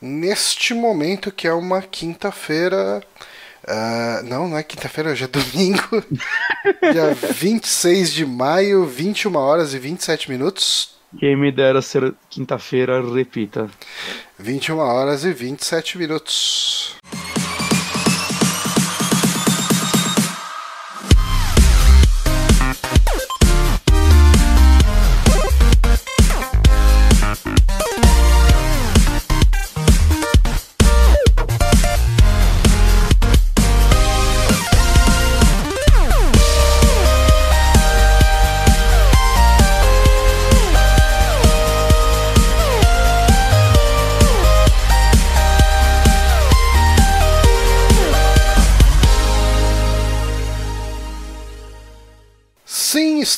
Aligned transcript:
neste 0.00 0.74
momento 0.74 1.30
que 1.32 1.46
é 1.46 1.52
uma 1.52 1.82
quinta-feira. 1.82 3.02
Uh, 3.64 4.24
não, 4.24 4.48
não 4.48 4.56
é 4.56 4.62
quinta-feira, 4.62 5.10
hoje 5.10 5.24
é 5.24 5.28
domingo. 5.28 6.04
dia 6.92 7.14
26 7.34 8.12
de 8.12 8.24
maio, 8.24 8.86
21 8.86 9.36
horas 9.36 9.74
e 9.74 9.78
27 9.78 10.30
minutos. 10.30 10.98
Quem 11.18 11.36
me 11.36 11.50
dera 11.50 11.82
ser 11.82 12.14
quinta-feira, 12.28 13.02
repita. 13.02 13.68
21 14.38 14.78
horas 14.78 15.24
e 15.24 15.32
27 15.32 15.98
minutos. 15.98 16.96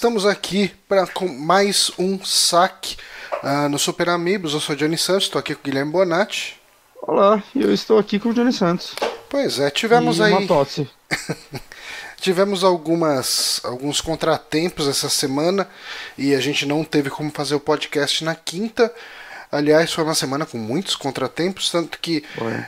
Estamos 0.03 0.27
aqui 0.27 0.73
para 0.89 1.07
mais 1.39 1.93
um 1.97 2.19
saque 2.25 2.97
uh, 3.41 3.69
no 3.69 3.79
Super 3.79 4.09
Amigos. 4.09 4.53
Eu 4.53 4.59
sou 4.59 4.75
o 4.75 4.77
Johnny 4.77 4.99
Santos, 4.99 5.27
estou 5.27 5.39
aqui 5.39 5.55
com 5.55 5.61
o 5.61 5.65
Guilherme 5.65 5.93
Bonatti. 5.93 6.61
Olá, 7.03 7.41
eu 7.55 7.73
estou 7.73 8.01
aqui 8.01 8.19
com 8.19 8.31
o 8.31 8.35
Johnny 8.35 8.53
Santos. 8.53 8.97
Pois 9.31 9.61
é, 9.61 9.71
tivemos 9.71 10.19
e 10.19 10.25
aí. 10.25 10.33
Uma 10.33 10.45
tosse. 10.45 10.91
tivemos 12.21 12.65
algumas 12.65 13.61
alguns 13.63 14.01
contratempos 14.01 14.89
essa 14.89 15.09
semana 15.09 15.69
e 16.19 16.35
a 16.35 16.41
gente 16.41 16.67
não 16.67 16.83
teve 16.83 17.09
como 17.09 17.31
fazer 17.31 17.55
o 17.55 17.61
podcast 17.61 18.25
na 18.25 18.35
quinta. 18.35 18.93
Aliás, 19.53 19.93
foi 19.93 20.03
uma 20.03 20.15
semana 20.15 20.47
com 20.47 20.57
muitos 20.57 20.97
contratempos, 20.97 21.71
tanto 21.71 21.99
que 21.99 22.25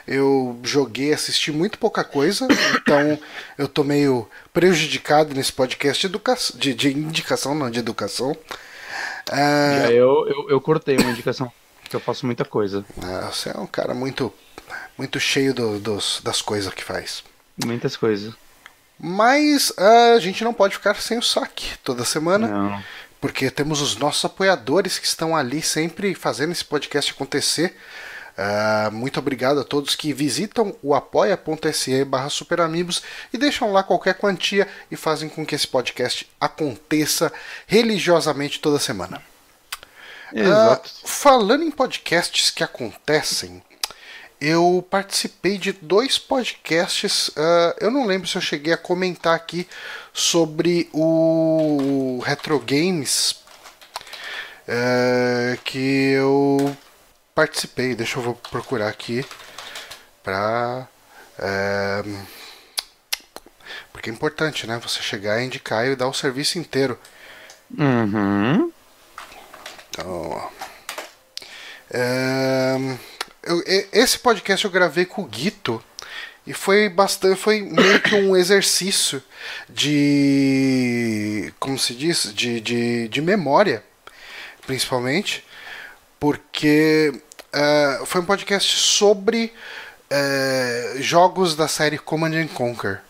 eu 0.06 0.60
joguei, 0.62 1.14
assisti 1.14 1.50
muito 1.50 1.78
pouca 1.78 2.04
coisa, 2.04 2.46
então 2.76 3.18
eu 3.56 3.66
tô 3.66 3.82
meio 3.82 4.28
prejudicado 4.52 5.34
nesse 5.34 5.50
podcast 5.50 6.06
de, 6.06 6.20
de, 6.58 6.74
de 6.74 6.90
indicação, 6.90 7.54
não 7.54 7.70
de 7.70 7.78
educação. 7.78 8.36
É... 9.32 9.86
Eu, 9.92 10.28
eu, 10.28 10.50
eu 10.50 10.60
cortei 10.60 10.98
uma 10.98 11.10
indicação, 11.10 11.50
porque 11.80 11.96
eu 11.96 12.00
faço 12.00 12.26
muita 12.26 12.44
coisa. 12.44 12.84
Ah, 13.02 13.30
você 13.32 13.48
é 13.48 13.58
um 13.58 13.66
cara 13.66 13.94
muito, 13.94 14.30
muito 14.98 15.18
cheio 15.18 15.54
do, 15.54 15.78
dos, 15.78 16.20
das 16.22 16.42
coisas 16.42 16.74
que 16.74 16.84
faz. 16.84 17.24
Muitas 17.64 17.96
coisas. 17.96 18.34
Mas 19.00 19.72
a 19.78 20.18
gente 20.18 20.44
não 20.44 20.52
pode 20.52 20.74
ficar 20.74 20.94
sem 21.00 21.16
o 21.16 21.22
saque 21.22 21.78
toda 21.82 22.04
semana. 22.04 22.46
Não 22.46 22.82
porque 23.24 23.50
temos 23.50 23.80
os 23.80 23.96
nossos 23.96 24.22
apoiadores 24.26 24.98
que 24.98 25.06
estão 25.06 25.34
ali 25.34 25.62
sempre 25.62 26.14
fazendo 26.14 26.52
esse 26.52 26.62
podcast 26.62 27.10
acontecer. 27.10 27.74
Uh, 28.36 28.92
muito 28.92 29.18
obrigado 29.18 29.60
a 29.60 29.64
todos 29.64 29.96
que 29.96 30.12
visitam 30.12 30.76
o 30.82 30.94
apoia.se 30.94 32.04
barra 32.04 32.28
superamigos 32.28 33.02
e 33.32 33.38
deixam 33.38 33.72
lá 33.72 33.82
qualquer 33.82 34.12
quantia 34.16 34.68
e 34.90 34.96
fazem 34.96 35.30
com 35.30 35.46
que 35.46 35.54
esse 35.54 35.66
podcast 35.66 36.30
aconteça 36.38 37.32
religiosamente 37.66 38.60
toda 38.60 38.78
semana. 38.78 39.22
Exato. 40.30 40.90
Uh, 40.90 41.08
falando 41.08 41.64
em 41.64 41.70
podcasts 41.70 42.50
que 42.50 42.62
acontecem, 42.62 43.62
eu 44.38 44.86
participei 44.90 45.56
de 45.56 45.72
dois 45.72 46.18
podcasts. 46.18 47.28
Uh, 47.28 47.74
eu 47.80 47.90
não 47.90 48.04
lembro 48.04 48.28
se 48.28 48.36
eu 48.36 48.42
cheguei 48.42 48.74
a 48.74 48.76
comentar 48.76 49.34
aqui 49.34 49.66
sobre 50.14 50.88
o 50.92 52.22
Retro 52.24 52.60
Games 52.60 53.32
uh, 54.68 55.58
que 55.64 56.12
eu 56.12 56.74
participei. 57.34 57.96
Deixa 57.96 58.18
eu 58.18 58.22
vou 58.22 58.34
procurar 58.34 58.88
aqui 58.88 59.26
para 60.22 60.86
uh, 61.38 62.26
porque 63.92 64.08
é 64.08 64.12
importante, 64.12 64.66
né? 64.66 64.78
Você 64.82 65.02
chegar, 65.02 65.42
indicar 65.42 65.86
e 65.86 65.96
dar 65.96 66.08
o 66.08 66.14
serviço 66.14 66.58
inteiro. 66.58 66.98
Uhum. 67.76 68.72
Então, 69.88 70.30
ó. 70.30 70.48
Uh, 71.90 72.98
eu, 73.42 73.62
esse 73.92 74.18
podcast 74.18 74.64
eu 74.64 74.70
gravei 74.70 75.04
com 75.04 75.22
o 75.22 75.26
Guito 75.26 75.82
e 76.46 76.52
foi 76.52 76.88
bastante, 76.88 77.40
foi 77.40 77.62
meio 77.62 78.00
que 78.00 78.14
um 78.14 78.36
exercício 78.36 79.22
de, 79.68 81.52
como 81.58 81.78
se 81.78 81.94
diz, 81.94 82.32
de, 82.34 82.60
de, 82.60 83.08
de 83.08 83.22
memória, 83.22 83.82
principalmente, 84.66 85.44
porque 86.20 87.12
uh, 87.54 88.06
foi 88.06 88.20
um 88.20 88.24
podcast 88.24 88.76
sobre 88.76 89.52
uh, 90.10 91.02
jogos 91.02 91.56
da 91.56 91.66
série 91.66 91.96
Command 91.96 92.34
and 92.34 92.48
Conquer. 92.48 93.02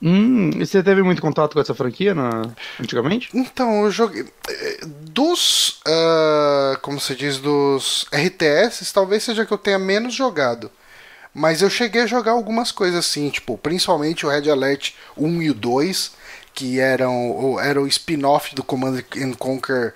Hum, 0.00 0.50
e 0.54 0.66
você 0.66 0.82
teve 0.82 1.02
muito 1.02 1.22
contato 1.22 1.54
com 1.54 1.60
essa 1.60 1.74
franquia 1.74 2.14
na... 2.14 2.42
antigamente? 2.78 3.30
Então, 3.32 3.84
eu 3.84 3.90
joguei. 3.90 4.26
Eh, 4.48 4.80
dos. 4.84 5.80
Uh, 5.86 6.78
como 6.82 7.00
se 7.00 7.14
diz, 7.14 7.38
dos 7.38 8.06
RTS, 8.12 8.92
talvez 8.92 9.22
seja 9.22 9.46
que 9.46 9.52
eu 9.52 9.56
tenha 9.56 9.78
menos 9.78 10.12
jogado. 10.12 10.70
Mas 11.34 11.62
eu 11.62 11.68
cheguei 11.68 12.02
a 12.02 12.06
jogar 12.06 12.32
algumas 12.32 12.70
coisas 12.70 13.00
assim, 13.00 13.28
tipo, 13.28 13.58
principalmente 13.58 14.24
o 14.24 14.28
Red 14.28 14.48
Alert 14.48 14.92
1 15.16 15.42
e 15.42 15.50
o 15.50 15.54
2, 15.54 16.12
que 16.54 16.78
eram 16.78 17.58
era 17.60 17.82
o 17.82 17.88
spin-off 17.88 18.54
do 18.54 18.62
Command 18.62 19.02
and 19.16 19.32
Conquer 19.32 19.92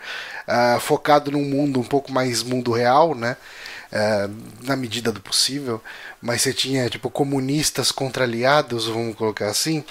uh, 0.49 0.81
focado 0.81 1.31
num 1.31 1.45
mundo 1.45 1.79
um 1.79 1.85
pouco 1.85 2.11
mais 2.11 2.43
mundo 2.43 2.73
real, 2.73 3.15
né? 3.15 3.37
Uh, 3.93 4.67
na 4.67 4.75
medida 4.75 5.13
do 5.13 5.21
possível, 5.21 5.81
mas 6.21 6.43
você 6.43 6.53
tinha 6.53 6.91
tipo 6.91 7.09
comunistas 7.09 7.93
contra 7.93 8.25
aliados, 8.25 8.87
vamos 8.87 9.17
colocar 9.17 9.47
assim. 9.47 9.85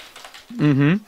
Uhum. 0.60 1.00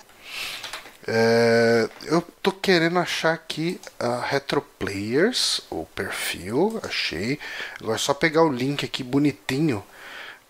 Uh, 1.06 1.90
eu 2.04 2.22
tô 2.42 2.50
querendo 2.50 2.98
achar 2.98 3.34
aqui 3.34 3.78
a 3.98 4.20
Retro 4.20 4.62
Players, 4.78 5.60
o 5.70 5.84
perfil, 5.94 6.80
achei. 6.82 7.38
Agora 7.78 7.96
é 7.96 7.98
só 7.98 8.14
pegar 8.14 8.42
o 8.42 8.50
link 8.50 8.84
aqui 8.84 9.02
bonitinho 9.02 9.84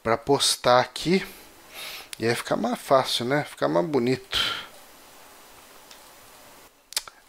para 0.03 0.17
postar 0.17 0.81
aqui. 0.81 1.27
E 2.19 2.27
aí 2.27 2.35
ficar 2.35 2.57
mais 2.57 2.79
fácil, 2.79 3.25
né? 3.25 3.45
Ficar 3.45 3.69
mais 3.69 3.87
bonito. 3.87 4.39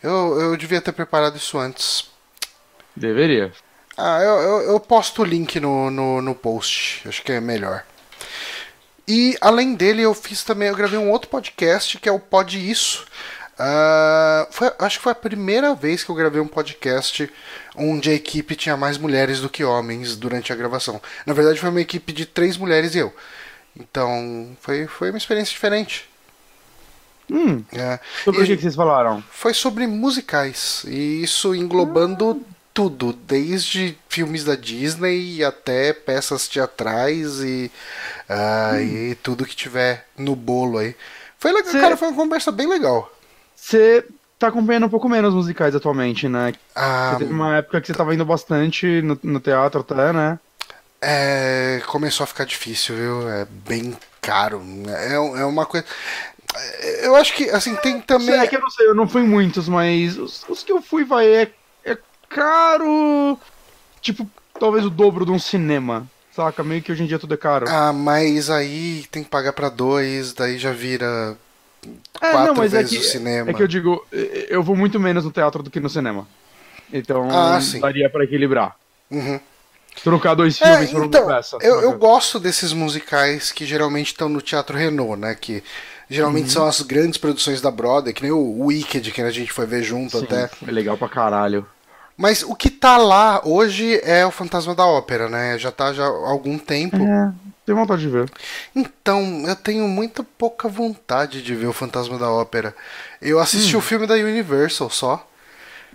Eu, 0.04 0.40
eu 0.40 0.58
devia 0.58 0.82
ter 0.82 0.92
preparado 0.92 1.38
isso 1.38 1.58
antes. 1.58 2.10
Deveria. 2.96 3.54
Ah, 3.98 4.20
eu, 4.22 4.36
eu, 4.42 4.62
eu 4.72 4.80
posto 4.80 5.22
o 5.22 5.26
link 5.26 5.60
no, 5.60 5.90
no, 5.90 6.22
no 6.22 6.36
post. 6.36 7.08
Acho 7.08 7.22
que 7.22 7.32
é 7.32 7.40
melhor. 7.40 7.86
E 9.08 9.38
além 9.42 9.76
dele, 9.76 10.02
eu 10.02 10.14
fiz 10.14 10.44
também, 10.44 10.70
eu 10.70 10.76
gravei 10.76 10.98
um 10.98 11.12
outro 11.12 11.30
podcast 11.30 11.98
que 12.00 12.08
é 12.08 12.12
o 12.12 12.20
Pod 12.20 12.58
Isso. 12.58 13.06
Uh, 13.62 14.48
foi, 14.50 14.72
acho 14.80 14.98
que 14.98 15.04
foi 15.04 15.12
a 15.12 15.16
primeira 15.16 15.76
vez 15.76 16.04
que 16.04 16.10
eu 16.10 16.16
gravei 16.16 16.42
um 16.42 16.48
podcast 16.48 17.32
onde 17.76 18.10
a 18.10 18.14
equipe 18.14 18.56
tinha 18.56 18.76
mais 18.76 18.98
mulheres 18.98 19.40
do 19.40 19.50
que 19.50 19.64
homens 19.64 20.16
durante 20.16 20.52
a 20.52 20.56
gravação. 20.56 21.00
Na 21.26 21.34
verdade, 21.34 21.60
foi 21.60 21.70
uma 21.70 21.82
equipe 21.82 22.12
de 22.12 22.26
três 22.26 22.58
mulheres 22.58 22.96
e 22.96 23.00
eu. 23.00 23.14
Então, 23.80 24.58
foi, 24.62 24.88
foi 24.88 25.12
uma 25.12 25.18
experiência 25.18 25.54
diferente. 25.54 26.10
Hum, 27.30 27.64
é. 27.72 28.00
Sobre 28.24 28.42
o 28.42 28.46
que, 28.46 28.56
que 28.56 28.64
vocês 28.64 28.76
falaram? 28.76 29.24
Foi 29.30 29.54
sobre 29.54 29.86
musicais. 29.86 30.84
E 30.88 31.22
isso 31.22 31.54
englobando 31.54 32.42
ah 32.42 32.52
tudo, 32.74 33.14
desde 33.14 33.98
filmes 34.08 34.44
da 34.44 34.56
Disney 34.56 35.44
até 35.44 35.94
peças 35.94 36.48
teatrais 36.48 37.40
e, 37.42 37.70
uh, 38.30 38.76
hum. 38.76 39.12
e 39.12 39.16
tudo 39.16 39.46
que 39.46 39.56
tiver 39.56 40.08
no 40.18 40.36
bolo 40.36 40.78
aí. 40.78 40.96
Foi 41.38 41.52
legal, 41.52 41.72
Cê... 41.72 41.80
cara, 41.80 41.98
foi 41.98 42.08
uma 42.08 42.18
conversa 42.18 42.52
bem 42.52 42.68
legal. 42.68 43.12
Você 43.62 44.04
tá 44.40 44.48
acompanhando 44.48 44.88
um 44.88 44.90
pouco 44.90 45.08
menos 45.08 45.36
musicais 45.36 45.76
atualmente, 45.76 46.28
né? 46.28 46.52
Ah, 46.76 47.16
teve 47.20 47.32
uma 47.32 47.58
época 47.58 47.80
que 47.80 47.88
você 47.88 47.94
tava 47.94 48.14
indo 48.16 48.26
bastante 48.26 49.04
no, 49.04 49.18
no 49.22 49.40
teatro 49.40 49.82
até, 49.82 50.12
né? 50.12 50.40
É, 51.00 51.80
começou 51.86 52.24
a 52.24 52.28
ficar 52.28 52.44
difícil, 52.44 52.96
viu? 52.96 53.30
É 53.30 53.46
bem 53.46 53.96
caro. 54.20 54.64
É, 54.90 55.14
é 55.14 55.46
uma 55.46 55.68
coisa. 55.68 55.86
Eu 57.04 57.16
acho 57.16 57.36
que, 57.36 57.52
assim, 57.52 57.76
tem 57.76 58.02
também. 58.02 58.40
É 58.40 58.48
que 58.48 58.56
eu 58.56 58.62
não 58.62 58.70
sei, 58.72 58.88
eu 58.88 58.96
não 58.96 59.08
fui 59.08 59.22
muitos, 59.22 59.70
mas 59.70 60.18
os, 60.18 60.44
os 60.50 60.64
que 60.64 60.72
eu 60.72 60.82
fui, 60.82 61.06
vai, 61.06 61.28
é 61.32 61.52
caro. 62.28 63.38
Tipo, 64.02 64.28
talvez 64.60 64.86
o 64.86 64.90
dobro 64.90 65.24
de 65.24 65.32
um 65.32 65.40
cinema. 65.40 66.08
Saca? 66.36 66.64
Meio 66.64 66.82
que 66.82 66.92
hoje 66.92 67.04
em 67.04 67.08
dia 67.08 67.20
tudo 67.20 67.36
é 67.36 67.38
caro. 67.38 67.68
Ah, 67.70 67.94
mas 67.94 68.50
aí 68.50 69.06
tem 69.12 69.24
que 69.24 69.30
pagar 69.30 69.54
para 69.54 69.70
dois, 69.70 70.34
daí 70.34 70.58
já 70.58 70.72
vira 70.72 71.38
é, 72.22 72.32
quatro 72.32 72.48
não, 72.48 72.56
mas 72.56 72.72
vezes 72.72 72.92
é 72.92 72.96
que, 72.96 73.02
o 73.02 73.04
cinema. 73.04 73.50
É 73.50 73.54
que 73.54 73.64
eu 73.64 73.68
digo, 73.68 74.06
eu 74.12 74.62
vou 74.64 74.76
muito 74.76 75.00
menos 75.00 75.24
no 75.26 75.32
teatro 75.32 75.64
do 75.64 75.70
que 75.70 75.80
no 75.80 75.90
cinema. 75.90 76.28
Então 76.94 77.28
ah, 77.32 77.60
daria 77.80 78.10
para 78.10 78.24
equilibrar. 78.24 78.76
Uhum. 79.10 79.40
Trocar 80.04 80.36
dois 80.36 80.62
É, 80.62 80.66
filmes 80.66 80.92
por 80.92 81.06
então, 81.06 81.24
uma 81.26 81.36
peça. 81.36 81.58
eu, 81.62 81.82
eu 81.82 81.98
gosto 81.98 82.40
desses 82.40 82.72
musicais 82.74 83.52
que 83.52 83.66
geralmente 83.66 84.08
estão 84.08 84.30
no 84.30 84.42
Teatro 84.42 84.78
Renault, 84.78 85.20
né? 85.20 85.36
Que 85.36 85.64
geralmente 86.10 86.46
Uhum. 86.46 86.50
são 86.52 86.66
as 86.66 86.82
grandes 86.82 87.18
produções 87.18 87.62
da 87.62 87.70
Broadway, 87.72 88.14
que 88.14 88.22
nem 88.22 88.32
o 88.32 88.66
Wicked, 88.66 89.12
que 89.12 89.22
a 89.22 89.32
gente 89.32 89.52
foi 89.52 89.66
ver 89.66 89.84
junto 89.84 90.18
Sim, 90.18 90.24
até. 90.26 90.50
É 90.68 90.72
legal 90.72 90.98
pra 90.98 91.10
caralho. 91.10 91.66
Mas 92.18 92.44
o 92.44 92.56
que 92.56 92.70
tá 92.70 92.98
lá 92.98 93.42
hoje 93.44 94.00
é 94.04 94.26
o 94.26 94.32
Fantasma 94.32 94.76
da 94.76 94.86
Ópera, 94.86 95.28
né? 95.28 95.58
Já 95.58 95.72
tá 95.72 95.92
já 95.92 96.04
há 96.04 96.30
algum 96.30 96.58
tempo. 96.58 96.98
É, 96.98 97.32
tenho 97.72 97.80
vontade 97.80 98.02
de 98.02 98.10
ver. 98.10 98.30
Então, 98.76 99.44
eu 99.48 99.56
tenho 99.56 99.88
muito 99.88 100.24
pouca 100.24 100.68
vontade 100.68 101.42
de 101.42 101.56
ver 101.56 101.68
o 101.68 101.74
Fantasma 101.74 102.18
da 102.18 102.30
Ópera. 102.30 102.76
Eu 103.22 103.40
assisti 103.40 103.76
o 103.78 103.82
filme 103.82 104.06
da 104.06 104.16
Universal 104.16 104.90
só. 104.90 105.28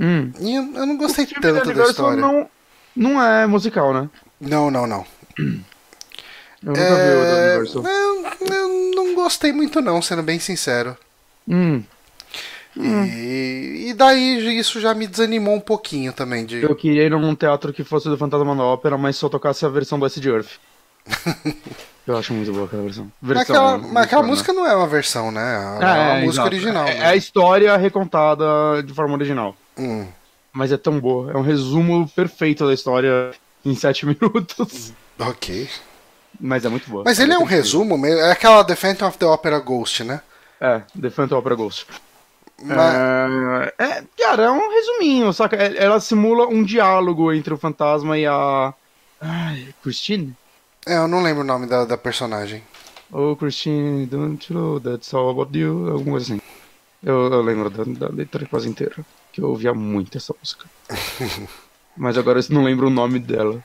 Hum. 0.00 0.32
E 0.40 0.54
eu, 0.54 0.62
eu 0.74 0.86
não 0.86 0.96
gostei 0.96 1.26
da 1.26 1.32
tanto 1.40 1.54
da 1.54 1.62
Universal 1.62 1.90
história. 1.90 2.20
Não, 2.20 2.48
não 2.94 3.22
é 3.22 3.46
musical, 3.46 3.92
né? 3.94 4.08
Não, 4.40 4.70
não, 4.70 4.86
não. 4.86 5.04
Eu 5.38 6.72
nunca 6.72 6.80
vi 6.80 7.10
o 7.12 7.24
da 7.24 7.36
É, 7.36 7.56
Universal. 7.58 7.82
eu, 7.84 8.26
eu 8.54 8.92
não 8.94 9.14
gostei 9.14 9.52
muito 9.52 9.80
não, 9.80 10.00
sendo 10.02 10.22
bem 10.22 10.38
sincero. 10.38 10.96
Hum, 11.48 11.82
E, 12.76 13.86
e 13.88 13.94
daí 13.94 14.58
isso 14.58 14.80
já 14.80 14.92
me 14.94 15.06
desanimou 15.06 15.54
um 15.54 15.60
pouquinho 15.60 16.12
também 16.12 16.44
de. 16.44 16.62
eu 16.62 16.74
queria 16.74 17.04
ir 17.04 17.10
num 17.10 17.34
teatro 17.34 17.72
que 17.72 17.82
fosse 17.84 18.08
do 18.08 18.18
Fantasma 18.18 18.54
da 18.54 18.62
Ópera, 18.62 18.98
mas 18.98 19.16
só 19.16 19.28
tocasse 19.28 19.64
a 19.64 19.68
versão 19.68 19.98
do 19.98 20.04
Acid 20.04 20.26
Earth. 20.26 20.58
Eu 22.06 22.16
acho 22.16 22.32
muito 22.32 22.52
boa 22.52 22.66
aquela 22.66 22.82
versão. 22.82 23.10
Mas 23.20 23.36
versão 23.36 23.56
aquela, 23.56 23.78
né? 23.78 23.88
mas 23.92 24.04
aquela 24.04 24.22
Né? 24.22 24.28
música 24.28 24.52
não 24.52 24.66
é 24.66 24.76
uma 24.76 24.86
versão, 24.86 25.30
né? 25.30 25.54
É 25.80 25.84
uma 25.84 25.96
É, 25.96 26.00
é, 26.20 26.24
música 26.24 26.42
exato. 26.42 26.46
original. 26.48 26.86
É, 26.86 26.94
né? 26.94 27.00
é 27.00 27.06
a 27.06 27.16
história 27.16 27.76
recontada 27.76 28.44
de 28.84 28.92
forma 28.94 29.14
original. 29.14 29.56
Hum. 29.78 30.06
Mas 30.52 30.72
é 30.72 30.76
tão 30.76 30.98
boa. 31.00 31.32
É 31.32 31.36
um 31.36 31.42
resumo 31.42 32.08
perfeito 32.08 32.66
da 32.66 32.72
história 32.72 33.32
em 33.64 33.74
sete 33.74 34.06
minutos. 34.06 34.92
Ok. 35.18 35.68
Mas 36.40 36.64
é 36.64 36.68
muito 36.68 36.88
boa. 36.90 37.02
Mas 37.04 37.18
ele 37.18 37.32
é 37.32 37.36
um 37.36 37.40
muito 37.40 37.52
incrível. 37.52 37.64
resumo, 37.64 37.98
mesmo. 37.98 38.20
é 38.20 38.30
aquela 38.30 38.62
The 38.64 38.74
Phantom 38.76 39.06
of 39.08 39.18
the 39.18 39.26
Opera 39.26 39.58
Ghost, 39.58 40.04
né? 40.04 40.20
É, 40.60 40.80
The 41.00 41.10
Phantom 41.10 41.38
Opera 41.38 41.54
Ghost. 41.54 41.86
Mas- 42.62 42.78
É, 42.78 43.74
é, 43.78 44.04
cara, 44.18 44.44
é 44.44 44.50
um 44.50 44.70
resuminho, 44.70 45.30
saca? 45.32 45.56
É- 45.56 45.76
Ela 45.76 46.00
simula 46.00 46.46
um 46.46 46.62
diálogo 46.62 47.30
entre 47.32 47.52
o 47.52 47.58
fantasma 47.58 48.16
e 48.18 48.26
a. 48.26 48.72
Ai, 49.20 49.68
Christine? 49.82 50.34
É, 50.86 50.96
eu 50.98 51.08
não 51.08 51.22
lembro 51.22 51.42
o 51.42 51.46
nome 51.46 51.66
da, 51.66 51.84
da 51.84 51.96
personagem. 51.96 52.62
Oh, 53.12 53.34
Christine, 53.36 54.06
don't 54.06 54.52
you 54.52 54.58
know 54.58 54.80
that's 54.80 55.12
all 55.14 55.30
about 55.30 55.56
you? 55.56 55.88
Alguma 55.90 56.12
coisa 56.12 56.34
assim. 56.34 56.42
Eu, 57.02 57.32
eu 57.32 57.42
lembro 57.42 57.70
da, 57.70 57.84
da 58.06 58.12
letra 58.14 58.46
quase 58.46 58.68
inteira. 58.68 58.94
Que 59.32 59.40
eu 59.40 59.48
ouvia 59.48 59.74
muito 59.74 60.16
essa 60.16 60.34
música. 60.40 60.66
Mas 61.96 62.16
agora 62.18 62.38
eu 62.40 62.44
não 62.50 62.64
lembro 62.64 62.86
o 62.86 62.90
nome 62.90 63.18
dela. 63.18 63.62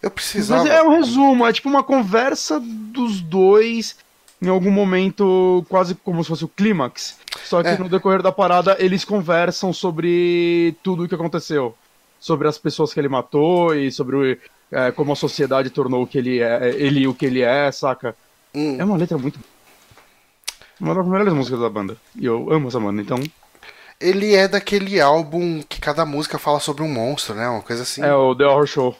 Eu 0.00 0.10
precisava. 0.10 0.62
Mas 0.62 0.72
é 0.72 0.82
um 0.82 0.90
resumo, 0.90 1.46
é 1.46 1.52
tipo 1.52 1.68
uma 1.68 1.82
conversa 1.82 2.60
dos 2.60 3.20
dois 3.20 3.96
em 4.40 4.48
algum 4.48 4.70
momento, 4.70 5.66
quase 5.68 5.96
como 5.96 6.22
se 6.22 6.28
fosse 6.28 6.44
o 6.44 6.48
clímax. 6.48 7.18
Só 7.44 7.60
que 7.60 7.70
É. 7.70 7.78
no 7.78 7.88
decorrer 7.88 8.22
da 8.22 8.30
parada 8.30 8.76
eles 8.78 9.04
conversam 9.04 9.72
sobre 9.72 10.76
tudo 10.82 11.02
o 11.04 11.08
que 11.08 11.14
aconteceu. 11.14 11.74
Sobre 12.20 12.46
as 12.46 12.56
pessoas 12.56 12.94
que 12.94 13.00
ele 13.00 13.08
matou 13.08 13.74
e 13.74 13.90
sobre 13.90 14.16
o- 14.16 14.38
é, 14.72 14.90
como 14.92 15.12
a 15.12 15.16
sociedade 15.16 15.70
tornou 15.70 16.02
o 16.02 16.06
que 16.06 16.18
ele 16.18 16.40
é, 16.40 16.70
ele 16.76 17.06
o 17.06 17.14
que 17.14 17.26
ele 17.26 17.40
é, 17.42 17.70
saca? 17.72 18.14
Hum. 18.54 18.76
É 18.78 18.84
uma 18.84 18.96
letra 18.96 19.16
muito. 19.18 19.38
Uma 20.80 20.94
das 20.94 21.06
melhores 21.06 21.32
músicas 21.32 21.60
da 21.60 21.68
banda. 21.68 21.96
E 22.16 22.24
eu 22.26 22.52
amo 22.52 22.68
essa 22.68 22.78
banda, 22.78 23.02
então. 23.02 23.18
Ele 24.00 24.34
é 24.34 24.46
daquele 24.46 25.00
álbum 25.00 25.60
que 25.68 25.80
cada 25.80 26.06
música 26.06 26.38
fala 26.38 26.60
sobre 26.60 26.82
um 26.84 26.88
monstro, 26.92 27.34
né? 27.34 27.48
Uma 27.48 27.62
coisa 27.62 27.82
assim. 27.82 28.00
É 28.02 28.14
o 28.14 28.34
The 28.34 28.46
Horror 28.46 28.66
Show. 28.66 28.96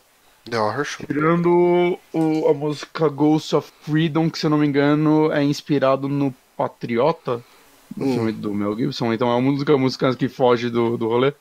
The 0.51 0.59
Horror 0.59 0.85
Show. 0.85 1.07
Tirando 1.07 1.99
o- 2.13 2.49
a 2.49 2.55
música 2.55 3.09
Ghost 3.09 3.55
of 3.55 3.71
Freedom, 3.83 4.29
que 4.29 4.39
se 4.39 4.47
eu 4.47 4.51
não 4.51 4.59
me 4.59 4.67
engano 4.67 5.31
é 5.33 5.43
inspirado 5.45 6.09
no 6.09 6.35
Patriota, 6.57 7.41
do 7.97 8.05
Hum. 8.05 8.13
filme 8.15 8.33
do 8.33 8.53
Mel 8.53 8.77
Gibson, 8.77 9.13
então 9.13 9.29
é 9.29 9.35
uma 9.35 9.41
música, 9.41 9.79
música 9.79 10.15
que 10.17 10.29
foge 10.29 10.69
do, 10.71 10.97
do 10.99 11.07
rolê. 11.09 11.33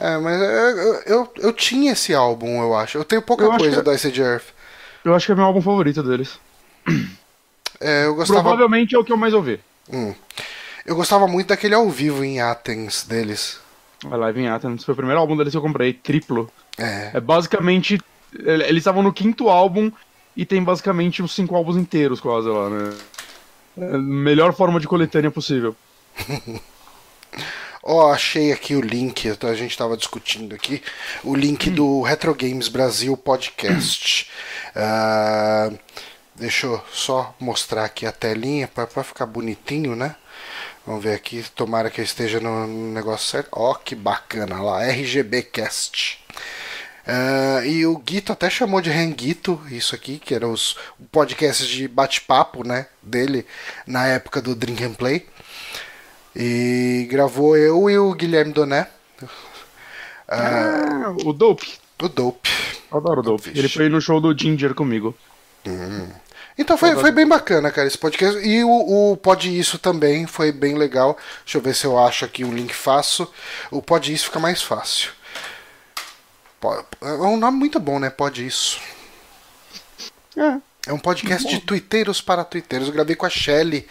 É, 0.00 0.16
mas 0.18 0.40
eu, 0.40 0.94
eu, 1.06 1.32
eu, 1.38 1.52
tinha 1.52 1.92
esse 1.92 2.14
álbum, 2.14 2.62
eu 2.62 2.74
acho. 2.74 2.98
Eu 2.98 3.04
tenho 3.04 3.20
pouca 3.20 3.44
Eu 3.44 3.50
coisa 3.56 3.76
que- 3.76 3.82
da 3.82 3.92
Acid 3.92 4.16
Earth. 4.18 4.46
Eu 5.04 5.14
acho 5.14 5.26
que 5.26 5.32
é 5.32 5.34
meu 5.34 5.44
álbum 5.44 5.60
favorito 5.62 6.02
deles. 6.02 6.38
É, 7.80 8.06
eu 8.06 8.14
gostava. 8.14 8.40
Provavelmente 8.40 8.94
é 8.94 8.98
o 8.98 9.04
que 9.04 9.12
eu 9.12 9.16
mais 9.16 9.34
ouvi. 9.34 9.60
Hum. 9.92 10.14
Eu 10.86 10.94
gostava 10.96 11.26
muito 11.26 11.48
daquele 11.48 11.74
ao 11.74 11.88
vivo 11.90 12.24
em 12.24 12.40
Athens 12.40 13.04
deles. 13.04 13.60
A 14.10 14.16
Live 14.16 14.40
in 14.40 14.46
Athens 14.48 14.84
foi 14.84 14.92
o 14.94 14.96
primeiro 14.96 15.20
álbum 15.20 15.36
deles 15.36 15.50
que 15.52 15.56
eu 15.56 15.62
comprei, 15.62 15.92
triplo. 15.92 16.50
É. 16.78 17.10
É 17.14 17.20
basicamente. 17.20 18.00
Eles 18.38 18.78
estavam 18.78 19.02
no 19.02 19.12
quinto 19.12 19.48
álbum 19.48 19.90
e 20.36 20.44
tem 20.46 20.62
basicamente 20.62 21.22
os 21.22 21.34
cinco 21.34 21.56
álbuns 21.56 21.76
inteiros 21.76 22.20
quase 22.20 22.48
lá, 22.48 22.68
né? 22.70 22.94
É 23.78 23.98
melhor 23.98 24.52
forma 24.54 24.78
de 24.78 24.86
coletânea 24.86 25.30
possível. 25.30 25.74
Ó, 27.90 28.12
achei 28.12 28.52
aqui 28.52 28.76
o 28.76 28.82
link, 28.82 29.26
a 29.30 29.54
gente 29.54 29.70
estava 29.70 29.96
discutindo 29.96 30.54
aqui, 30.54 30.82
o 31.24 31.34
link 31.34 31.70
do 31.70 32.02
Retro 32.02 32.34
Games 32.34 32.68
Brasil 32.68 33.16
Podcast. 33.16 34.30
Ah, 34.80 35.72
deixa 36.36 36.66
eu 36.66 36.80
só 36.92 37.34
mostrar 37.40 37.84
aqui 37.86 38.06
a 38.06 38.12
telinha 38.12 38.68
para 38.68 39.02
ficar 39.02 39.26
bonitinho, 39.26 39.96
né? 39.96 40.14
Vamos 40.86 41.02
ver 41.02 41.14
aqui, 41.14 41.42
tomara 41.56 41.90
que 41.90 42.00
eu 42.00 42.04
esteja 42.04 42.38
no 42.38 42.66
negócio 42.92 43.26
certo. 43.28 43.48
Ó, 43.52 43.74
que 43.74 43.96
bacana 43.96 44.62
lá, 44.62 44.84
RGBcast. 44.84 46.22
Ah, 47.06 47.62
e 47.64 47.86
o 47.86 47.96
Guito 47.96 48.32
até 48.32 48.50
chamou 48.50 48.82
de 48.82 48.90
Ranguito, 48.90 49.60
isso 49.70 49.94
aqui, 49.94 50.18
que 50.18 50.34
eram 50.34 50.52
os 50.52 50.76
podcasts 51.10 51.66
de 51.66 51.88
bate-papo, 51.88 52.62
né, 52.62 52.86
dele 53.02 53.46
na 53.86 54.06
época 54.06 54.42
do 54.42 54.54
Drink 54.54 54.84
and 54.84 54.94
Play. 54.94 55.26
E 56.34 57.06
gravou 57.10 57.56
eu 57.56 57.88
e 57.90 57.98
o 57.98 58.12
Guilherme 58.14 58.52
Doné, 58.52 58.88
Ah, 60.28 61.14
o 61.24 61.32
Dope. 61.32 61.66
o 62.02 62.08
Dope. 62.08 62.50
Adoro 62.92 63.20
o 63.20 63.22
Dope. 63.22 63.44
Vixe. 63.48 63.58
Ele 63.58 63.68
foi 63.68 63.88
no 63.88 64.00
show 64.00 64.20
do 64.20 64.36
Ginger 64.36 64.74
comigo. 64.74 65.14
Então 66.56 66.76
foi, 66.76 66.94
foi 66.96 67.12
bem 67.12 67.26
bacana, 67.26 67.70
cara, 67.70 67.86
esse 67.86 67.96
podcast. 67.96 68.38
E 68.46 68.62
o, 68.64 69.12
o 69.12 69.16
Pode 69.16 69.56
Isso 69.58 69.78
também 69.78 70.26
foi 70.26 70.52
bem 70.52 70.76
legal. 70.76 71.16
Deixa 71.44 71.58
eu 71.58 71.62
ver 71.62 71.74
se 71.74 71.86
eu 71.86 71.98
acho 71.98 72.24
aqui 72.24 72.44
um 72.44 72.52
link 72.52 72.74
fácil. 72.74 73.28
O 73.70 73.80
Pode 73.80 74.12
Isso 74.12 74.26
fica 74.26 74.40
mais 74.40 74.60
fácil. 74.62 75.12
É 77.00 77.12
um 77.12 77.36
nome 77.36 77.56
muito 77.58 77.78
bom, 77.78 77.98
né? 77.98 78.10
Pode 78.10 78.44
Isso. 78.44 78.80
É. 80.36 80.58
É 80.88 80.92
um 80.92 80.98
podcast 80.98 81.46
de 81.46 81.60
twitteiros 81.60 82.22
para 82.22 82.42
twitteiros. 82.42 82.88
Eu 82.88 82.94
gravei 82.94 83.14
com 83.14 83.26
a 83.26 83.28
Shelly, 83.28 83.86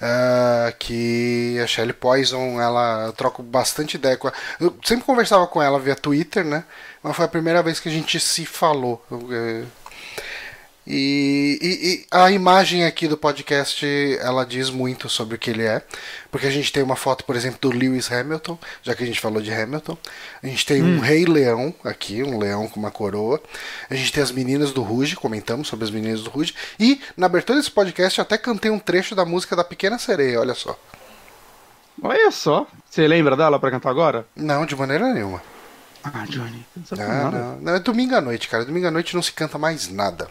ah, 0.00 0.72
que 0.78 1.58
a 1.60 1.66
Shelly 1.66 1.92
Poison, 1.92 2.60
ela 2.60 3.06
eu 3.06 3.12
troco 3.12 3.42
bastante 3.42 3.96
ideia 3.96 4.16
com. 4.16 4.30
Eu 4.60 4.76
sempre 4.84 5.04
conversava 5.04 5.44
com 5.48 5.60
ela 5.60 5.80
via 5.80 5.96
Twitter, 5.96 6.44
né? 6.44 6.62
Mas 7.02 7.16
foi 7.16 7.24
a 7.24 7.28
primeira 7.28 7.64
vez 7.64 7.80
que 7.80 7.88
a 7.88 7.92
gente 7.92 8.20
se 8.20 8.46
falou. 8.46 9.04
Eu, 9.10 9.28
eh, 9.32 9.64
E, 10.86 11.58
e- 11.60 11.86
e 11.88 12.06
a 12.12 12.30
imagem 12.30 12.84
aqui 12.84 13.08
do 13.08 13.16
podcast 13.16 13.84
ela 14.20 14.44
diz 14.46 14.70
muito 14.70 15.08
sobre 15.08 15.34
o 15.34 15.38
que 15.38 15.50
ele 15.50 15.64
é, 15.64 15.82
porque 16.30 16.46
a 16.46 16.50
gente 16.50 16.72
tem 16.72 16.82
uma 16.82 16.94
foto, 16.94 17.24
por 17.24 17.34
exemplo, 17.34 17.58
do 17.60 17.76
Lewis 17.76 18.10
Hamilton, 18.12 18.56
já 18.82 18.94
que 18.94 19.02
a 19.02 19.06
gente 19.06 19.20
falou 19.20 19.42
de 19.42 19.52
Hamilton. 19.52 19.98
A 20.42 20.46
gente 20.46 20.64
tem 20.64 20.82
um 20.82 21.00
rei 21.00 21.24
leão 21.24 21.74
aqui, 21.82 22.22
um 22.22 22.38
leão 22.38 22.68
com 22.68 22.78
uma 22.78 22.90
coroa. 22.92 23.40
A 23.90 23.94
gente 23.96 24.12
tem 24.12 24.22
as 24.22 24.30
meninas 24.30 24.70
do 24.72 24.82
Ruge, 24.82 25.16
comentamos 25.16 25.66
sobre 25.66 25.84
as 25.84 25.90
meninas 25.90 26.22
do 26.22 26.30
Ruge. 26.30 26.54
E 26.78 27.00
na 27.16 27.26
abertura 27.26 27.58
desse 27.58 27.70
podcast 27.70 28.18
eu 28.18 28.22
até 28.22 28.38
cantei 28.38 28.70
um 28.70 28.78
trecho 28.78 29.14
da 29.14 29.24
música 29.24 29.56
da 29.56 29.64
Pequena 29.64 29.98
Sereia, 29.98 30.38
olha 30.40 30.54
só. 30.54 30.78
Olha 32.02 32.30
só. 32.30 32.66
Você 32.88 33.08
lembra 33.08 33.36
dela 33.36 33.58
pra 33.58 33.70
cantar 33.70 33.90
agora? 33.90 34.26
Não, 34.36 34.64
de 34.66 34.76
maneira 34.76 35.12
nenhuma. 35.12 35.42
Ah, 36.14 36.24
Johnny. 36.28 36.64
Não 36.90 36.98
Não, 36.98 37.30
não, 37.30 37.60
não, 37.60 37.74
é 37.74 37.80
domingo 37.80 38.14
à 38.14 38.20
noite, 38.20 38.48
cara. 38.48 38.64
Domingo 38.64 38.86
à 38.86 38.90
noite 38.90 39.14
não 39.14 39.22
se 39.22 39.32
canta 39.32 39.58
mais 39.58 39.88
nada. 39.88 40.28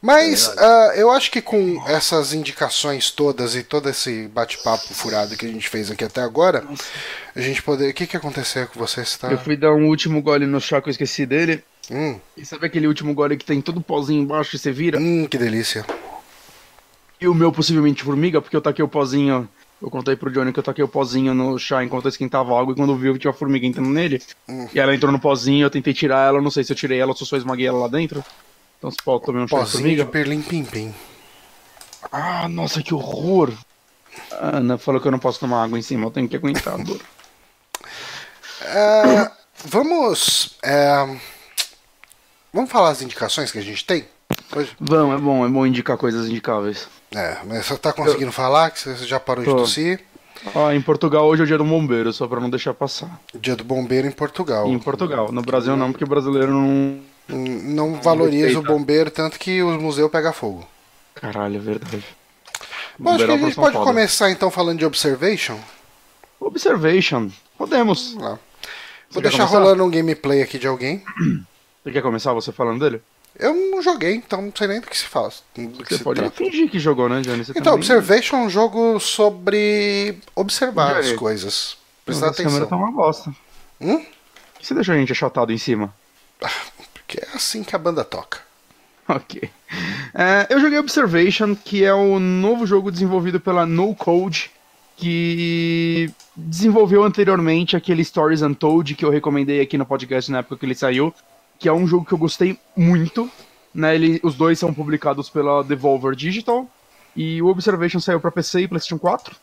Mas 0.00 0.52
ah, 0.58 0.92
eu 0.96 1.10
acho 1.10 1.30
que 1.30 1.40
com 1.40 1.82
essas 1.88 2.34
indicações 2.34 3.10
todas 3.10 3.54
e 3.56 3.62
todo 3.62 3.88
esse 3.88 4.28
bate-papo 4.28 4.92
furado 4.92 5.34
que 5.34 5.46
a 5.46 5.48
gente 5.48 5.66
fez 5.68 5.90
aqui 5.90 6.04
até 6.04 6.20
agora, 6.20 6.62
a 7.34 7.40
gente 7.40 7.62
poder. 7.62 7.90
O 7.90 7.94
que, 7.94 8.06
que 8.06 8.16
aconteceu 8.16 8.66
com 8.66 8.78
você? 8.78 9.02
Você 9.02 9.18
tá... 9.18 9.32
Eu 9.32 9.38
fui 9.38 9.56
dar 9.56 9.72
um 9.72 9.86
último 9.86 10.20
gole 10.20 10.44
no 10.46 10.60
chá 10.60 10.82
que 10.82 10.88
eu 10.88 10.92
esqueci 10.92 11.24
dele. 11.24 11.64
Hum, 11.90 12.18
E 12.36 12.44
sabe 12.44 12.66
aquele 12.66 12.86
último 12.86 13.14
gole 13.14 13.36
que 13.36 13.44
tem 13.44 13.62
todo 13.62 13.78
o 13.78 13.82
pozinho 13.82 14.22
embaixo 14.22 14.56
e 14.56 14.58
você 14.58 14.70
vira? 14.72 14.98
hum, 14.98 15.26
que 15.26 15.38
delícia. 15.38 15.86
E 17.18 17.26
o 17.26 17.34
meu 17.34 17.50
possivelmente 17.50 18.02
formiga, 18.02 18.42
porque 18.42 18.56
eu 18.56 18.60
taquei 18.60 18.84
o 18.84 18.88
pozinho. 18.88 19.48
Eu 19.82 19.90
contei 19.90 20.16
pro 20.16 20.30
Johnny 20.30 20.52
que 20.52 20.58
eu 20.58 20.62
taquei 20.62 20.82
o 20.82 20.88
pozinho 20.88 21.34
no 21.34 21.58
chá 21.58 21.84
enquanto 21.84 22.06
eu 22.06 22.08
esquentava 22.08 22.58
água 22.58 22.72
e 22.72 22.76
quando 22.76 22.92
eu 22.92 22.96
vi 22.96 23.08
eu 23.08 23.18
tinha 23.18 23.30
uma 23.30 23.36
formiga 23.36 23.66
entrando 23.66 23.90
nele. 23.90 24.22
E 24.72 24.78
ela 24.78 24.94
entrou 24.94 25.12
no 25.12 25.20
pozinho, 25.20 25.64
eu 25.64 25.70
tentei 25.70 25.92
tirar 25.92 26.28
ela, 26.28 26.40
não 26.40 26.50
sei 26.50 26.64
se 26.64 26.72
eu 26.72 26.76
tirei 26.76 26.98
ela 26.98 27.10
ou 27.10 27.16
se 27.16 27.22
eu 27.22 27.26
só 27.26 27.36
esmaguei 27.36 27.66
ela 27.66 27.78
lá 27.78 27.88
dentro. 27.88 28.24
Então 28.78 28.90
se 28.90 28.96
pode 29.04 29.24
tomar 29.24 29.42
um 29.42 29.48
chá 29.48 29.62
de 29.62 29.70
formiga. 29.70 30.04
de 30.04 30.10
perlim 30.10 30.42
pim 30.42 30.64
pim. 30.64 30.94
Ah, 32.10 32.48
nossa, 32.48 32.82
que 32.82 32.94
horror! 32.94 33.52
A 34.30 34.58
Ana 34.58 34.78
falou 34.78 35.00
que 35.00 35.08
eu 35.08 35.12
não 35.12 35.18
posso 35.18 35.40
tomar 35.40 35.64
água 35.64 35.78
em 35.78 35.82
cima, 35.82 36.06
eu 36.06 36.10
tenho 36.10 36.28
que 36.28 36.36
aguentar 36.36 36.74
a 36.74 36.82
dor. 36.82 37.00
Ah, 38.62 39.32
vamos 39.66 40.56
é, 40.62 41.18
Vamos 42.54 42.70
falar 42.70 42.90
as 42.90 43.02
indicações 43.02 43.50
que 43.50 43.58
a 43.58 43.62
gente 43.62 43.84
tem? 43.84 44.06
Hoje? 44.54 44.70
Vamos, 44.80 45.16
é 45.16 45.18
bom, 45.20 45.46
é 45.46 45.48
bom 45.48 45.66
indicar 45.66 45.96
coisas 45.96 46.28
indicáveis. 46.28 46.88
É, 47.14 47.38
mas 47.44 47.66
você 47.66 47.76
tá 47.76 47.92
conseguindo 47.92 48.32
falar 48.32 48.70
que 48.70 48.80
você 48.80 48.94
já 49.04 49.18
parou 49.20 49.44
de 49.44 49.50
Tô. 49.50 49.56
tossir? 49.56 50.00
Ah, 50.54 50.74
em 50.74 50.80
Portugal 50.80 51.26
hoje 51.26 51.42
é 51.42 51.44
o 51.44 51.46
dia 51.46 51.56
do 51.58 51.64
bombeiro, 51.64 52.12
só 52.12 52.26
pra 52.26 52.40
não 52.40 52.50
deixar 52.50 52.74
passar. 52.74 53.20
Dia 53.34 53.56
do 53.56 53.64
bombeiro 53.64 54.06
em 54.06 54.10
Portugal. 54.10 54.66
Em 54.68 54.78
Portugal. 54.78 55.32
No 55.32 55.42
Brasil 55.42 55.76
não, 55.76 55.90
porque 55.90 56.04
o 56.04 56.08
brasileiro 56.08 56.52
não. 56.52 57.00
Hum, 57.30 57.60
Não 57.74 57.94
valoriza 58.02 58.58
o 58.58 58.62
bombeiro, 58.62 59.10
tanto 59.10 59.38
que 59.38 59.62
o 59.62 59.80
museu 59.80 60.10
pega 60.10 60.32
fogo. 60.32 60.66
Caralho, 61.14 61.56
é 61.56 61.60
verdade. 61.60 62.04
Bom, 62.98 63.10
acho 63.14 63.24
que 63.24 63.30
é 63.30 63.34
a 63.34 63.38
gente 63.38 63.54
pode 63.54 63.72
foda. 63.72 63.84
começar 63.86 64.30
então 64.30 64.50
falando 64.50 64.78
de 64.78 64.84
Observation. 64.84 65.58
Observation. 66.38 67.30
Podemos. 67.56 68.14
Vou 69.10 69.22
deixar 69.22 69.46
começar? 69.46 69.58
rolando 69.58 69.84
um 69.84 69.90
gameplay 69.90 70.42
aqui 70.42 70.58
de 70.58 70.66
alguém. 70.66 71.02
Você 71.82 71.90
quer 71.92 72.02
começar 72.02 72.32
você 72.34 72.52
falando 72.52 72.80
dele? 72.80 73.00
Eu 73.38 73.52
não 73.54 73.82
joguei, 73.82 74.14
então 74.14 74.40
não 74.42 74.52
sei 74.54 74.68
nem 74.68 74.80
do 74.80 74.86
que 74.86 74.96
se 74.96 75.04
fala. 75.06 75.30
Do 75.56 75.82
que 75.84 75.96
Você 75.96 76.04
pode 76.04 76.20
trata. 76.20 76.36
fingir 76.36 76.70
que 76.70 76.78
jogou, 76.78 77.08
né, 77.08 77.20
Johnny? 77.20 77.44
Você 77.44 77.50
Então, 77.50 77.62
também- 77.62 77.78
Observation 77.78 78.36
é 78.36 78.40
um 78.44 78.50
jogo 78.50 79.00
sobre 79.00 80.18
observar 80.36 80.96
as 80.98 81.12
coisas. 81.12 81.76
Prestar 82.04 82.26
Essa 82.28 82.36
câmera 82.42 82.64
atenção. 82.64 82.78
tá 82.78 82.84
uma 82.84 82.92
bosta. 82.92 83.34
Hum? 83.80 83.98
Por 83.98 84.60
que 84.60 84.66
você 84.66 84.74
deixou 84.74 84.94
a 84.94 84.98
gente 84.98 85.10
achatado 85.12 85.52
em 85.52 85.58
cima? 85.58 85.92
Porque 86.92 87.18
é 87.20 87.28
assim 87.34 87.64
que 87.64 87.74
a 87.74 87.78
banda 87.78 88.04
toca. 88.04 88.38
Ok. 89.08 89.50
É, 90.14 90.46
eu 90.48 90.60
joguei 90.60 90.78
Observation, 90.78 91.54
que 91.56 91.84
é 91.84 91.92
o 91.92 92.18
novo 92.20 92.64
jogo 92.66 92.90
desenvolvido 92.92 93.40
pela 93.40 93.66
No 93.66 93.94
Code, 93.94 94.50
que 94.96 96.10
desenvolveu 96.36 97.02
anteriormente 97.02 97.76
aquele 97.76 98.04
Stories 98.04 98.42
Untold 98.42 98.94
que 98.94 99.04
eu 99.04 99.10
recomendei 99.10 99.60
aqui 99.60 99.76
no 99.76 99.84
podcast 99.84 100.30
na 100.30 100.38
época 100.38 100.56
que 100.56 100.64
ele 100.66 100.74
saiu, 100.74 101.12
que 101.64 101.68
é 101.70 101.72
um 101.72 101.86
jogo 101.86 102.04
que 102.04 102.12
eu 102.12 102.18
gostei 102.18 102.58
muito. 102.76 103.30
Né, 103.74 103.94
ele, 103.94 104.20
os 104.22 104.34
dois 104.34 104.58
são 104.58 104.72
publicados 104.72 105.30
pela 105.30 105.64
Devolver 105.64 106.14
Digital 106.14 106.68
e 107.16 107.40
o 107.40 107.46
Observation 107.46 107.98
saiu 108.00 108.20
para 108.20 108.30
PC 108.30 108.60
e 108.60 108.68
PlayStation 108.68 108.98
4. 108.98 109.34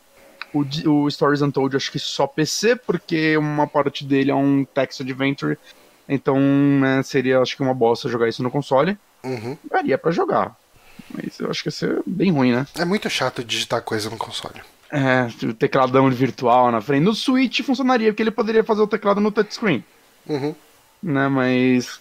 O, 0.54 0.60
o 1.06 1.10
Stories 1.10 1.42
Untold 1.42 1.76
acho 1.76 1.92
que 1.92 1.98
só 1.98 2.28
PC, 2.28 2.76
porque 2.76 3.36
uma 3.38 3.66
parte 3.66 4.06
dele 4.06 4.30
é 4.30 4.36
um 4.36 4.64
text 4.64 5.02
adventure, 5.02 5.58
então 6.08 6.38
né, 6.40 7.02
seria 7.02 7.40
acho 7.40 7.56
que 7.58 7.64
uma 7.64 7.74
bosta 7.74 8.08
jogar 8.08 8.30
isso 8.30 8.44
no 8.44 8.52
console 8.52 8.96
Uhum. 9.24 9.58
daria 9.70 9.98
pra 9.98 10.12
jogar. 10.12 10.56
Mas 11.14 11.40
eu 11.40 11.50
acho 11.50 11.64
que 11.64 11.70
ia 11.70 11.72
ser 11.72 12.02
bem 12.06 12.32
ruim, 12.32 12.52
né? 12.52 12.68
É 12.78 12.86
muito 12.86 13.10
chato 13.10 13.44
digitar 13.44 13.82
coisa 13.82 14.10
no 14.12 14.18
console. 14.18 14.62
É, 14.92 15.28
o 15.46 15.54
tecladão 15.54 16.08
virtual 16.12 16.72
na 16.72 16.82
frente. 16.82 17.04
No 17.04 17.16
Switch 17.16 17.62
funcionaria, 17.62 18.12
porque 18.12 18.22
ele 18.22 18.30
poderia 18.32 18.64
fazer 18.64 18.82
o 18.82 18.88
teclado 18.88 19.20
no 19.20 19.32
touchscreen, 19.32 19.84
Uhum. 20.28 20.54
né? 21.04 21.28
Mas. 21.28 22.00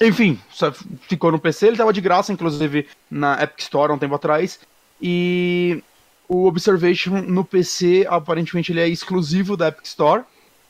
Enfim, 0.00 0.40
só 0.50 0.72
ficou 1.08 1.30
no 1.30 1.38
PC, 1.38 1.68
ele 1.68 1.76
tava 1.76 1.92
de 1.92 2.00
graça, 2.00 2.32
inclusive, 2.32 2.88
na 3.10 3.42
Epic 3.42 3.60
Store 3.60 3.92
há 3.92 3.94
um 3.94 3.98
tempo 3.98 4.14
atrás. 4.14 4.58
E 5.00 5.82
o 6.28 6.46
Observation 6.46 7.20
no 7.22 7.44
PC, 7.44 8.06
aparentemente, 8.08 8.72
ele 8.72 8.80
é 8.80 8.88
exclusivo 8.88 9.56
da 9.56 9.68
Epic 9.68 9.84
Store. 9.84 10.22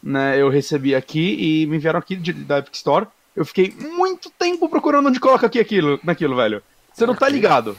Né? 0.03 0.41
Eu 0.41 0.49
recebi 0.49 0.95
aqui 0.95 1.37
e 1.63 1.67
me 1.67 1.77
enviaram 1.77 1.99
aqui 1.99 2.17
de- 2.17 2.33
da 2.33 2.59
Epic 2.59 2.75
Store. 2.75 3.07
Eu 3.37 3.45
fiquei 3.45 3.73
muito 3.79 4.31
tempo 4.31 4.69
procurando 4.69 5.09
onde 5.09 5.21
coloca 5.21 5.47
aqui 5.47 5.61
aquilo, 5.61 6.01
naquilo, 6.03 6.35
velho. 6.35 6.63
Você 6.93 7.07
não 7.07 7.15
tá 7.15 7.29
ligado. 7.29 7.77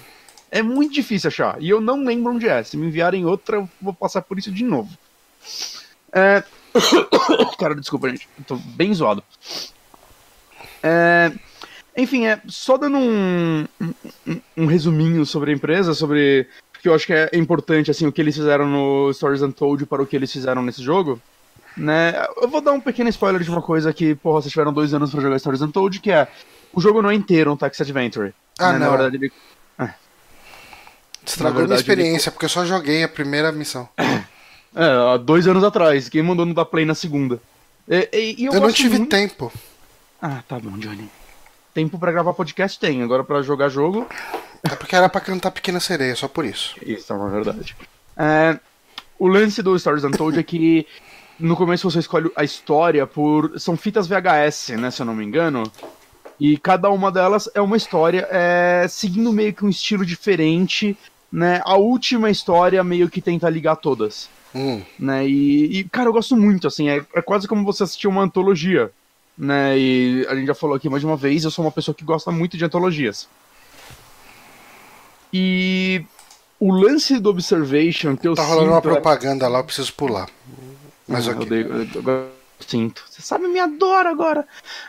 É 0.49 0.61
muito 0.61 0.93
difícil 0.93 1.27
achar. 1.27 1.61
E 1.61 1.69
eu 1.69 1.81
não 1.81 2.03
lembro 2.03 2.33
onde 2.33 2.47
é. 2.47 2.63
Se 2.63 2.77
me 2.77 2.87
enviarem 2.87 3.25
outra, 3.25 3.57
eu 3.57 3.69
vou 3.81 3.93
passar 3.93 4.21
por 4.21 4.37
isso 4.39 4.51
de 4.51 4.63
novo. 4.63 4.89
É... 6.13 6.43
Cara, 7.59 7.75
desculpa, 7.75 8.09
gente. 8.09 8.27
Eu 8.37 8.43
tô 8.45 8.55
bem 8.55 8.93
zoado. 8.93 9.23
É... 10.83 11.31
Enfim, 11.97 12.25
é 12.25 12.39
só 12.47 12.77
dando 12.77 12.97
um, 12.97 13.65
um, 13.81 14.41
um 14.57 14.65
resuminho 14.65 15.25
sobre 15.25 15.51
a 15.51 15.53
empresa, 15.53 15.93
sobre. 15.93 16.47
Porque 16.71 16.87
eu 16.87 16.95
acho 16.95 17.05
que 17.05 17.13
é 17.13 17.29
importante, 17.33 17.91
assim, 17.91 18.07
o 18.07 18.11
que 18.11 18.21
eles 18.21 18.35
fizeram 18.35 18.65
no 18.65 19.11
Stories 19.13 19.41
Untold 19.41 19.85
para 19.85 20.01
o 20.01 20.05
que 20.07 20.15
eles 20.15 20.31
fizeram 20.31 20.61
nesse 20.61 20.81
jogo. 20.81 21.21
Né? 21.75 22.13
Eu 22.41 22.47
vou 22.47 22.61
dar 22.61 22.71
um 22.71 22.79
pequeno 22.79 23.09
spoiler 23.09 23.41
de 23.41 23.49
uma 23.49 23.61
coisa 23.61 23.93
que, 23.93 24.15
porra, 24.15 24.41
vocês 24.41 24.51
tiveram 24.51 24.71
dois 24.73 24.93
anos 24.93 25.11
pra 25.11 25.21
jogar 25.21 25.37
Stories 25.37 25.61
Untold, 25.61 25.99
que 25.99 26.11
é. 26.11 26.27
O 26.73 26.79
jogo 26.79 27.01
não 27.01 27.09
é 27.11 27.13
inteiro 27.13 27.51
um 27.51 27.57
Text 27.57 27.81
Adventure. 27.81 28.33
Ah, 28.57 28.71
né? 28.73 28.79
não. 28.79 28.91
Na 28.91 28.97
verdade, 28.97 29.17
ele 29.17 29.31
Estragou 31.25 31.53
minha 31.61 31.67
verdade, 31.67 31.91
ele- 31.91 32.01
experiência, 32.01 32.31
porque 32.31 32.45
eu 32.45 32.49
só 32.49 32.65
joguei 32.65 33.03
a 33.03 33.07
primeira 33.07 33.51
missão. 33.51 33.87
É, 33.97 35.13
há 35.13 35.17
dois 35.17 35.45
anos 35.47 35.63
atrás. 35.63 36.09
Quem 36.09 36.23
mandou 36.23 36.45
não 36.45 36.53
dar 36.53 36.65
play 36.65 36.85
na 36.85 36.95
segunda? 36.95 37.39
E, 37.87 38.09
e- 38.13 38.35
e 38.41 38.45
eu 38.45 38.53
Eu, 38.53 38.61
não 38.61 38.71
tive 38.71 38.97
muito- 38.97 39.09
tempo. 39.09 39.51
Ah, 40.21 40.43
tá 40.47 40.59
bom, 40.59 40.77
Johnny. 40.77 41.09
Tempo 41.73 41.97
pra 41.97 42.11
gravar 42.11 42.33
podcast 42.33 42.79
tem, 42.79 43.01
agora 43.01 43.23
pra 43.23 43.41
jogar 43.41 43.69
jogo. 43.69 44.07
É 44.63 44.75
porque 44.75 44.95
era 44.95 45.09
pra 45.09 45.21
cantar 45.21 45.51
Pequena 45.51 45.79
Sereia, 45.79 46.15
só 46.15 46.27
por 46.27 46.45
isso. 46.45 46.75
Isso 46.85 47.11
é 47.11 47.15
uma 47.15 47.29
verdade. 47.29 47.75
É, 48.15 48.59
o 49.17 49.27
lance 49.27 49.63
do 49.63 49.77
Stories 49.77 50.03
Untold 50.03 50.37
é 50.37 50.43
que 50.43 50.85
no 51.39 51.55
começo 51.55 51.89
você 51.89 51.99
escolhe 51.99 52.31
a 52.35 52.43
história 52.43 53.07
por. 53.07 53.59
São 53.59 53.75
fitas 53.75 54.07
VHS, 54.07 54.69
né? 54.77 54.91
Se 54.91 55.01
eu 55.01 55.05
não 55.05 55.15
me 55.15 55.25
engano. 55.25 55.63
E 56.39 56.57
cada 56.57 56.89
uma 56.89 57.11
delas 57.11 57.49
é 57.53 57.61
uma 57.61 57.77
história 57.77 58.27
é, 58.31 58.85
seguindo 58.87 59.31
meio 59.31 59.53
que 59.53 59.65
um 59.65 59.69
estilo 59.69 60.05
diferente. 60.05 60.97
Né? 61.31 61.61
A 61.63 61.77
última 61.77 62.29
história 62.29 62.83
meio 62.83 63.09
que 63.09 63.21
tenta 63.21 63.49
ligar 63.49 63.77
todas. 63.77 64.29
Hum, 64.53 64.81
né? 64.99 65.25
E, 65.25 65.79
e, 65.79 65.83
cara, 65.85 66.09
eu 66.09 66.13
gosto 66.13 66.35
muito, 66.35 66.67
assim, 66.67 66.89
é, 66.89 67.05
é 67.15 67.21
quase 67.21 67.47
como 67.47 67.63
você 67.63 67.83
assistir 67.83 68.07
uma 68.07 68.21
antologia, 68.21 68.91
né? 69.37 69.77
E 69.77 70.25
a 70.29 70.35
gente 70.35 70.47
já 70.47 70.55
falou 70.55 70.75
aqui 70.75 70.89
mais 70.89 71.01
de 71.01 71.07
uma 71.07 71.17
vez, 71.17 71.43
eu 71.43 71.51
sou 71.51 71.65
uma 71.65 71.71
pessoa 71.71 71.95
que 71.95 72.03
gosta 72.03 72.31
muito 72.31 72.57
de 72.57 72.65
antologias. 72.65 73.27
E 75.33 76.03
o 76.59 76.71
lance 76.71 77.19
do 77.19 77.29
Observation 77.29 78.15
que 78.17 78.27
eu 78.27 78.35
tá 78.35 78.43
rolando 78.43 78.69
uma 78.71 78.77
é- 78.77 78.81
propaganda 78.81 79.47
lá, 79.47 79.59
eu 79.59 79.63
preciso 79.63 79.93
pular. 79.93 80.29
Mas 81.07 81.27
ah, 81.27 81.31
ok. 81.31 81.41
eu, 81.41 81.45
odeio- 81.47 81.89
eu, 81.95 82.03
eu- 82.13 82.27
sinto. 82.67 83.03
Você 83.09 83.21
sabe, 83.23 83.47
me 83.47 83.59
adora 83.59 84.09
agora. 84.11 84.47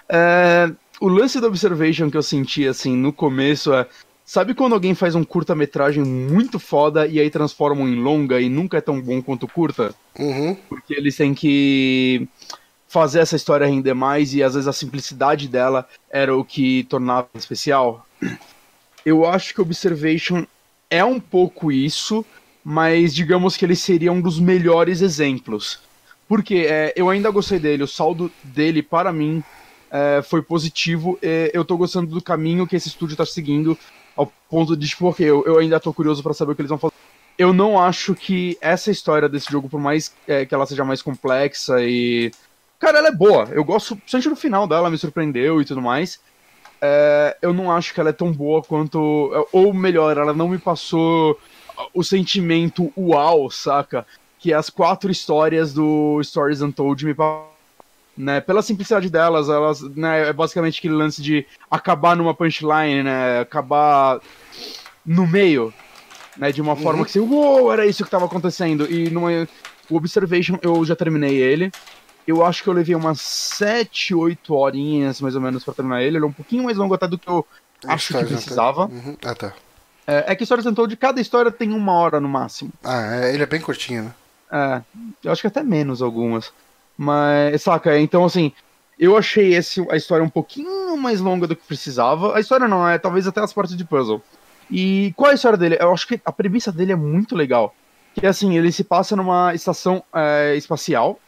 É, 0.09 0.71
o 1.01 1.09
lance 1.09 1.41
do 1.41 1.47
Observation 1.47 2.11
que 2.11 2.17
eu 2.17 2.23
senti, 2.23 2.67
assim, 2.67 2.97
no 2.97 3.13
começo 3.13 3.73
é. 3.73 3.87
Sabe 4.25 4.55
quando 4.55 4.75
alguém 4.75 4.95
faz 4.95 5.15
um 5.15 5.25
curta-metragem 5.25 6.03
muito 6.05 6.59
foda 6.59 7.07
e 7.07 7.19
aí 7.19 7.29
transformam 7.29 7.89
em 7.89 7.97
longa 7.97 8.41
e 8.41 8.49
nunca 8.49 8.79
é 8.79 8.81
tão 8.81 9.01
bom 9.01 9.21
quanto 9.21 9.45
o 9.45 9.49
curta? 9.49 9.95
Uhum. 10.19 10.55
porque 10.69 10.95
eles 10.95 11.17
têm 11.17 11.35
que 11.35 12.29
fazer 12.93 13.21
essa 13.21 13.37
história 13.37 13.67
render 13.67 13.95
mais 13.95 14.35
e 14.35 14.43
às 14.43 14.53
vezes 14.53 14.69
a 14.69 14.73
simplicidade 14.73 15.49
dela 15.49 15.89
era 16.11 16.37
o 16.37 16.45
que 16.45 16.85
tornava 16.85 17.27
especial. 17.35 18.07
Eu 19.05 19.27
acho 19.27 19.55
que 19.55 19.63
Observation 19.63 20.45
é 20.91 21.03
um 21.03 21.19
pouco 21.19 21.73
isso, 21.73 22.25
mas 22.63 23.15
digamos 23.15 23.57
que 23.57 23.65
ele 23.65 23.75
seria 23.75 24.13
um 24.13 24.21
dos 24.21 24.39
melhores 24.39 25.01
exemplos. 25.01 25.81
Porque 26.29 26.67
é, 26.69 26.93
eu 26.95 27.11
ainda 27.11 27.29
gostei 27.31 27.59
dele, 27.59 27.83
o 27.83 27.89
saldo 27.89 28.31
dele 28.45 28.81
para 28.81 29.13
mim 29.13 29.43
é, 29.91 30.23
foi 30.23 30.41
positivo. 30.41 31.19
eu 31.53 31.65
tô 31.65 31.77
gostando 31.77 32.15
do 32.15 32.23
caminho 32.23 32.67
que 32.67 32.77
esse 32.77 32.89
estúdio 32.89 33.17
tá 33.17 33.27
seguindo, 33.27 33.77
ao 34.15 34.33
ponto 34.49 34.77
de, 34.77 34.87
tipo, 34.87 35.09
ok, 35.09 35.27
eu, 35.27 35.43
eu 35.45 35.59
ainda 35.59 35.81
tô 35.81 35.93
curioso 35.93 36.23
para 36.23 36.33
saber 36.33 36.53
o 36.53 36.55
que 36.55 36.61
eles 36.61 36.71
vão 36.71 36.79
fazer 36.79 36.95
eu 37.39 37.53
não 37.53 37.79
acho 37.79 38.15
que 38.15 38.57
essa 38.61 38.91
história 38.91 39.29
desse 39.29 39.51
jogo, 39.51 39.69
por 39.69 39.81
mais 39.81 40.15
é, 40.29 40.45
que 40.45 40.55
ela 40.55 40.67
seja 40.67 40.85
mais 40.85 41.03
complexa 41.03 41.81
e. 41.81 42.31
Cara, 42.83 42.99
ela 42.99 43.09
é 43.09 43.13
boa. 43.13 43.49
Eu 43.53 43.63
gosto, 43.63 43.95
principalmente 43.95 44.29
no 44.29 44.35
final 44.35 44.67
dela, 44.67 44.91
me 44.91 44.99
surpreendeu 44.99 45.63
e 45.63 45.65
tudo 45.65 45.81
mais. 45.81 46.19
É, 46.81 47.37
eu 47.41 47.55
não 47.55 47.71
acho 47.71 47.95
que 47.95 48.01
ela 48.01 48.11
é 48.11 48.13
tão 48.13 48.33
boa 48.33 48.61
quanto. 48.61 49.47
Ou 49.53 49.73
melhor, 49.73 50.19
ela 50.19 50.35
não 50.35 50.49
me 50.49 50.59
passou 50.59 51.39
o 51.95 52.03
sentimento 52.03 52.93
uau, 52.99 53.49
saca? 53.49 54.05
Que 54.41 54.53
as 54.53 54.69
quatro 54.69 55.13
histórias 55.13 55.73
do 55.73 56.21
Stories 56.25 56.61
Untold 56.61 57.07
me. 57.07 57.15
Né, 58.15 58.41
pela 58.41 58.61
simplicidade 58.61 59.09
delas, 59.09 59.49
elas, 59.49 59.81
né, 59.81 60.29
é 60.29 60.33
basicamente 60.35 60.81
aquele 60.81 60.93
lance 60.93 61.23
de 61.23 61.47
acabar 61.71 62.15
numa 62.15 62.35
punchline, 62.35 63.03
né, 63.03 63.41
acabar 63.41 64.21
no 65.07 65.27
meio, 65.27 65.73
né, 66.37 66.53
de 66.53 66.61
uma 66.61 66.77
forma 66.77 67.07
que 67.07 67.11
você, 67.11 67.21
uou, 67.21 67.73
era 67.73 67.87
isso 67.87 68.05
que 68.05 68.11
tava 68.11 68.27
acontecendo. 68.27 68.85
E 68.93 69.09
numa, 69.09 69.49
o 69.89 69.97
Observation 69.97 70.59
eu 70.61 70.85
já 70.85 70.95
terminei 70.95 71.37
ele. 71.37 71.73
Eu 72.27 72.45
acho 72.45 72.63
que 72.63 72.69
eu 72.69 72.73
levei 72.73 72.95
umas 72.95 73.21
7, 73.21 74.15
8 74.15 74.55
horinhas 74.55 75.21
mais 75.21 75.35
ou 75.35 75.41
menos 75.41 75.65
pra 75.65 75.75
terminar 75.75 76.03
ele. 76.03 76.17
Ele 76.17 76.25
é 76.25 76.29
um 76.29 76.33
pouquinho 76.33 76.65
mais 76.65 76.77
longo 76.77 76.95
até 76.95 77.09
do 77.09 77.19
que 77.19 77.29
eu 77.29 77.47
acho 77.87 78.09
que 78.09 78.17
Untold. 78.17 78.35
precisava. 78.35 78.87
Uhum. 78.87 79.17
Ah, 79.25 79.35
tá. 79.35 79.53
É, 80.07 80.33
é 80.33 80.35
que 80.35 80.45
Stories 80.45 80.67
Untold, 80.67 80.97
cada 80.97 81.21
história 81.21 81.51
tem 81.51 81.73
uma 81.73 81.93
hora 81.95 82.21
no 82.21 82.29
máximo. 82.29 82.73
Ah, 82.83 83.17
é, 83.17 83.35
ele 83.35 83.43
é 83.43 83.47
bem 83.47 83.61
curtinho, 83.61 84.05
né? 84.05 84.15
É, 84.53 84.83
eu 85.25 85.33
acho 85.33 85.41
que 85.41 85.47
até 85.47 85.63
menos 85.63 86.03
algumas. 86.03 86.53
Mas, 86.97 87.63
saca, 87.63 87.99
então 87.99 88.25
assim, 88.25 88.53
eu 88.99 89.17
achei 89.17 89.55
esse, 89.55 89.85
a 89.91 89.97
história 89.97 90.25
um 90.25 90.29
pouquinho 90.29 90.97
mais 90.97 91.21
longa 91.21 91.47
do 91.47 91.57
que 91.57 91.67
precisava. 91.67 92.37
A 92.37 92.41
história 92.41 92.69
não, 92.69 92.89
é 92.89 92.99
talvez 92.99 93.27
até 93.27 93.41
as 93.41 93.53
partes 93.53 93.77
de 93.77 93.85
puzzle. 93.85 94.23
E 94.71 95.13
qual 95.17 95.31
é 95.31 95.33
a 95.33 95.35
história 95.35 95.59
dele? 95.59 95.77
Eu 95.81 95.93
acho 95.93 96.07
que 96.07 96.21
a 96.25 96.33
premissa 96.33 96.71
dele 96.71 96.93
é 96.93 96.97
muito 96.97 97.35
legal. 97.35 97.75
Que 98.15 98.27
assim, 98.27 98.57
ele 98.57 98.71
se 98.71 98.85
passa 98.85 99.17
numa 99.17 99.55
estação 99.55 100.03
é, 100.15 100.55
espacial. 100.57 101.19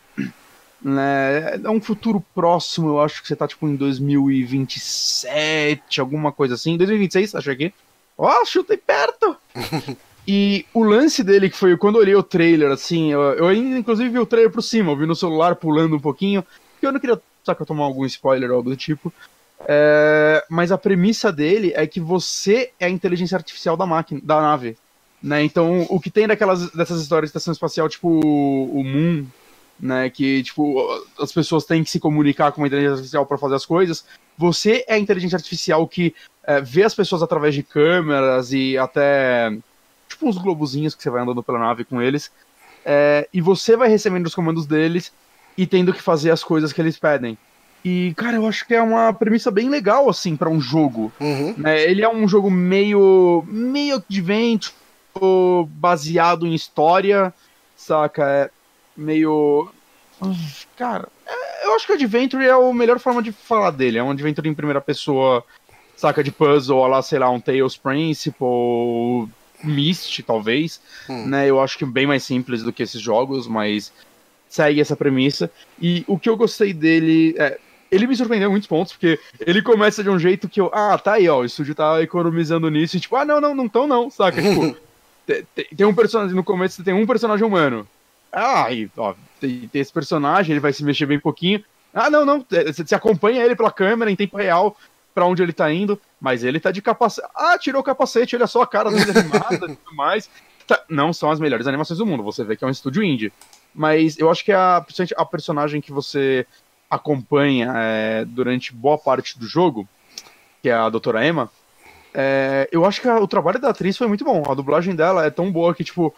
Né? 0.85 1.59
É 1.65 1.71
um 1.71 1.81
futuro 1.81 2.23
próximo, 2.35 2.91
eu 2.91 3.01
acho 3.01 3.23
que 3.23 3.29
você 3.29 3.35
tá 3.35 3.49
tipo 3.49 3.67
em 3.67 3.75
2027, 3.75 5.99
alguma 5.99 6.31
coisa 6.31 6.53
assim. 6.55 6.77
2026, 6.77 7.35
acho 7.35 7.57
que. 7.57 7.73
Ó, 8.19 8.31
oh, 8.31 8.45
chutei 8.45 8.77
perto! 8.77 9.35
e 10.29 10.67
o 10.75 10.85
lance 10.85 11.25
dele, 11.25 11.49
que 11.49 11.57
foi 11.57 11.79
quando 11.79 11.95
eu 11.97 12.03
olhei 12.03 12.15
o 12.15 12.23
trailer, 12.23 12.71
assim, 12.71 13.11
eu, 13.11 13.21
eu 13.21 13.47
ainda 13.47 13.79
inclusive 13.79 14.11
vi 14.11 14.19
o 14.19 14.27
trailer 14.27 14.53
por 14.53 14.63
cima, 14.63 14.93
eu 14.93 14.97
vi 14.97 15.07
no 15.07 15.17
celular 15.17 15.57
pulando 15.57 15.97
um 15.97 16.01
pouquinho, 16.01 16.45
porque 16.73 16.87
eu 16.87 16.93
não 16.93 17.01
queria, 17.01 17.19
sabe, 17.43 17.61
eu 17.61 17.67
tomar 17.67 17.85
algum 17.85 18.05
spoiler 18.05 18.51
ou 18.51 18.59
algo 18.59 18.69
do 18.69 18.77
tipo. 18.77 19.11
É, 19.67 20.45
mas 20.51 20.71
a 20.71 20.77
premissa 20.77 21.33
dele 21.33 21.73
é 21.75 21.87
que 21.87 21.99
você 21.99 22.71
é 22.79 22.85
a 22.85 22.91
inteligência 22.91 23.37
artificial 23.37 23.75
da 23.77 23.87
máquina, 23.87 24.21
da 24.23 24.39
nave. 24.41 24.77
Né? 25.23 25.43
Então, 25.43 25.87
o 25.89 25.99
que 25.99 26.11
tem 26.11 26.27
daquelas, 26.27 26.71
dessas 26.73 27.01
histórias 27.01 27.31
de 27.31 27.31
estação 27.31 27.53
espacial, 27.53 27.89
tipo 27.89 28.07
o 28.07 28.85
Moon, 28.85 29.25
né? 29.79 30.09
Que, 30.11 30.43
tipo, 30.43 30.87
as 31.19 31.33
pessoas 31.33 31.65
têm 31.65 31.85
que 31.85 31.91
se 31.91 32.01
comunicar 32.01 32.53
com 32.53 32.61
uma 32.61 32.67
inteligência 32.67 32.95
artificial 32.95 33.27
para 33.27 33.39
fazer 33.39 33.55
as 33.55 33.67
coisas. 33.67 34.05
Você 34.37 34.85
é 34.89 34.95
a 34.95 34.99
inteligência 34.99 35.37
artificial 35.37 35.87
que 35.87 36.15
é, 36.45 36.61
vê 36.61 36.83
as 36.83 36.95
pessoas 36.95 37.23
através 37.23 37.55
de 37.55 37.63
câmeras 37.63 38.53
e 38.53 38.77
até. 38.79 39.57
Tipo, 40.09 40.29
uns 40.29 40.39
globozinhos 40.39 40.95
que 40.95 41.03
você 41.03 41.11
vai 41.11 41.23
andando 41.23 41.43
pela 41.43 41.59
nave 41.59 41.85
com 41.85 42.01
eles. 42.01 42.31
É, 42.85 43.29
e 43.33 43.41
você 43.41 43.77
vai 43.77 43.89
recebendo 43.89 44.27
os 44.27 44.35
comandos 44.35 44.67
deles 44.67 45.13
e 45.57 45.67
tendo 45.67 45.93
que 45.93 46.03
fazer 46.03 46.31
as 46.31 46.45
coisas 46.45 46.73
que 46.73 46.81
eles 46.81 46.99
pedem. 46.99 47.39
E, 47.85 48.15
cara, 48.17 48.37
eu 48.37 48.47
acho 48.47 48.67
que 48.67 48.75
é 48.75 48.81
uma 48.81 49.13
premissa 49.13 49.51
bem 49.51 49.69
legal, 49.69 50.09
assim, 50.09 50.37
para 50.37 50.49
um 50.49 50.61
jogo. 50.61 51.13
Uhum. 51.21 51.55
Né? 51.57 51.83
Ele 51.83 52.03
é 52.03 52.09
um 52.09 52.27
jogo 52.27 52.51
meio. 52.51 53.45
meio 53.47 53.97
adventure, 53.97 54.75
baseado 55.69 56.47
em 56.47 56.55
história, 56.55 57.33
saca? 57.77 58.51
É 58.97 59.01
meio. 59.01 59.71
Cara, 60.77 61.09
é, 61.27 61.67
eu 61.67 61.75
acho 61.75 61.87
que 61.87 61.93
o 61.93 61.95
Adventure 61.95 62.45
é 62.45 62.51
a 62.51 62.73
melhor 62.73 62.99
forma 62.99 63.23
de 63.23 63.33
falar 63.33 63.71
dele. 63.71 63.99
É 63.99 64.03
um 64.03 64.11
Adventure 64.11 64.49
em 64.49 64.55
primeira 64.55 64.81
pessoa, 64.81 65.45
saca 65.97 66.23
de 66.23 66.31
puzzle, 66.31 66.87
lá, 66.87 67.03
sei 67.03 67.19
lá, 67.19 67.29
um 67.31 67.41
Tales 67.41 67.77
Principle, 67.77 69.29
Myst, 69.63 70.23
talvez. 70.23 70.81
Hum. 71.09 71.27
Né? 71.27 71.49
Eu 71.49 71.61
acho 71.61 71.77
que 71.77 71.85
bem 71.85 72.07
mais 72.07 72.23
simples 72.23 72.63
do 72.63 72.73
que 72.73 72.83
esses 72.83 73.01
jogos, 73.01 73.47
mas 73.47 73.93
segue 74.49 74.81
essa 74.81 74.97
premissa. 74.97 75.51
E 75.81 76.05
o 76.07 76.19
que 76.19 76.29
eu 76.29 76.37
gostei 76.37 76.73
dele 76.73 77.35
é, 77.39 77.59
ele 77.95 78.07
me 78.07 78.17
surpreendeu 78.17 78.49
em 78.49 78.53
muitos 78.53 78.69
pontos, 78.69 78.93
porque 78.93 79.19
ele 79.41 79.63
começa 79.63 80.03
de 80.03 80.11
um 80.11 80.19
jeito 80.19 80.49
que 80.49 80.61
eu, 80.61 80.71
ah, 80.73 80.99
tá 80.99 81.15
aí, 81.15 81.29
ó, 81.29 81.41
o 81.41 81.45
estúdio 81.45 81.75
tá 81.75 82.03
economizando 82.03 82.69
nisso, 82.69 82.97
e 82.97 83.01
tipo, 83.01 83.15
ah, 83.15 83.25
não, 83.25 83.41
não, 83.41 83.55
não 83.55 83.69
tão 83.69 83.87
não, 83.87 84.11
saca? 84.11 84.41
tipo, 84.43 84.77
tem, 85.27 85.45
tem, 85.77 85.87
um 85.87 85.95
personagem, 85.95 86.35
no 86.35 86.43
começo 86.43 86.83
tem 86.83 86.95
um 86.95 87.07
personagem 87.07 87.47
humano. 87.47 87.87
Ah, 88.35 88.73
e, 88.73 88.91
ó, 88.97 89.15
tem, 89.41 89.69
tem, 89.69 89.81
esse 89.81 89.93
personagem, 89.93 90.53
ele 90.53 90.61
vai 90.61 90.73
se 90.73 90.85
mexer 90.85 91.07
bem 91.07 91.21
pouquinho. 91.21 91.65
Ah, 91.93 92.11
não, 92.11 92.25
não, 92.25 92.45
é, 92.51 92.73
você, 92.73 92.95
acompanha 92.95 93.45
ele 93.45 93.55
pela 93.55 93.71
câmera 93.71 94.11
em 94.11 94.17
tempo 94.17 94.37
real 94.37 94.77
para 95.15 95.27
onde 95.27 95.43
ele 95.43 95.53
tá 95.53 95.73
indo, 95.73 96.01
mas 96.21 96.43
ele 96.43 96.59
tá 96.59 96.73
de 96.73 96.83
capacete. 96.83 97.29
Ah, 97.35 97.57
tirou 97.57 97.81
o 97.81 97.85
capacete, 97.85 98.35
olha 98.35 98.49
só 98.49 98.63
a 98.63 98.67
cara 98.67 98.91
dele 98.91 99.17
animada 99.17 99.55
e 99.71 99.77
tudo 99.77 99.95
mais. 99.95 100.29
Tá, 100.67 100.83
não 100.89 101.13
são 101.13 101.31
as 101.31 101.39
melhores 101.39 101.67
animações 101.69 101.99
do 101.99 102.07
mundo, 102.07 102.23
você 102.25 102.43
vê 102.43 102.57
que 102.57 102.65
é 102.65 102.67
um 102.67 102.71
estúdio 102.71 103.05
indie. 103.05 103.33
Mas 103.73 104.19
eu 104.19 104.29
acho 104.31 104.45
que 104.45 104.51
a, 104.51 104.85
a 105.17 105.25
personagem 105.25 105.81
que 105.81 105.93
você 105.93 106.45
acompanha 106.91 107.73
é, 107.77 108.25
durante 108.25 108.73
boa 108.73 108.99
parte 108.99 109.39
do 109.39 109.47
jogo, 109.47 109.89
que 110.63 110.69
é 110.69 110.75
a 110.75 110.89
Doutora 110.89 111.25
Emma, 111.25 111.51
é, 112.13 112.69
eu 112.73 112.85
acho 112.85 113.01
que 113.01 113.09
a, 113.09 113.19
o 113.19 113.29
trabalho 113.29 113.61
da 113.61 113.71
atriz 113.71 113.97
foi 113.97 114.07
muito 114.07 114.25
bom. 114.25 114.43
A 114.49 114.55
dublagem 114.55 114.97
dela 114.97 115.25
é 115.25 115.31
tão 115.31 115.51
boa 115.53 115.75
que, 115.75 115.85
tipo, 115.85 116.15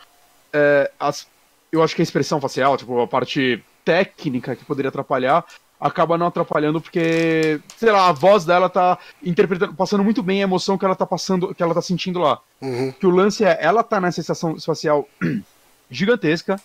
é, 0.53 0.91
as, 0.99 1.27
eu 1.77 1.83
acho 1.83 1.95
que 1.95 2.03
a 2.03 2.05
expressão 2.05 2.41
facial, 2.41 2.77
tipo, 2.77 3.01
a 3.01 3.07
parte 3.07 3.63
técnica 3.85 4.57
que 4.57 4.65
poderia 4.65 4.89
atrapalhar, 4.89 5.45
acaba 5.81 6.17
não 6.17 6.27
atrapalhando 6.27 6.81
porque, 6.81 7.61
sei 7.77 7.93
lá, 7.93 8.09
a 8.09 8.13
voz 8.13 8.45
dela 8.45 8.69
tá 8.69 8.99
interpretando, 9.23 9.75
passando 9.75 10.03
muito 10.03 10.23
bem 10.23 10.41
a 10.41 10.45
emoção 10.45 10.79
que 10.79 10.85
ela 10.85 10.97
tá 10.97 11.07
passando, 11.07 11.55
que 11.55 11.63
ela 11.63 11.75
tá 11.75 11.83
sentindo 11.83 12.19
lá. 12.19 12.41
Uhum. 12.61 12.93
Que 12.93 13.07
o 13.07 13.11
lance 13.11 13.45
é, 13.45 13.59
ela 13.61 13.83
tá 13.83 14.01
nessa 14.01 14.21
estação 14.21 14.57
espacial 14.57 15.09
gigantesca, 15.91 16.61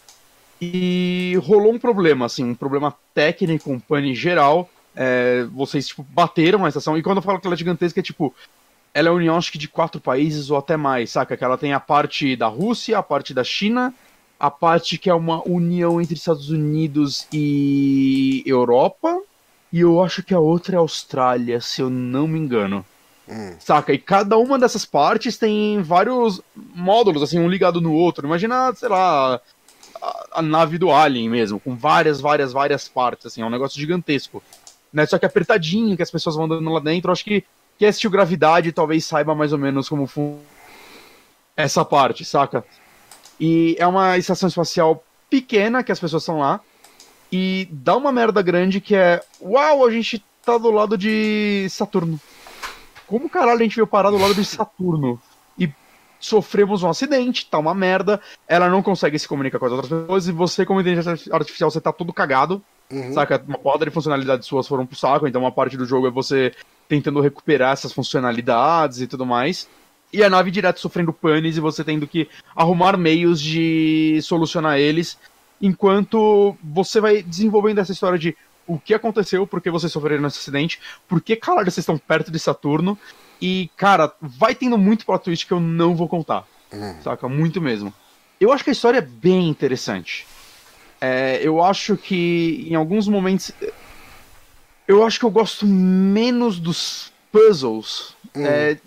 e 0.62 1.36
rolou 1.41 1.74
um 1.74 1.80
problema, 1.80 2.28
assim, 2.28 2.43
um 2.43 2.54
problema 2.54 2.95
técnico, 3.15 3.71
um 3.71 3.80
pane 3.80 4.13
geral. 4.13 4.69
É, 4.95 5.43
vocês, 5.52 5.88
tipo, 5.88 6.04
bateram 6.04 6.60
na 6.60 6.67
estação. 6.67 6.95
E 6.95 7.02
quando 7.02 7.17
eu 7.17 7.24
falo 7.24 7.39
que 7.39 7.47
ela 7.47 7.56
é 7.56 7.58
gigantesca, 7.58 8.00
é 8.00 8.04
tipo. 8.04 8.34
Ela 8.93 9.08
é 9.08 9.10
a 9.12 9.13
união, 9.13 9.38
acho 9.38 9.52
que 9.52 9.58
de 9.58 9.69
quatro 9.69 10.02
países 10.02 10.52
ou 10.52 10.58
até 10.58 10.76
mais, 10.76 11.12
saca? 11.12 11.38
Que 11.38 11.43
ela 11.43 11.58
tem 11.58 11.71
a 11.71 11.80
parte 11.80 12.36
da 12.36 12.47
Rússia, 12.47 12.97
a 12.97 13.04
parte 13.04 13.34
da 13.34 13.41
China, 13.41 13.93
a 14.41 14.49
parte 14.49 14.97
que 14.97 15.08
é 15.08 15.13
uma 15.13 15.47
união 15.47 16.01
entre 16.01 16.15
Estados 16.15 16.49
Unidos 16.49 17.27
e 17.32 18.41
Europa. 18.43 19.21
E 19.71 19.82
eu 19.82 20.01
acho 20.01 20.23
que 20.23 20.34
a 20.34 20.39
outra 20.39 20.75
é 20.75 20.77
a 20.77 20.82
Austrália, 20.82 21.62
se 21.62 21.80
eu 21.80 21.91
não 21.91 22.27
me 22.27 22.39
engano. 22.39 22.84
Hum. 23.30 23.56
Saca? 23.60 23.93
E 23.93 23.99
cada 23.99 24.39
uma 24.39 24.58
dessas 24.58 24.84
partes 24.84 25.38
tem 25.38 25.84
vários 25.84 26.41
módulos, 26.56 27.21
assim, 27.21 27.39
um 27.39 27.47
ligado 27.47 27.80
no 27.80 27.93
outro. 27.93 28.25
Imagina, 28.25 28.73
sei 28.73 28.89
lá, 28.89 29.39
a, 30.32 30.41
nave 30.41 30.80
do 30.80 30.91
Alien 30.91 31.30
mesmo, 31.30 31.60
com 31.60 31.75
várias, 31.75 32.19
várias, 32.19 32.51
várias 32.51 32.88
partes, 32.88 33.27
assim, 33.27 33.43
é 33.43 33.45
um 33.45 33.49
negócio 33.51 33.80
gigantesco. 33.80 34.41
Né? 34.91 35.06
Só 35.06 35.19
que 35.19 35.25
apertadinho, 35.25 35.95
que 35.95 36.01
as 36.01 36.10
pessoas 36.10 36.36
vão 36.36 36.45
andando 36.45 36.67
lá 36.71 36.80
dentro, 36.80 37.12
acho 37.12 37.23
que 37.23 37.45
quem 37.77 37.88
assistiu 37.88 38.10
Gravidade 38.10 38.71
talvez 38.71 39.06
saiba 39.06 39.36
mais 39.36 39.54
ou 39.54 39.60
menos 39.60 39.88
como 39.88 40.08
funciona 40.08 40.49
essa 41.56 41.86
parte, 41.86 42.25
saca? 42.25 42.65
E 43.41 43.75
é 43.80 43.88
uma 43.88 44.17
estação 44.17 44.47
espacial 44.47 45.04
pequena 45.30 45.84
que 45.84 45.91
as 45.91 45.99
pessoas 45.99 46.21
estão 46.21 46.39
lá, 46.39 46.62
e 47.32 47.67
dá 47.71 47.97
uma 47.97 48.12
merda 48.12 48.41
grande 48.41 48.80
que 48.80 48.95
é, 48.95 49.23
uau, 49.41 49.86
a 49.86 49.91
gente 49.91 50.23
tá 50.45 50.58
do 50.58 50.69
lado 50.69 50.97
de 50.97 51.67
Saturno. 51.69 52.19
Como 53.08 53.30
caralho 53.30 53.60
a 53.60 53.63
gente 53.63 53.75
veio 53.75 53.88
parar 53.88 54.12
do 54.12 54.17
lado 54.17 54.36
de 54.36 54.45
Saturno? 54.45 55.19
sofremos 56.21 56.84
um 56.84 56.89
acidente, 56.89 57.47
tá 57.49 57.58
uma 57.58 57.73
merda, 57.73 58.21
ela 58.47 58.69
não 58.69 58.84
consegue 58.84 59.17
se 59.17 59.27
comunicar 59.27 59.58
com 59.58 59.65
as 59.65 59.71
outras 59.71 59.89
pessoas, 59.89 60.27
e 60.27 60.32
você, 60.32 60.65
como 60.65 60.80
inteligência 60.80 61.36
artificial, 61.36 61.71
você 61.71 61.82
tá 61.82 61.91
todo 61.91 62.13
cagado, 62.13 62.62
uhum. 62.91 63.13
saca? 63.13 63.43
Uma 63.45 63.58
porta 63.58 63.84
de 63.84 63.91
funcionalidades 63.91 64.47
suas 64.47 64.67
foram 64.67 64.86
pro 64.86 64.95
saco, 64.95 65.27
então 65.27 65.41
uma 65.41 65.51
parte 65.51 65.75
do 65.75 65.86
jogo 65.86 66.08
é 66.08 66.12
você 66.12 66.54
tentando 66.88 67.19
recuperar 67.19 67.73
essas 67.73 67.91
funcionalidades 67.91 69.01
e 69.01 69.08
tudo 69.08 69.25
mais. 69.25 69.67
E 70.13 70.24
a 70.24 70.30
nave 70.30 70.52
direto 70.52 70.80
sofrendo 70.80 71.13
panes 71.13 71.58
e 71.58 71.62
você 71.62 71.84
tendo 71.84 72.06
que 72.06 72.28
arrumar 72.56 72.97
meios 72.97 73.39
de 73.39 74.19
solucionar 74.21 74.78
eles, 74.78 75.17
enquanto 75.62 76.56
você 76.63 77.00
vai 77.00 77.21
desenvolvendo 77.21 77.80
essa 77.80 77.91
história 77.91 78.19
de 78.19 78.36
o 78.67 78.80
que 78.80 78.93
aconteceu, 78.93 79.47
por 79.47 79.62
que 79.62 79.69
vocês 79.69 79.91
sofreram 79.91 80.24
nesse 80.24 80.39
acidente, 80.39 80.80
por 81.08 81.21
que, 81.21 81.36
caralho, 81.36 81.69
vocês 81.69 81.80
estão 81.80 81.97
perto 81.97 82.32
de 82.32 82.39
Saturno, 82.39 82.97
e, 83.41 83.69
cara, 83.76 84.13
vai 84.21 84.54
tendo 84.54 84.78
muito 84.78 85.06
plot 85.06 85.24
twist 85.24 85.47
que 85.47 85.54
eu 85.54 85.60
não 85.60 85.95
vou 85.95 86.08
contar. 86.08 86.45
Hum. 86.71 86.95
Saca? 87.04 87.28
Muito 87.28 87.60
mesmo. 87.60 87.93
Eu 88.39 88.52
acho 88.54 88.63
que 88.63 88.69
a 88.69 88.74
história 88.74 89.00
é 89.00 89.02
bem 89.02 89.50
interessante. 89.50 90.28
É, 91.00 91.39
eu 91.41 91.63
acho 91.63 91.97
que 91.97 92.67
em 92.69 92.76
alguns 92.76 93.08
momentos. 93.08 93.52
Eu 94.88 95.04
acho 95.04 95.19
que 95.19 95.26
eu 95.26 95.32
gosto 95.32 95.65
menos 95.65 96.60
dos 96.60 97.12
puzzles. 97.32 98.15
Hum. 98.36 98.45
É, 98.45 98.78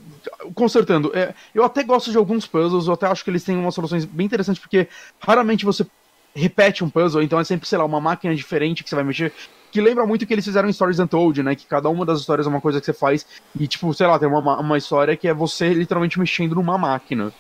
consertando, 0.55 1.13
é, 1.15 1.35
eu 1.55 1.65
até 1.65 1.83
gosto 1.83 2.11
de 2.11 2.17
alguns 2.17 2.47
puzzles, 2.47 2.87
eu 2.87 2.95
até 2.95 3.07
acho 3.07 3.25
que 3.25 3.31
eles 3.31 3.45
têm 3.45 3.57
umas 3.57 3.75
soluções 3.75 4.05
bem 4.05 4.27
interessantes, 4.27 4.61
porque 4.61 4.89
raramente 5.21 5.65
você 5.65 5.87
repete 6.35 6.83
um 6.83 6.91
puzzle, 6.91 7.23
então 7.23 7.39
é 7.39 7.45
sempre, 7.45 7.69
sei 7.69 7.79
lá, 7.79 7.85
uma 7.85 8.01
máquina 8.01 8.35
diferente 8.35 8.83
que 8.83 8.91
você 8.91 8.97
vai 8.97 9.05
mexer 9.05 9.33
que 9.75 9.81
lembra 9.81 10.07
muito 10.07 10.23
o 10.23 10.27
que 10.27 10.33
eles 10.33 10.45
fizeram 10.45 10.69
em 10.69 10.73
Stories 10.73 11.01
Untold, 11.01 11.43
né? 11.43 11.57
Que 11.57 11.67
cada 11.67 11.89
uma 11.89 12.07
das 12.07 12.21
histórias 12.21 12.47
é 12.47 12.49
uma 12.49 12.61
coisa 12.61 12.79
que 12.79 12.87
você 12.87 12.93
faz 12.93 13.27
e, 13.59 13.67
tipo, 13.67 13.93
sei 13.93 14.07
lá, 14.07 14.17
tem 14.17 14.29
uma, 14.29 14.61
uma 14.61 14.79
história 14.79 15.17
que 15.17 15.27
é 15.27 15.35
você 15.35 15.75
literalmente 15.75 16.17
mexendo 16.17 16.55
numa 16.55 16.79
máquina. 16.79 17.33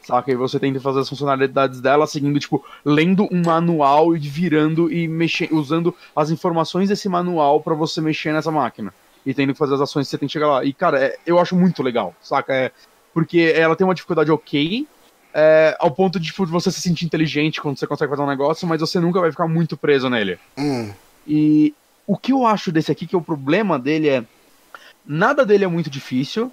Saca? 0.00 0.32
E 0.32 0.34
você 0.34 0.58
tenta 0.58 0.80
fazer 0.80 1.00
as 1.00 1.08
funcionalidades 1.10 1.82
dela 1.82 2.06
seguindo, 2.06 2.40
tipo, 2.40 2.64
lendo 2.86 3.28
um 3.30 3.42
manual 3.44 4.16
e 4.16 4.18
virando 4.18 4.90
e 4.90 5.06
mexendo, 5.06 5.54
usando 5.54 5.94
as 6.16 6.30
informações 6.30 6.88
desse 6.88 7.06
manual 7.06 7.60
para 7.60 7.74
você 7.74 8.00
mexer 8.00 8.32
nessa 8.32 8.50
máquina. 8.50 8.94
E 9.24 9.32
tendo 9.32 9.52
que 9.52 9.58
fazer 9.58 9.74
as 9.74 9.80
ações 9.80 10.06
que 10.06 10.10
você 10.10 10.18
tem 10.18 10.26
que 10.26 10.32
chegar 10.32 10.48
lá. 10.48 10.64
E, 10.64 10.72
cara, 10.72 11.02
é, 11.02 11.16
eu 11.26 11.38
acho 11.38 11.56
muito 11.56 11.82
legal, 11.82 12.14
saca? 12.20 12.52
É, 12.54 12.70
porque 13.12 13.52
ela 13.56 13.76
tem 13.76 13.86
uma 13.86 13.94
dificuldade 13.94 14.30
ok, 14.30 14.86
é, 15.32 15.76
ao 15.80 15.90
ponto 15.90 16.20
de 16.20 16.26
tipo, 16.26 16.46
você 16.46 16.70
se 16.70 16.80
sentir 16.80 17.04
inteligente 17.04 17.60
quando 17.60 17.76
você 17.76 17.86
consegue 17.86 18.10
fazer 18.10 18.22
um 18.22 18.26
negócio, 18.26 18.68
mas 18.68 18.80
você 18.80 19.00
nunca 19.00 19.20
vai 19.20 19.32
ficar 19.32 19.48
muito 19.48 19.76
preso 19.76 20.08
nele. 20.08 20.38
Hum. 20.56 20.92
E 21.26 21.74
o 22.06 22.16
que 22.16 22.32
eu 22.32 22.46
acho 22.46 22.70
desse 22.70 22.92
aqui, 22.92 23.06
que 23.06 23.16
o 23.16 23.22
problema 23.22 23.78
dele 23.78 24.08
é. 24.08 24.24
Nada 25.06 25.44
dele 25.44 25.64
é 25.64 25.68
muito 25.68 25.90
difícil, 25.90 26.50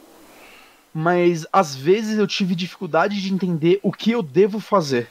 mas 0.93 1.45
às 1.53 1.75
vezes 1.75 2.17
eu 2.17 2.27
tive 2.27 2.53
dificuldade 2.53 3.21
de 3.21 3.33
entender 3.33 3.79
o 3.81 3.91
que 3.91 4.11
eu 4.11 4.21
devo 4.21 4.59
fazer. 4.59 5.07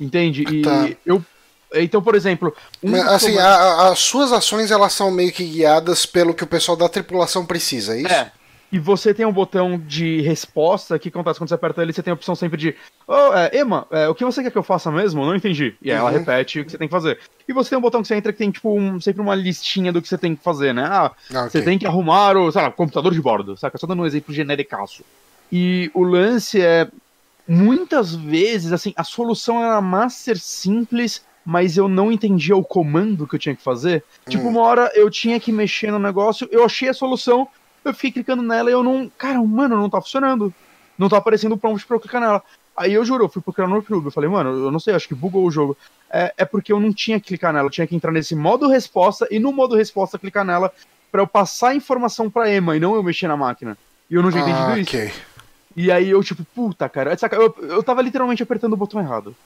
Entende? 0.00 0.42
E 0.42 0.62
tá. 0.62 0.88
eu. 1.04 1.24
Então, 1.74 2.00
por 2.02 2.14
exemplo. 2.14 2.54
Um 2.82 2.92
mas, 2.92 3.06
assim, 3.08 3.36
a, 3.38 3.46
a, 3.48 3.88
as 3.92 3.98
suas 3.98 4.32
ações 4.32 4.70
elas 4.70 4.92
são 4.92 5.10
meio 5.10 5.32
que 5.32 5.44
guiadas 5.44 6.06
pelo 6.06 6.32
que 6.34 6.44
o 6.44 6.46
pessoal 6.46 6.76
da 6.76 6.88
tripulação 6.88 7.44
precisa, 7.44 7.94
é 7.94 8.00
isso? 8.02 8.12
É. 8.12 8.32
E 8.72 8.80
você 8.80 9.14
tem 9.14 9.24
um 9.24 9.32
botão 9.32 9.78
de 9.78 10.20
resposta 10.22 10.98
que 10.98 11.08
acontece 11.08 11.38
quando 11.38 11.48
você 11.48 11.54
aperta 11.54 11.80
ele, 11.82 11.92
você 11.92 12.02
tem 12.02 12.10
a 12.10 12.14
opção 12.14 12.34
sempre 12.34 12.58
de 12.58 12.74
Oh, 13.06 13.32
é, 13.32 13.60
Emma, 13.60 13.86
é, 13.92 14.08
o 14.08 14.14
que 14.14 14.24
você 14.24 14.42
quer 14.42 14.50
que 14.50 14.58
eu 14.58 14.62
faça 14.62 14.90
mesmo? 14.90 15.24
Não 15.24 15.36
entendi. 15.36 15.76
E 15.80 15.90
aí 15.90 15.96
ela 15.96 16.10
Uhum. 16.10 16.18
repete 16.18 16.58
o 16.60 16.64
que 16.64 16.72
você 16.72 16.76
tem 16.78 16.88
que 16.88 16.92
fazer. 16.92 17.18
E 17.48 17.52
você 17.52 17.70
tem 17.70 17.78
um 17.78 17.82
botão 17.82 18.02
que 18.02 18.08
você 18.08 18.16
entra 18.16 18.32
que 18.32 18.38
tem, 18.38 18.50
tipo, 18.50 18.76
um- 18.76 19.00
sempre 19.00 19.22
uma 19.22 19.36
listinha 19.36 19.92
do 19.92 20.02
que 20.02 20.08
você 20.08 20.18
tem 20.18 20.34
que 20.34 20.42
fazer, 20.42 20.74
né? 20.74 20.82
Ah, 20.84 21.12
Ah, 21.32 21.48
você 21.48 21.58
ok. 21.58 21.62
tem 21.62 21.78
que 21.78 21.86
arrumar 21.86 22.36
o, 22.36 22.50
sei 22.50 22.60
lá, 22.60 22.70
computador 22.72 23.12
de 23.14 23.22
bordo, 23.22 23.56
saca? 23.56 23.78
Só 23.78 23.86
dando 23.86 24.02
um 24.02 24.06
exemplo 24.06 24.34
genericaço. 24.34 25.04
E 25.52 25.88
o 25.94 26.02
lance 26.02 26.60
é, 26.60 26.88
muitas 27.46 28.14
vezes, 28.14 28.72
assim, 28.72 28.92
a 28.96 29.04
solução 29.04 29.62
era 29.62 29.80
master 29.80 30.38
simples, 30.38 31.22
mas 31.46 31.76
eu 31.76 31.88
não 31.88 32.10
entendia 32.10 32.56
o 32.56 32.64
comando 32.64 33.24
que 33.24 33.36
eu 33.36 33.38
tinha 33.38 33.54
que 33.54 33.62
fazer. 33.62 34.02
Tipo, 34.28 34.48
uma 34.48 34.60
hora 34.60 34.90
eu 34.94 35.08
tinha 35.08 35.38
que 35.38 35.52
mexer 35.52 35.92
no 35.92 35.98
negócio, 35.98 36.48
eu 36.50 36.64
achei 36.64 36.88
a 36.88 36.94
solução, 36.94 37.46
eu 37.84 37.94
fiquei 37.94 38.10
clicando 38.10 38.42
nela 38.42 38.68
e 38.68 38.72
eu 38.72 38.82
não. 38.82 39.08
Cara, 39.16 39.40
mano, 39.40 39.76
não 39.76 39.88
tá 39.88 40.02
funcionando. 40.02 40.52
Não 40.98 41.08
tá 41.08 41.18
aparecendo 41.18 41.52
o 41.52 41.58
prompt 41.58 41.86
pra 41.86 41.96
eu 41.96 42.00
clicar 42.00 42.20
nela. 42.20 42.42
Aí 42.76 42.92
eu 42.92 43.04
juro, 43.04 43.24
eu 43.24 43.28
fui 43.28 43.40
procurar 43.40 43.68
no 43.68 43.76
YouTube. 43.76 44.06
Eu 44.06 44.10
falei, 44.10 44.28
mano, 44.28 44.50
eu 44.50 44.70
não 44.72 44.80
sei, 44.80 44.92
acho 44.94 45.06
que 45.06 45.14
bugou 45.14 45.46
o 45.46 45.50
jogo. 45.50 45.76
É, 46.10 46.34
é 46.38 46.44
porque 46.44 46.72
eu 46.72 46.80
não 46.80 46.92
tinha 46.92 47.20
que 47.20 47.28
clicar 47.28 47.52
nela, 47.52 47.66
eu 47.66 47.70
tinha 47.70 47.86
que 47.86 47.94
entrar 47.94 48.10
nesse 48.10 48.34
modo 48.34 48.68
resposta 48.68 49.28
e 49.30 49.38
no 49.38 49.52
modo 49.52 49.76
resposta 49.76 50.18
clicar 50.18 50.44
nela 50.44 50.72
pra 51.12 51.22
eu 51.22 51.26
passar 51.26 51.68
a 51.68 51.74
informação 51.74 52.28
pra 52.28 52.52
Emma 52.52 52.76
e 52.76 52.80
não 52.80 52.94
eu 52.96 53.02
mexer 53.02 53.28
na 53.28 53.36
máquina. 53.36 53.78
E 54.10 54.14
eu 54.14 54.22
não 54.22 54.30
tinha 54.30 54.42
entendido 54.42 54.66
Ah, 54.66 54.78
isso. 54.78 54.90
E 55.76 55.92
aí 55.92 56.10
eu, 56.10 56.22
tipo, 56.24 56.44
puta, 56.54 56.88
cara, 56.88 57.16
eu, 57.32 57.54
eu 57.68 57.82
tava 57.82 58.02
literalmente 58.02 58.42
apertando 58.42 58.72
o 58.72 58.76
botão 58.76 59.00
errado. 59.00 59.36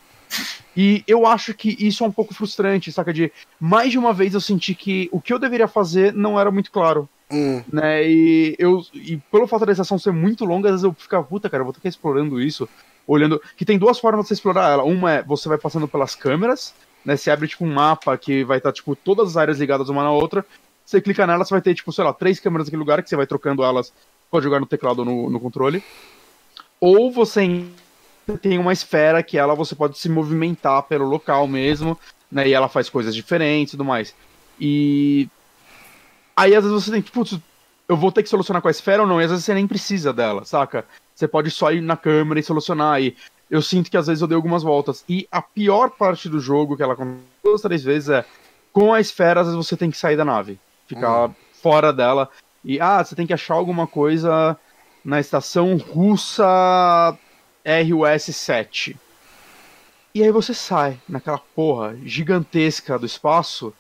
E 0.76 1.02
eu 1.06 1.26
acho 1.26 1.52
que 1.52 1.76
isso 1.78 2.04
é 2.04 2.06
um 2.06 2.12
pouco 2.12 2.34
frustrante, 2.34 2.92
saca? 2.92 3.12
De 3.12 3.32
mais 3.58 3.90
de 3.90 3.98
uma 3.98 4.12
vez 4.12 4.34
eu 4.34 4.40
senti 4.40 4.74
que 4.74 5.08
o 5.12 5.20
que 5.20 5.32
eu 5.32 5.38
deveria 5.38 5.68
fazer 5.68 6.12
não 6.14 6.38
era 6.38 6.50
muito 6.50 6.70
claro. 6.70 7.08
Hum, 7.30 7.62
Né? 7.72 8.08
E 8.08 8.56
eu. 8.58 8.82
E 8.92 9.16
pelo 9.30 9.46
fato 9.46 9.64
da 9.64 9.72
estação 9.72 9.98
ser 9.98 10.12
muito 10.12 10.44
longa, 10.44 10.68
às 10.68 10.72
vezes 10.74 10.84
eu 10.84 10.92
ficava, 10.92 11.24
puta, 11.24 11.48
cara, 11.48 11.60
eu 11.60 11.64
vou 11.64 11.72
ter 11.72 11.80
que 11.80 11.88
ir 11.88 11.90
explorando 11.90 12.40
isso. 12.40 12.68
Olhando. 13.06 13.40
Que 13.56 13.64
tem 13.64 13.78
duas 13.78 13.98
formas 13.98 14.22
de 14.22 14.28
você 14.28 14.34
explorar 14.34 14.70
ela. 14.70 14.84
Uma 14.84 15.12
é 15.12 15.22
você 15.22 15.48
vai 15.48 15.58
passando 15.58 15.86
pelas 15.88 16.14
câmeras, 16.14 16.74
né? 17.04 17.16
Você 17.16 17.30
abre 17.30 17.48
tipo 17.48 17.64
um 17.64 17.72
mapa 17.72 18.16
que 18.16 18.44
vai 18.44 18.58
estar, 18.58 18.72
tipo, 18.72 18.94
todas 18.96 19.30
as 19.30 19.36
áreas 19.36 19.58
ligadas 19.58 19.88
uma 19.88 20.02
na 20.02 20.10
outra. 20.10 20.44
Você 20.84 21.00
clica 21.00 21.26
nela, 21.26 21.44
você 21.44 21.54
vai 21.54 21.60
ter, 21.60 21.74
tipo, 21.74 21.92
sei 21.92 22.04
lá, 22.04 22.12
três 22.12 22.40
câmeras 22.40 22.66
naquele 22.66 22.80
lugar 22.80 23.02
que 23.02 23.08
você 23.08 23.16
vai 23.16 23.26
trocando 23.26 23.62
elas. 23.62 23.92
Pode 24.30 24.44
jogar 24.44 24.60
no 24.60 24.66
teclado 24.66 25.00
ou 25.00 25.04
no, 25.04 25.30
no 25.30 25.40
controle. 25.40 25.82
Ou 26.80 27.12
você 27.12 27.64
em- 28.30 28.36
tem 28.36 28.58
uma 28.58 28.72
esfera 28.72 29.22
que 29.22 29.36
ela 29.38 29.54
você 29.54 29.74
pode 29.74 29.98
se 29.98 30.08
movimentar 30.08 30.82
pelo 30.84 31.04
local 31.04 31.46
mesmo, 31.46 31.98
né? 32.30 32.48
E 32.48 32.52
ela 32.52 32.68
faz 32.68 32.88
coisas 32.88 33.14
diferentes 33.14 33.74
e 33.74 33.76
tudo 33.76 33.84
mais. 33.84 34.14
E 34.58 35.28
aí 36.36 36.54
às 36.54 36.64
vezes 36.64 36.84
você 36.84 36.90
tem 36.90 37.02
que, 37.02 37.10
putz, 37.10 37.38
eu 37.88 37.96
vou 37.96 38.12
ter 38.12 38.22
que 38.22 38.28
solucionar 38.28 38.62
com 38.62 38.68
a 38.68 38.70
esfera 38.70 39.02
ou 39.02 39.08
não, 39.08 39.20
e 39.20 39.24
às 39.24 39.30
vezes 39.30 39.44
você 39.44 39.54
nem 39.54 39.66
precisa 39.66 40.12
dela, 40.12 40.44
saca? 40.44 40.84
Você 41.14 41.26
pode 41.26 41.50
só 41.50 41.72
ir 41.72 41.80
na 41.80 41.96
câmera 41.96 42.38
e 42.40 42.42
solucionar, 42.42 43.02
e 43.02 43.16
eu 43.50 43.60
sinto 43.60 43.90
que 43.90 43.96
às 43.96 44.06
vezes 44.06 44.22
eu 44.22 44.28
dei 44.28 44.36
algumas 44.36 44.62
voltas. 44.62 45.04
E 45.08 45.26
a 45.30 45.42
pior 45.42 45.90
parte 45.90 46.28
do 46.28 46.38
jogo, 46.38 46.76
que 46.76 46.82
ela 46.82 46.92
acontece 46.94 47.24
duas, 47.42 47.60
três 47.60 47.82
vezes, 47.82 48.08
é 48.08 48.24
com 48.72 48.92
a 48.94 49.00
esfera, 49.00 49.40
às 49.40 49.48
vezes 49.48 49.66
você 49.66 49.76
tem 49.76 49.90
que 49.90 49.98
sair 49.98 50.16
da 50.16 50.24
nave, 50.24 50.58
ficar 50.86 51.30
fora 51.60 51.92
dela, 51.92 52.30
e 52.64 52.80
ah, 52.80 53.02
você 53.02 53.16
tem 53.16 53.26
que 53.26 53.34
achar 53.34 53.54
alguma 53.54 53.86
coisa 53.86 54.56
na 55.04 55.18
estação 55.18 55.76
russa 55.76 57.18
RUS-7. 57.64 58.96
E 60.14 60.22
aí 60.22 60.30
você 60.32 60.52
sai 60.52 60.98
naquela 61.08 61.38
porra 61.54 61.96
gigantesca 62.04 62.98
do 62.98 63.06
espaço 63.06 63.72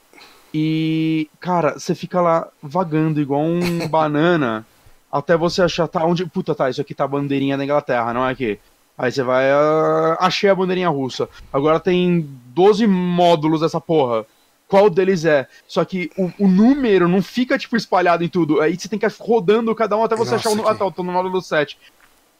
e, 0.54 1.28
cara, 1.40 1.78
você 1.78 1.94
fica 1.94 2.20
lá 2.20 2.48
vagando 2.62 3.20
igual 3.20 3.42
um 3.42 3.86
banana 3.88 4.66
até 5.10 5.36
você 5.36 5.62
achar, 5.62 5.88
tá, 5.88 6.04
onde, 6.04 6.24
puta, 6.26 6.54
tá, 6.54 6.70
isso 6.70 6.80
aqui 6.80 6.94
tá 6.94 7.04
a 7.04 7.08
bandeirinha 7.08 7.56
da 7.58 7.64
Inglaterra, 7.64 8.12
não 8.14 8.26
é 8.26 8.30
aqui. 8.30 8.60
Aí 8.96 9.10
você 9.10 9.22
vai, 9.22 9.50
ah, 9.50 10.16
achei 10.20 10.48
a 10.50 10.54
bandeirinha 10.54 10.88
russa. 10.88 11.28
Agora 11.52 11.80
tem 11.80 12.28
12 12.54 12.86
módulos 12.86 13.60
dessa 13.62 13.80
porra. 13.80 14.24
Qual 14.68 14.88
deles 14.88 15.24
é? 15.24 15.48
Só 15.66 15.84
que 15.84 16.12
o, 16.16 16.30
o 16.38 16.46
número 16.46 17.08
não 17.08 17.20
fica, 17.20 17.58
tipo, 17.58 17.76
espalhado 17.76 18.22
em 18.22 18.28
tudo. 18.28 18.60
Aí 18.60 18.78
você 18.78 18.88
tem 18.88 19.00
que 19.00 19.06
ir 19.06 19.12
rodando 19.18 19.74
cada 19.74 19.96
um 19.96 20.04
até 20.04 20.14
você 20.14 20.32
Nossa, 20.32 20.48
achar 20.48 20.60
o. 20.60 20.62
que- 20.62 20.68
Ah, 20.70 20.74
tá, 20.76 20.84
eu 20.84 20.92
tô 20.92 21.02
no 21.02 21.10
módulo 21.10 21.42
7 21.42 21.76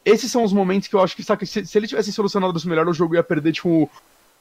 esses 0.04 0.30
são 0.30 0.42
os 0.44 0.52
momentos 0.52 0.88
que 0.88 0.94
eu 0.94 1.00
acho 1.00 1.14
que, 1.16 1.22
saca, 1.22 1.44
se, 1.44 1.64
se 1.66 1.78
ele 1.78 1.86
tivesse 1.86 2.12
solucionado 2.12 2.56
isso 2.56 2.68
melhor, 2.68 2.88
o 2.88 2.92
jogo 2.92 3.14
ia 3.14 3.22
perder, 3.22 3.52
tipo, 3.52 3.88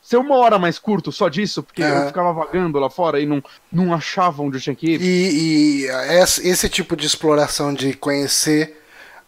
ser 0.01 0.17
uma 0.17 0.35
hora 0.35 0.57
mais 0.57 0.79
curto 0.79 1.11
só 1.11 1.27
disso, 1.27 1.61
porque 1.61 1.83
É. 1.83 2.03
eu 2.03 2.07
ficava 2.07 2.31
vagando 2.31 2.79
lá 2.79 2.89
fora 2.89 3.19
e 3.19 3.25
não, 3.25 3.43
não 3.71 3.93
achava 3.93 4.41
onde 4.41 4.57
eu 4.57 4.61
tinha 4.61 4.75
que 4.75 4.91
ir. 4.91 5.01
E, 5.01 5.83
e 5.83 5.85
esse, 6.21 6.47
esse 6.47 6.69
tipo 6.69 6.95
de 6.95 7.05
exploração 7.05 7.73
de 7.73 7.93
conhecer 7.93 8.78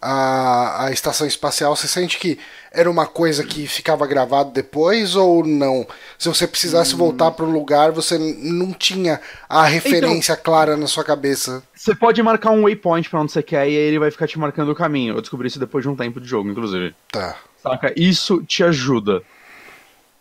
a, 0.01 0.85
a 0.85 0.91
estação 0.91 1.27
espacial, 1.27 1.75
você 1.75 1.87
sente 1.87 2.17
que 2.17 2.39
era 2.71 2.89
uma 2.89 3.05
coisa 3.05 3.43
que 3.43 3.67
ficava 3.67 4.07
gravado 4.07 4.51
depois 4.51 5.15
ou 5.15 5.45
não? 5.45 5.85
Se 6.17 6.27
você 6.27 6.47
precisasse 6.47 6.95
voltar 6.95 7.31
para 7.31 7.45
o 7.45 7.51
lugar, 7.51 7.91
você 7.91 8.17
não 8.17 8.73
tinha 8.73 9.21
a 9.47 9.63
referência 9.65 10.35
clara 10.35 10.75
na 10.75 10.87
sua 10.87 11.03
cabeça. 11.03 11.61
Você 11.75 11.93
pode 11.93 12.21
marcar 12.23 12.51
um 12.51 12.63
waypoint 12.63 13.09
pra 13.09 13.21
onde 13.21 13.31
você 13.31 13.43
quer 13.43 13.67
e 13.67 13.77
aí 13.77 13.83
ele 13.83 13.99
vai 13.99 14.09
ficar 14.09 14.27
te 14.27 14.39
marcando 14.39 14.69
o 14.69 14.75
caminho. 14.75 15.15
Eu 15.15 15.21
descobri 15.21 15.47
isso 15.47 15.59
depois 15.59 15.83
de 15.83 15.89
um 15.89 15.95
tempo 15.95 16.19
de 16.19 16.27
jogo, 16.27 16.49
inclusive. 16.49 16.95
Tá. 17.11 17.37
Saca? 17.61 17.93
Isso 17.95 18.41
te 18.43 18.63
ajuda. 18.63 19.21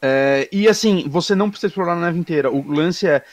É, 0.03 0.49
e 0.53 0.69
assim, 0.69 1.07
você 1.09 1.35
não 1.35 1.51
precisa 1.51 1.69
explorar 1.69 1.93
a 1.93 1.97
nave 1.97 2.19
inteira. 2.19 2.51
O 2.51 2.71
lance 2.71 3.07
é. 3.07 3.25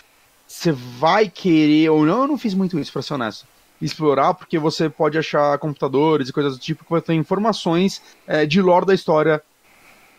Você 0.47 0.71
vai 0.71 1.27
querer 1.27 1.89
ou 1.89 2.05
não, 2.05 2.21
eu 2.21 2.27
não 2.27 2.37
fiz 2.37 2.53
muito 2.53 2.79
isso, 2.79 2.93
pra 2.93 3.01
ser 3.01 3.15
honesto. 3.15 3.45
Explorar, 3.81 4.33
porque 4.33 4.57
você 4.57 4.89
pode 4.89 5.17
achar 5.17 5.57
computadores 5.59 6.29
e 6.29 6.33
coisas 6.33 6.57
do 6.57 6.59
tipo 6.59 6.83
que 6.83 6.91
vai 6.91 7.01
ter 7.01 7.13
informações 7.13 8.01
é, 8.25 8.45
de 8.45 8.61
lore 8.61 8.85
da 8.85 8.93
história 8.93 9.41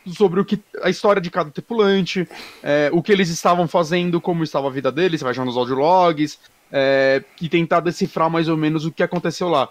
sobre 0.06 0.40
o 0.40 0.44
que 0.44 0.60
a 0.82 0.88
história 0.88 1.20
de 1.20 1.30
cada 1.30 1.50
tripulante, 1.50 2.28
é, 2.62 2.88
o 2.92 3.02
que 3.02 3.12
eles 3.12 3.28
estavam 3.28 3.66
fazendo, 3.68 4.20
como 4.20 4.44
estava 4.44 4.68
a 4.68 4.70
vida 4.70 4.90
deles, 4.90 5.20
você 5.20 5.24
vai 5.24 5.32
achar 5.32 5.44
nos 5.44 5.56
audiologs, 5.56 6.38
é, 6.72 7.22
e 7.40 7.48
tentar 7.48 7.80
decifrar 7.80 8.30
mais 8.30 8.48
ou 8.48 8.56
menos 8.56 8.84
o 8.84 8.92
que 8.92 9.02
aconteceu 9.02 9.48
lá. 9.48 9.68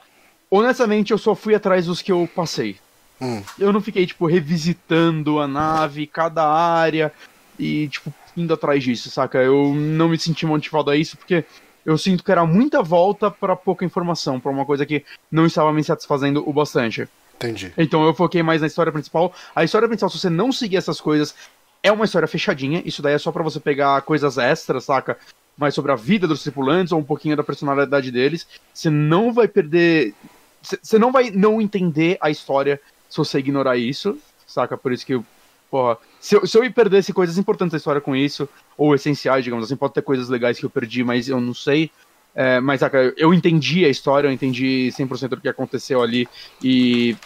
Honestamente, 0.49 1.11
eu 1.11 1.17
só 1.17 1.35
fui 1.35 1.55
atrás 1.55 1.85
dos 1.85 2.01
que 2.01 2.11
eu 2.11 2.29
passei. 2.35 2.77
Hum. 3.19 3.41
Eu 3.57 3.73
não 3.73 3.81
fiquei, 3.81 4.05
tipo, 4.05 4.25
revisitando 4.27 5.39
a 5.39 5.47
nave, 5.47 6.07
cada 6.07 6.47
área, 6.47 7.11
e, 7.57 7.87
tipo, 7.87 8.13
indo 8.35 8.53
atrás 8.53 8.83
disso, 8.83 9.09
saca? 9.09 9.39
Eu 9.39 9.73
não 9.73 10.09
me 10.09 10.17
senti 10.17 10.45
motivado 10.45 10.91
a 10.91 10.95
isso, 10.95 11.17
porque 11.17 11.43
eu 11.87 11.97
sinto 11.97 12.21
que 12.21 12.31
era 12.33 12.45
muita 12.45 12.83
volta 12.83 13.31
para 13.31 13.55
pouca 13.55 13.85
informação, 13.85 14.41
para 14.41 14.51
uma 14.51 14.65
coisa 14.65 14.85
que 14.85 15.05
não 15.31 15.45
estava 15.45 15.71
me 15.71 15.81
satisfazendo 15.81 16.43
o 16.45 16.51
bastante. 16.51 17.07
Entendi. 17.37 17.71
Então 17.77 18.05
eu 18.05 18.13
foquei 18.13 18.43
mais 18.43 18.59
na 18.59 18.67
história 18.67 18.91
principal. 18.91 19.33
A 19.55 19.63
história 19.63 19.87
principal, 19.87 20.09
se 20.09 20.19
você 20.19 20.29
não 20.29 20.51
seguir 20.51 20.75
essas 20.75 20.99
coisas, 20.99 21.33
é 21.81 21.89
uma 21.89 22.03
história 22.03 22.27
fechadinha. 22.27 22.81
Isso 22.83 23.01
daí 23.01 23.13
é 23.13 23.17
só 23.17 23.31
pra 23.31 23.41
você 23.41 23.57
pegar 23.61 24.01
coisas 24.01 24.37
extras, 24.37 24.83
saca? 24.83 25.17
Mais 25.55 25.73
sobre 25.73 25.93
a 25.93 25.95
vida 25.95 26.27
dos 26.27 26.43
tripulantes 26.43 26.91
ou 26.91 26.99
um 26.99 27.03
pouquinho 27.05 27.37
da 27.37 27.43
personalidade 27.43 28.11
deles. 28.11 28.45
Você 28.73 28.89
não 28.89 29.31
vai 29.31 29.47
perder. 29.47 30.13
Você 30.61 30.77
você 30.83 30.99
não 30.99 31.13
vai 31.13 31.31
não 31.31 31.61
entender 31.61 32.17
a 32.19 32.29
história 32.29 32.81
se 33.09 33.17
você 33.17 33.39
ignorar 33.39 33.77
isso, 33.77 34.17
saca? 34.45 34.77
Por 34.77 34.91
isso 34.91 35.05
que 35.05 35.13
eu. 35.13 35.23
Porra, 35.69 35.97
se 36.19 36.35
eu, 36.35 36.47
se 36.47 36.57
eu 36.57 36.71
perdesse 36.71 37.11
coisas 37.11 37.37
importantes 37.37 37.71
da 37.71 37.77
história 37.77 38.01
com 38.01 38.15
isso, 38.15 38.47
ou 38.77 38.95
essenciais, 38.95 39.43
digamos 39.43 39.65
assim, 39.65 39.75
pode 39.75 39.93
ter 39.93 40.01
coisas 40.01 40.29
legais 40.29 40.59
que 40.59 40.65
eu 40.65 40.69
perdi, 40.69 41.03
mas 41.03 41.27
eu 41.27 41.41
não 41.41 41.53
sei. 41.53 41.91
É, 42.33 42.59
mas, 42.59 42.79
saca, 42.79 43.13
eu 43.17 43.33
entendi 43.33 43.83
a 43.83 43.89
história, 43.89 44.27
eu 44.27 44.31
entendi 44.31 44.89
100% 44.95 45.29
do 45.29 45.41
que 45.41 45.49
aconteceu 45.49 46.01
ali 46.01 46.27
e 46.63 47.17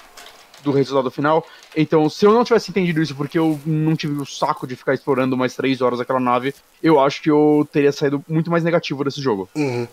do 0.64 0.72
resultado 0.72 1.12
final. 1.12 1.46
Então, 1.76 2.10
se 2.10 2.26
eu 2.26 2.34
não 2.34 2.44
tivesse 2.44 2.72
entendido 2.72 3.02
isso, 3.02 3.16
porque 3.16 3.38
eu 3.38 3.60
não 3.66 3.96
tive 3.96 4.22
o 4.22 4.26
saco 4.26 4.66
de 4.66 4.76
ficar 4.76 4.94
explorando 4.94 5.36
mais 5.36 5.56
três 5.56 5.82
horas 5.82 6.00
aquela 6.00 6.20
nave, 6.20 6.54
eu 6.82 7.00
acho 7.00 7.22
que 7.22 7.30
eu 7.30 7.68
teria 7.72 7.92
saído 7.92 8.24
muito 8.28 8.50
mais 8.50 8.64
negativo 8.64 9.04
desse 9.04 9.22
jogo. 9.22 9.50
Uhum. 9.56 9.88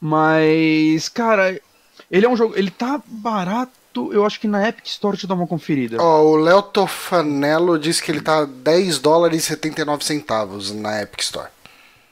Mas, 0.00 1.08
cara, 1.08 1.60
ele 2.10 2.26
é 2.26 2.28
um 2.28 2.36
jogo. 2.36 2.54
Ele 2.56 2.70
tá 2.70 3.00
barato, 3.06 3.72
eu 4.12 4.24
acho 4.24 4.40
que 4.40 4.46
na 4.48 4.68
Epic 4.68 4.86
Store 4.86 5.16
te 5.16 5.26
dá 5.26 5.34
uma 5.34 5.46
conferida. 5.46 5.96
Ó, 6.00 6.22
o 6.22 6.36
Léo 6.36 6.62
Tofanello 6.62 7.78
disse 7.78 8.02
que 8.02 8.10
ele 8.10 8.20
tá 8.20 8.44
10 8.44 8.98
dólares 8.98 9.44
e 9.44 9.46
79 9.46 10.04
centavos 10.04 10.70
na 10.72 11.02
Epic 11.02 11.20
Store. 11.20 11.48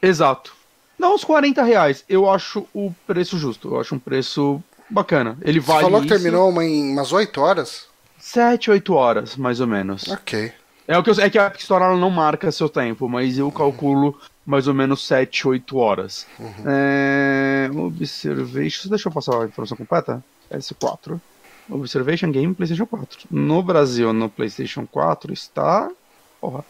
Exato. 0.03 0.55
Dá 0.99 1.09
uns 1.09 1.25
40 1.25 1.63
reais. 1.63 2.05
Eu 2.09 2.31
acho 2.31 2.67
o 2.75 2.93
preço 3.07 3.39
justo. 3.39 3.69
Eu 3.75 3.81
acho 3.81 3.95
um 3.95 3.99
preço 3.99 4.63
bacana. 4.89 5.39
Ele 5.43 5.61
Você 5.61 5.67
vale. 5.67 5.83
falou 5.83 6.01
que 6.01 6.07
isso 6.07 6.15
terminou 6.15 6.49
uma, 6.51 6.65
em 6.65 6.93
umas 6.93 7.13
8 7.13 7.41
horas? 7.41 7.87
7, 8.19 8.71
8 8.71 8.93
horas, 8.95 9.37
mais 9.37 9.61
ou 9.61 9.67
menos. 9.67 10.07
Ok. 10.09 10.53
É 10.87 10.99
o 10.99 11.03
que 11.03 11.11
eu, 11.11 11.15
é 11.21 11.31
que 11.31 11.39
a 11.39 11.47
Epic 11.47 11.61
Store 11.61 11.97
não 11.99 12.11
marca 12.11 12.51
seu 12.51 12.69
tempo, 12.69 13.09
mas 13.09 13.39
eu 13.39 13.51
calculo 13.51 14.19
mais 14.45 14.67
ou 14.67 14.75
menos 14.75 15.07
7, 15.07 15.47
8 15.47 15.77
horas. 15.79 16.27
É, 16.67 17.71
observation. 17.73 18.89
Deixa 18.91 19.09
eu 19.09 19.13
passar 19.13 19.41
a 19.41 19.47
informação 19.47 19.77
completa? 19.77 20.23
S4. 20.53 21.21
Observation 21.71 22.31
Game 22.31 22.55
PlayStation 22.55 22.87
4. 22.87 23.29
No 23.31 23.63
Brasil, 23.63 24.13
no 24.13 24.29
PlayStation 24.29 24.87
4 24.87 25.33
está. 25.33 25.91
Porra, 26.41 26.65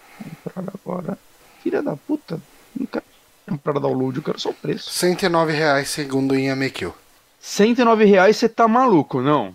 comprar 0.45 0.65
agora. 0.75 1.19
Filha 1.63 1.83
da 1.83 1.97
puta. 1.97 2.41
Não 2.79 2.87
quero 2.87 3.05
comprar 3.49 3.79
download, 3.81 4.19
eu 4.19 4.23
quero 4.23 4.41
só 4.41 4.51
o 4.51 4.55
preço. 4.55 4.91
109 4.91 5.53
reais 5.53 5.89
segundo 5.89 6.33
o 6.33 6.39
Inhamekill. 6.39 6.95
109 7.41 8.05
reais 8.05 8.37
você 8.37 8.49
tá 8.49 8.69
maluco, 8.69 9.21
não. 9.21 9.55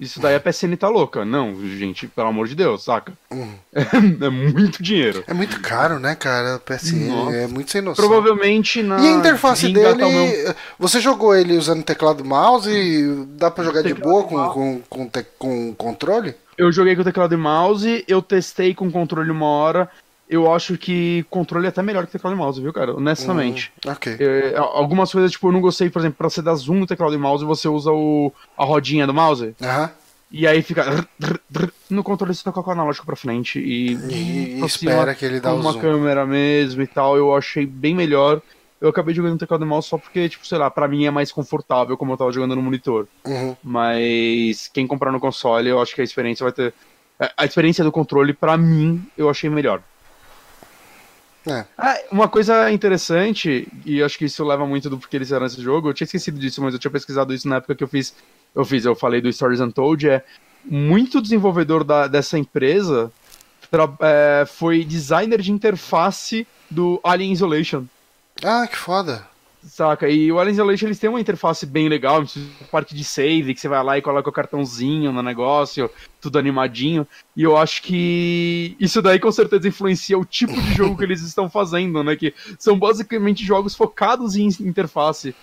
Isso 0.00 0.18
daí 0.18 0.34
a 0.34 0.40
PSN 0.40 0.74
tá 0.76 0.88
louca. 0.88 1.24
Não, 1.26 1.54
gente, 1.76 2.08
pelo 2.08 2.28
amor 2.28 2.48
de 2.48 2.54
Deus, 2.54 2.82
saca? 2.82 3.12
Uhum. 3.30 3.52
É, 3.74 3.82
é 4.26 4.30
muito 4.30 4.82
dinheiro. 4.82 5.22
É 5.26 5.34
muito 5.34 5.60
caro, 5.60 5.98
né, 5.98 6.14
cara? 6.14 6.56
O 6.56 6.60
PSN 6.60 7.08
Nossa. 7.08 7.36
é 7.36 7.46
muito 7.46 7.70
sem 7.70 7.82
noção. 7.82 8.02
Provavelmente 8.08 8.82
na. 8.82 8.98
E 8.98 9.08
a 9.08 9.10
interface 9.12 9.70
gringa 9.70 9.94
dele, 9.94 9.98
tá 9.98 10.08
meu- 10.08 10.54
você 10.78 11.00
jogou 11.00 11.34
ele 11.36 11.56
usando 11.58 11.82
teclado 11.84 12.24
mouse 12.24 12.70
e 12.70 13.26
dá 13.36 13.50
pra 13.50 13.62
jogar 13.62 13.82
de 13.82 13.92
boa 13.92 14.24
com, 14.24 14.48
com, 14.48 14.80
com, 14.88 15.06
te- 15.06 15.26
com 15.38 15.74
controle? 15.74 16.34
Eu 16.56 16.72
joguei 16.72 16.96
com 16.96 17.04
teclado 17.04 17.34
e 17.34 17.36
mouse, 17.38 18.04
eu 18.08 18.22
testei 18.22 18.74
com 18.74 18.90
controle 18.90 19.30
uma 19.30 19.46
hora. 19.46 19.88
Eu 20.30 20.52
acho 20.54 20.78
que 20.78 21.26
controle 21.28 21.66
é 21.66 21.70
até 21.70 21.82
melhor 21.82 22.06
que 22.06 22.12
teclado 22.12 22.36
e 22.36 22.38
mouse, 22.38 22.62
viu, 22.62 22.72
cara? 22.72 22.94
Honestamente. 22.94 23.72
Hum, 23.84 23.90
ok. 23.90 24.16
É, 24.20 24.56
algumas 24.56 25.10
coisas, 25.10 25.32
tipo, 25.32 25.48
eu 25.48 25.52
não 25.52 25.60
gostei, 25.60 25.90
por 25.90 25.98
exemplo, 25.98 26.18
pra 26.18 26.30
você 26.30 26.40
dar 26.40 26.54
zoom 26.54 26.78
no 26.78 26.86
teclado 26.86 27.12
e 27.12 27.18
mouse, 27.18 27.44
você 27.44 27.66
usa 27.66 27.90
o, 27.90 28.32
a 28.56 28.64
rodinha 28.64 29.08
do 29.08 29.12
mouse. 29.12 29.56
Aham. 29.60 29.90
E 30.30 30.46
aí 30.46 30.62
fica. 30.62 30.84
No 31.90 32.04
controle 32.04 32.32
você 32.32 32.44
toca 32.44 32.62
com 32.62 32.70
o 32.70 32.72
analógico 32.72 33.04
pra 33.04 33.16
frente 33.16 33.58
e. 33.58 33.94
E, 33.94 34.60
e 34.60 34.64
espera 34.64 35.12
que 35.16 35.24
ele 35.24 35.40
dá 35.40 35.52
o 35.52 35.58
uma 35.58 35.72
zoom. 35.72 35.80
câmera 35.80 36.24
mesmo 36.24 36.80
e 36.80 36.86
tal. 36.86 37.16
Eu 37.16 37.34
achei 37.34 37.66
bem 37.66 37.96
melhor. 37.96 38.40
Eu 38.80 38.90
acabei 38.90 39.12
jogando 39.12 39.32
no 39.32 39.38
teclado 39.38 39.64
e 39.64 39.66
mouse 39.66 39.88
só 39.88 39.98
porque, 39.98 40.28
tipo, 40.28 40.46
sei 40.46 40.58
lá, 40.58 40.70
pra 40.70 40.86
mim 40.86 41.04
é 41.04 41.10
mais 41.10 41.32
confortável 41.32 41.96
como 41.96 42.12
eu 42.12 42.16
tava 42.16 42.30
jogando 42.30 42.54
no 42.54 42.62
monitor. 42.62 43.08
Uhum. 43.26 43.56
Mas 43.64 44.70
quem 44.72 44.86
comprar 44.86 45.10
no 45.10 45.18
console, 45.18 45.68
eu 45.68 45.82
acho 45.82 45.92
que 45.92 46.00
a 46.00 46.04
experiência 46.04 46.44
vai 46.44 46.52
ter. 46.52 46.72
A 47.36 47.44
experiência 47.44 47.82
do 47.82 47.90
controle, 47.90 48.32
pra 48.32 48.56
mim, 48.56 49.04
eu 49.18 49.28
achei 49.28 49.50
melhor. 49.50 49.82
É. 51.46 51.64
Ah, 51.76 51.98
uma 52.12 52.28
coisa 52.28 52.70
interessante, 52.70 53.66
e 53.84 54.02
acho 54.02 54.18
que 54.18 54.26
isso 54.26 54.44
leva 54.44 54.66
muito 54.66 54.90
do 54.90 54.98
porquê 54.98 55.16
eles 55.16 55.28
fizeram 55.28 55.46
esse 55.46 55.60
jogo, 55.60 55.88
eu 55.88 55.94
tinha 55.94 56.04
esquecido 56.04 56.38
disso, 56.38 56.60
mas 56.62 56.74
eu 56.74 56.78
tinha 56.80 56.90
pesquisado 56.90 57.32
isso 57.32 57.48
na 57.48 57.56
época 57.56 57.74
que 57.74 57.82
eu 57.84 57.88
fiz. 57.88 58.14
Eu 58.54 58.64
fiz, 58.64 58.84
eu 58.84 58.94
falei 58.96 59.20
do 59.20 59.32
Stories 59.32 59.60
Untold, 59.60 60.08
é 60.08 60.24
muito 60.64 61.22
desenvolvedor 61.22 61.84
da, 61.84 62.06
dessa 62.08 62.36
empresa 62.36 63.10
tra- 63.70 63.96
é, 64.00 64.44
foi 64.44 64.84
designer 64.84 65.40
de 65.40 65.52
interface 65.52 66.46
do 66.68 67.00
Alien 67.04 67.32
Isolation. 67.32 67.84
Ah, 68.42 68.66
que 68.66 68.76
foda. 68.76 69.29
Saca? 69.62 70.08
E 70.08 70.32
o 70.32 70.38
Alien 70.38 70.54
Isolation 70.54 70.86
eles 70.86 70.98
têm 70.98 71.10
uma 71.10 71.20
interface 71.20 71.66
bem 71.66 71.88
legal, 71.88 72.24
parte 72.70 72.94
de 72.94 73.04
save, 73.04 73.52
que 73.54 73.60
você 73.60 73.68
vai 73.68 73.82
lá 73.84 73.98
e 73.98 74.02
coloca 74.02 74.28
o 74.28 74.32
cartãozinho 74.32 75.12
no 75.12 75.22
negócio, 75.22 75.90
tudo 76.20 76.38
animadinho. 76.38 77.06
E 77.36 77.42
eu 77.42 77.56
acho 77.56 77.82
que 77.82 78.74
isso 78.80 79.02
daí 79.02 79.20
com 79.20 79.30
certeza 79.30 79.68
influencia 79.68 80.18
o 80.18 80.24
tipo 80.24 80.54
de 80.54 80.72
jogo 80.74 80.96
que 80.96 81.04
eles 81.04 81.20
estão 81.22 81.48
fazendo, 81.50 82.02
né? 82.02 82.16
Que 82.16 82.34
são 82.58 82.78
basicamente 82.78 83.44
jogos 83.44 83.74
focados 83.74 84.34
em 84.34 84.48
interface. 84.60 85.34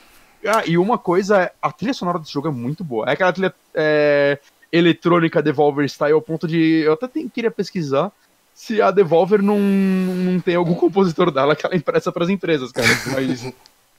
Ah, 0.46 0.64
e 0.66 0.78
uma 0.78 0.98
coisa 0.98 1.44
é, 1.44 1.52
a 1.62 1.72
trilha 1.72 1.94
sonora 1.94 2.20
desse 2.20 2.34
jogo 2.34 2.48
é 2.48 2.52
muito 2.52 2.84
boa. 2.84 3.08
É 3.08 3.12
aquela 3.14 3.34
trilha 3.34 3.54
é, 3.74 4.40
eletrônica 4.72 5.42
Devolver 5.42 5.86
Style 5.88 6.14
ao 6.14 6.22
ponto 6.22 6.48
de. 6.48 6.82
Eu 6.86 6.94
até 6.94 7.08
tem- 7.08 7.30
queria 7.30 7.52
pesquisar 7.52 8.12
se 8.54 8.82
a 8.82 8.90
Devolver 8.90 9.42
não, 9.42 9.60
não 9.60 10.40
tem 10.40 10.56
algum 10.56 10.74
compositor 10.74 11.30
dela 11.30 11.56
que 11.56 11.64
ela 11.64 11.76
empresta 11.76 12.12
pras 12.12 12.28
empresas, 12.30 12.72
cara. 12.72 12.88
Mas, 13.14 13.54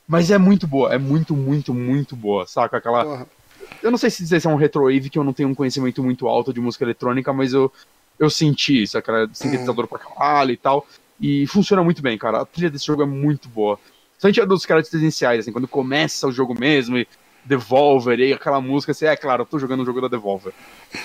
mas 0.09 0.31
é 0.31 0.39
muito 0.39 0.67
boa, 0.67 0.93
é 0.93 0.99
muito, 0.99 1.37
muito, 1.37 1.75
muito 1.75 2.17
boa, 2.17 2.47
saca? 2.47 2.79
Aquela. 2.79 3.05
Porra. 3.05 3.27
Eu 3.83 3.91
não 3.91 3.99
sei 3.99 4.09
se 4.09 4.23
dizer 4.23 4.41
se 4.41 4.47
é 4.47 4.51
um 4.51 4.57
retrowave, 4.57 5.11
que 5.11 5.19
eu 5.19 5.25
não 5.25 5.35
tenho 5.35 5.51
um 5.51 5.55
conhecimento 5.55 6.03
muito 6.03 6.27
alto 6.27 6.53
de 6.53 6.61
música 6.61 6.85
eletrônica, 6.85 7.31
mas 7.33 7.53
eu, 7.53 7.71
eu 8.19 8.31
senti 8.31 8.83
isso, 8.83 8.97
aquela 8.97 9.29
sintetizador 9.33 9.87
pra 9.87 9.99
caralho 9.99 10.51
e 10.51 10.57
tal. 10.57 10.87
E 11.21 11.47
funciona 11.47 11.85
muito 11.85 12.01
bem, 12.01 12.17
cara. 12.17 12.41
A 12.41 12.47
trilha 12.47 12.71
desse 12.71 12.87
jogo 12.87 13.03
é 13.03 13.07
muito 13.07 13.49
boa. 13.49 13.79
Principalmente 14.13 14.41
a 14.41 14.45
dos 14.47 14.65
caracteres 14.65 15.03
iniciais, 15.03 15.41
assim, 15.41 15.53
quando 15.53 15.69
começa 15.69 16.27
o 16.27 16.33
jogo 16.33 16.59
mesmo 16.59 16.97
e 16.97 17.07
Devolver 17.45 18.19
e 18.19 18.33
aquela 18.33 18.61
música, 18.61 18.93
assim, 18.93 19.07
é 19.07 19.17
claro, 19.17 19.43
eu 19.43 19.47
tô 19.47 19.59
jogando 19.59 19.81
o 19.81 19.85
jogo 19.85 20.01
da 20.01 20.09
Devolver. 20.09 20.53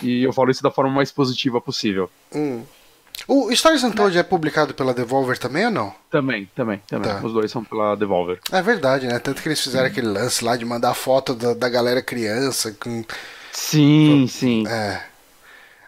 E 0.02 0.24
eu 0.24 0.34
falo 0.34 0.50
isso 0.50 0.64
da 0.64 0.72
forma 0.72 0.92
mais 0.92 1.12
positiva 1.12 1.60
possível. 1.62 2.10
Hum. 2.34 2.64
O 3.28 3.54
Stories 3.56 3.84
Untold 3.84 4.18
é 4.18 4.24
publicado 4.24 4.74
pela 4.74 4.94
Devolver 4.94 5.38
também 5.38 5.66
ou 5.66 5.72
não? 5.72 5.96
Também, 6.10 6.50
também, 6.56 6.82
também. 6.88 7.12
Tá. 7.12 7.22
Os 7.24 7.34
dois 7.34 7.50
são 7.52 7.64
pela 7.64 7.96
Devolver. 7.96 8.40
É 8.52 8.62
verdade, 8.62 9.08
né? 9.08 9.18
Tanto 9.20 9.42
que 9.42 9.48
eles 9.48 9.62
fizeram 9.62 9.88
aquele 9.88 10.08
lance 10.08 10.44
lá 10.44 10.58
de 10.58 10.66
mandar 10.66 10.94
foto 10.94 11.34
da, 11.34 11.54
da 11.54 11.70
galera 11.70 12.02
criança 12.02 12.76
com. 12.80 13.04
Sim, 13.52 14.28
sim. 14.28 14.68
É. 14.68 15.02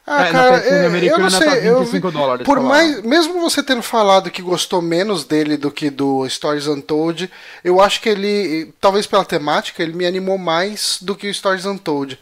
Ah, 0.08 0.28
É, 0.28 0.32
na 0.32 0.40
cara, 0.40 0.60
PSN 0.60 1.04
eu, 1.04 1.18
não 1.18 1.30
tá 1.30 1.38
sei. 1.40 1.68
Eu, 1.68 1.80
25 1.80 2.12
dólares, 2.12 2.46
por 2.46 2.60
mais, 2.60 3.02
mesmo 3.02 3.42
você 3.42 3.64
tendo 3.64 3.82
falado 3.82 4.30
que 4.30 4.42
gostou 4.42 4.80
menos 4.82 5.24
dele 5.26 5.58
do 5.58 5.72
que 5.72 5.90
do 5.90 6.30
Stories 6.30 6.68
Untold, 6.68 7.30
eu 7.64 7.82
acho 7.82 8.00
que 8.00 8.10
ele, 8.10 8.72
talvez 8.80 9.08
pela 9.08 9.26
temática, 9.26 9.82
ele 9.82 9.94
me 9.94 10.06
animou 10.06 10.38
mais 10.38 11.00
do 11.02 11.16
que 11.16 11.28
o 11.28 11.34
Stories 11.34 11.66
Untold. 11.66 12.20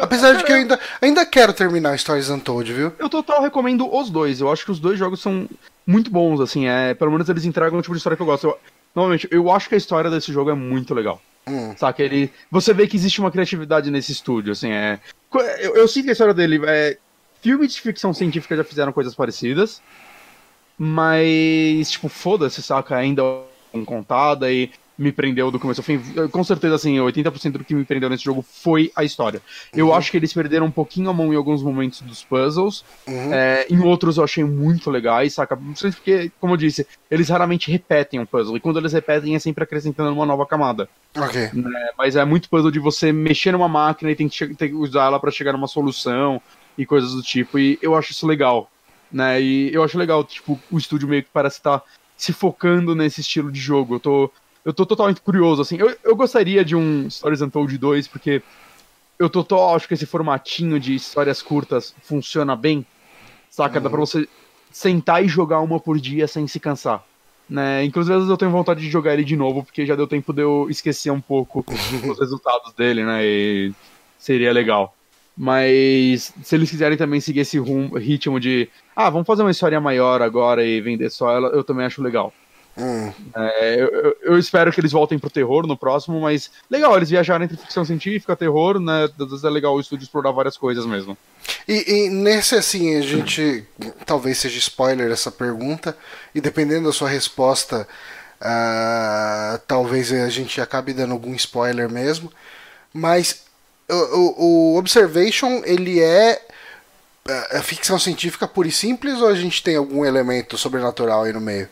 Apesar 0.00 0.34
de 0.34 0.44
que 0.44 0.52
eu 0.52 0.56
ainda, 0.56 0.78
ainda 1.00 1.26
quero 1.26 1.52
terminar 1.52 1.98
Stories 1.98 2.30
Untold, 2.30 2.72
viu? 2.72 2.92
Eu 2.98 3.08
total 3.08 3.42
recomendo 3.42 3.92
os 3.92 4.10
dois. 4.10 4.40
Eu 4.40 4.50
acho 4.50 4.64
que 4.64 4.70
os 4.70 4.78
dois 4.78 4.98
jogos 4.98 5.20
são 5.20 5.48
muito 5.86 6.10
bons, 6.10 6.40
assim. 6.40 6.66
É, 6.66 6.94
pelo 6.94 7.10
menos 7.10 7.28
eles 7.28 7.44
entregam 7.44 7.78
o 7.78 7.82
tipo 7.82 7.94
de 7.94 7.98
história 7.98 8.16
que 8.16 8.22
eu 8.22 8.26
gosto. 8.26 8.46
Eu, 8.46 8.58
novamente, 8.94 9.28
eu 9.30 9.50
acho 9.50 9.68
que 9.68 9.74
a 9.74 9.78
história 9.78 10.10
desse 10.10 10.32
jogo 10.32 10.50
é 10.50 10.54
muito 10.54 10.94
legal. 10.94 11.20
Hum. 11.46 11.74
Saca? 11.76 12.02
Ele, 12.02 12.30
você 12.50 12.72
vê 12.72 12.86
que 12.86 12.96
existe 12.96 13.20
uma 13.20 13.30
criatividade 13.30 13.90
nesse 13.90 14.12
estúdio, 14.12 14.52
assim. 14.52 14.70
É, 14.70 14.98
eu, 15.60 15.76
eu 15.76 15.88
sinto 15.88 16.04
que 16.04 16.10
a 16.10 16.12
história 16.12 16.34
dele 16.34 16.60
é. 16.66 16.98
Filmes 17.42 17.74
de 17.74 17.80
ficção 17.82 18.14
científica 18.14 18.56
já 18.56 18.64
fizeram 18.64 18.90
coisas 18.90 19.14
parecidas. 19.14 19.82
Mas, 20.78 21.90
tipo, 21.90 22.08
foda-se, 22.08 22.62
saca? 22.62 22.96
Ainda 22.96 23.22
é 23.22 23.84
contada 23.84 24.50
e 24.50 24.70
me 24.96 25.10
prendeu 25.10 25.50
do 25.50 25.58
começo 25.58 25.80
ao 25.80 25.84
fim. 25.84 26.00
Com 26.30 26.44
certeza, 26.44 26.76
assim, 26.76 26.96
80% 26.96 27.52
do 27.52 27.64
que 27.64 27.74
me 27.74 27.84
prendeu 27.84 28.08
nesse 28.08 28.24
jogo 28.24 28.42
foi 28.42 28.92
a 28.94 29.02
história. 29.02 29.42
Eu 29.72 29.92
acho 29.92 30.10
que 30.10 30.16
eles 30.16 30.32
perderam 30.32 30.66
um 30.66 30.70
pouquinho 30.70 31.10
a 31.10 31.12
mão 31.12 31.32
em 31.32 31.36
alguns 31.36 31.62
momentos 31.62 32.00
dos 32.00 32.22
puzzles. 32.22 32.84
Uhum. 33.06 33.34
É, 33.34 33.66
em 33.68 33.80
outros 33.80 34.16
eu 34.16 34.24
achei 34.24 34.44
muito 34.44 34.90
legais, 34.90 35.34
saca? 35.34 35.56
Principalmente 35.56 35.96
porque, 35.96 36.32
como 36.40 36.54
eu 36.54 36.56
disse, 36.56 36.86
eles 37.10 37.28
raramente 37.28 37.70
repetem 37.70 38.20
um 38.20 38.26
puzzle. 38.26 38.56
E 38.56 38.60
quando 38.60 38.78
eles 38.78 38.92
repetem 38.92 39.34
é 39.34 39.38
sempre 39.38 39.64
acrescentando 39.64 40.12
uma 40.12 40.26
nova 40.26 40.46
camada. 40.46 40.88
Ok. 41.16 41.42
É, 41.42 41.50
mas 41.98 42.16
é 42.16 42.24
muito 42.24 42.48
puzzle 42.48 42.70
de 42.70 42.78
você 42.78 43.12
mexer 43.12 43.52
numa 43.52 43.68
máquina 43.68 44.10
e 44.10 44.16
tem 44.16 44.28
que, 44.28 44.54
tem 44.54 44.68
que 44.68 44.74
usar 44.74 45.06
ela 45.06 45.18
pra 45.18 45.30
chegar 45.30 45.52
numa 45.52 45.68
solução 45.68 46.40
e 46.78 46.86
coisas 46.86 47.12
do 47.12 47.22
tipo. 47.22 47.58
E 47.58 47.78
eu 47.82 47.96
acho 47.96 48.12
isso 48.12 48.26
legal. 48.26 48.70
Né? 49.10 49.40
E 49.40 49.74
eu 49.74 49.82
acho 49.82 49.98
legal, 49.98 50.24
tipo, 50.24 50.58
o 50.70 50.78
estúdio 50.78 51.08
meio 51.08 51.22
que 51.22 51.30
parece 51.32 51.58
estar 51.58 51.82
se 52.16 52.32
focando 52.32 52.94
nesse 52.94 53.20
estilo 53.20 53.50
de 53.50 53.60
jogo. 53.60 53.96
Eu 53.96 54.00
tô, 54.00 54.30
eu 54.64 54.72
tô 54.72 54.86
totalmente 54.86 55.20
curioso, 55.20 55.62
assim. 55.62 55.76
Eu, 55.76 55.94
eu 56.02 56.16
gostaria 56.16 56.64
de 56.64 56.74
um 56.74 57.08
Stories 57.10 57.42
Untold 57.42 57.76
2, 57.76 58.08
porque 58.08 58.42
eu 59.18 59.28
tô, 59.28 59.44
tô 59.44 59.74
acho 59.74 59.86
que 59.86 59.94
esse 59.94 60.06
formatinho 60.06 60.80
de 60.80 60.94
histórias 60.94 61.42
curtas 61.42 61.94
funciona 62.02 62.56
bem. 62.56 62.86
Saca? 63.50 63.80
Dá 63.80 63.88
pra 63.90 64.00
você 64.00 64.28
sentar 64.72 65.24
e 65.24 65.28
jogar 65.28 65.60
uma 65.60 65.78
por 65.78 65.98
dia 65.98 66.26
sem 66.26 66.46
se 66.48 66.58
cansar. 66.58 67.04
Né? 67.48 67.84
Inclusive, 67.84 68.14
às 68.14 68.20
vezes 68.20 68.30
eu 68.30 68.36
tenho 68.36 68.50
vontade 68.50 68.80
de 68.80 68.90
jogar 68.90 69.12
ele 69.12 69.22
de 69.22 69.36
novo, 69.36 69.62
porque 69.62 69.84
já 69.84 69.94
deu 69.94 70.06
tempo 70.06 70.32
de 70.32 70.42
eu 70.42 70.66
esquecer 70.70 71.10
um 71.10 71.20
pouco 71.20 71.64
os 72.10 72.18
resultados 72.18 72.72
dele, 72.72 73.04
né? 73.04 73.24
E 73.24 73.72
seria 74.18 74.52
legal. 74.52 74.96
Mas 75.36 76.32
se 76.42 76.54
eles 76.54 76.70
quiserem 76.70 76.96
também 76.96 77.20
seguir 77.20 77.40
esse 77.40 77.60
ritmo 77.60 78.40
de 78.40 78.68
ah, 78.96 79.10
vamos 79.10 79.26
fazer 79.26 79.42
uma 79.42 79.50
história 79.50 79.80
maior 79.80 80.22
agora 80.22 80.64
e 80.64 80.80
vender 80.80 81.10
só 81.10 81.30
ela, 81.30 81.48
eu 81.48 81.62
também 81.62 81.84
acho 81.84 82.02
legal. 82.02 82.32
Hum. 82.76 83.12
É, 83.36 83.76
eu, 83.80 84.16
eu- 84.22 84.38
espero 84.38 84.72
que 84.72 84.80
eles 84.80 84.90
voltem 84.90 85.16
pro 85.18 85.30
terror 85.30 85.64
no 85.66 85.76
próximo, 85.76 86.20
mas 86.20 86.50
legal, 86.68 86.96
eles 86.96 87.08
viajaram 87.08 87.44
entre 87.44 87.56
ficção 87.56 87.84
científica, 87.84 88.34
terror, 88.34 88.80
né? 88.80 89.04
Às 89.04 89.28
vezes 89.30 89.44
é 89.44 89.50
legal 89.50 89.74
o 89.76 89.80
estúdio 89.80 90.02
explorar 90.04 90.32
várias 90.32 90.56
coisas 90.56 90.84
mesmo. 90.84 91.16
E, 91.68 92.06
e 92.06 92.10
nesse, 92.10 92.56
assim, 92.56 92.96
a 92.96 93.00
gente. 93.00 93.64
Talvez 94.04 94.38
seja 94.38 94.58
spoiler 94.58 95.10
essa 95.12 95.30
pergunta, 95.30 95.96
e 96.34 96.40
dependendo 96.40 96.86
da 96.88 96.92
sua 96.92 97.08
resposta, 97.08 97.86
ah, 98.40 99.60
talvez 99.68 100.12
a 100.12 100.28
gente 100.28 100.60
acabe 100.60 100.92
dando 100.92 101.12
algum 101.12 101.32
spoiler 101.34 101.88
mesmo. 101.88 102.32
Mas 102.92 103.44
o, 103.88 103.94
o- 103.94 104.74
o 104.74 104.78
Observation, 104.78 105.62
ele 105.64 106.00
é. 106.00 106.40
ah, 107.52 107.62
ficção 107.62 107.98
científica 108.00 108.48
pura 108.48 108.66
e 108.68 108.72
simples 108.72 109.20
ou 109.20 109.28
a 109.28 109.34
gente 109.34 109.62
tem 109.62 109.76
algum 109.76 110.04
elemento 110.04 110.58
sobrenatural 110.58 111.22
aí 111.24 111.32
no 111.32 111.40
meio? 111.40 111.68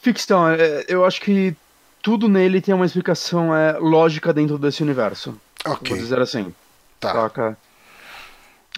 Ficção, 0.00 0.48
é, 0.48 0.84
eu 0.88 1.04
acho 1.04 1.20
que 1.20 1.54
tudo 2.02 2.28
nele 2.28 2.60
tem 2.60 2.74
uma 2.74 2.86
explicação 2.86 3.54
é, 3.54 3.72
lógica 3.78 4.32
dentro 4.32 4.58
desse 4.58 4.82
universo. 4.82 5.38
Vou 5.64 5.74
Ok, 5.74 5.96
dizer 5.96 6.20
assim. 6.20 6.54
tá. 7.00 7.12
Saca? 7.12 7.58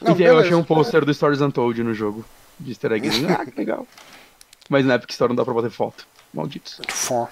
Não, 0.00 0.12
e 0.12 0.16
tem- 0.16 0.26
eu 0.26 0.33
beleza. 0.33 0.40
achei 0.40 0.54
um 0.54 0.64
pôster 0.64 1.04
do 1.04 1.12
Stories 1.12 1.40
Untold 1.40 1.83
no 1.83 1.92
jogo. 1.92 2.24
De 2.59 2.70
easter 2.72 2.92
egg. 2.92 3.09
ah, 3.38 3.44
que 3.44 3.52
legal. 3.59 3.87
Mas 4.68 4.85
na 4.85 4.94
Epic 4.94 5.11
Store 5.11 5.28
não 5.30 5.37
dá 5.37 5.44
pra 5.44 5.52
bater 5.54 5.70
foto. 5.70 6.06
Malditos. 6.33 6.80
Fó. 6.88 7.28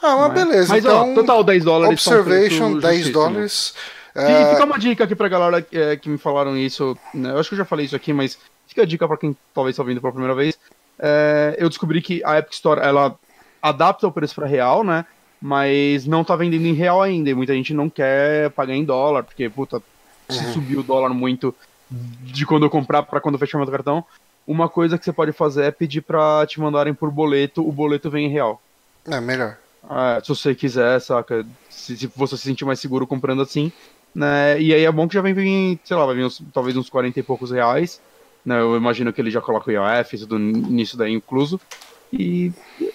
Ah, 0.00 0.16
mas 0.16 0.32
beleza. 0.34 0.68
Mas, 0.68 0.84
então, 0.84 1.12
ó, 1.12 1.14
total 1.14 1.42
10 1.44 1.64
dólares. 1.64 2.06
Observation, 2.06 2.66
preço 2.72 2.80
10 2.80 2.96
justíssimo. 2.98 3.12
dólares. 3.12 3.74
E 4.14 4.18
Ah, 4.20 4.50
fica 4.52 4.64
uma 4.64 4.78
dica 4.78 5.04
aqui 5.04 5.14
pra 5.14 5.28
galera 5.28 5.66
é, 5.72 5.96
que 5.96 6.08
me 6.08 6.18
falaram 6.18 6.56
isso. 6.56 6.96
né, 7.14 7.30
Eu 7.30 7.38
acho 7.38 7.48
que 7.48 7.54
eu 7.54 7.58
já 7.58 7.64
falei 7.64 7.86
isso 7.86 7.96
aqui, 7.96 8.12
mas 8.12 8.36
fica 8.66 8.82
a 8.82 8.84
dica 8.86 9.08
pra 9.08 9.16
quem 9.16 9.34
talvez 9.54 9.74
tá 9.76 9.82
ouvindo 9.82 10.00
pela 10.00 10.12
primeira 10.12 10.34
vez. 10.34 10.58
É, 11.00 11.56
eu 11.58 11.68
descobri 11.68 12.00
que 12.02 12.22
a 12.24 12.38
Epic 12.38 12.52
Store 12.52 12.80
ela 12.80 13.16
adapta 13.62 14.06
o 14.06 14.12
preço 14.12 14.34
pra 14.34 14.46
real, 14.46 14.82
né? 14.84 15.04
mas 15.44 16.06
não 16.06 16.22
tá 16.22 16.36
vendendo 16.36 16.66
em 16.66 16.72
real 16.72 17.02
ainda. 17.02 17.28
E 17.28 17.34
muita 17.34 17.52
gente 17.52 17.74
não 17.74 17.90
quer 17.90 18.50
pagar 18.50 18.74
em 18.74 18.84
dólar, 18.84 19.24
porque, 19.24 19.50
puta, 19.50 19.82
se 20.30 20.44
Uhum. 20.44 20.52
subir 20.52 20.78
o 20.78 20.84
dólar 20.84 21.08
muito 21.12 21.52
de 21.90 22.46
quando 22.46 22.64
eu 22.64 22.70
comprar 22.70 23.02
pra 23.02 23.20
quando 23.20 23.36
fechar 23.38 23.58
meu 23.58 23.66
cartão, 23.66 24.04
uma 24.46 24.68
coisa 24.68 24.96
que 24.96 25.04
você 25.04 25.12
pode 25.12 25.32
fazer 25.32 25.64
é 25.64 25.70
pedir 25.72 26.00
pra 26.02 26.46
te 26.46 26.60
mandarem 26.60 26.94
por 26.94 27.10
boleto, 27.10 27.66
o 27.66 27.72
boleto 27.72 28.08
vem 28.08 28.26
em 28.26 28.30
real. 28.30 28.62
É 29.10 29.20
melhor. 29.20 29.58
Ah, 29.82 30.20
se 30.22 30.28
você 30.28 30.54
quiser, 30.54 31.00
saca? 31.00 31.44
Se, 31.68 31.96
se 31.96 32.06
você 32.14 32.36
se 32.36 32.44
sentir 32.44 32.64
mais 32.64 32.78
seguro 32.78 33.04
comprando 33.04 33.42
assim, 33.42 33.72
né? 34.14 34.60
E 34.60 34.72
aí 34.72 34.84
é 34.84 34.92
bom 34.92 35.08
que 35.08 35.14
já 35.14 35.20
vem, 35.22 35.34
vem 35.34 35.78
sei 35.84 35.96
lá, 35.96 36.06
vai 36.06 36.14
vir 36.14 36.24
uns- 36.24 36.40
talvez 36.52 36.76
uns 36.76 36.88
40 36.88 37.18
e 37.18 37.22
poucos 37.22 37.50
reais. 37.50 38.00
Né? 38.44 38.60
Eu 38.60 38.76
imagino 38.76 39.12
que 39.12 39.20
ele 39.20 39.30
já 39.30 39.40
coloca 39.40 39.70
o 39.70 39.72
IOF, 39.72 40.18
tudo 40.18 40.38
nisso 40.38 40.96
daí 40.96 41.12
incluso. 41.12 41.60
E 42.12 42.52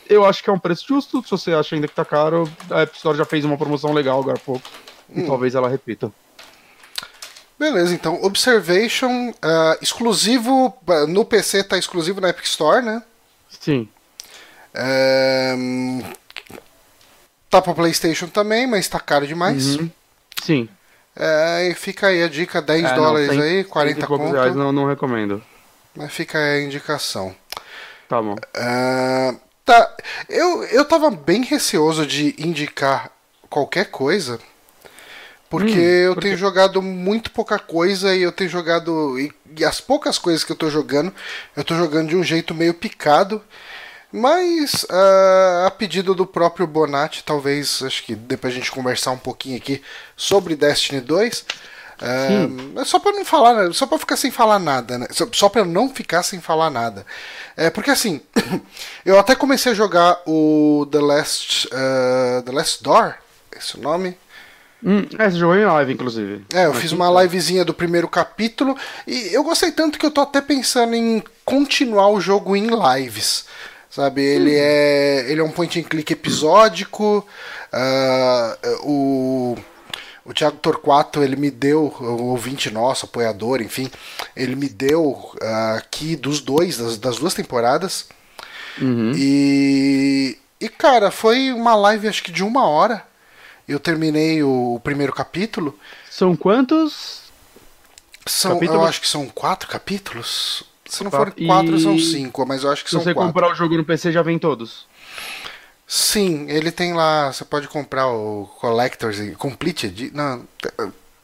eu 0.08 0.24
acho 0.26 0.44
que 0.44 0.50
é 0.50 0.54
um 0.54 0.60
preço 0.60 0.86
justo. 0.88 1.24
Se 1.24 1.32
você 1.32 1.54
acha 1.54 1.76
ainda 1.76 1.88
que 1.88 1.96
tá 1.96 2.06
caro, 2.06 2.50
a 2.70 2.82
App 2.82 2.96
Store 2.96 3.18
já 3.18 3.26
fez 3.26 3.44
uma 3.44 3.58
promoção 3.58 3.94
legal 3.94 4.20
agora 4.20 4.38
há 4.38 4.42
pouco. 4.42 4.70
E 5.16 5.24
talvez 5.24 5.56
ela 5.56 5.70
repita. 5.70 6.12
Beleza, 7.58 7.96
então 7.96 8.24
Observation 8.24 9.34
ah, 9.42 9.78
exclusivo 9.82 10.78
ah, 10.88 11.08
no 11.08 11.26
PC 11.26 11.64
tá 11.64 11.78
exclusivo 11.78 12.22
na 12.22 12.30
Epic 12.30 12.46
Store, 12.46 12.86
né? 12.86 13.02
Sim. 13.50 13.90
Hum, 15.58 16.04
tá 17.50 17.60
pra 17.60 17.74
PlayStation 17.74 18.28
também, 18.28 18.68
mas 18.68 18.88
tá 18.88 19.00
caro 19.00 19.26
demais. 19.26 19.76
Uhum. 19.78 19.90
Sim. 20.44 20.70
É, 21.20 21.70
e 21.70 21.74
fica 21.76 22.08
aí 22.08 22.24
a 22.24 22.28
dica, 22.30 22.62
10 22.62 22.92
É, 22.92 23.00
não, 23.00 23.18
dólares 23.18 23.18
cem- 23.18 23.42
aí, 23.42 23.64
cento 23.76 24.00
e 24.00 24.04
40 24.04 24.08
poucos 24.08 24.32
conto. 24.32 24.32
reais 24.32 24.56
não, 24.56 24.72
não 24.72 24.86
recomendo. 24.88 25.44
Mas 25.96 26.14
fica 26.14 26.38
aí 26.38 26.62
a 26.62 26.64
indicação. 26.64 27.36
Tá 28.08 28.22
bom. 28.22 28.36
Ah, 28.56 29.36
tá, 29.66 29.96
eu, 30.30 30.64
eu 30.66 30.86
tava 30.86 31.10
bem 31.12 31.44
receoso 31.44 32.06
de 32.06 32.36
indicar 32.38 33.12
qualquer 33.50 33.86
coisa, 33.90 34.40
porque 35.50 35.80
Hum, 35.80 35.80
eu 35.80 36.16
tenho 36.16 36.36
jogado 36.38 36.82
muito 36.82 37.32
pouca 37.32 37.58
coisa 37.58 38.14
e 38.16 38.22
eu 38.22 38.32
tenho 38.32 38.50
jogado. 38.50 39.18
E, 39.20 39.32
e 39.58 39.64
as 39.64 39.80
poucas 39.80 40.20
coisas 40.20 40.44
que 40.44 40.52
eu 40.52 40.56
tô 40.56 40.70
jogando, 40.70 41.14
eu 41.56 41.64
tô 41.64 41.76
jogando 41.76 42.10
de 42.10 42.16
um 42.18 42.24
jeito 42.24 42.54
meio 42.54 42.74
picado. 42.74 43.42
Mas 44.12 44.86
ah, 44.90 45.66
a 45.68 45.72
pedido 45.72 46.16
do 46.16 46.26
próprio 46.26 46.66
Bonatti, 46.66 47.24
talvez, 47.24 47.82
acho 47.84 48.04
que 48.04 48.16
depois 48.16 48.54
a 48.54 48.56
gente 48.56 48.72
conversar 48.72 49.12
um 49.12 49.18
pouquinho 49.18 49.58
aqui 49.58 49.82
sobre 50.16 50.56
Destiny 50.56 51.02
2. 51.02 51.46
ah, 52.02 52.82
é 52.82 52.86
só 52.86 53.00
pra 53.00 53.12
não 53.12 53.26
falar, 53.26 53.74
só 53.74 53.86
pra 53.86 53.98
ficar 53.98 54.16
sem 54.16 54.32
falar 54.32 54.60
nada, 54.60 54.98
né? 54.98 55.08
Só, 55.12 55.28
só 55.34 55.50
pra 55.50 55.62
eu 55.62 55.66
não 55.66 55.90
ficar 55.90 56.24
sem 56.24 56.40
falar 56.40 56.70
nada. 56.70 57.06
É, 57.56 57.70
porque 57.70 57.92
assim, 57.92 58.22
eu 59.06 59.20
até 59.20 59.36
comecei 59.36 59.72
a 59.72 59.76
jogar 59.76 60.22
o 60.26 60.88
The 60.92 61.00
Last, 61.00 61.70
ah, 61.74 62.42
The 62.46 62.52
Last 62.52 62.84
Door, 62.84 63.16
esse 63.58 63.76
é 63.76 63.80
o 63.80 63.84
nome. 63.84 64.18
Hum, 64.84 65.08
é, 65.18 65.30
você 65.30 65.38
jogou 65.38 65.58
em 65.58 65.66
live, 65.66 65.94
inclusive. 65.94 66.46
É, 66.54 66.66
eu 66.66 66.74
Mas 66.74 66.82
fiz 66.82 66.92
uma 66.92 67.10
livezinha 67.22 67.66
do 67.66 67.74
primeiro 67.74 68.08
capítulo 68.08 68.78
e 69.08 69.34
eu 69.34 69.44
gostei 69.44 69.72
tanto 69.72 69.98
que 69.98 70.06
eu 70.06 70.12
tô 70.12 70.22
até 70.22 70.40
pensando 70.40 70.94
em 70.94 71.24
continuar 71.44 72.10
o 72.10 72.22
jogo 72.22 72.56
em 72.56 72.68
lives. 72.68 73.46
Sabe, 73.90 74.22
ele 74.22 74.54
é 74.56 75.26
ele 75.30 75.42
é 75.42 75.44
um 75.44 75.52
point 75.52 75.80
and 75.80 75.84
click 75.84 76.12
episódico. 76.14 77.26
ah, 77.72 78.58
o 78.84 79.58
o 80.28 80.34
Thiago 80.34 80.58
Torquato, 80.58 81.24
ele 81.24 81.38
me 81.38 81.50
deu, 81.50 81.96
o 82.02 82.26
ouvinte 82.26 82.70
nosso, 82.70 83.06
apoiador, 83.06 83.62
enfim, 83.62 83.90
ele 84.36 84.58
me 84.58 84.68
deu 84.68 85.34
ah, 85.42 85.76
aqui 85.78 86.18
dos 86.18 86.42
dois, 86.42 86.78
das, 86.78 86.98
das 86.98 87.18
duas 87.18 87.34
temporadas. 87.34 88.10
Uhum. 88.82 89.14
E, 89.16 90.38
e, 90.60 90.68
cara, 90.68 91.12
foi 91.12 91.54
uma 91.54 91.76
live 91.76 92.10
acho 92.10 92.22
que 92.24 92.32
de 92.32 92.44
uma 92.44 92.68
hora. 92.68 93.06
Eu 93.66 93.80
terminei 93.80 94.44
o 94.44 94.82
primeiro 94.84 95.14
capítulo. 95.14 95.78
São 96.10 96.36
quantos? 96.36 97.22
São, 98.26 98.62
eu 98.62 98.84
acho 98.84 99.00
que 99.00 99.08
são 99.08 99.28
quatro 99.28 99.70
capítulos. 99.70 100.64
Se 100.88 101.04
não 101.04 101.12
Quatro. 101.12 101.32
forem 101.34 101.48
quatro, 101.48 101.76
E 101.76 101.82
são 101.82 102.00
cinco, 102.00 102.46
mas 102.46 102.64
eu 102.64 102.72
acho 102.72 102.84
que 102.84 102.90
Se 102.90 102.96
são 102.96 103.04
você 103.04 103.14
quatro. 103.14 103.28
comprar 103.34 103.52
o 103.52 103.56
jogo 103.56 103.76
no 103.78 103.84
PC, 103.84 104.12
já 104.12 104.22
vem 104.22 104.40
todos. 104.40 104.86
Sim, 105.86 106.46
ele 106.50 106.72
tem 106.72 106.94
lá. 106.94 107.32
Você 107.32 107.46
pode 107.46 107.68
comprar 107.68 108.08
o 108.08 108.46
Collector's 108.60 109.36
Complete 109.38 109.88
Edition. 109.88 110.16
Não, 110.16 110.46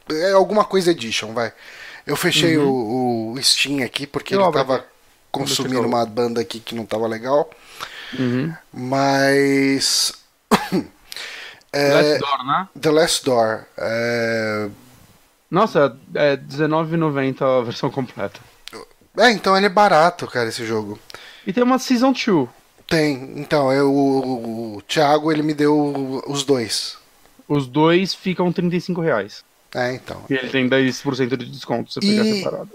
é 0.09 0.31
alguma 0.33 0.63
coisa 0.63 0.91
Edition, 0.91 1.33
vai. 1.33 1.51
Eu 2.05 2.15
fechei 2.15 2.57
o, 2.57 3.33
o 3.33 3.41
Steam 3.41 3.83
aqui 3.83 4.05
porque 4.05 4.35
Eu 4.35 4.41
ele 4.43 4.51
tava 4.51 4.85
consumindo 5.31 5.81
uma 5.87 6.05
banda 6.05 6.41
aqui 6.41 6.59
que 6.59 6.75
não 6.75 6.85
tava 6.85 7.07
legal. 7.07 7.49
Uhum. 8.17 8.53
Mas. 8.73 10.13
é, 11.71 11.93
Last 11.93 12.19
Door, 12.19 12.45
né? 12.45 12.67
The 12.79 12.91
Last 12.91 13.25
Door. 13.25 13.65
É, 13.77 14.69
Nossa, 15.49 15.97
é 16.15 16.31
R$19,90 16.31 17.41
a 17.41 17.63
versão 17.63 17.89
completa. 17.91 18.39
É, 19.17 19.31
então 19.31 19.55
ele 19.55 19.65
é 19.65 19.69
barato, 19.69 20.27
cara, 20.27 20.49
esse 20.49 20.65
jogo. 20.65 20.99
E 21.45 21.53
tem 21.53 21.63
uma 21.63 21.79
Season 21.79 22.13
2. 22.13 22.49
Tem, 22.87 23.33
então, 23.37 23.71
eu, 23.71 23.91
o, 23.91 24.77
o 24.77 24.81
Thiago 24.83 25.31
ele 25.31 25.41
me 25.41 25.53
deu 25.53 26.21
os 26.27 26.43
dois. 26.43 26.97
Os 27.47 27.65
dois 27.67 28.13
ficam 28.13 28.51
35 28.51 29.01
reais. 29.01 29.43
É, 29.73 29.93
então. 29.93 30.21
E 30.29 30.33
ele 30.33 30.49
tem 30.49 30.69
10% 30.69 31.35
de 31.37 31.45
desconto 31.49 31.91
se 31.91 31.99
você 31.99 32.07
pegar 32.07 32.25
E- 32.25 32.37
separado. 32.37 32.69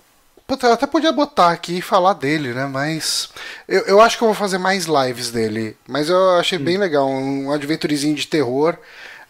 Puta, 0.47 0.67
eu 0.67 0.73
até 0.73 0.87
podia 0.87 1.13
botar 1.13 1.51
aqui 1.51 1.77
e 1.77 1.83
falar 1.83 2.15
dele, 2.15 2.55
né? 2.55 2.65
Mas. 2.65 3.29
Eu, 3.69 3.83
eu 3.83 4.01
acho 4.01 4.17
que 4.17 4.25
eu 4.25 4.29
vou 4.29 4.35
fazer 4.35 4.57
mais 4.57 4.87
lives 4.87 5.31
dele. 5.31 5.77
Mas 5.87 6.09
eu 6.09 6.31
achei 6.39 6.59
bem 6.59 6.79
legal. 6.79 7.07
Um 7.07 7.53
adventurezinho 7.53 8.15
de 8.15 8.27
terror. 8.27 8.77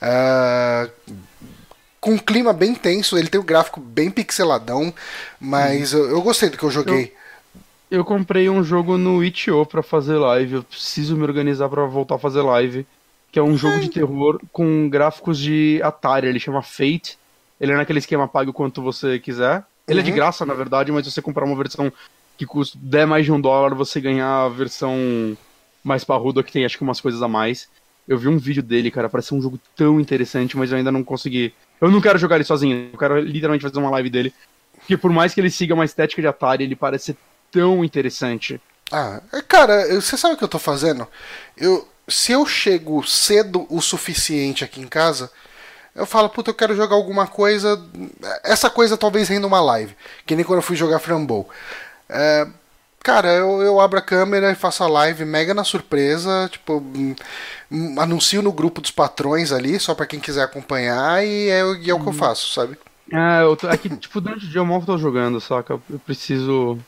ah, 0.00 0.88
com 2.00 2.12
um 2.12 2.18
clima 2.18 2.52
bem 2.52 2.74
tenso. 2.74 3.18
Ele 3.18 3.28
tem 3.28 3.40
o 3.40 3.44
gráfico 3.44 3.80
bem 3.80 4.10
pixeladão. 4.10 4.92
Mas 5.40 5.92
eu, 5.92 6.08
eu 6.10 6.22
gostei 6.22 6.48
do 6.50 6.56
que 6.58 6.64
eu 6.64 6.70
joguei. 6.70 7.14
Eu 7.90 8.04
comprei 8.04 8.48
um 8.50 8.62
jogo 8.62 8.98
no 8.98 9.24
itch.io 9.24 9.64
pra 9.64 9.82
fazer 9.82 10.16
live. 10.16 10.54
Eu 10.56 10.62
preciso 10.62 11.16
me 11.16 11.22
organizar 11.22 11.68
pra 11.68 11.84
voltar 11.86 12.16
a 12.16 12.18
fazer 12.18 12.42
live. 12.42 12.86
Que 13.32 13.38
é 13.38 13.42
um 13.42 13.56
jogo 13.56 13.78
de 13.80 13.88
terror 13.90 14.40
com 14.52 14.88
gráficos 14.88 15.38
de 15.38 15.80
Atari. 15.82 16.26
Ele 16.26 16.40
chama 16.40 16.62
Fate. 16.62 17.18
Ele 17.60 17.72
é 17.72 17.76
naquele 17.76 17.98
esquema 17.98 18.28
pague 18.28 18.50
o 18.50 18.54
quanto 18.54 18.82
você 18.82 19.18
quiser. 19.18 19.64
Ele 19.86 20.00
é 20.00 20.02
de 20.02 20.10
Uhum. 20.10 20.16
graça, 20.16 20.44
na 20.46 20.54
verdade, 20.54 20.92
mas 20.92 21.06
se 21.06 21.12
você 21.12 21.22
comprar 21.22 21.44
uma 21.44 21.56
versão 21.56 21.90
que 22.36 22.46
custa 22.46 22.78
der 22.80 23.06
mais 23.06 23.24
de 23.24 23.32
um 23.32 23.40
dólar, 23.40 23.74
você 23.74 24.00
ganhar 24.00 24.44
a 24.44 24.48
versão 24.48 25.36
mais 25.82 26.04
parruda 26.04 26.42
que 26.42 26.52
tem 26.52 26.64
acho 26.64 26.76
que 26.76 26.84
umas 26.84 27.00
coisas 27.00 27.22
a 27.22 27.26
mais. 27.28 27.68
Eu 28.06 28.18
vi 28.18 28.28
um 28.28 28.38
vídeo 28.38 28.62
dele, 28.62 28.90
cara, 28.90 29.08
parece 29.08 29.34
um 29.34 29.40
jogo 29.40 29.58
tão 29.74 29.98
interessante, 29.98 30.56
mas 30.56 30.70
eu 30.70 30.78
ainda 30.78 30.92
não 30.92 31.02
consegui. 31.02 31.52
Eu 31.80 31.90
não 31.90 32.00
quero 32.00 32.18
jogar 32.18 32.36
ele 32.36 32.44
sozinho, 32.44 32.90
eu 32.92 32.98
quero 32.98 33.20
literalmente 33.20 33.62
fazer 33.62 33.78
uma 33.78 33.90
live 33.90 34.10
dele. 34.10 34.34
Porque 34.78 34.96
por 34.96 35.10
mais 35.10 35.34
que 35.34 35.40
ele 35.40 35.50
siga 35.50 35.74
uma 35.74 35.84
estética 35.84 36.22
de 36.22 36.28
Atari, 36.28 36.64
ele 36.64 36.76
parece 36.76 37.06
ser 37.06 37.16
tão 37.50 37.84
interessante. 37.84 38.60
Ah, 38.90 39.20
é, 39.32 39.42
cara, 39.42 39.94
você 40.00 40.16
sabe 40.16 40.34
o 40.34 40.36
que 40.38 40.44
eu 40.44 40.48
tô 40.48 40.58
fazendo? 40.58 41.06
Eu, 41.56 41.86
se 42.08 42.32
eu 42.32 42.46
chego 42.46 43.04
cedo 43.06 43.66
o 43.68 43.80
suficiente 43.80 44.64
aqui 44.64 44.80
em 44.80 44.86
casa, 44.86 45.30
eu 45.94 46.06
falo, 46.06 46.28
puta, 46.28 46.50
eu 46.50 46.54
quero 46.54 46.76
jogar 46.76 46.94
alguma 46.94 47.26
coisa. 47.26 47.82
Essa 48.44 48.70
coisa 48.70 48.96
talvez 48.96 49.28
renda 49.28 49.46
uma 49.46 49.60
live. 49.60 49.96
Que 50.24 50.36
nem 50.36 50.44
quando 50.44 50.58
eu 50.58 50.62
fui 50.62 50.76
jogar 50.76 51.00
Frambow. 51.00 51.48
É, 52.08 52.46
cara, 53.02 53.28
eu, 53.28 53.62
eu 53.62 53.80
abro 53.80 53.98
a 53.98 54.02
câmera 54.02 54.50
e 54.50 54.54
faço 54.54 54.82
a 54.84 54.88
live 54.88 55.24
mega 55.24 55.54
na 55.54 55.64
surpresa. 55.64 56.48
Tipo, 56.50 56.74
hum, 56.78 57.14
hum, 57.70 58.00
anuncio 58.00 58.42
no 58.42 58.52
grupo 58.52 58.80
dos 58.80 58.90
patrões 58.90 59.52
ali, 59.52 59.78
só 59.80 59.94
pra 59.94 60.06
quem 60.06 60.20
quiser 60.20 60.42
acompanhar, 60.44 61.24
e 61.24 61.48
é, 61.48 61.60
e 61.80 61.90
é 61.90 61.94
o 61.94 62.00
que 62.00 62.08
eu 62.08 62.12
faço, 62.12 62.52
sabe? 62.52 62.78
É, 63.12 63.42
eu 63.42 63.56
tô, 63.56 63.68
é 63.68 63.76
que, 63.78 63.88
tipo, 63.96 64.20
durante 64.20 64.44
o 64.44 64.48
dia 64.48 64.60
eu 64.60 64.66
mal 64.66 64.82
tô 64.82 64.98
jogando, 64.98 65.40
saca? 65.40 65.80
Eu 65.90 65.98
preciso 66.00 66.78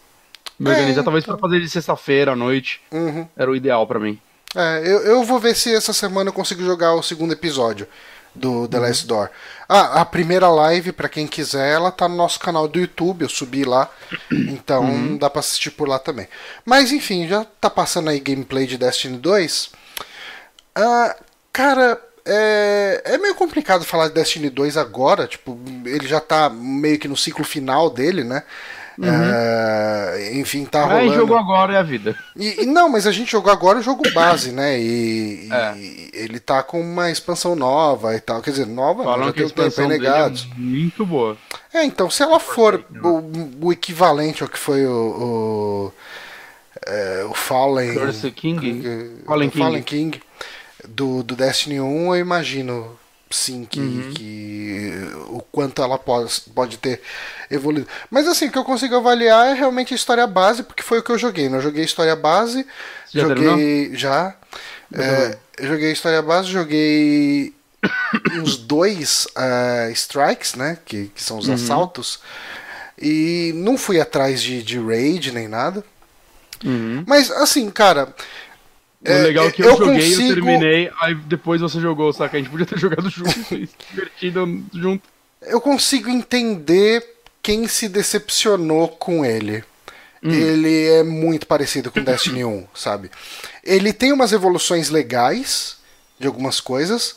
me 0.58 0.68
É, 0.68 0.72
organizar. 0.72 1.02
Talvez 1.02 1.24
então. 1.24 1.36
pra 1.36 1.48
fazer 1.48 1.60
de 1.60 1.68
sexta-feira 1.70 2.32
à 2.32 2.36
noite 2.36 2.80
Uhum. 2.92 3.26
era 3.36 3.50
o 3.50 3.56
ideal 3.56 3.86
pra 3.86 3.98
mim. 3.98 4.18
É, 4.54 4.80
eu, 4.84 5.00
eu 5.02 5.24
vou 5.24 5.38
ver 5.38 5.54
se 5.54 5.72
essa 5.74 5.92
semana 5.92 6.28
eu 6.30 6.34
consigo 6.34 6.62
jogar 6.62 6.94
o 6.94 7.02
segundo 7.02 7.32
episódio 7.32 7.86
do 8.34 8.68
The 8.68 8.78
Last 8.78 9.06
Door. 9.06 9.30
Ah, 9.68 10.00
a 10.00 10.04
primeira 10.04 10.48
live, 10.48 10.92
pra 10.92 11.08
quem 11.08 11.26
quiser, 11.26 11.74
ela 11.74 11.90
tá 11.90 12.08
no 12.08 12.16
nosso 12.16 12.38
canal 12.40 12.66
do 12.66 12.78
YouTube, 12.78 13.22
eu 13.22 13.28
subi 13.28 13.64
lá. 13.64 13.90
Então 14.30 15.16
dá 15.16 15.28
pra 15.28 15.40
assistir 15.40 15.70
por 15.70 15.88
lá 15.88 15.98
também. 15.98 16.28
Mas 16.64 16.92
enfim, 16.92 17.26
já 17.26 17.44
tá 17.60 17.68
passando 17.68 18.10
aí 18.10 18.20
gameplay 18.20 18.66
de 18.66 18.78
Destiny 18.78 19.18
2. 19.18 19.70
Ah, 20.74 21.16
cara, 21.52 22.00
é, 22.24 23.02
é 23.04 23.18
meio 23.18 23.34
complicado 23.34 23.84
falar 23.84 24.08
de 24.08 24.14
Destiny 24.14 24.50
2 24.50 24.76
agora. 24.76 25.26
Tipo, 25.26 25.58
ele 25.84 26.06
já 26.06 26.20
tá 26.20 26.48
meio 26.48 26.98
que 26.98 27.08
no 27.08 27.16
ciclo 27.16 27.44
final 27.44 27.90
dele, 27.90 28.22
né? 28.22 28.42
É, 29.02 30.30
enfim, 30.34 30.64
tá 30.64 30.84
Aí 30.84 31.06
rolando. 31.06 31.14
jogou 31.14 31.36
agora 31.38 31.74
é 31.74 31.76
a 31.78 31.82
vida. 31.82 32.16
E, 32.36 32.62
e 32.62 32.66
não, 32.66 32.88
mas 32.88 33.06
a 33.06 33.12
gente 33.12 33.32
jogou 33.32 33.50
agora 33.52 33.78
o 33.78 33.82
jogo 33.82 34.02
base, 34.12 34.52
né? 34.52 34.78
E, 34.78 35.46
e 35.46 35.52
É. 35.52 35.74
ele 36.12 36.38
tá 36.40 36.62
com 36.62 36.80
uma 36.80 37.10
expansão 37.10 37.54
nova 37.56 38.14
e 38.14 38.20
tal. 38.20 38.42
Quer 38.42 38.50
dizer, 38.50 38.66
nova, 38.66 39.04
Falam 39.04 39.26
já 39.26 39.32
que 39.32 39.38
tem 39.38 39.46
um 39.46 39.50
tempo 39.50 39.80
aí 39.80 39.88
dele 39.88 39.94
é 39.94 39.98
negados. 40.10 40.48
muito 40.56 41.06
boa. 41.06 41.36
É, 41.72 41.84
então, 41.84 42.10
se 42.10 42.22
ela 42.22 42.38
for 42.40 42.84
o, 43.02 43.66
o 43.66 43.72
equivalente 43.72 44.42
ao 44.42 44.48
que 44.48 44.58
foi 44.58 44.86
o. 44.86 44.92
o, 44.92 45.92
é, 46.86 47.24
o 47.28 47.34
Fallen. 47.34 47.94
Curse 47.94 48.30
King? 48.30 49.22
Fallen 49.26 49.50
King. 49.50 49.82
King. 49.82 50.22
do, 50.88 51.22
do 51.22 51.36
Destiny 51.36 51.80
1, 51.80 52.14
eu 52.14 52.20
imagino 52.20 52.98
sim 53.30 53.64
que, 53.64 53.80
Uhum. 53.80 54.12
que 54.14 55.00
o 55.28 55.40
quanto 55.52 55.82
ela 55.82 55.98
pode, 55.98 56.40
pode 56.54 56.76
ter 56.78 57.00
evoluído. 57.50 57.88
Mas 58.10 58.26
assim, 58.28 58.46
o 58.48 58.52
que 58.52 58.58
eu 58.58 58.64
consigo 58.64 58.96
avaliar 58.96 59.48
é 59.48 59.54
realmente 59.54 59.92
a 59.94 59.96
história 59.96 60.26
base, 60.26 60.62
porque 60.62 60.82
foi 60.82 60.98
o 60.98 61.02
que 61.02 61.10
eu 61.12 61.18
joguei. 61.18 61.48
né? 61.48 61.58
Eu 61.58 61.62
joguei 61.62 61.84
história 61.84 62.16
base, 62.16 62.66
Já 63.14 63.22
joguei 63.22 63.94
já. 63.94 64.34
É, 64.92 64.98
também. 65.22 65.38
eu 65.58 65.68
joguei 65.68 65.92
história 65.92 66.20
base, 66.22 66.48
joguei 66.50 67.54
uns 68.42 68.56
dois 68.56 69.28
ah, 69.36 69.88
strikes, 69.92 70.54
né? 70.54 70.78
Que, 70.84 71.06
que 71.14 71.22
são 71.22 71.38
os 71.38 71.46
Uhum. 71.48 71.54
assaltos. 71.54 72.20
E 73.00 73.52
não 73.54 73.78
fui 73.78 74.00
atrás 74.00 74.42
de, 74.42 74.62
de 74.62 74.78
raid 74.78 75.32
nem 75.32 75.48
nada. 75.48 75.82
Uhum. 76.64 77.04
Mas 77.06 77.30
assim, 77.30 77.70
cara. 77.70 78.14
O 79.02 79.08
é, 79.10 79.22
legal 79.22 79.46
é 79.46 79.50
que 79.50 79.62
eu 79.62 79.66
eu, 79.70 79.76
joguei, 79.78 79.94
consigo- 80.10 80.22
eu 80.22 80.34
terminei, 80.34 80.90
aí 81.00 81.14
depois 81.14 81.60
você 81.60 81.80
jogou, 81.80 82.12
saca? 82.12 82.36
A 82.36 82.40
gente 82.40 82.50
podia 82.50 82.66
ter 82.66 82.76
jogado 82.80 83.08
junto 83.08 83.30
e 83.54 83.66
se 83.66 83.74
divertido 83.90 84.62
junto. 84.74 85.02
eu 85.42 85.60
consigo 85.60 86.10
entender 86.10 87.02
quem 87.42 87.66
se 87.66 87.88
decepcionou 87.88 88.88
com 88.88 89.24
ele. 89.24 89.64
Ele 90.22 90.86
é 90.88 91.02
muito 91.02 91.46
parecido 91.46 91.90
com 91.90 92.04
Destiny 92.04 92.44
1, 92.44 92.66
sabe? 92.74 93.10
Ele 93.64 93.90
tem 93.90 94.12
umas 94.12 94.32
evoluções 94.32 94.90
legais 94.90 95.78
de 96.18 96.26
algumas 96.26 96.60
coisas, 96.60 97.16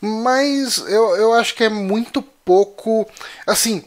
mas 0.00 0.78
eu, 0.78 1.14
eu 1.14 1.32
acho 1.34 1.54
que 1.54 1.62
é 1.62 1.68
muito 1.68 2.20
pouco. 2.44 3.08
Assim, 3.46 3.84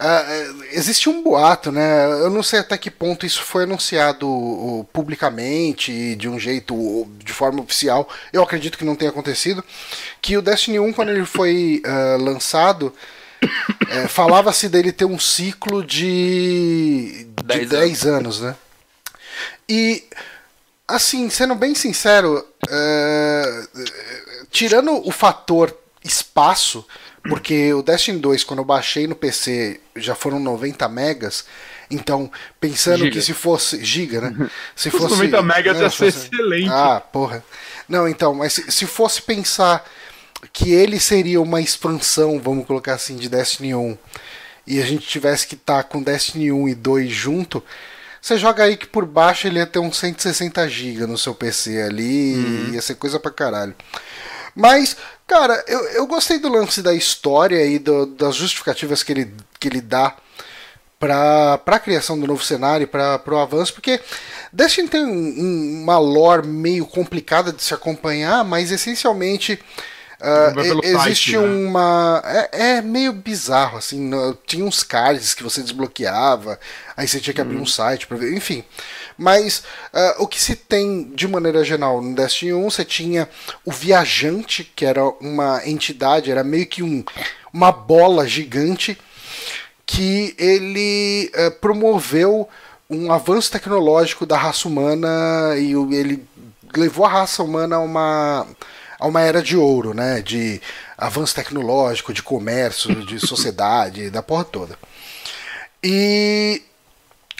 ah, 0.00 0.24
existe 0.70 1.08
um 1.08 1.24
boato, 1.24 1.72
né? 1.72 2.04
Eu 2.20 2.30
não 2.30 2.42
sei 2.42 2.60
até 2.60 2.78
que 2.78 2.88
ponto 2.88 3.26
isso 3.26 3.42
foi 3.42 3.64
anunciado 3.64 4.28
uh, 4.28 4.88
publicamente 4.92 6.14
de 6.14 6.28
um 6.28 6.38
jeito, 6.38 6.72
uh, 6.72 7.10
de 7.18 7.32
forma 7.32 7.60
oficial. 7.60 8.08
Eu 8.32 8.42
acredito 8.42 8.78
que 8.78 8.84
não 8.84 8.94
tenha 8.94 9.10
acontecido. 9.10 9.64
Que 10.22 10.36
o 10.36 10.42
Destiny 10.42 10.78
1, 10.78 10.92
quando 10.92 11.10
ele 11.10 11.24
foi 11.24 11.82
ah, 11.84 12.16
lançado, 12.20 12.94
é, 13.90 14.06
falava-se 14.06 14.68
dele 14.68 14.92
ter 14.92 15.04
um 15.04 15.18
ciclo 15.18 15.84
de, 15.84 17.26
de 17.36 17.44
Dez 17.44 17.68
10 17.68 18.06
anos, 18.06 18.40
né? 18.40 18.54
E, 19.68 20.04
assim, 20.86 21.28
sendo 21.28 21.56
bem 21.56 21.74
sincero, 21.74 22.46
é, 22.68 23.66
tirando 24.50 25.06
o 25.06 25.10
fator 25.10 25.76
espaço, 26.04 26.86
porque 27.28 27.72
o 27.74 27.82
Destiny 27.82 28.18
2, 28.18 28.44
quando 28.44 28.60
eu 28.60 28.64
baixei 28.64 29.06
no 29.06 29.14
PC, 29.14 29.80
já 29.96 30.14
foram 30.14 30.38
90 30.40 30.88
megas. 30.88 31.44
Então, 31.90 32.30
pensando 32.60 32.98
Giga. 32.98 33.10
que 33.12 33.22
se 33.22 33.32
fosse. 33.32 33.82
Giga, 33.84 34.20
né? 34.20 34.50
Se 34.76 34.88
Os 34.88 34.94
fosse. 34.94 35.14
90 35.14 35.42
megas 35.42 35.76
né, 35.78 35.82
ia 35.84 35.90
ser 35.90 36.12
fosse- 36.12 36.26
excelente. 36.26 36.68
Ah, 36.70 37.00
porra. 37.00 37.42
Não, 37.88 38.06
então, 38.06 38.34
mas 38.34 38.52
se, 38.52 38.70
se 38.70 38.84
fosse 38.86 39.22
pensar 39.22 39.82
que 40.52 40.70
ele 40.72 41.00
seria 41.00 41.40
uma 41.40 41.60
expansão, 41.60 42.38
vamos 42.38 42.66
colocar 42.66 42.92
assim, 42.94 43.16
de 43.16 43.28
Destiny 43.28 43.74
1, 43.74 43.96
e 44.66 44.82
a 44.82 44.84
gente 44.84 45.06
tivesse 45.06 45.46
que 45.46 45.54
estar 45.54 45.82
com 45.84 46.02
Destiny 46.02 46.52
1 46.52 46.68
e 46.68 46.74
2 46.74 47.10
junto, 47.10 47.64
você 48.20 48.36
joga 48.36 48.64
aí 48.64 48.76
que 48.76 48.86
por 48.86 49.06
baixo 49.06 49.46
ele 49.46 49.58
ia 49.58 49.66
ter 49.66 49.78
uns 49.78 49.96
160 49.96 50.68
GB 50.68 51.06
no 51.06 51.16
seu 51.16 51.34
PC 51.34 51.80
ali, 51.80 52.34
Uhum. 52.34 52.74
ia 52.74 52.82
ser 52.82 52.96
coisa 52.96 53.18
pra 53.18 53.30
caralho. 53.30 53.74
Mas, 54.60 54.96
cara, 55.24 55.62
eu, 55.68 55.78
eu 55.90 56.06
gostei 56.08 56.40
do 56.40 56.48
lance 56.48 56.82
da 56.82 56.92
história 56.92 57.64
e 57.64 57.78
do- 57.78 58.06
das 58.06 58.34
justificativas 58.34 59.04
que 59.04 59.12
ele, 59.12 59.32
que 59.60 59.68
ele 59.68 59.80
dá 59.80 60.16
para 60.98 61.60
a 61.64 61.78
criação 61.78 62.18
do 62.18 62.26
novo 62.26 62.42
cenário, 62.44 62.88
para 62.88 63.22
o 63.28 63.38
avanço, 63.38 63.72
porque 63.72 64.00
Destiny 64.52 64.88
tem 64.88 65.04
um- 65.04 65.08
um- 65.10 65.82
uma 65.84 65.96
lore 65.96 66.44
meio 66.44 66.84
complicada 66.86 67.52
de 67.52 67.62
se 67.62 67.72
acompanhar, 67.72 68.42
mas 68.44 68.72
essencialmente 68.72 69.60
e- 70.64 70.86
existe 70.86 71.32
site, 71.32 71.36
né? 71.36 71.38
uma. 71.38 72.22
É, 72.24 72.76
é 72.76 72.82
meio 72.82 73.12
bizarro, 73.12 73.78
assim. 73.78 74.00
no- 74.00 74.34
tinha 74.46 74.64
uns 74.64 74.82
cards 74.82 75.34
que 75.34 75.42
você 75.42 75.62
desbloqueava, 75.62 76.58
aí 76.96 77.06
você 77.06 77.20
tinha 77.20 77.34
que 77.34 77.40
abrir 77.40 77.56
um 77.56 77.66
site 77.66 78.06
para 78.06 78.16
ver, 78.16 78.34
enfim. 78.36 78.64
Mas 79.16 79.62
ah, 79.92 80.16
o 80.18 80.26
que 80.26 80.40
se 80.40 80.54
tem 80.56 81.10
de 81.14 81.26
maneira 81.28 81.64
geral 81.64 82.00
no 82.02 82.14
Destiny 82.14 82.52
1, 82.54 82.70
você 82.70 82.84
tinha 82.84 83.28
o 83.64 83.72
Viajante, 83.72 84.64
que 84.76 84.84
era 84.84 85.04
uma 85.20 85.60
entidade, 85.68 86.30
era 86.30 86.42
meio 86.44 86.66
que 86.66 86.82
um, 86.82 87.04
uma 87.52 87.70
bola 87.72 88.26
gigante 88.26 88.98
que 89.86 90.34
ele 90.38 91.30
eh, 91.34 91.50
promoveu 91.50 92.46
um 92.90 93.10
avanço 93.12 93.50
tecnológico 93.50 94.26
da 94.26 94.36
raça 94.36 94.68
humana 94.68 95.54
e 95.56 95.72
ele 95.94 96.24
levou 96.76 97.06
a 97.06 97.08
raça 97.08 97.42
humana 97.42 97.76
a 97.76 97.80
uma, 97.80 98.46
a 98.98 99.06
uma 99.06 99.20
era 99.20 99.42
de 99.42 99.56
ouro, 99.56 99.94
né? 99.94 100.20
De 100.22 100.60
avanço 100.96 101.34
tecnológico, 101.34 102.12
de 102.12 102.22
comércio, 102.22 102.94
de 103.06 103.18
sociedade, 103.24 104.10
da 104.10 104.22
porra 104.22 104.44
toda. 104.44 104.78
E 105.82 106.62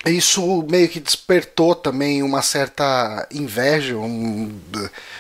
isso 0.07 0.65
meio 0.71 0.89
que 0.89 1.01
despertou 1.01 1.75
também 1.75 2.23
uma 2.23 2.41
certa 2.43 3.27
inveja, 3.33 3.97
um- 3.97 4.59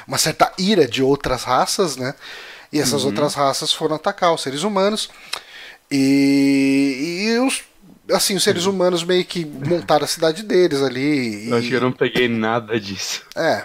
uma 0.06 0.18
certa 0.18 0.52
ira 0.58 0.86
de 0.86 1.02
outras 1.02 1.42
raças, 1.42 1.96
né? 1.96 2.14
E 2.72 2.78
essas 2.78 3.04
outras 3.04 3.34
raças 3.34 3.72
foram 3.72 3.96
atacar 3.96 4.32
os 4.32 4.42
seres 4.42 4.62
humanos. 4.62 5.08
E, 5.90 7.24
e 7.26 7.38
os, 7.40 7.62
assim, 8.12 8.36
os 8.36 8.44
seres 8.44 8.66
humanos 8.66 9.02
meio 9.02 9.24
que 9.24 9.44
montaram 9.44 10.04
a 10.04 10.08
cidade 10.08 10.42
deles 10.42 10.82
ali. 10.82 11.48
Eu 11.50 11.56
acho 11.56 11.68
que 11.68 11.74
eu 11.74 11.80
não 11.80 11.92
peguei 11.92 12.28
nada 12.28 12.78
disso. 12.78 13.22
é. 13.34 13.64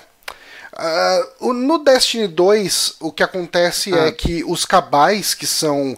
O- 1.39 1.53
no 1.53 1.77
Destiny 1.83 2.27
2, 2.27 2.95
o 2.99 3.11
que 3.11 3.23
acontece 3.23 3.93
Ah. 3.93 4.07
é 4.07 4.11
que 4.11 4.43
os 4.43 4.65
cabais, 4.65 5.33
que 5.33 5.45
são 5.47 5.95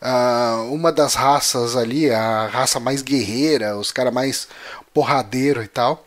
ah, 0.00 0.62
uma 0.70 0.92
das 0.92 1.14
raças 1.14 1.74
ali, 1.76 2.10
a 2.10 2.46
raça 2.46 2.78
mais 2.78 3.02
guerreira, 3.02 3.76
os 3.76 3.90
caras 3.90 4.12
mais 4.12 4.46
porradeiro 4.92 5.62
e 5.62 5.66
tal, 5.68 6.06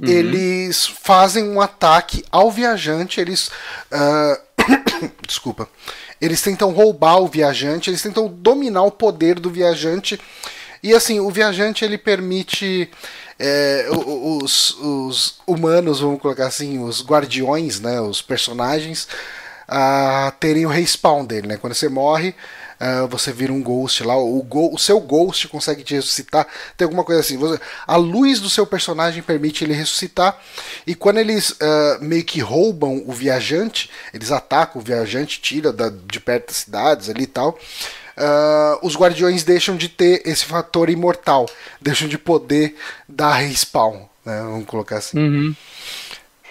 eles 0.00 0.86
fazem 0.86 1.44
um 1.48 1.60
ataque 1.60 2.24
ao 2.32 2.50
viajante, 2.50 3.20
eles. 3.20 3.50
ah, 3.92 4.40
desculpa. 5.26 5.68
Eles 6.20 6.40
tentam 6.40 6.70
roubar 6.72 7.20
o 7.20 7.26
viajante, 7.28 7.90
eles 7.90 8.02
tentam 8.02 8.28
dominar 8.28 8.82
o 8.84 8.90
poder 8.92 9.38
do 9.40 9.50
viajante. 9.50 10.18
E 10.82 10.92
assim, 10.94 11.20
o 11.20 11.30
viajante 11.30 11.84
ele 11.84 11.96
permite 11.96 12.90
é, 13.38 13.86
os, 13.90 14.76
os 14.80 15.34
humanos, 15.46 16.00
vamos 16.00 16.20
colocar 16.20 16.46
assim, 16.46 16.82
os 16.82 17.04
guardiões, 17.04 17.78
né, 17.80 18.00
os 18.00 18.20
personagens, 18.20 19.06
a 19.68 20.32
terem 20.40 20.66
o 20.66 20.68
respawn 20.68 21.24
dele, 21.24 21.46
né? 21.46 21.56
Quando 21.56 21.72
você 21.74 21.88
morre, 21.88 22.34
ah, 22.80 23.06
você 23.06 23.32
vira 23.32 23.52
um 23.52 23.62
ghost 23.62 24.02
lá, 24.02 24.16
o, 24.16 24.42
go- 24.42 24.74
o 24.74 24.78
seu 24.78 24.98
ghost 25.00 25.46
consegue 25.48 25.84
te 25.84 25.94
ressuscitar, 25.94 26.46
tem 26.76 26.84
alguma 26.84 27.04
coisa 27.04 27.20
assim. 27.20 27.36
Você- 27.38 27.60
a 27.86 27.96
luz 27.96 28.40
do 28.40 28.50
seu 28.50 28.66
personagem 28.66 29.22
permite 29.22 29.62
ele 29.64 29.72
ressuscitar, 29.72 30.36
e 30.84 30.94
quando 30.96 31.18
eles 31.18 31.54
ah, 31.60 31.98
meio 32.00 32.24
que 32.24 32.40
roubam 32.40 33.04
o 33.06 33.12
viajante, 33.12 33.88
eles 34.12 34.32
atacam 34.32 34.82
o 34.82 34.84
viajante, 34.84 35.40
tira 35.40 35.72
da- 35.72 35.90
de 35.90 36.18
perto 36.20 36.48
das 36.48 36.56
cidades 36.56 37.08
ali 37.08 37.22
e 37.22 37.26
tal. 37.28 37.56
Ah, 38.16 38.78
os 38.82 38.96
guardiões 38.96 39.42
deixam 39.42 39.76
de 39.76 39.88
ter 39.88 40.22
esse 40.24 40.44
fator 40.44 40.90
imortal, 40.90 41.46
deixam 41.80 42.08
de 42.08 42.18
poder 42.18 42.76
dar 43.08 43.34
respawn, 43.34 44.02
né? 44.24 44.40
Vamos 44.42 44.66
colocar 44.66 44.98
assim. 44.98 45.18
Uhum. 45.18 45.54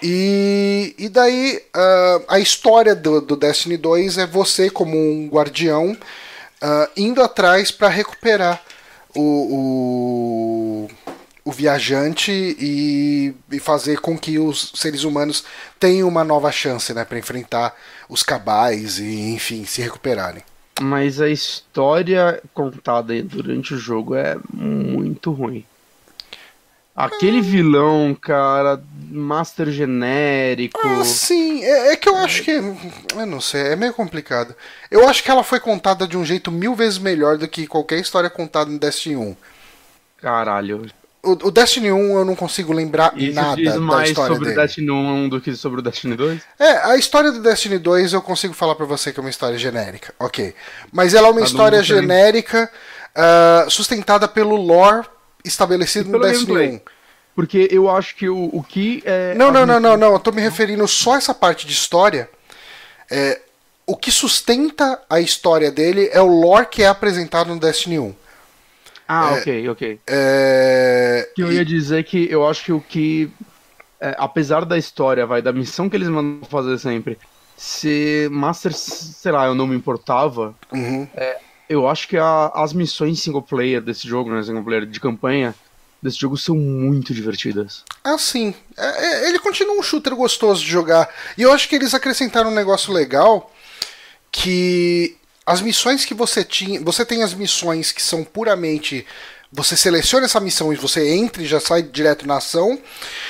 E, 0.02 0.94
e 0.98 1.08
daí 1.08 1.62
ah, 1.74 2.20
a 2.28 2.38
história 2.40 2.94
do, 2.94 3.20
do 3.20 3.36
Destiny 3.36 3.76
2 3.76 4.18
é 4.18 4.26
você 4.26 4.68
como 4.68 4.96
um 4.96 5.28
guardião 5.28 5.96
ah, 6.60 6.88
indo 6.96 7.22
atrás 7.22 7.70
para 7.70 7.88
recuperar 7.88 8.62
o, 9.14 10.86
o, 10.86 10.90
o 11.44 11.52
viajante 11.52 12.32
e, 12.32 13.34
e 13.50 13.60
fazer 13.60 14.00
com 14.00 14.18
que 14.18 14.38
os 14.38 14.72
seres 14.74 15.04
humanos 15.04 15.44
tenham 15.78 16.08
uma 16.08 16.24
nova 16.24 16.50
chance 16.50 16.92
né, 16.92 17.04
para 17.04 17.18
enfrentar 17.18 17.76
os 18.08 18.22
cabais 18.22 18.98
e 18.98 19.30
enfim 19.30 19.64
se 19.64 19.82
recuperarem. 19.82 20.42
Mas 20.82 21.20
a 21.20 21.28
história 21.28 22.42
contada 22.52 23.22
durante 23.22 23.74
o 23.74 23.78
jogo 23.78 24.14
é 24.14 24.36
muito 24.52 25.30
ruim. 25.30 25.64
Aquele 26.94 27.40
vilão, 27.40 28.14
cara, 28.14 28.82
master 29.10 29.70
genérico. 29.70 30.78
Ah, 30.84 31.04
sim, 31.04 31.64
é, 31.64 31.92
é 31.92 31.96
que 31.96 32.06
eu 32.06 32.16
acho 32.16 32.42
que. 32.42 32.50
Eu 32.50 33.26
não 33.26 33.40
sei, 33.40 33.68
é 33.68 33.76
meio 33.76 33.94
complicado. 33.94 34.54
Eu 34.90 35.08
acho 35.08 35.22
que 35.22 35.30
ela 35.30 35.42
foi 35.42 35.58
contada 35.58 36.06
de 36.06 36.18
um 36.18 36.24
jeito 36.24 36.50
mil 36.50 36.74
vezes 36.74 36.98
melhor 36.98 37.38
do 37.38 37.48
que 37.48 37.66
qualquer 37.66 37.98
história 37.98 38.28
contada 38.28 38.70
no 38.70 38.78
Destiny 38.78 39.16
1. 39.16 39.36
Caralho. 40.18 40.86
O, 41.22 41.30
o 41.30 41.50
Destiny 41.52 41.92
1 41.92 42.18
eu 42.18 42.24
não 42.24 42.34
consigo 42.34 42.72
lembrar 42.72 43.12
Isso 43.16 43.34
nada 43.34 43.54
diz 43.54 43.72
da 43.72 43.78
mais 43.78 44.08
história 44.08 44.34
sobre 44.34 44.42
o 44.42 44.54
dele. 44.54 44.60
Destiny 44.60 44.90
1 44.90 45.28
do 45.28 45.40
que 45.40 45.54
sobre 45.54 45.78
o 45.78 45.82
Destiny 45.82 46.16
2? 46.16 46.40
É, 46.58 46.70
a 46.90 46.96
história 46.96 47.30
do 47.30 47.40
Destiny 47.40 47.78
2 47.78 48.12
eu 48.12 48.20
consigo 48.20 48.52
falar 48.54 48.74
pra 48.74 48.86
você 48.86 49.12
que 49.12 49.20
é 49.20 49.22
uma 49.22 49.30
história 49.30 49.56
genérica, 49.56 50.12
ok. 50.18 50.52
Mas 50.90 51.14
ela 51.14 51.28
é 51.28 51.30
uma 51.30 51.40
Tá 51.40 51.46
história 51.46 51.82
genérica, 51.82 52.68
ah, 53.14 53.66
sustentada 53.68 54.26
pelo 54.26 54.56
lore 54.56 55.06
estabelecido 55.44 56.10
no 56.10 56.20
Destiny 56.20 56.46
gameplay. 56.46 56.76
1. 56.76 56.80
Porque 57.36 57.68
eu 57.70 57.88
acho 57.88 58.16
que 58.16 58.28
o, 58.28 58.50
o 58.52 58.62
que 58.62 59.02
é. 59.06 59.34
Não, 59.34 59.50
não, 59.52 59.64
não, 59.64 59.78
não, 59.80 59.96
não. 59.96 60.12
Eu 60.12 60.18
tô 60.18 60.32
me 60.32 60.42
referindo 60.42 60.86
só 60.88 61.14
a 61.14 61.18
essa 61.18 61.32
parte 61.32 61.66
de 61.66 61.72
história. 61.72 62.28
É, 63.10 63.40
o 63.86 63.96
que 63.96 64.10
sustenta 64.10 65.00
a 65.08 65.20
história 65.20 65.70
dele 65.70 66.10
é 66.12 66.20
o 66.20 66.26
lore 66.26 66.66
que 66.66 66.82
é 66.82 66.88
apresentado 66.88 67.48
no 67.48 67.60
Destiny 67.60 67.98
1. 67.98 68.14
Ah, 69.14 69.34
ok, 69.34 69.68
ok. 69.68 70.00
É, 70.06 71.28
Que 71.34 71.42
eu 71.42 71.52
e- 71.52 71.56
ia 71.56 71.64
dizer 71.64 72.04
que 72.04 72.26
eu 72.30 72.48
acho 72.48 72.64
que 72.64 72.72
o 72.72 72.80
que. 72.80 73.30
é, 74.00 74.14
apesar 74.18 74.64
da 74.64 74.78
história, 74.78 75.26
vai, 75.26 75.42
da 75.42 75.52
missão 75.52 75.88
que 75.88 75.96
eles 75.96 76.08
mandam 76.08 76.48
fazer 76.48 76.78
sempre, 76.78 77.18
se 77.56 78.28
Master, 78.30 78.72
sei 78.74 79.30
lá, 79.32 79.46
eu 79.46 79.54
não 79.54 79.66
me 79.66 79.76
importava, 79.76 80.54
Uhum. 80.72 81.06
eu 81.68 81.86
acho 81.88 82.08
que 82.08 82.16
a- 82.16 82.50
as 82.54 82.72
missões 82.72 83.20
single 83.20 83.42
player 83.42 83.80
desse 83.80 84.08
jogo, 84.08 84.30
né, 84.30 84.42
single 84.42 84.64
player 84.64 84.86
de 84.86 84.98
campanha, 84.98 85.54
desse 86.02 86.18
jogo 86.18 86.36
são 86.36 86.56
muito 86.56 87.14
divertidas. 87.14 87.84
Assim, 88.02 88.52
é- 88.76 89.04
é- 89.04 89.28
ele 89.28 89.38
continua 89.38 89.78
um 89.78 89.82
shooter 89.82 90.16
gostoso 90.16 90.64
de 90.64 90.70
jogar. 90.70 91.08
E 91.38 91.42
eu 91.42 91.52
acho 91.52 91.68
que 91.68 91.76
eles 91.76 91.94
acrescentaram 91.94 92.50
um 92.50 92.54
negócio 92.54 92.92
legal 92.92 93.52
que 94.32 95.16
as 95.44 95.60
missões 95.60 96.04
que 96.04 96.14
você 96.14 96.44
tinha, 96.44 96.80
você 96.80 97.04
tem 97.04 97.22
as 97.22 97.34
missões 97.34 97.92
que 97.92 98.02
são 98.02 98.24
puramente 98.24 99.06
você 99.52 99.76
seleciona 99.76 100.24
essa 100.24 100.40
missão 100.40 100.72
e 100.72 100.76
você 100.76 101.14
entra 101.14 101.42
e 101.42 101.46
já 101.46 101.60
sai 101.60 101.82
direto 101.82 102.26
na 102.26 102.38
ação. 102.38 102.78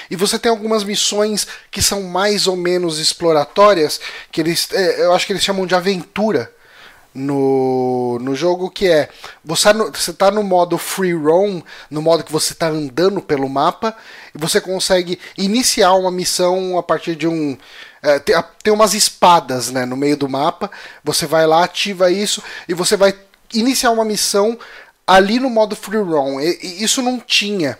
E 0.09 0.15
você 0.15 0.39
tem 0.39 0.51
algumas 0.51 0.85
missões 0.85 1.49
que 1.69 1.83
são 1.83 2.05
mais 2.05 2.47
ou 2.47 2.55
menos 2.55 3.01
exploratórias, 3.01 4.01
que 4.31 4.41
eles, 4.41 4.69
é, 4.73 5.05
eu 5.05 5.13
acho 5.13 5.27
que 5.27 5.33
eles 5.33 5.43
chamam 5.43 5.67
de 5.67 5.75
aventura 5.75 6.53
no, 7.13 8.19
no 8.21 8.37
jogo, 8.37 8.71
que 8.71 8.87
é 8.89 9.09
você 9.45 9.73
tá 9.73 9.73
você 9.73 10.13
tá 10.13 10.31
no 10.31 10.45
modo 10.45 10.79
free 10.79 11.13
roam, 11.13 11.63
no 11.91 12.01
modo 12.01 12.25
que 12.25 12.33
você 12.33 12.53
está 12.53 12.69
andando 12.69 13.21
pelo 13.21 13.49
mapa, 13.49 13.95
e 14.33 14.39
você 14.39 14.61
consegue 14.61 15.19
iniciar 15.37 15.93
uma 15.95 16.11
missão 16.11 16.79
a 16.79 16.83
partir 16.83 17.17
de 17.17 17.27
um. 17.27 17.59
É, 18.03 18.19
tem, 18.19 18.35
tem 18.63 18.73
umas 18.73 18.95
espadas 18.95 19.71
né, 19.71 19.85
no 19.85 19.97
meio 19.97 20.17
do 20.17 20.29
mapa, 20.29 20.71
você 21.05 21.27
vai 21.27 21.47
lá, 21.47 21.65
ativa 21.65 22.11
isso, 22.11 22.43
e 22.69 22.75
você 22.75 22.97
vai 22.97 23.15
iniciar 23.55 23.91
uma 23.91 24.05
missão 24.05 24.59
ali 25.07 25.39
no 25.39 25.49
modo 25.51 25.77
free 25.77 25.99
roam. 25.99 26.41
E, 26.41 26.59
e 26.63 26.83
isso 26.85 27.01
não 27.03 27.21
tinha 27.21 27.79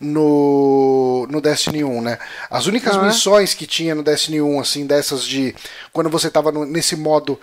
no, 0.00 1.26
no 1.30 1.40
Destiny 1.40 1.82
1, 1.84 2.00
né? 2.02 2.18
As 2.50 2.66
únicas 2.66 2.96
Ah, 2.96 3.02
é? 3.02 3.06
missões 3.06 3.54
que 3.54 3.66
tinha 3.66 3.94
no 3.94 4.02
Destiny 4.02 4.40
1, 4.42 4.60
assim, 4.60 4.86
dessas 4.86 5.24
de. 5.24 5.54
Quando 5.92 6.10
você 6.10 6.30
tava 6.30 6.52
no- 6.52 6.64
nesse 6.66 6.96
modo. 6.96 7.38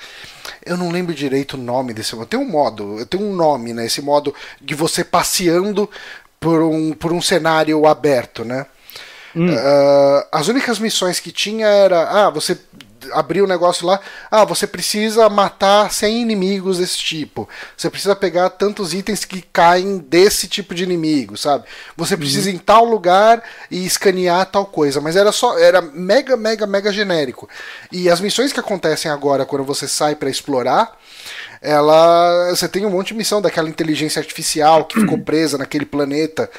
Eu 0.65 0.77
não 0.77 0.91
lembro 0.91 1.13
direito 1.13 1.53
o 1.55 1.59
nome 1.59 1.93
desse 1.93 2.15
modo. 2.15 2.27
Tem 2.27 2.39
um 2.39 2.47
modo, 2.47 3.05
tem 3.05 3.19
um 3.19 3.33
nome, 3.33 3.73
né? 3.73 3.85
Esse 3.85 4.01
modo 4.01 4.33
de 4.61 4.75
você 4.75 5.03
passeando 5.03 5.89
por 6.39 6.61
um, 6.61 6.93
por 6.93 7.11
um 7.11 7.21
cenário 7.21 7.85
aberto, 7.85 8.45
né? 8.45 8.65
Ah, 9.35 10.27
as 10.31 10.47
únicas 10.47 10.79
missões 10.79 11.19
que 11.19 11.31
tinha 11.31 11.67
era. 11.67 12.09
Ah, 12.09 12.29
você 12.29 12.57
abriu 13.11 13.45
o 13.45 13.47
negócio 13.47 13.85
lá. 13.85 13.99
Ah, 14.31 14.45
você 14.45 14.65
precisa 14.65 15.29
matar 15.29 15.91
100 15.91 16.21
inimigos 16.21 16.77
desse 16.77 16.97
tipo. 16.97 17.49
Você 17.75 17.89
precisa 17.89 18.15
pegar 18.15 18.49
tantos 18.51 18.93
itens 18.93 19.25
que 19.25 19.41
caem 19.41 19.97
desse 19.97 20.47
tipo 20.47 20.73
de 20.73 20.83
inimigo, 20.83 21.35
sabe? 21.35 21.65
Você 21.97 22.15
precisa 22.15 22.49
ir 22.49 22.55
em 22.55 22.59
tal 22.59 22.85
lugar 22.85 23.43
e 23.69 23.85
escanear 23.85 24.45
tal 24.45 24.65
coisa. 24.65 25.01
Mas 25.01 25.15
era 25.15 25.31
só. 25.31 25.57
Era 25.57 25.81
mega, 25.81 26.37
mega, 26.37 26.65
mega 26.65 26.91
genérico. 26.91 27.49
E 27.91 28.09
as 28.09 28.21
missões 28.21 28.53
que 28.53 28.59
acontecem 28.59 29.11
agora 29.11 29.45
quando 29.45 29.63
você 29.63 29.87
sai 29.87 30.15
para 30.15 30.29
explorar 30.29 30.97
ela 31.63 32.49
você 32.49 32.67
tem 32.67 32.85
um 32.85 32.89
monte 32.89 33.07
de 33.07 33.13
missão 33.15 33.41
daquela 33.41 33.69
inteligência 33.69 34.19
artificial 34.19 34.85
que 34.85 34.99
ficou 34.99 35.17
presa 35.23 35.57
naquele 35.57 35.85
planeta 35.85 36.49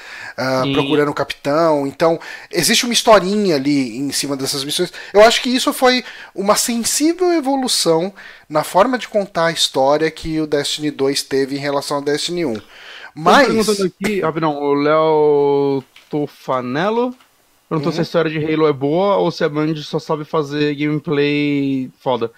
Sim. 0.62 0.72
procurando 0.72 1.10
o 1.10 1.14
capitão 1.14 1.86
então 1.86 2.18
existe 2.50 2.84
uma 2.84 2.94
historinha 2.94 3.56
ali 3.56 3.98
em 3.98 4.10
cima 4.10 4.36
dessas 4.36 4.64
missões 4.64 4.92
eu 5.12 5.22
acho 5.22 5.42
que 5.42 5.50
isso 5.54 5.72
foi 5.72 6.04
uma 6.34 6.56
sensível 6.56 7.32
evolução 7.32 8.12
na 8.48 8.64
forma 8.64 8.98
de 8.98 9.08
contar 9.08 9.46
a 9.46 9.52
história 9.52 10.10
que 10.10 10.40
o 10.40 10.46
Destiny 10.46 10.90
2 10.90 11.22
teve 11.24 11.56
em 11.56 11.60
relação 11.60 11.98
ao 11.98 12.02
Destiny 12.02 12.44
1 12.46 12.54
Tô 12.54 12.62
mas 13.14 13.46
perguntando 13.46 13.84
aqui, 13.84 14.20
rapidão, 14.22 14.56
o 14.60 14.74
Léo 14.74 15.84
Tofanello 16.10 17.14
perguntou 17.68 17.92
Uhum. 17.92 17.92
se 17.92 18.00
a 18.00 18.02
história 18.02 18.30
de 18.30 18.38
Halo 18.38 18.66
é 18.68 18.72
boa 18.72 19.16
ou 19.16 19.30
se 19.30 19.42
a 19.44 19.48
Band 19.48 19.74
só 19.76 19.98
sabe 19.98 20.24
fazer 20.24 20.74
gameplay 20.76 21.90
foda. 21.98 22.30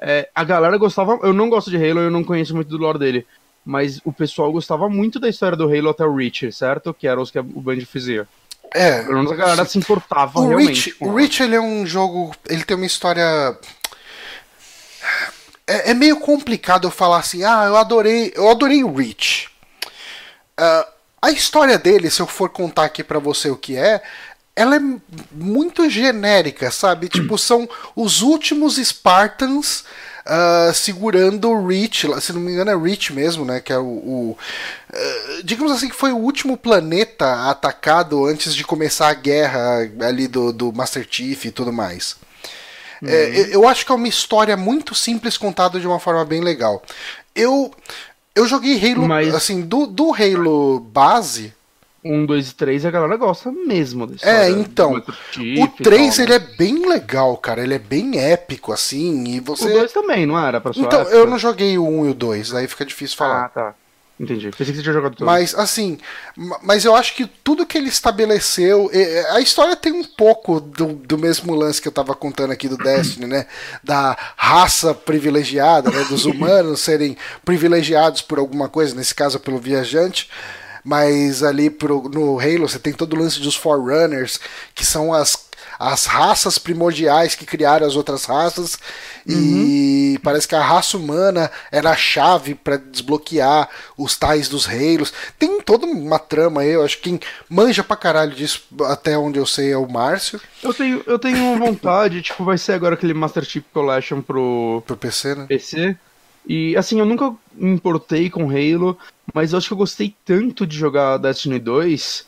É, 0.00 0.28
a 0.34 0.42
galera 0.44 0.76
gostava, 0.78 1.18
eu 1.22 1.32
não 1.32 1.50
gosto 1.50 1.70
de 1.70 1.76
Halo, 1.76 2.00
eu 2.00 2.10
não 2.10 2.24
conheço 2.24 2.54
muito 2.54 2.68
do 2.68 2.78
lore 2.78 2.98
dele, 2.98 3.26
mas 3.64 4.00
o 4.04 4.12
pessoal 4.12 4.50
gostava 4.50 4.88
muito 4.88 5.20
da 5.20 5.28
história 5.28 5.56
do 5.56 5.64
Halo 5.64 5.90
até 5.90 6.04
o 6.04 6.14
Reach, 6.14 6.50
certo? 6.52 6.94
Que 6.94 7.06
eram 7.06 7.22
os 7.22 7.30
que 7.30 7.38
o 7.38 7.42
Band 7.42 7.80
fazia. 7.84 8.26
é 8.72 9.02
Pelo 9.02 9.16
menos 9.16 9.32
a 9.32 9.36
galera 9.36 9.64
se 9.66 9.78
importava 9.78 10.40
O 10.40 10.48
realmente. 10.48 10.90
Reach, 10.90 10.96
o. 11.00 11.14
Reach 11.14 11.42
ele 11.42 11.54
é 11.54 11.60
um 11.60 11.84
jogo. 11.86 12.34
Ele 12.48 12.64
tem 12.64 12.76
uma 12.76 12.86
história. 12.86 13.56
É, 15.66 15.90
é 15.90 15.94
meio 15.94 16.18
complicado 16.18 16.86
eu 16.86 16.90
falar 16.90 17.18
assim, 17.18 17.44
ah, 17.44 17.64
eu 17.66 17.76
adorei. 17.76 18.32
Eu 18.34 18.48
adorei 18.48 18.82
o 18.82 18.94
Reach. 18.94 19.50
Ah, 20.56 20.88
a 21.22 21.30
história 21.30 21.78
dele, 21.78 22.10
se 22.10 22.22
eu 22.22 22.26
for 22.26 22.48
contar 22.48 22.84
aqui 22.84 23.04
pra 23.04 23.18
você 23.18 23.50
o 23.50 23.56
que 23.56 23.76
é, 23.76 24.02
ela 24.56 24.76
é 24.76 24.80
muito 25.32 25.88
genérica, 25.88 26.70
sabe? 26.70 27.08
Tipo, 27.10 27.38
são 27.38 27.68
os 27.96 28.20
últimos 28.22 28.76
Spartans 28.76 29.84
ah, 30.26 30.70
segurando 30.74 31.48
o 31.50 31.66
Reach, 31.66 32.06
se 32.20 32.32
não 32.32 32.40
me 32.40 32.52
engano 32.52 32.70
é 32.70 32.76
Reach 32.76 33.12
mesmo, 33.12 33.44
né? 33.44 33.60
Que 33.60 33.72
é 33.72 33.78
o. 33.78 33.84
o, 33.84 34.38
ah, 34.92 35.40
digamos 35.44 35.72
assim 35.72 35.88
que 35.88 35.96
foi 35.96 36.12
o 36.12 36.18
último 36.18 36.56
planeta 36.56 37.48
atacado 37.50 38.24
antes 38.26 38.54
de 38.54 38.62
começar 38.64 39.08
a 39.08 39.14
guerra 39.14 39.90
ali 40.00 40.28
do, 40.28 40.52
do 40.52 40.72
Master 40.72 41.06
Chief 41.10 41.44
e 41.46 41.50
tudo 41.50 41.72
mais. 41.72 42.16
É, 43.02 43.30
eu- 43.40 43.46
eu 43.62 43.68
acho 43.68 43.86
que 43.86 43.92
é 43.92 43.94
uma 43.94 44.08
história 44.08 44.54
muito 44.58 44.94
simples 44.94 45.38
contada 45.38 45.80
de 45.80 45.86
uma 45.86 45.98
forma 45.98 46.22
bem 46.24 46.42
legal. 46.42 46.82
Eu 47.34 47.72
eu 48.34 48.46
joguei 48.46 48.76
Halo, 48.92 49.08
Mas- 49.08 49.34
assim, 49.34 49.62
do, 49.62 49.86
do 49.86 50.12
Halo 50.14 50.80
base, 50.80 51.52
Um, 52.04 52.24
dois 52.24 52.50
e 52.50 52.54
três, 52.54 52.84
a 52.86 52.90
galera 52.90 53.16
gosta 53.16 53.52
mesmo 53.52 54.06
dessa 54.06 54.24
É, 54.26 54.50
então, 54.50 55.02
o 55.56 55.66
e 55.66 55.68
3 55.68 56.18
tal, 56.18 56.18
ele 56.18 56.32
né? 56.32 56.36
é 56.36 56.38
bem 56.38 56.86
legal, 56.88 57.36
cara. 57.36 57.62
Ele 57.62 57.74
é 57.74 57.78
bem 57.78 58.18
épico, 58.18 58.72
assim, 58.72 59.24
e 59.36 59.40
O 59.40 59.44
você... 59.46 59.68
2 59.68 59.92
também, 59.92 60.26
não 60.26 60.38
era? 60.38 60.60
Pra 60.60 60.72
sua 60.72 60.82
Então, 60.86 61.00
época? 61.00 61.16
eu 61.16 61.26
não 61.26 61.38
joguei 61.38 61.76
o 61.78 61.86
1 61.86 62.06
e 62.06 62.10
o 62.10 62.14
2, 62.14 62.54
aí 62.54 62.66
fica 62.68 62.84
difícil 62.84 63.16
falar. 63.16 63.46
Ah, 63.46 63.48
tá. 63.48 63.74
Entendi. 64.18 64.50
Pensei 64.50 64.66
que 64.66 64.76
você 64.76 64.82
tinha 64.82 64.92
jogado 64.92 65.16
todos. 65.16 65.26
Mas, 65.32 65.54
assim, 65.54 65.98
ma- 66.36 66.58
mas 66.62 66.84
eu 66.84 66.94
acho 66.94 67.14
que 67.14 67.26
tudo 67.26 67.66
que 67.66 67.76
ele 67.78 67.88
estabeleceu. 67.88 68.90
A 69.32 69.40
história 69.40 69.76
tem 69.76 69.92
um 69.92 70.04
pouco 70.04 70.60
do, 70.60 70.88
do 70.94 71.18
mesmo 71.18 71.54
lance 71.54 71.80
que 71.80 71.88
eu 71.88 71.92
tava 71.92 72.14
contando 72.14 72.50
aqui 72.52 72.68
do 72.68 72.76
Destiny, 72.78 73.26
né? 73.26 73.46
Da 73.82 74.16
raça 74.36 74.94
privilegiada, 74.94 75.90
né? 75.90 76.04
Dos 76.04 76.24
humanos 76.26 76.80
serem 76.80 77.16
privilegiados 77.44 78.22
por 78.22 78.38
alguma 78.38 78.68
coisa, 78.68 78.94
nesse 78.94 79.14
caso 79.14 79.40
pelo 79.40 79.58
viajante. 79.58 80.28
Mas 80.84 81.42
ali 81.42 81.70
pro, 81.70 82.08
no 82.08 82.38
Halo 82.38 82.68
você 82.68 82.78
tem 82.78 82.92
todo 82.92 83.14
o 83.14 83.18
lance 83.18 83.40
dos 83.40 83.56
Forerunners, 83.56 84.40
que 84.74 84.84
são 84.84 85.12
as, 85.12 85.48
as 85.78 86.06
raças 86.06 86.58
primordiais 86.58 87.34
que 87.34 87.46
criaram 87.46 87.86
as 87.86 87.96
outras 87.96 88.24
raças. 88.24 88.78
E 89.26 90.18
parece 90.22 90.48
que 90.48 90.54
a 90.54 90.62
raça 90.62 90.96
humana 90.96 91.50
era 91.70 91.90
a 91.90 91.96
chave 91.96 92.54
para 92.54 92.76
desbloquear 92.76 93.68
os 93.96 94.16
tais 94.16 94.48
dos 94.48 94.68
Halos. 94.68 95.12
Tem 95.38 95.60
toda 95.60 95.86
uma 95.86 96.18
trama 96.18 96.62
aí, 96.62 96.70
eu 96.70 96.84
acho 96.84 96.96
que 96.96 97.02
quem 97.10 97.20
manja 97.48 97.84
pra 97.84 97.96
caralho 97.96 98.32
disso, 98.32 98.62
até 98.84 99.16
onde 99.16 99.38
eu 99.38 99.46
sei, 99.46 99.72
é 99.72 99.76
o 99.76 99.88
Márcio, 99.88 100.40
Eu 100.62 100.74
tenho, 100.74 101.02
eu 101.06 101.18
tenho 101.18 101.58
vontade, 101.58 102.20
tipo, 102.22 102.44
vai 102.44 102.58
ser 102.58 102.72
agora 102.72 102.94
aquele 102.94 103.14
Master 103.14 103.44
Chief 103.44 103.64
Collection 103.72 104.20
pro 104.20 104.82
pro 104.86 104.96
PC, 104.96 105.34
né? 105.34 105.46
PC. 105.46 105.96
E 106.46 106.76
assim, 106.76 106.98
eu 106.98 107.06
nunca 107.06 107.34
me 107.52 107.70
importei 107.72 108.30
com 108.30 108.50
Halo, 108.50 108.98
mas 109.34 109.52
eu 109.52 109.58
acho 109.58 109.68
que 109.68 109.72
eu 109.72 109.78
gostei 109.78 110.16
tanto 110.24 110.66
de 110.66 110.76
jogar 110.76 111.18
Destiny 111.18 111.58
2 111.58 112.26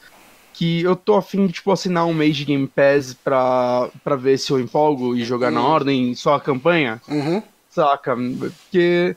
que 0.55 0.83
eu 0.83 0.95
tô 0.95 1.15
afim 1.15 1.47
de, 1.47 1.55
tipo, 1.55 1.73
assinar 1.73 2.07
um 2.07 2.13
mês 2.13 2.37
de 2.37 2.45
Game 2.45 2.69
Pass 2.69 3.15
pra, 3.15 3.91
pra 4.05 4.17
ver 4.17 4.37
se 4.39 4.53
eu 4.53 4.61
empolgo 4.61 5.17
e 5.17 5.25
jogar 5.25 5.51
na 5.51 5.63
ordem 5.63 6.15
só 6.15 6.35
a 6.35 6.41
campanha, 6.41 7.01
Uhum. 7.09 7.43
saca? 7.71 8.15
Porque, 8.39 9.17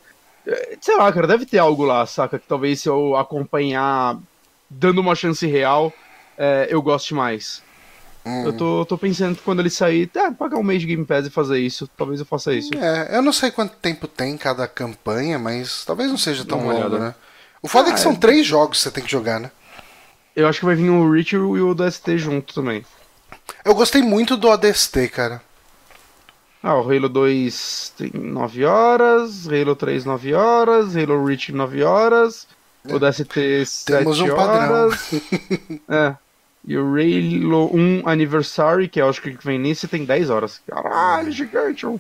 sei 0.80 0.96
lá, 0.96 1.12
cara, 1.12 1.28
deve 1.28 1.46
ter 1.46 1.58
algo 1.58 1.84
lá, 1.84 2.06
saca? 2.06 2.40
Que 2.40 2.48
talvez 2.48 2.80
se 2.80 2.88
eu 2.88 3.18
acompanhar 3.18 4.18
dando 4.70 5.02
uma 5.02 5.14
chance 5.14 5.46
real, 5.46 5.94
eh, 6.38 6.68
eu 6.70 6.82
goste 6.82 7.14
mais. 7.14 7.65
Hum. 8.26 8.46
Eu 8.46 8.54
tô, 8.54 8.86
tô 8.86 8.98
pensando 8.98 9.36
que 9.36 9.44
quando 9.44 9.60
ele 9.60 9.70
sair, 9.70 10.10
é, 10.16 10.32
pagar 10.32 10.58
um 10.58 10.64
mês 10.64 10.82
de 10.82 10.88
Game 10.88 11.06
Pass 11.06 11.28
e 11.28 11.30
fazer 11.30 11.60
isso. 11.60 11.88
Talvez 11.96 12.20
eu 12.20 12.26
faça 12.26 12.54
isso. 12.54 12.72
É, 12.76 13.16
eu 13.18 13.22
não 13.22 13.32
sei 13.32 13.52
quanto 13.52 13.76
tempo 13.78 14.08
tem 14.08 14.36
cada 14.38 14.68
campanha, 14.68 15.38
mas 15.38 15.86
talvez 15.86 16.10
não 16.10 16.18
seja 16.18 16.44
tão 16.44 16.66
longo, 16.66 16.98
né? 16.98 17.14
O 17.62 17.68
foda 17.68 17.90
é 17.90 17.92
Ah, 17.92 17.94
que 17.94 18.00
são 18.00 18.14
é. 18.14 18.16
três 18.16 18.46
jogos 18.46 18.78
que 18.78 18.84
você 18.84 18.92
tem 18.92 19.04
que 19.04 19.12
jogar, 19.12 19.40
né? 19.40 19.52
Eu 20.36 20.48
acho 20.48 20.60
que 20.60 20.66
vai 20.66 20.76
vir 20.76 20.90
o 20.90 21.10
Reach 21.10 21.34
e 21.36 21.38
o 21.38 21.74
DST 21.76 22.18
junto 22.18 22.54
também. 22.54 22.84
Eu 23.64 23.76
gostei 23.76 24.02
muito 24.02 24.36
do 24.36 24.50
ADST, 24.52 25.08
cara. 25.10 25.42
Ah, 26.62 26.76
o 26.76 26.90
Halo 26.92 27.08
2 27.08 27.94
tem 27.96 28.12
9 28.14 28.66
horas, 28.66 29.48
Halo 29.48 29.76
3 29.76 30.04
9 30.04 30.34
horas, 30.34 30.98
Halo 30.98 31.24
Reach 31.26 31.52
9 31.52 31.84
horas, 31.84 32.48
o 32.84 32.98
DST 33.00 33.66
7 33.66 33.86
Temos 34.00 34.20
um 34.20 34.36
padrão. 34.36 34.88
horas. 34.88 35.12
é. 35.88 36.16
E 36.68 36.78
o 36.78 36.96
Halo 36.96 37.70
1 37.76 38.08
Anniversary, 38.08 38.88
que 38.88 39.00
eu 39.00 39.08
acho 39.08 39.22
que 39.22 39.38
vem 39.44 39.60
nisso, 39.60 39.88
tem 39.88 40.04
10 40.04 40.30
horas. 40.30 40.62
Caralho, 40.68 41.32
gigante. 41.32 41.86
ó. 41.86 41.96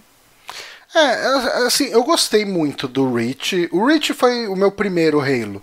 É, 0.95 1.65
assim, 1.67 1.85
eu 1.85 2.03
gostei 2.03 2.45
muito 2.45 2.87
do 2.87 3.13
Reach. 3.13 3.69
O 3.71 3.85
Reach 3.85 4.13
foi 4.13 4.47
o 4.47 4.55
meu 4.55 4.71
primeiro 4.71 5.19
Halo. 5.19 5.61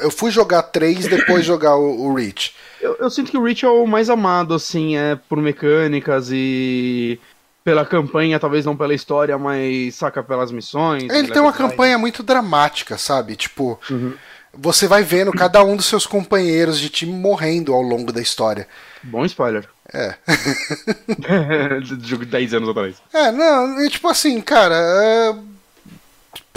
Eu 0.00 0.10
fui 0.10 0.30
jogar 0.30 0.62
3 0.62 1.06
depois 1.08 1.44
jogar 1.44 1.76
o, 1.76 2.06
o 2.06 2.14
Reach. 2.14 2.54
Eu, 2.80 2.96
eu, 2.98 3.08
sinto 3.08 3.30
que 3.30 3.38
o 3.38 3.42
Reach 3.42 3.64
é 3.64 3.68
o 3.68 3.86
mais 3.86 4.10
amado, 4.10 4.52
assim, 4.52 4.96
é 4.96 5.16
por 5.28 5.38
mecânicas 5.38 6.28
e 6.30 7.18
pela 7.62 7.86
campanha, 7.86 8.38
talvez 8.38 8.66
não 8.66 8.76
pela 8.76 8.92
história, 8.92 9.38
mas 9.38 9.94
saca 9.94 10.22
pelas 10.22 10.52
missões. 10.52 11.04
Ele 11.04 11.28
tem 11.28 11.40
uma 11.40 11.52
campanha 11.52 11.96
muito 11.96 12.22
dramática, 12.22 12.98
sabe? 12.98 13.36
Tipo, 13.36 13.80
uhum. 13.90 14.12
Você 14.56 14.86
vai 14.86 15.02
vendo 15.02 15.32
cada 15.32 15.62
um 15.62 15.76
dos 15.76 15.86
seus 15.86 16.06
companheiros 16.06 16.78
de 16.78 16.88
time 16.88 17.12
morrendo 17.12 17.72
ao 17.72 17.82
longo 17.82 18.12
da 18.12 18.20
história. 18.20 18.68
Bom 19.02 19.24
spoiler. 19.24 19.68
É. 19.92 20.14
Jogo 22.02 22.24
de 22.24 22.30
10 22.30 22.54
anos 22.54 22.68
atrás. 22.68 22.96
É, 23.12 23.30
não, 23.30 23.84
e 23.84 23.90
tipo 23.90 24.08
assim, 24.08 24.40
cara. 24.40 24.74
É... 24.74 25.34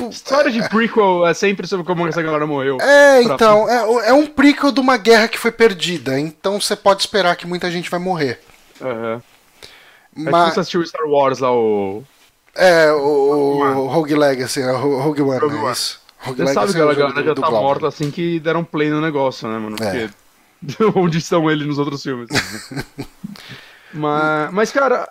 História 0.09 0.51
de 0.51 0.67
prequel 0.69 1.25
é 1.25 1.33
sempre 1.33 1.65
sobre 1.65 1.85
como 1.85 2.07
essa 2.07 2.21
galera 2.21 2.45
morreu. 2.45 2.77
É, 2.79 3.23
então, 3.23 3.67
é, 3.67 4.09
é 4.09 4.13
um 4.13 4.27
prequel 4.27 4.71
de 4.71 4.79
uma 4.79 4.95
guerra 4.95 5.27
que 5.27 5.39
foi 5.39 5.51
perdida. 5.51 6.19
Então 6.19 6.61
você 6.61 6.75
pode 6.75 7.01
esperar 7.01 7.35
que 7.35 7.47
muita 7.47 7.69
gente 7.71 7.89
vai 7.89 7.99
morrer. 7.99 8.39
Uhum. 8.79 9.21
Mas... 10.15 10.27
É 10.27 10.31
tipo 10.31 10.53
você 10.53 10.59
assistiu 10.59 10.85
Star 10.85 11.07
Wars 11.07 11.39
lá, 11.39 11.51
o. 11.51 12.03
É, 12.55 12.91
o, 12.91 13.59
o 13.59 13.87
Rogue 13.87 14.15
Legacy, 14.15 14.61
é, 14.61 14.71
o 14.71 14.99
Rogue 14.99 15.21
One, 15.21 15.39
Rogue 15.39 15.55
né? 15.55 15.71
Isso. 15.71 15.99
Você 16.25 16.47
sabe 16.53 16.73
que 16.73 16.81
a 16.81 16.93
galera 16.93 17.23
já 17.23 17.35
tá 17.35 17.51
morta 17.51 17.87
assim 17.87 18.11
que 18.11 18.39
deram 18.39 18.63
play 18.63 18.89
no 18.89 19.01
negócio, 19.01 19.47
né, 19.47 19.57
mano? 19.57 19.75
É. 19.79 20.09
Porque... 20.09 20.27
Onde 20.99 21.19
estão 21.19 21.49
eles 21.49 21.67
nos 21.67 21.77
outros 21.77 22.01
filmes? 22.01 22.29
mas, 23.93 24.51
mas, 24.51 24.71
cara. 24.71 25.07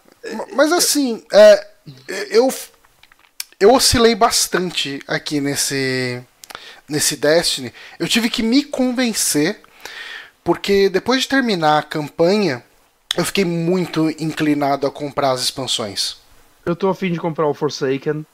Mas 0.54 0.72
assim, 0.72 1.22
é, 1.32 1.66
eu 2.30 2.52
eu 3.60 3.72
oscilei 3.72 4.14
bastante 4.14 5.00
aqui 5.06 5.40
nesse 5.40 6.20
nesse 6.88 7.16
Destiny. 7.16 7.72
Eu 7.98 8.08
tive 8.08 8.28
que 8.28 8.42
me 8.42 8.64
convencer 8.64 9.60
porque 10.42 10.88
depois 10.88 11.22
de 11.22 11.28
terminar 11.28 11.78
a 11.78 11.82
campanha, 11.82 12.62
eu 13.16 13.24
fiquei 13.24 13.44
muito 13.44 14.08
inclinado 14.10 14.86
a 14.86 14.90
comprar 14.90 15.32
as 15.32 15.42
expansões. 15.42 16.18
Eu 16.64 16.76
tô 16.76 16.88
afim 16.88 17.12
de 17.12 17.18
comprar 17.18 17.48
o 17.48 17.54
Forsaken, 17.54 18.24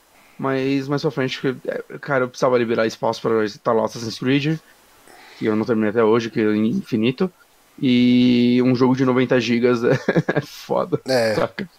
mas 0.42 0.88
mais 0.88 1.00
pra 1.00 1.10
frente, 1.12 1.40
é, 1.68 1.98
cara, 2.00 2.24
eu 2.24 2.28
precisava 2.28 2.58
liberar 2.58 2.84
espaço 2.84 3.22
para 3.22 3.44
instalar 3.44 3.84
Assassin's 3.84 4.18
Creed, 4.18 4.58
que 5.38 5.46
eu 5.46 5.54
não 5.54 5.64
terminei 5.64 5.90
até 5.90 6.02
hoje, 6.02 6.30
que 6.30 6.40
é 6.40 6.56
infinito. 6.56 7.32
E 7.80 8.60
um 8.64 8.74
jogo 8.74 8.96
de 8.96 9.04
90 9.04 9.40
GB 9.40 9.68
é 10.34 10.40
foda. 10.40 11.00
É. 11.06 11.36
Saca? 11.36 11.70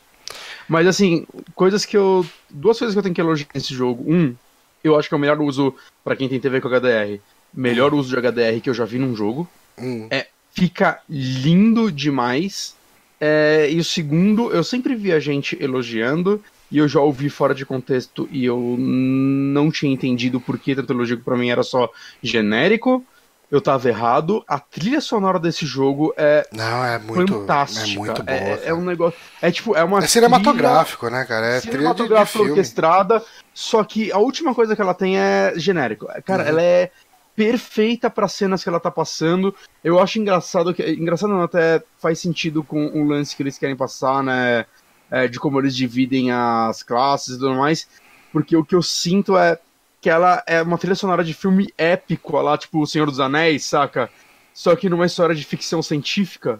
Mas 0.65 0.87
assim, 0.87 1.27
coisas 1.53 1.85
que 1.85 1.97
eu. 1.97 2.25
Duas 2.49 2.79
coisas 2.79 2.95
que 2.95 2.99
eu 2.99 3.03
tenho 3.03 3.13
que 3.13 3.19
elogiar 3.19 3.49
nesse 3.53 3.73
jogo. 3.73 4.09
Um, 4.09 4.33
eu 4.81 4.97
acho 4.97 5.09
que 5.09 5.13
é 5.13 5.17
o 5.17 5.19
melhor 5.19 5.41
uso 5.41 5.75
para 6.01 6.15
quem 6.15 6.29
tem 6.29 6.39
TV 6.39 6.61
com 6.61 6.69
HDR. 6.69 7.19
Melhor 7.53 7.93
uso 7.93 8.09
de 8.09 8.15
HDR 8.15 8.61
que 8.61 8.69
eu 8.69 8.73
já 8.73 8.85
vi 8.85 8.97
num 8.97 9.13
jogo. 9.13 9.45
Hum. 9.77 10.07
É, 10.09 10.27
fica 10.53 11.01
lindo 11.09 11.91
demais. 11.91 12.77
É, 13.19 13.69
e 13.69 13.77
o 13.77 13.83
segundo, 13.83 14.51
eu 14.51 14.63
sempre 14.63 14.95
vi 14.95 15.11
a 15.11 15.19
gente 15.19 15.61
elogiando. 15.61 16.41
E 16.73 16.79
eu 16.79 16.87
já 16.87 16.99
ouvi 16.99 17.29
fora 17.29 17.53
de 17.53 17.65
contexto 17.65 18.27
e 18.31 18.43
eu 18.43 18.75
não 18.77 19.69
tinha 19.69 19.93
entendido 19.93 20.41
por 20.41 20.57
que 20.57 20.75
pra 21.23 21.37
mim 21.37 21.49
era 21.49 21.61
só 21.63 21.89
genérico 22.21 23.05
eu 23.53 23.61
tava 23.61 23.87
errado. 23.87 24.43
A 24.47 24.57
trilha 24.57 24.99
sonora 24.99 25.37
desse 25.37 25.63
jogo 25.63 26.11
é, 26.17 26.47
Não, 26.51 26.83
é 26.83 26.97
muito, 26.97 27.31
fantástica. 27.31 27.91
É 27.91 27.99
muito 27.99 28.23
boa. 28.23 28.35
É, 28.35 28.61
é, 28.65 28.73
um 28.73 28.83
negócio. 28.83 29.19
É 29.39 29.51
tipo, 29.51 29.75
é 29.75 29.83
uma. 29.83 29.99
É 29.99 30.07
cinematográfico, 30.07 31.07
né, 31.07 31.23
cara? 31.23 31.45
É 31.45 31.59
cinematográfico 31.59 32.45
orquestrada. 32.45 33.23
Só 33.53 33.83
que 33.83 34.11
a 34.11 34.17
última 34.17 34.55
coisa 34.55 34.75
que 34.75 34.81
ela 34.81 34.95
tem 34.95 35.19
é 35.19 35.53
genérico. 35.55 36.07
Cara, 36.25 36.41
uhum. 36.41 36.49
ela 36.49 36.63
é 36.63 36.89
perfeita 37.35 38.09
para 38.09 38.27
cenas 38.27 38.63
que 38.63 38.69
ela 38.69 38.79
tá 38.79 38.89
passando. 38.89 39.53
Eu 39.83 39.99
acho 39.99 40.17
engraçado 40.17 40.73
que 40.73 40.83
engraçado 40.91 41.29
não, 41.31 41.43
até 41.43 41.83
faz 41.99 42.19
sentido 42.19 42.63
com 42.63 42.87
o 42.87 43.07
lance 43.07 43.35
que 43.35 43.43
eles 43.43 43.59
querem 43.59 43.75
passar, 43.75 44.23
né, 44.23 44.65
é, 45.13 45.27
de 45.27 45.39
como 45.39 45.59
eles 45.59 45.75
dividem 45.75 46.31
as 46.31 46.81
classes 46.81 47.35
e 47.35 47.39
tudo 47.39 47.53
mais, 47.53 47.87
porque 48.31 48.57
o 48.57 48.65
que 48.65 48.73
eu 48.73 48.81
sinto 48.81 49.37
é 49.37 49.59
que 50.01 50.09
ela 50.09 50.43
é 50.47 50.59
uma 50.63 50.79
trilha 50.79 50.95
sonora 50.95 51.23
de 51.23 51.35
filme 51.35 51.71
épico, 51.77 52.41
lá, 52.41 52.57
tipo 52.57 52.81
O 52.81 52.87
Senhor 52.87 53.05
dos 53.05 53.19
Anéis, 53.19 53.63
saca? 53.63 54.09
Só 54.55 54.75
que 54.75 54.89
numa 54.89 55.05
história 55.05 55.35
de 55.35 55.43
ficção 55.43 55.83
científica. 55.83 56.59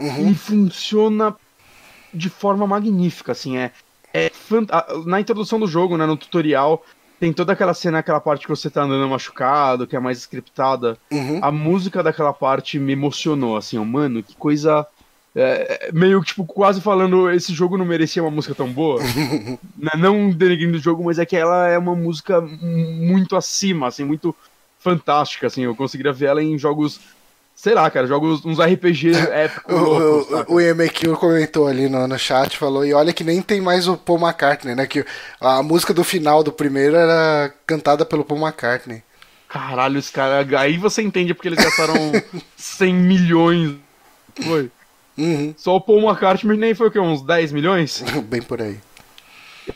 Uhum. 0.00 0.30
E 0.30 0.34
funciona 0.34 1.36
de 2.14 2.30
forma 2.30 2.66
magnífica, 2.66 3.32
assim, 3.32 3.58
é, 3.58 3.70
é 4.12 4.30
fant... 4.30 4.70
Na 5.04 5.20
introdução 5.20 5.60
do 5.60 5.66
jogo, 5.66 5.98
né, 5.98 6.06
no 6.06 6.16
tutorial, 6.16 6.82
tem 7.20 7.30
toda 7.30 7.52
aquela 7.52 7.74
cena, 7.74 7.98
aquela 7.98 8.20
parte 8.20 8.44
que 8.44 8.48
você 8.48 8.70
tá 8.70 8.84
andando 8.84 9.06
machucado, 9.06 9.86
que 9.86 9.94
é 9.94 10.00
mais 10.00 10.18
scriptada. 10.18 10.96
Uhum. 11.10 11.40
A 11.42 11.52
música 11.52 12.02
daquela 12.02 12.32
parte 12.32 12.78
me 12.78 12.92
emocionou, 12.92 13.54
assim, 13.54 13.78
mano, 13.84 14.22
que 14.22 14.34
coisa 14.34 14.86
é, 15.38 15.90
meio 15.92 16.24
tipo 16.24 16.46
quase 16.46 16.80
falando 16.80 17.30
esse 17.30 17.52
jogo 17.52 17.76
não 17.76 17.84
merecia 17.84 18.22
uma 18.22 18.30
música 18.30 18.54
tão 18.54 18.72
boa 18.72 19.02
né, 19.76 19.90
não 19.98 20.30
denegrindo 20.30 20.78
o 20.78 20.80
jogo 20.80 21.04
mas 21.04 21.18
é 21.18 21.26
que 21.26 21.36
ela 21.36 21.68
é 21.68 21.76
uma 21.76 21.94
música 21.94 22.40
muito 22.40 23.36
acima 23.36 23.88
assim 23.88 24.02
muito 24.02 24.34
fantástica 24.78 25.46
assim 25.46 25.62
eu 25.62 25.76
conseguiria 25.76 26.12
ver 26.12 26.26
ela 26.26 26.42
em 26.42 26.58
jogos 26.58 27.00
sei 27.54 27.74
lá 27.74 27.90
cara 27.90 28.06
jogos 28.06 28.46
uns 28.46 28.58
RPG 28.58 29.10
épicos 29.14 29.74
o, 29.74 29.84
loucos, 29.84 30.40
o, 30.48 30.54
o 30.54 30.60
EMQ 30.60 31.14
comentou 31.16 31.66
ali 31.66 31.86
no, 31.86 32.08
no 32.08 32.18
chat 32.18 32.56
falou 32.56 32.82
e 32.82 32.94
olha 32.94 33.12
que 33.12 33.22
nem 33.22 33.42
tem 33.42 33.60
mais 33.60 33.86
o 33.86 33.94
Paul 33.94 34.18
McCartney 34.18 34.74
né 34.74 34.86
que 34.86 35.04
a 35.38 35.62
música 35.62 35.92
do 35.92 36.02
final 36.02 36.42
do 36.42 36.50
primeiro 36.50 36.96
era 36.96 37.52
cantada 37.66 38.06
pelo 38.06 38.24
Paul 38.24 38.40
McCartney 38.40 39.02
Caralho, 39.48 39.98
os 39.98 40.10
caras. 40.10 40.52
Aí 40.54 40.76
você 40.76 41.02
entende 41.02 41.32
porque 41.32 41.48
eles 41.48 41.64
gastaram 41.64 41.94
100 42.56 42.94
milhões. 42.94 43.76
Foi. 44.44 44.70
Uhum. 45.16 45.54
Só 45.56 45.76
o 45.76 45.80
Paul 45.80 46.02
McCartney 46.02 46.56
nem 46.56 46.74
foi 46.74 46.88
o 46.88 46.90
quê? 46.90 46.98
Uns 46.98 47.22
10 47.22 47.52
milhões? 47.52 48.02
Bem 48.28 48.42
por 48.42 48.60
aí. 48.60 48.78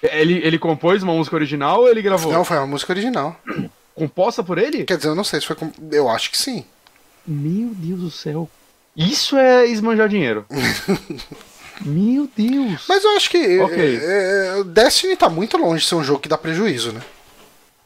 Ele, 0.02 0.34
ele 0.44 0.58
compôs 0.58 1.02
uma 1.02 1.12
música 1.12 1.36
original 1.36 1.80
ou 1.80 1.88
ele 1.88 2.02
gravou? 2.02 2.32
Não, 2.32 2.44
foi 2.44 2.56
uma 2.58 2.66
música 2.66 2.92
original. 2.92 3.36
Composta 3.94 4.42
por 4.42 4.56
ele? 4.58 4.84
Quer 4.84 4.96
dizer, 4.96 5.08
eu 5.08 5.14
não 5.14 5.24
sei 5.24 5.40
se 5.40 5.46
foi. 5.46 5.56
Eu 5.90 6.08
acho 6.08 6.30
que 6.30 6.38
sim. 6.38 6.64
Meu 7.26 7.70
Deus 7.74 8.00
do 8.00 8.10
céu. 8.10 8.48
Isso 8.96 9.36
é 9.36 9.66
esmanjar 9.66 10.08
dinheiro. 10.08 10.46
Meu 11.84 12.28
Deus. 12.36 12.84
Mas 12.88 13.02
eu 13.04 13.16
acho 13.16 13.30
que 13.30 13.58
okay. 13.60 13.96
é, 13.96 14.60
é, 14.60 14.64
Destiny 14.64 15.16
tá 15.16 15.30
muito 15.30 15.56
longe 15.56 15.82
de 15.82 15.88
ser 15.88 15.94
um 15.94 16.04
jogo 16.04 16.20
que 16.20 16.28
dá 16.28 16.36
prejuízo, 16.36 16.92
né? 16.92 17.00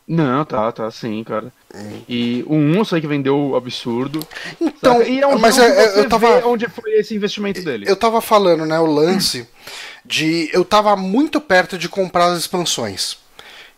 Não, 0.07 0.45
tá, 0.45 0.71
tá 0.71 0.91
sim, 0.91 1.25
cara. 1.25 1.51
Hum. 1.75 2.03
E 2.07 2.45
o 2.47 2.55
1 2.55 2.75
eu 2.75 2.85
sei 2.85 3.01
que 3.01 3.07
vendeu 3.07 3.57
absurdo. 3.57 4.21
Então, 4.61 5.03
e 5.03 5.21
é 5.21 5.27
um 5.27 5.39
mas 5.39 5.59
é, 5.59 5.99
eu 5.99 6.09
tava 6.09 6.47
onde 6.47 6.69
foi 6.69 6.93
esse 6.93 7.15
investimento 7.15 7.63
dele. 7.63 7.87
Eu 7.89 7.97
tava 7.97 8.21
falando, 8.21 8.67
né, 8.67 8.79
o 8.79 8.87
lance 8.87 9.49
de 10.05 10.51
eu 10.53 10.65
tava 10.65 10.95
muito 10.95 11.41
perto 11.41 11.79
de 11.79 11.89
comprar 11.89 12.27
as 12.27 12.41
expansões. 12.41 13.23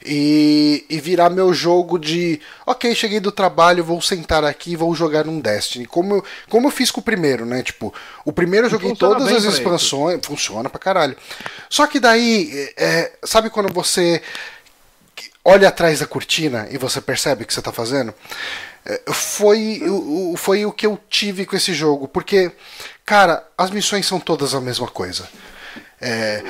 E, 0.08 0.84
e 0.90 1.00
virar 1.00 1.30
meu 1.30 1.52
jogo 1.54 1.98
de 1.98 2.40
ok, 2.64 2.94
cheguei 2.94 3.18
do 3.18 3.32
trabalho, 3.32 3.82
vou 3.82 4.00
sentar 4.00 4.44
aqui 4.44 4.72
e 4.72 4.76
vou 4.76 4.94
jogar 4.94 5.26
um 5.26 5.40
Destiny. 5.40 5.86
Como 5.86 6.16
eu, 6.16 6.24
como 6.48 6.66
eu 6.68 6.70
fiz 6.70 6.92
com 6.92 7.00
o 7.00 7.02
primeiro, 7.02 7.44
né? 7.44 7.62
Tipo, 7.62 7.92
o 8.24 8.32
primeiro 8.32 8.66
eu 8.66 8.70
joguei 8.70 8.94
todas 8.94 9.26
as 9.32 9.44
expansões, 9.44 10.20
funciona 10.22 10.68
pra 10.68 10.78
caralho. 10.78 11.16
Só 11.68 11.86
que 11.86 11.98
daí, 11.98 12.70
é, 12.76 13.12
sabe 13.24 13.50
quando 13.50 13.72
você 13.72 14.22
olha 15.46 15.68
atrás 15.68 16.00
da 16.00 16.06
cortina 16.06 16.66
e 16.70 16.76
você 16.76 17.00
percebe 17.00 17.44
o 17.44 17.46
que 17.46 17.54
você 17.54 17.60
está 17.60 17.72
fazendo. 17.72 18.12
É, 18.84 19.00
foi, 19.12 19.80
foi 20.36 20.66
o 20.66 20.72
que 20.72 20.86
eu 20.86 20.98
tive 21.08 21.46
com 21.46 21.54
esse 21.54 21.72
jogo, 21.72 22.08
porque, 22.08 22.50
cara, 23.04 23.46
as 23.56 23.70
missões 23.70 24.06
são 24.06 24.18
todas 24.18 24.54
a 24.54 24.60
mesma 24.60 24.88
coisa. 24.88 25.28
É, 26.00 26.42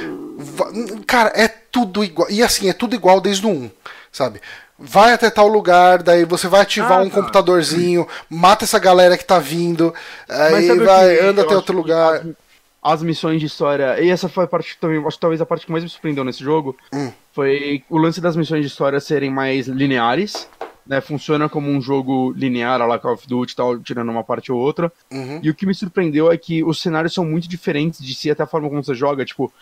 cara, 1.06 1.30
é 1.34 1.46
tudo 1.46 2.02
igual. 2.02 2.30
E 2.30 2.42
assim, 2.42 2.70
é 2.70 2.72
tudo 2.72 2.94
igual 2.94 3.20
desde 3.20 3.46
o 3.46 3.50
1, 3.50 3.70
sabe? 4.10 4.40
Vai 4.78 5.12
até 5.12 5.28
tal 5.28 5.46
lugar, 5.46 6.02
daí 6.02 6.24
você 6.24 6.48
vai 6.48 6.62
ativar 6.62 6.98
ah, 6.98 7.02
um 7.02 7.10
tá. 7.10 7.16
computadorzinho, 7.16 8.08
mata 8.30 8.64
essa 8.64 8.78
galera 8.78 9.16
que 9.18 9.24
tá 9.24 9.38
vindo, 9.38 9.94
aí 10.26 10.74
vai, 10.78 11.20
anda 11.20 11.42
até 11.42 11.54
outro 11.54 11.76
lugar. 11.76 12.14
As, 12.14 12.45
as, 12.92 13.02
missões 13.02 13.40
de 13.40 13.46
história. 13.46 14.00
E 14.00 14.08
essa 14.08 14.28
foi 14.28 14.44
a 14.44 14.46
parte 14.46 14.76
também, 14.78 15.04
acho 15.04 15.16
que 15.16 15.20
talvez 15.20 15.40
a 15.40 15.46
parte 15.46 15.66
que 15.66 15.72
mais 15.72 15.84
me 15.84 15.90
surpreendeu 15.90 16.24
nesse 16.24 16.42
jogo. 16.42 16.76
Hum 16.92 17.10
foi 17.36 17.84
o 17.90 17.98
lance 17.98 18.18
das 18.18 18.34
missões 18.34 18.62
de 18.62 18.68
história 18.68 18.98
serem 18.98 19.28
mais 19.28 19.68
lineares, 19.68 20.48
né? 20.86 21.02
Funciona 21.02 21.50
como 21.50 21.68
um 21.68 21.82
jogo 21.82 22.32
linear, 22.34 22.80
a 22.80 22.86
la 22.86 22.98
Call 22.98 23.12
of 23.12 23.28
Duty, 23.28 23.54
tal, 23.54 23.78
tirando 23.78 24.08
uma 24.08 24.24
parte 24.24 24.50
ou 24.50 24.58
outra. 24.58 24.90
Uhum. 25.12 25.40
E 25.42 25.50
o 25.50 25.54
que 25.54 25.66
me 25.66 25.74
surpreendeu 25.74 26.32
é 26.32 26.38
que 26.38 26.64
os 26.64 26.80
cenários 26.80 27.12
são 27.12 27.26
muito 27.26 27.46
diferentes 27.46 28.02
de 28.02 28.14
si, 28.14 28.30
até 28.30 28.42
a 28.42 28.46
forma 28.46 28.70
como 28.70 28.82
você 28.82 28.94
joga. 28.94 29.22
Tipo, 29.22 29.52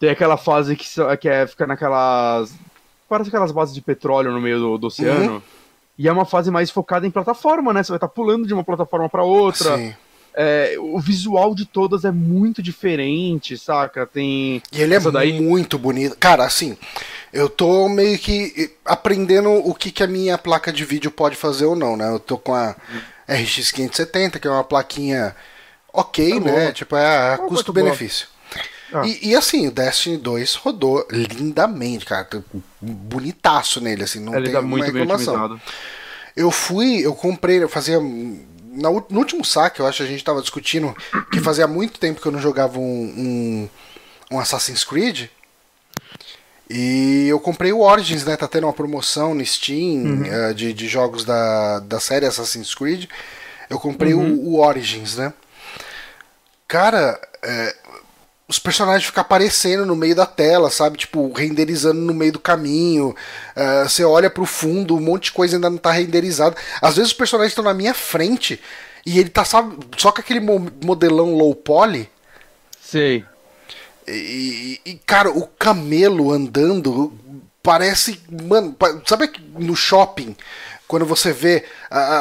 tem 0.00 0.08
aquela 0.08 0.38
fase 0.38 0.74
que, 0.74 0.86
que 1.20 1.28
é 1.28 1.46
ficar 1.46 1.66
naquelas. 1.66 2.56
Parece 3.06 3.28
aquelas 3.28 3.52
bases 3.52 3.74
de 3.74 3.82
petróleo 3.82 4.32
no 4.32 4.40
meio 4.40 4.58
do, 4.58 4.78
do 4.78 4.86
oceano. 4.86 5.34
Uhum. 5.34 5.42
E 5.98 6.08
é 6.08 6.12
uma 6.12 6.24
fase 6.24 6.50
mais 6.50 6.70
focada 6.70 7.06
em 7.06 7.10
plataforma, 7.10 7.74
né? 7.74 7.82
Você 7.82 7.92
vai 7.92 7.98
estar 7.98 8.08
tá 8.08 8.14
pulando 8.14 8.46
de 8.46 8.54
uma 8.54 8.64
plataforma 8.64 9.10
para 9.10 9.22
outra. 9.22 9.76
Sim. 9.76 9.94
É, 10.34 10.76
o 10.78 10.98
visual 11.00 11.54
de 11.54 11.64
todas 11.64 12.04
é 12.04 12.10
muito 12.10 12.62
diferente, 12.62 13.56
saca? 13.58 14.06
Tem. 14.06 14.62
E 14.72 14.80
ele 14.80 14.94
é 14.94 15.00
daí... 15.00 15.40
muito 15.40 15.78
bonito. 15.78 16.16
Cara, 16.16 16.44
assim, 16.44 16.76
Eu 17.32 17.48
tô 17.48 17.88
meio 17.88 18.18
que 18.18 18.72
aprendendo 18.84 19.50
o 19.50 19.74
que, 19.74 19.90
que 19.90 20.02
a 20.02 20.06
minha 20.06 20.38
placa 20.38 20.72
de 20.72 20.84
vídeo 20.84 21.10
pode 21.10 21.36
fazer 21.36 21.66
ou 21.66 21.76
não, 21.76 21.96
né? 21.96 22.08
Eu 22.08 22.18
tô 22.18 22.38
com 22.38 22.54
a 22.54 22.74
RX 23.28 23.70
570, 23.70 24.38
que 24.38 24.48
é 24.48 24.50
uma 24.50 24.64
plaquinha 24.64 25.36
ok, 25.92 26.32
É 26.32 26.40
né? 26.40 26.72
Tipo, 26.72 26.96
é 26.96 27.32
a 27.32 27.36
boa, 27.36 27.48
custo-benefício. 27.48 28.28
Ah. 28.92 29.06
E, 29.06 29.28
e 29.28 29.36
assim, 29.36 29.68
o 29.68 29.70
Destiny 29.70 30.16
2 30.16 30.54
rodou 30.54 31.06
lindamente, 31.10 32.06
cara. 32.06 32.26
Bonitaço 32.80 33.80
nele, 33.80 34.04
assim, 34.04 34.20
não 34.20 34.34
Ele 34.34 34.44
tem 34.44 34.52
tá 34.54 34.60
uma 34.60 34.68
muito 34.68 34.90
bem 34.90 35.02
reclamação. 35.02 35.60
Eu 36.34 36.50
fui, 36.50 37.04
eu 37.04 37.14
comprei, 37.14 37.62
eu 37.62 37.68
fazia. 37.68 37.98
Na 38.78 38.90
no 38.90 39.18
último 39.18 39.44
saque, 39.44 39.80
eu 39.80 39.86
acho 39.86 39.98
que 39.98 40.04
a 40.04 40.06
gente 40.06 40.24
tava 40.24 40.40
discutindo 40.40 40.94
que 41.30 41.40
fazia 41.40 41.66
muito 41.66 41.98
tempo 41.98 42.20
que 42.20 42.26
eu 42.26 42.32
não 42.32 42.40
jogava 42.40 42.78
um, 42.78 42.82
um, 44.30 44.36
um 44.36 44.40
Assassin's 44.40 44.84
Creed. 44.84 45.28
E 46.70 47.26
eu 47.28 47.40
comprei 47.40 47.72
o 47.72 47.80
Origins, 47.80 48.24
né? 48.24 48.36
Tá 48.36 48.46
tendo 48.46 48.64
uma 48.64 48.72
promoção 48.72 49.34
no 49.34 49.44
Steam 49.44 50.24
eh, 50.26 50.52
de, 50.52 50.74
de 50.74 50.86
jogos 50.86 51.24
da, 51.24 51.80
da 51.80 51.98
série 51.98 52.26
Assassin's 52.26 52.74
Creed. 52.74 53.06
Eu 53.70 53.80
comprei 53.80 54.12
o, 54.12 54.20
o 54.20 54.60
Origins, 54.60 55.16
né? 55.16 55.32
Cara, 56.66 57.18
é, 57.42 57.76
os 58.48 58.58
personagens 58.58 59.04
ficam 59.04 59.20
aparecendo 59.20 59.84
no 59.84 59.94
meio 59.94 60.14
da 60.16 60.24
tela, 60.24 60.70
sabe? 60.70 60.96
Tipo, 60.96 61.30
renderizando 61.32 62.00
no 62.00 62.14
meio 62.14 62.32
do 62.32 62.38
caminho. 62.38 63.14
É, 63.54 63.84
você 63.84 64.02
olha 64.02 64.30
pro 64.30 64.46
fundo, 64.46 64.96
um 64.96 65.00
monte 65.00 65.24
de 65.24 65.32
coisa 65.32 65.56
ainda 65.56 65.68
não 65.68 65.76
tá 65.76 65.92
renderizado. 65.92 66.56
Às 66.80 66.96
vezes 66.96 67.12
os 67.12 67.16
personagens 67.16 67.52
estão 67.52 67.62
na 67.62 67.74
minha 67.74 67.92
frente 67.92 68.58
e 69.04 69.18
ele 69.18 69.28
tá, 69.28 69.44
sabe, 69.44 69.76
só 69.98 70.10
com 70.10 70.20
aquele 70.20 70.40
mo- 70.40 70.70
modelão 70.82 71.34
low 71.34 71.54
poly. 71.54 72.08
Sei. 72.80 73.22
E, 74.06 74.80
e, 74.86 74.94
cara, 75.04 75.30
o 75.30 75.46
camelo 75.46 76.32
andando 76.32 77.12
parece. 77.62 78.18
Mano, 78.30 78.74
sabe 79.06 79.30
no 79.58 79.76
shopping? 79.76 80.34
Quando 80.86 81.04
você 81.04 81.34
vê 81.34 81.66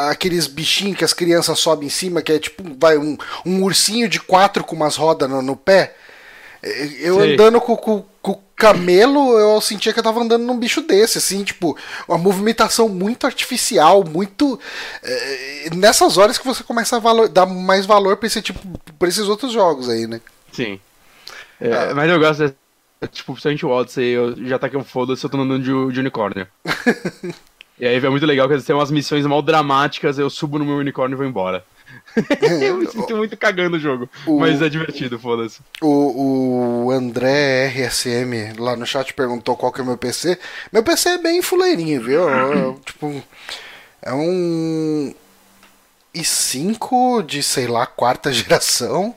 aqueles 0.10 0.46
bichinhos 0.46 0.98
que 0.98 1.06
as 1.06 1.14
crianças 1.14 1.58
sobem 1.58 1.88
em 1.88 1.90
cima, 1.90 2.22
que 2.22 2.34
é 2.34 2.40
tipo 2.40 2.64
vai, 2.78 2.98
um, 2.98 3.18
um 3.46 3.64
ursinho 3.64 4.10
de 4.10 4.20
quatro 4.20 4.62
com 4.66 4.76
umas 4.76 4.98
rodas 4.98 5.30
no, 5.30 5.42
no 5.42 5.56
pé. 5.56 5.96
É, 6.64 6.88
Eu 7.00 7.20
Sei. 7.20 7.34
andando 7.34 7.60
com, 7.62 7.76
com, 7.78 8.06
com 8.22 8.32
o 8.32 8.42
camelo, 8.56 9.38
eu 9.40 9.60
sentia 9.62 9.94
que 9.94 10.00
eu 10.00 10.04
tava 10.04 10.20
andando 10.22 10.44
num 10.44 10.58
bicho 10.58 10.82
desse, 10.82 11.18
assim, 11.20 11.44
tipo, 11.44 11.78
uma 12.08 12.18
movimentação 12.18 12.90
muito 12.90 13.26
artificial, 13.26 14.04
muito. 14.04 14.60
é, 15.04 15.70
nessas 15.76 16.18
horas 16.18 16.38
que 16.38 16.46
você 16.46 16.64
começa 16.64 16.96
a 16.96 17.00
valor- 17.00 17.30
dar 17.30 17.46
mais 17.46 17.86
valor 17.86 18.18
pra 18.18 18.28
esse 18.28 18.42
tipo, 18.42 18.60
pra 18.98 19.08
esses 19.08 19.28
outros 19.28 19.52
jogos 19.52 19.88
aí, 19.90 20.08
né? 20.08 20.20
Sim. 20.52 20.80
É, 21.62 21.72
Ah. 21.74 21.94
Mas 21.96 22.10
eu 22.10 22.20
gosto, 22.20 22.44
é, 22.44 23.08
tipo, 23.08 23.34
principalmente 23.34 23.66
o 23.66 23.70
Odyssey, 23.70 24.06
eu 24.10 24.36
já 24.48 24.58
tá 24.58 24.68
aqui 24.68 24.78
um 24.78 24.84
foda-se, 24.84 25.24
eu 25.24 25.30
tô 25.30 25.38
andando 25.38 25.60
de, 25.64 25.94
de 25.94 26.00
unicórnio. 26.00 26.48
e 27.80 27.86
aí 27.86 27.96
é 28.04 28.10
muito 28.10 28.26
legal 28.26 28.48
que 28.48 28.54
às 28.54 28.58
vezes 28.58 28.68
tem 28.68 28.76
umas 28.76 28.90
missões 28.92 29.26
mal 29.26 29.42
dramáticas, 29.42 30.18
eu 30.18 30.30
subo 30.30 30.58
no 30.58 30.66
meu 30.66 30.78
unicórnio 30.78 31.16
e 31.16 31.18
vou 31.18 31.26
embora. 31.28 31.64
eu 32.62 32.78
me 32.78 32.88
sinto 32.88 33.16
muito 33.16 33.36
cagando 33.38 33.78
o 33.78 33.80
jogo, 33.80 34.10
O- 34.26 34.40
mas 34.40 34.62
é 34.62 34.70
divertido, 34.70 35.18
foda-se. 35.20 35.60
O, 35.82 36.86
o 36.86 36.92
André 36.92 37.68
RSM 37.68 38.54
lá 38.58 38.76
no 38.76 38.86
chat 38.86 39.14
perguntou 39.14 39.56
qual 39.56 39.72
que 39.72 39.80
é 39.80 39.84
o 39.84 39.88
meu 39.88 39.98
PC. 39.98 40.38
Meu 40.72 40.84
PC 40.84 41.10
é 41.10 41.18
bem 41.18 41.42
fuleirinho, 41.42 42.02
viu? 42.04 42.28
Eu, 42.30 42.80
tipo, 42.86 43.24
é 44.02 44.14
um 44.14 45.14
i5 46.16 47.24
de, 47.26 47.44
sei 47.44 47.68
lá, 47.68 47.86
quarta 47.86 48.32
geração. 48.34 49.16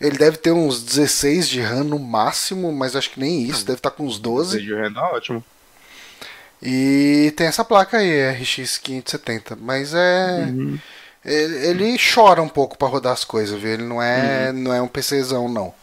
Ele 0.00 0.16
deve 0.16 0.36
ter 0.38 0.50
uns 0.52 0.82
16 0.82 1.48
de 1.48 1.60
RAM 1.60 1.84
no 1.84 1.98
máximo, 1.98 2.72
mas 2.72 2.96
acho 2.96 3.10
que 3.10 3.20
nem 3.20 3.42
isso, 3.42 3.64
deve 3.66 3.78
estar 3.78 3.90
com 3.90 4.04
uns 4.06 4.18
12. 4.18 4.58
Vídeo 4.58 4.76
renda 4.76 5.00
ótimo. 5.02 5.44
E 6.62 7.32
tem 7.36 7.46
essa 7.46 7.64
placa 7.64 7.98
aí, 7.98 8.30
RX 8.32 8.76
570, 8.78 9.56
mas 9.60 9.94
é 9.94 10.46
ele, 11.24 11.66
ele 11.66 11.96
chora 11.98 12.40
um 12.42 12.48
pouco 12.48 12.78
pra 12.78 12.88
rodar 12.88 13.12
as 13.12 13.24
coisas, 13.24 13.60
viu? 13.60 13.70
Ele 13.70 13.84
não 13.84 14.02
é, 14.02 14.52
não 14.52 14.72
é 14.72 14.80
um 14.80 14.88
PCzão 14.88 15.48
não. 15.48 15.74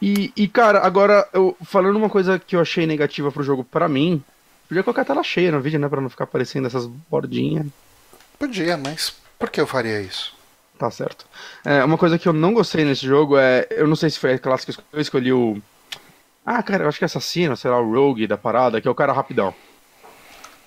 E, 0.00 0.32
e, 0.36 0.46
cara, 0.46 0.80
agora, 0.80 1.28
eu 1.32 1.56
falando 1.64 1.96
uma 1.96 2.08
coisa 2.08 2.38
que 2.38 2.54
eu 2.54 2.60
achei 2.60 2.86
negativa 2.86 3.32
pro 3.32 3.42
jogo 3.42 3.64
pra 3.64 3.88
mim, 3.88 4.22
podia 4.68 4.82
colocar 4.82 5.02
a 5.02 5.04
tela 5.04 5.22
cheia 5.24 5.50
no 5.50 5.60
vídeo, 5.60 5.80
né, 5.80 5.88
pra 5.88 6.00
não 6.00 6.08
ficar 6.08 6.24
aparecendo 6.24 6.66
essas 6.66 6.86
bordinhas. 6.86 7.66
Podia, 8.38 8.76
mas 8.76 9.14
por 9.38 9.50
que 9.50 9.60
eu 9.60 9.66
faria 9.66 10.00
isso? 10.00 10.36
Tá 10.78 10.90
certo. 10.90 11.26
É, 11.64 11.82
uma 11.82 11.98
coisa 11.98 12.18
que 12.18 12.28
eu 12.28 12.32
não 12.32 12.54
gostei 12.54 12.84
nesse 12.84 13.04
jogo 13.04 13.36
é. 13.36 13.66
Eu 13.70 13.88
não 13.88 13.96
sei 13.96 14.10
se 14.10 14.18
foi 14.18 14.34
a 14.34 14.38
classe 14.38 14.64
que 14.64 14.70
eu 14.70 14.74
escolhi, 14.74 14.88
eu 14.92 15.00
escolhi 15.00 15.32
o. 15.32 15.62
Ah, 16.46 16.62
cara, 16.62 16.84
eu 16.84 16.88
acho 16.88 16.98
que 16.98 17.04
é 17.04 17.06
assassino, 17.06 17.56
sei 17.56 17.70
lá, 17.70 17.80
o 17.80 17.92
Rogue 17.92 18.28
da 18.28 18.38
parada, 18.38 18.80
que 18.80 18.86
é 18.86 18.90
o 18.90 18.94
cara 18.94 19.12
rapidão. 19.12 19.52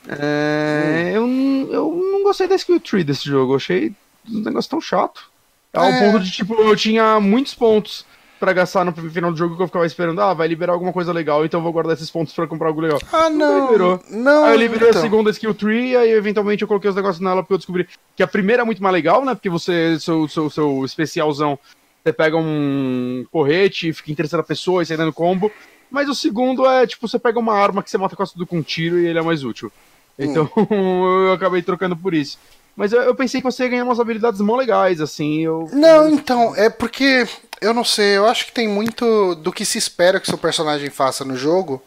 É, 0.08 1.12
eu, 1.14 1.28
eu 1.72 2.10
não 2.12 2.24
gostei 2.24 2.48
da 2.48 2.56
skill 2.56 2.80
tree 2.80 3.04
desse 3.04 3.26
jogo, 3.26 3.54
eu 3.54 3.58
achei 3.58 3.94
um 4.30 4.40
negócio 4.42 4.70
tão 4.70 4.82
chato. 4.82 5.30
Ao 5.74 5.86
É. 5.86 6.12
ponto 6.12 6.24
de, 6.24 6.32
tipo, 6.32 6.54
eu 6.56 6.76
tinha 6.76 7.20
muitos 7.20 7.54
pontos 7.54 8.06
pra 8.40 8.54
gastar 8.54 8.84
no 8.84 8.92
final 8.92 9.32
do 9.32 9.38
jogo 9.38 9.56
que 9.56 9.62
eu 9.62 9.68
ficava 9.68 9.86
esperando, 9.86 10.20
ah, 10.20 10.34
vai 10.34 10.48
liberar 10.48 10.74
alguma 10.74 10.92
coisa 10.92 11.14
legal, 11.14 11.46
então 11.46 11.60
eu 11.60 11.64
vou 11.64 11.72
guardar 11.72 11.94
esses 11.94 12.10
pontos 12.10 12.34
pra 12.34 12.48
comprar 12.48 12.70
algo 12.70 12.82
legal. 12.82 13.00
Ah, 13.14 13.30
não. 13.30 13.68
liberou. 13.68 14.02
Não. 14.10 14.46
Aí 14.46 14.54
eu 14.54 14.58
liberei 14.58 14.90
então. 14.90 15.00
a 15.00 15.04
segunda 15.04 15.30
skill 15.30 15.54
tree, 15.54 15.96
aí 15.96 16.10
eventualmente 16.12 16.64
eu 16.64 16.68
coloquei 16.68 16.90
os 16.90 16.96
negócios 16.96 17.24
nela 17.24 17.44
porque 17.44 17.54
eu 17.54 17.58
descobri 17.60 17.88
que 18.16 18.24
a 18.24 18.28
primeira 18.28 18.64
é 18.64 18.66
muito 18.66 18.82
mais 18.82 18.94
legal, 18.94 19.24
né? 19.24 19.36
Porque 19.36 19.50
você, 19.50 19.98
seu, 20.00 20.28
seu, 20.28 20.50
seu 20.50 20.84
especialzão, 20.84 21.58
você 22.04 22.12
pega 22.12 22.36
um 22.36 23.24
porrete 23.32 23.90
e 23.90 23.94
fica 23.94 24.12
em 24.12 24.16
terceira 24.16 24.44
pessoa 24.44 24.82
e 24.82 24.88
sai 24.88 24.98
dando 24.98 25.14
combo. 25.14 25.52
Mas 25.92 26.10
o 26.10 26.16
segundo 26.16 26.66
é, 26.66 26.88
tipo, 26.88 27.08
você 27.08 27.20
pega 27.20 27.38
uma 27.38 27.54
arma 27.54 27.84
que 27.84 27.92
você 27.92 27.98
mata 27.98 28.16
quase 28.16 28.34
tudo 28.34 28.48
com 28.48 28.58
um 28.58 28.64
tiro 28.64 28.98
e 29.00 29.06
ele 29.06 29.20
é 29.20 29.22
mais 29.22 29.44
útil. 29.44 29.72
Então 30.24 30.50
eu 30.70 31.34
acabei 31.34 31.62
trocando 31.62 31.96
por 31.96 32.14
isso. 32.14 32.38
Mas 32.76 32.94
eu, 32.94 33.02
eu 33.02 33.16
pensei 33.16 33.42
que 33.42 33.46
você 33.46 33.64
ia 33.64 33.70
ganhar 33.70 33.84
umas 33.84 34.00
habilidades 34.00 34.40
mó 34.42 34.56
legais, 34.56 35.02
assim. 35.02 35.42
Eu... 35.42 35.70
Não, 35.74 36.10
então, 36.10 36.56
é 36.56 36.70
porque 36.70 37.28
eu 37.62 37.74
não 37.74 37.84
sei, 37.84 38.18
eu 38.18 38.26
acho 38.26 38.46
que 38.46 38.52
tem 38.52 38.68
muito 38.68 39.36
do 39.36 39.52
que 39.52 39.66
se 39.66 39.78
espera 39.78 40.20
que 40.20 40.28
seu 40.28 40.38
personagem 40.38 40.90
faça 40.90 41.24
no 41.24 41.36
jogo. 41.36 41.82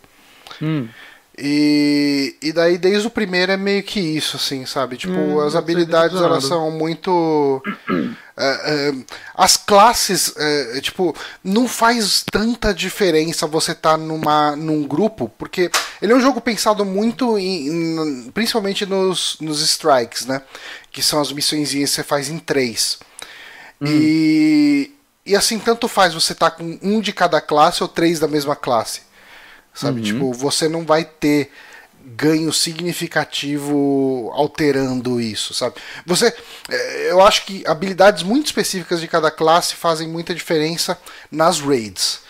Hum. 0.63 0.89
E, 1.37 2.37
e 2.41 2.53
daí 2.53 2.79
desde 2.79 3.09
o 3.09 3.11
primeiro 3.11 3.51
é 3.51 3.57
meio 3.57 3.83
que 3.83 3.99
isso, 3.99 4.37
assim, 4.37 4.65
sabe? 4.67 4.97
Tipo, 4.97 5.15
Hum, 5.15 5.41
as 5.41 5.57
habilidades 5.57 6.21
elas 6.21 6.45
são 6.45 6.71
muito. 6.71 7.61
É, 8.37 8.89
é, 8.89 8.93
as 9.35 9.57
classes, 9.57 10.35
é, 10.37 10.81
tipo, 10.81 11.15
não 11.43 11.69
faz 11.69 12.25
tanta 12.31 12.75
diferença 12.75 13.47
você 13.47 13.75
tá 13.75 13.97
numa, 13.97 14.57
num 14.57 14.83
grupo, 14.83 15.31
porque 15.39 15.71
ele 16.03 16.13
é 16.13 16.17
um 16.17 16.21
jogo 16.21 16.41
pensado 16.41 16.85
muito 16.85 17.39
em, 17.39 18.31
principalmente 18.35 18.85
nos, 18.85 19.37
nos 19.41 19.61
strikes, 19.61 20.27
né? 20.27 20.43
Que 20.91 21.03
são 21.03 21.21
as 21.21 21.31
missõezinhas 21.31 21.91
que 21.91 21.97
você 21.97 22.03
faz 22.03 22.29
em 22.29 22.39
três. 22.39 22.99
E, 23.81 24.91
e 25.25 25.37
assim, 25.37 25.59
tanto 25.59 25.87
faz 25.87 26.15
você 26.15 26.35
tá 26.35 26.51
com 26.51 26.79
um 26.83 27.01
de 27.01 27.13
cada 27.13 27.41
classe 27.41 27.83
ou 27.83 27.89
três 27.89 28.19
da 28.19 28.27
mesma 28.27 28.57
classe. 28.57 29.03
Sabe? 29.73 30.01
Tipo, 30.03 30.33
você 30.33 30.69
não 30.69 30.85
vai 30.85 31.05
ter 31.05 31.51
ganho 32.05 32.53
significativo 32.53 34.31
alterando 34.35 35.21
isso, 35.21 35.55
sabe? 35.55 35.77
Você, 36.05 36.35
eh, 36.69 37.09
eu 37.11 37.21
acho 37.21 37.45
que 37.47 37.65
habilidades 37.67 38.23
muito 38.23 38.47
específicas 38.47 39.01
de 39.01 39.09
cada 39.09 39.31
classe 39.31 39.75
fazem 39.75 40.07
muita 40.07 40.35
diferença 40.35 40.99
nas 41.31 41.61
raids. 41.61 42.24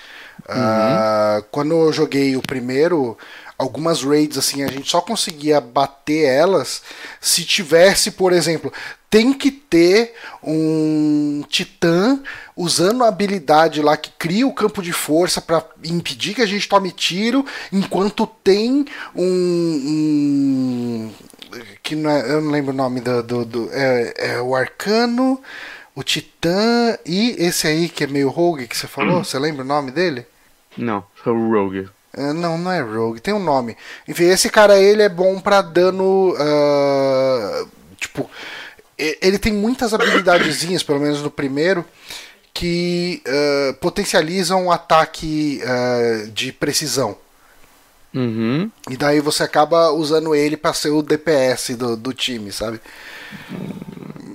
Ah, 0.49 1.43
quando 1.51 1.73
eu 1.73 1.93
joguei 1.93 2.37
o 2.37 2.43
primeiro, 2.43 3.17
algumas 3.57 4.03
raids 4.03 4.37
assim 4.37 4.63
a 4.63 4.69
gente 4.69 4.91
só 4.91 5.01
conseguia 5.01 5.61
bater 5.61 6.25
elas 6.27 6.83
se 7.21 7.45
tivesse, 7.45 8.11
por 8.11 8.33
exemplo, 8.33 8.73
tem 9.09 9.33
que 9.33 9.51
ter 9.51 10.13
um 10.43 11.43
titã 11.49 12.21
usando 12.57 13.05
a 13.05 13.09
habilidade 13.09 13.81
lá 13.81 13.97
que 13.97 14.11
cria 14.19 14.47
o 14.47 14.53
campo 14.53 14.83
de 14.83 14.93
força 14.93 15.41
para 15.41 15.65
impedir 15.85 16.35
que 16.35 16.43
a 16.43 16.47
gente 16.47 16.69
tome 16.69 16.91
tiro, 16.91 17.45
enquanto 17.73 18.27
tem 18.27 18.85
um, 19.15 19.23
um- 19.87 21.13
que 21.83 21.95
não 21.95 22.11
é, 22.11 22.31
eu 22.33 22.41
não 22.41 22.51
lembro 22.51 22.73
o 22.73 22.77
nome 22.77 23.01
do, 23.01 23.23
do, 23.23 23.45
do- 23.45 23.71
é, 23.73 24.15
é 24.35 24.41
o 24.41 24.55
arcano, 24.55 25.41
o 25.95 26.03
titã 26.03 26.99
e 27.07 27.37
esse 27.39 27.67
aí 27.67 27.89
que 27.89 28.05
é 28.05 28.07
meio 28.07 28.29
rogue 28.31 28.67
que 28.67 28.77
você 28.77 28.87
falou, 28.89 29.23
você 29.25 29.39
lembra 29.39 29.63
o 29.63 29.67
nome 29.67 29.91
dele? 29.91 30.27
Não, 30.77 31.05
foi 31.15 31.33
o 31.33 31.51
Rogue. 31.51 31.89
É, 32.17 32.33
não, 32.33 32.57
não 32.57 32.71
é 32.71 32.81
Rogue, 32.81 33.21
tem 33.21 33.35
um 33.35 33.43
nome. 33.43 33.77
Enfim, 34.07 34.25
esse 34.25 34.49
cara 34.49 34.79
ele 34.79 35.03
é 35.03 35.09
bom 35.09 35.41
pra 35.41 35.63
dano. 35.63 36.35
ah, 36.39 37.67
tipo, 37.97 38.31
ele 38.97 39.39
tem 39.39 39.53
muitas 39.53 39.93
habilidadezinhas, 39.93 40.83
pelo 40.83 41.01
menos 41.01 41.23
no 41.23 41.31
primeiro, 41.31 41.85
que 42.53 43.23
ah, 43.27 43.75
potencializam 43.81 44.67
o 44.67 44.73
ataque 44.73 45.61
ah, 45.65 46.29
de 46.33 46.53
precisão. 46.53 47.17
Uhum. 48.15 48.71
E 48.89 48.97
daí 48.97 49.19
você 49.19 49.43
acaba 49.43 49.91
usando 49.91 50.35
ele 50.37 50.57
pra 50.57 50.73
ser 50.73 50.91
o 50.91 51.03
DPS 51.03 51.77
do, 51.77 51.97
do 51.97 52.15
time, 52.15 52.53
sabe? 52.53 52.81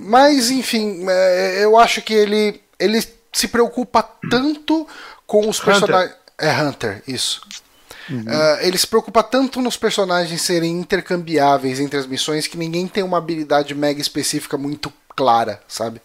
Mas, 0.02 0.50
enfim, 0.50 1.06
é, 1.08 1.64
eu 1.64 1.78
acho 1.78 2.02
que 2.02 2.12
ele, 2.12 2.60
ele 2.78 3.02
se 3.32 3.48
preocupa 3.48 4.02
tanto 4.30 4.86
com 5.26 5.48
os 5.48 5.60
personagens. 5.60 6.14
É 6.40 6.50
Hunter, 6.62 7.02
isso. 7.06 7.42
Uhum. 8.08 8.22
Uh, 8.22 8.58
ele 8.62 8.76
se 8.76 8.86
preocupa 8.86 9.22
tanto 9.22 9.60
nos 9.60 9.76
personagens 9.76 10.42
serem 10.42 10.72
intercambiáveis 10.80 11.78
entre 11.78 11.98
as 11.98 12.06
missões 12.06 12.46
que 12.46 12.58
ninguém 12.58 12.88
tem 12.88 13.04
uma 13.04 13.18
habilidade 13.18 13.74
mega 13.74 14.00
específica 14.00 14.56
muito 14.58 14.92
clara, 15.14 15.60
sabe? 15.68 16.00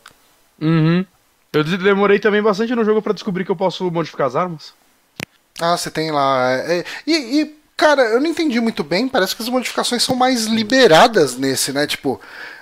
Uhum. 0.61 1.05
Eu 1.51 1.63
demorei 1.63 2.19
também 2.19 2.41
bastante 2.41 2.75
no 2.75 2.83
jogo 2.83 3.01
para 3.01 3.13
descobrir 3.13 3.45
que 3.45 3.51
eu 3.51 3.55
posso 3.55 3.89
modificar 3.89 4.27
as 4.27 4.35
armas. 4.35 4.73
Ah, 5.59 5.77
você 5.77 5.89
tem 5.89 6.11
lá. 6.11 6.51
É, 6.51 6.79
é, 6.79 6.85
e, 7.07 7.41
e, 7.41 7.55
cara, 7.77 8.01
eu 8.03 8.19
não 8.19 8.27
entendi 8.27 8.59
muito 8.59 8.83
bem. 8.83 9.07
Parece 9.07 9.35
que 9.35 9.41
as 9.41 9.49
modificações 9.49 10.03
são 10.03 10.15
mais 10.15 10.45
liberadas 10.45 11.37
nesse, 11.37 11.71
né? 11.71 11.87
Tipo, 11.87 12.19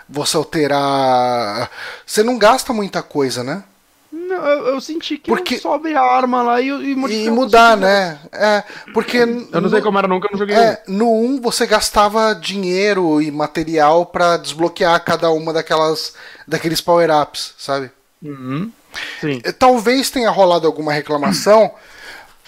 você 0.07 0.37
alterar. 0.37 1.71
Você 2.05 2.21
não 2.21 2.37
gasta 2.37 2.71
muita 2.71 3.01
coisa, 3.01 3.43
né? 3.43 3.63
Eu, 4.43 4.67
eu, 4.67 4.81
senti 4.81 5.17
que 5.17 5.29
porque... 5.29 5.57
sobe 5.57 5.95
a 5.95 6.01
arma 6.01 6.41
lá 6.41 6.61
e, 6.61 6.69
e, 6.69 6.91
e 6.91 7.29
mudar, 7.29 7.77
né? 7.77 8.19
É, 8.31 8.63
porque. 8.93 9.17
Eu 9.17 9.27
não 9.27 9.61
no, 9.61 9.69
sei 9.69 9.81
como 9.81 9.97
era 9.97 10.07
nunca, 10.07 10.27
eu 10.27 10.31
não 10.31 10.39
joguei. 10.39 10.55
É, 10.55 10.83
no 10.87 11.11
1 11.11 11.41
você 11.41 11.65
gastava 11.65 12.33
dinheiro 12.33 13.21
e 13.21 13.31
material 13.31 14.05
para 14.05 14.37
desbloquear 14.37 15.03
cada 15.03 15.31
uma 15.31 15.53
daquelas. 15.53 16.13
daqueles 16.47 16.81
power-ups, 16.81 17.53
sabe? 17.57 17.91
Uhum. 18.21 18.71
Sim. 19.19 19.41
Talvez 19.57 20.09
tenha 20.09 20.29
rolado 20.29 20.67
alguma 20.67 20.93
reclamação. 20.93 21.71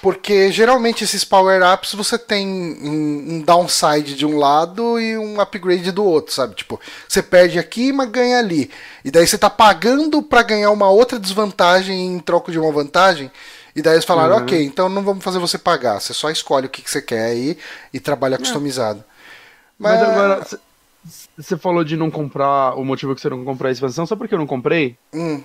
Porque 0.05 0.51
geralmente 0.51 1.03
esses 1.03 1.23
power-ups 1.23 1.95
você 1.95 2.15
tem 2.15 2.47
um, 2.47 3.25
um, 3.27 3.41
downside 3.41 4.13
de 4.13 4.23
um 4.23 4.37
lado 4.37 4.99
e 4.99 5.17
um 5.17 5.41
upgrade 5.41 5.91
do 5.91 6.05
outro, 6.05 6.31
sabe? 6.31 6.53
Tipo, 6.53 6.79
você 7.09 7.23
perde 7.23 7.57
aqui, 7.57 7.91
mas 7.91 8.11
ganha 8.11 8.37
ali. 8.37 8.69
E 9.03 9.09
daí 9.09 9.25
você 9.25 9.35
tá 9.35 9.49
pagando 9.49 10.21
para 10.21 10.43
ganhar 10.43 10.69
uma 10.69 10.87
outra 10.91 11.17
desvantagem 11.17 12.05
em 12.05 12.19
troco 12.19 12.51
de 12.51 12.59
uma 12.59 12.71
vantagem. 12.71 13.31
E 13.75 13.81
daí 13.81 13.95
eles 13.95 14.05
falaram, 14.05 14.35
uhum. 14.35 14.43
ok, 14.43 14.63
então 14.63 14.87
não 14.89 15.01
vamos 15.01 15.23
fazer 15.23 15.39
você 15.39 15.57
pagar. 15.57 15.99
Você 15.99 16.13
só 16.13 16.29
escolhe 16.29 16.67
o 16.67 16.69
que, 16.69 16.83
que 16.83 16.91
você 16.91 17.01
quer 17.01 17.25
aí 17.25 17.57
e 17.91 17.99
trabalha 17.99 18.35
é. 18.35 18.37
customizado. 18.37 19.03
Mas, 19.79 19.99
mas 19.99 20.07
agora, 20.07 20.47
você 21.35 21.57
falou 21.57 21.83
de 21.83 21.97
não 21.97 22.11
comprar, 22.11 22.75
o 22.75 22.85
motivo 22.85 23.15
que 23.15 23.21
você 23.21 23.29
não 23.31 23.43
comprou 23.43 23.69
a 23.69 23.71
expansão, 23.71 24.05
sabe 24.05 24.19
por 24.19 24.27
que 24.27 24.35
eu 24.35 24.39
não 24.39 24.45
comprei? 24.45 24.99
Hum. 25.11 25.41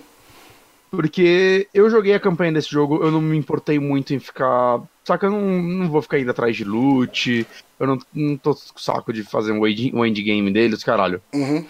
Porque 0.90 1.68
eu 1.72 1.88
joguei 1.88 2.14
a 2.14 2.20
campanha 2.20 2.52
desse 2.52 2.68
jogo, 2.68 3.02
eu 3.02 3.10
não 3.10 3.20
me 3.20 3.36
importei 3.36 3.78
muito 3.78 4.12
em 4.12 4.18
ficar. 4.18 4.80
Saca, 5.04 5.26
eu 5.26 5.30
não, 5.30 5.40
não 5.40 5.88
vou 5.88 6.02
ficar 6.02 6.18
indo 6.18 6.30
atrás 6.30 6.56
de 6.56 6.64
loot, 6.64 7.46
eu 7.78 7.86
não, 7.86 7.98
não 8.12 8.36
tô 8.36 8.54
com 8.54 8.78
saco 8.78 9.12
de 9.12 9.22
fazer 9.22 9.52
um, 9.52 9.66
endgame 10.04 10.52
deles, 10.52 10.82
caralho. 10.82 11.22
Uhum. 11.32 11.64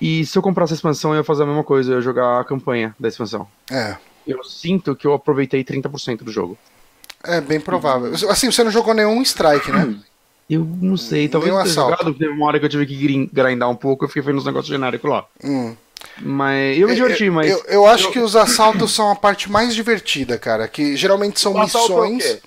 E 0.00 0.26
se 0.26 0.36
eu 0.36 0.42
comprasse 0.42 0.72
a 0.72 0.76
expansão, 0.76 1.12
eu 1.12 1.18
ia 1.18 1.24
fazer 1.24 1.44
a 1.44 1.46
mesma 1.46 1.64
coisa, 1.64 1.92
eu 1.92 1.96
ia 1.96 2.02
jogar 2.02 2.40
a 2.40 2.44
campanha 2.44 2.94
da 2.98 3.08
expansão. 3.08 3.46
É. 3.70 3.96
Eu 4.26 4.42
sinto 4.42 4.96
que 4.96 5.06
eu 5.06 5.14
aproveitei 5.14 5.62
30% 5.64 6.24
do 6.24 6.32
jogo. 6.32 6.58
É 7.22 7.40
bem 7.40 7.60
provável. 7.60 8.12
Assim, 8.28 8.50
você 8.50 8.64
não 8.64 8.70
jogou 8.70 8.92
nenhum 8.92 9.22
strike, 9.22 9.70
né? 9.70 9.96
Eu 10.48 10.64
não 10.64 10.96
sei, 10.96 11.28
talvez 11.28 11.52
eu 11.52 11.60
tenha 11.60 11.74
jogado, 11.74 12.14
teve 12.14 12.30
uma 12.30 12.46
hora 12.46 12.60
que 12.60 12.64
eu 12.64 12.68
tive 12.68 12.86
que 12.86 13.26
grindar 13.32 13.68
um 13.68 13.74
pouco, 13.74 14.04
eu 14.04 14.08
fiquei 14.08 14.22
fazendo 14.22 14.38
uns 14.38 14.44
negócios 14.44 14.68
genéricos 14.68 15.10
lá. 15.10 15.26
Hum. 15.42 15.74
Mas 16.18 16.78
eu 16.78 16.88
me 16.88 16.94
diverti, 16.94 17.30
mas. 17.30 17.50
Eu, 17.50 17.64
eu 17.68 17.86
acho 17.86 18.06
eu... 18.06 18.12
que 18.12 18.18
os 18.18 18.34
assaltos 18.34 18.94
são 18.94 19.10
a 19.10 19.16
parte 19.16 19.50
mais 19.50 19.74
divertida, 19.74 20.38
cara. 20.38 20.66
Que 20.66 20.96
geralmente 20.96 21.40
são 21.40 21.52
o 21.52 21.60
missões. 21.60 22.38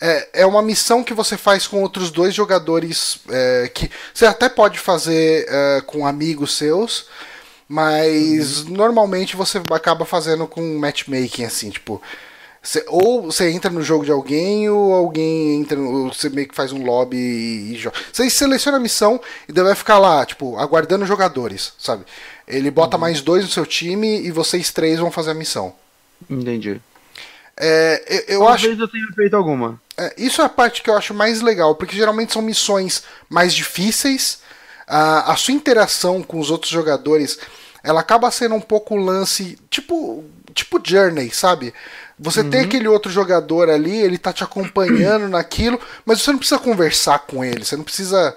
É, 0.00 0.28
é 0.42 0.46
uma 0.46 0.62
missão 0.62 1.04
que 1.04 1.14
você 1.14 1.36
faz 1.36 1.66
com 1.66 1.80
outros 1.80 2.10
dois 2.10 2.34
jogadores. 2.34 3.20
É, 3.30 3.70
que 3.72 3.90
você 4.12 4.26
até 4.26 4.48
pode 4.48 4.78
fazer 4.78 5.46
é, 5.48 5.80
com 5.86 6.06
amigos 6.06 6.56
seus. 6.56 7.06
Mas 7.68 8.60
uhum. 8.60 8.74
normalmente 8.74 9.36
você 9.36 9.60
acaba 9.70 10.04
fazendo 10.04 10.46
com 10.46 10.78
matchmaking, 10.78 11.44
assim, 11.44 11.70
tipo. 11.70 12.00
Cê, 12.62 12.82
ou 12.88 13.24
você 13.24 13.50
entra 13.50 13.70
no 13.70 13.82
jogo 13.82 14.06
de 14.06 14.10
alguém, 14.10 14.70
ou 14.70 14.92
alguém 14.94 15.60
entra. 15.60 15.78
Ou 15.78 16.12
você 16.12 16.28
meio 16.30 16.48
que 16.48 16.54
faz 16.54 16.72
um 16.72 16.82
lobby 16.82 17.16
e, 17.16 17.74
e 17.74 17.76
joga. 17.76 17.96
Você 18.12 18.28
seleciona 18.28 18.78
a 18.78 18.80
missão 18.80 19.20
e 19.48 19.52
daí 19.52 19.64
vai 19.64 19.74
ficar 19.74 19.98
lá, 19.98 20.24
tipo, 20.24 20.56
aguardando 20.58 21.06
jogadores, 21.06 21.72
sabe? 21.78 22.04
Ele 22.46 22.70
bota 22.70 22.96
uhum. 22.96 23.00
mais 23.00 23.20
dois 23.20 23.44
no 23.44 23.50
seu 23.50 23.64
time 23.64 24.20
e 24.20 24.30
vocês 24.30 24.70
três 24.70 24.98
vão 24.98 25.10
fazer 25.10 25.30
a 25.30 25.34
missão. 25.34 25.74
Entendi. 26.28 26.80
É, 27.56 28.04
eu, 28.08 28.36
eu 28.36 28.40
Talvez 28.40 28.72
acho. 28.72 28.82
eu 28.82 28.88
tenha 28.88 29.06
feito 29.14 29.36
alguma. 29.36 29.80
É, 29.96 30.14
isso 30.18 30.42
é 30.42 30.44
a 30.44 30.48
parte 30.48 30.82
que 30.82 30.90
eu 30.90 30.96
acho 30.96 31.14
mais 31.14 31.40
legal, 31.40 31.74
porque 31.74 31.96
geralmente 31.96 32.32
são 32.32 32.42
missões 32.42 33.04
mais 33.28 33.54
difíceis. 33.54 34.40
A, 34.86 35.32
a 35.32 35.36
sua 35.36 35.54
interação 35.54 36.22
com 36.22 36.38
os 36.38 36.50
outros 36.50 36.70
jogadores 36.70 37.38
ela 37.82 38.00
acaba 38.00 38.30
sendo 38.30 38.54
um 38.54 38.60
pouco 38.60 38.96
lance 38.96 39.58
tipo 39.70 40.24
tipo 40.54 40.80
Journey, 40.82 41.30
sabe? 41.30 41.74
Você 42.18 42.40
uhum. 42.40 42.50
tem 42.50 42.60
aquele 42.60 42.88
outro 42.88 43.10
jogador 43.10 43.68
ali, 43.68 43.96
ele 43.96 44.18
tá 44.18 44.32
te 44.32 44.42
acompanhando 44.42 45.28
naquilo, 45.30 45.80
mas 46.06 46.22
você 46.22 46.30
não 46.30 46.38
precisa 46.38 46.60
conversar 46.60 47.20
com 47.20 47.44
ele, 47.44 47.64
você 47.64 47.76
não 47.76 47.84
precisa 47.84 48.36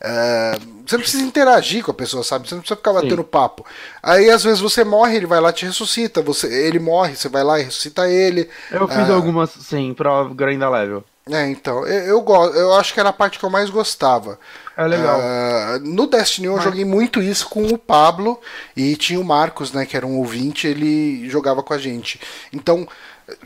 é, 0.00 0.58
você 0.86 0.96
não 0.96 1.02
precisa 1.02 1.22
interagir 1.22 1.84
com 1.84 1.90
a 1.90 1.94
pessoa, 1.94 2.22
sabe? 2.22 2.48
Você 2.48 2.54
não 2.54 2.62
precisa 2.62 2.76
ficar 2.76 2.92
batendo 2.92 3.22
Sim. 3.22 3.28
papo. 3.28 3.66
Aí 4.02 4.30
às 4.30 4.44
vezes 4.44 4.60
você 4.60 4.84
morre, 4.84 5.16
ele 5.16 5.26
vai 5.26 5.40
lá 5.40 5.52
te 5.52 5.66
ressuscita. 5.66 6.22
Você, 6.22 6.46
ele 6.46 6.78
morre, 6.78 7.16
você 7.16 7.28
vai 7.28 7.42
lá 7.42 7.58
e 7.58 7.64
ressuscita 7.64 8.08
ele. 8.08 8.48
Eu 8.70 8.86
fiz 8.86 9.08
é... 9.08 9.12
algumas, 9.12 9.50
sim, 9.50 9.94
pra 9.94 10.24
grindar 10.24 10.70
level. 10.70 11.04
É, 11.28 11.48
então, 11.48 11.84
eu, 11.84 12.04
eu, 12.04 12.20
gosto, 12.20 12.56
eu 12.56 12.72
acho 12.74 12.94
que 12.94 13.00
era 13.00 13.08
a 13.08 13.12
parte 13.12 13.36
que 13.36 13.44
eu 13.44 13.50
mais 13.50 13.68
gostava. 13.68 14.38
É 14.76 14.86
legal. 14.86 15.18
Uh, 15.18 15.80
no 15.82 16.06
Destiny 16.06 16.46
eu 16.46 16.54
Mas... 16.54 16.62
joguei 16.62 16.84
muito 16.84 17.20
isso 17.20 17.48
com 17.48 17.66
o 17.66 17.76
Pablo 17.76 18.40
e 18.76 18.94
tinha 18.94 19.18
o 19.18 19.24
Marcos, 19.24 19.72
né, 19.72 19.84
que 19.84 19.96
era 19.96 20.06
um 20.06 20.18
ouvinte, 20.18 20.68
ele 20.68 21.28
jogava 21.28 21.64
com 21.64 21.74
a 21.74 21.78
gente. 21.78 22.20
Então, 22.52 22.86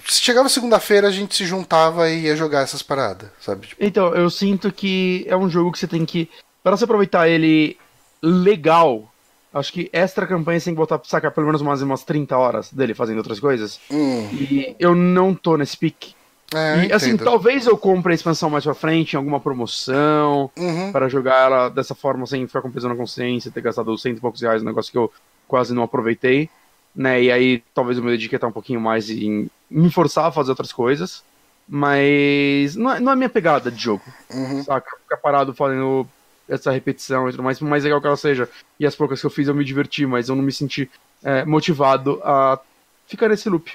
chegava 0.04 0.48
segunda-feira, 0.48 1.08
a 1.08 1.10
gente 1.10 1.34
se 1.34 1.44
juntava 1.44 2.10
e 2.10 2.22
ia 2.22 2.36
jogar 2.36 2.62
essas 2.62 2.82
paradas, 2.82 3.28
sabe? 3.40 3.68
Tipo... 3.68 3.82
Então, 3.84 4.14
eu 4.14 4.28
sinto 4.30 4.70
que 4.72 5.24
é 5.28 5.36
um 5.36 5.48
jogo 5.48 5.72
que 5.72 5.78
você 5.78 5.86
tem 5.86 6.04
que. 6.04 6.28
Para 6.62 6.76
você 6.76 6.84
aproveitar 6.84 7.28
ele 7.28 7.76
legal, 8.22 9.10
acho 9.52 9.72
que 9.72 9.88
extra 9.92 10.26
campanha 10.26 10.60
você 10.60 10.66
tem 10.66 10.74
que 10.74 10.78
botar, 10.78 11.00
sacar 11.04 11.32
pelo 11.32 11.46
menos 11.46 11.62
umas, 11.62 11.80
umas 11.80 12.04
30 12.04 12.36
horas 12.36 12.72
dele 12.72 12.94
fazendo 12.94 13.18
outras 13.18 13.40
coisas. 13.40 13.80
Hum. 13.90 14.28
E 14.32 14.76
eu 14.78 14.94
não 14.94 15.34
tô 15.34 15.56
nesse 15.56 15.76
pique. 15.76 16.14
É, 16.52 16.86
e 16.86 16.92
assim, 16.92 17.16
talvez 17.16 17.64
eu 17.66 17.78
compre 17.78 18.12
a 18.12 18.14
expansão 18.14 18.50
mais 18.50 18.64
pra 18.64 18.74
frente, 18.74 19.12
em 19.12 19.16
alguma 19.16 19.38
promoção, 19.38 20.50
uhum. 20.58 20.90
para 20.90 21.08
jogar 21.08 21.46
ela 21.46 21.68
dessa 21.68 21.94
forma 21.94 22.26
sem 22.26 22.44
ficar 22.44 22.60
com 22.60 22.72
peso 22.72 22.88
na 22.88 22.96
consciência, 22.96 23.52
ter 23.52 23.60
gastado 23.60 23.96
cento 23.96 24.18
e 24.18 24.20
poucos 24.20 24.40
reais, 24.40 24.60
um 24.60 24.66
negócio 24.66 24.90
que 24.90 24.98
eu 24.98 25.12
quase 25.46 25.72
não 25.72 25.84
aproveitei 25.84 26.50
né? 26.94 27.22
E 27.22 27.32
aí 27.32 27.62
talvez 27.74 27.98
eu 27.98 28.04
me 28.04 28.10
dedique 28.10 28.34
a 28.34 28.36
estar 28.36 28.48
um 28.48 28.52
pouquinho 28.52 28.80
mais 28.80 29.10
em 29.10 29.50
me 29.70 29.90
forçar 29.90 30.26
a 30.26 30.32
fazer 30.32 30.50
outras 30.50 30.72
coisas. 30.72 31.22
Mas 31.68 32.74
não 32.74 32.92
é, 32.92 32.98
não 33.00 33.12
é 33.12 33.16
minha 33.16 33.28
pegada 33.28 33.70
de 33.70 33.80
jogo. 33.80 34.02
Uhum. 34.28 34.64
Saca? 34.64 34.96
Ficar 35.04 35.16
parado 35.18 35.54
fazendo 35.54 36.06
essa 36.48 36.72
repetição 36.72 37.28
e 37.28 37.30
tudo 37.30 37.44
mais, 37.44 37.60
por 37.60 37.68
mais 37.68 37.84
legal 37.84 38.00
que 38.00 38.06
ela 38.08 38.16
seja. 38.16 38.48
E 38.78 38.84
as 38.84 38.96
poucas 38.96 39.20
que 39.20 39.26
eu 39.26 39.30
fiz 39.30 39.46
eu 39.46 39.54
me 39.54 39.64
diverti, 39.64 40.04
mas 40.04 40.28
eu 40.28 40.34
não 40.34 40.42
me 40.42 40.50
senti 40.50 40.90
é, 41.22 41.44
motivado 41.44 42.20
a 42.24 42.58
ficar 43.06 43.28
nesse 43.28 43.48
loop. 43.48 43.72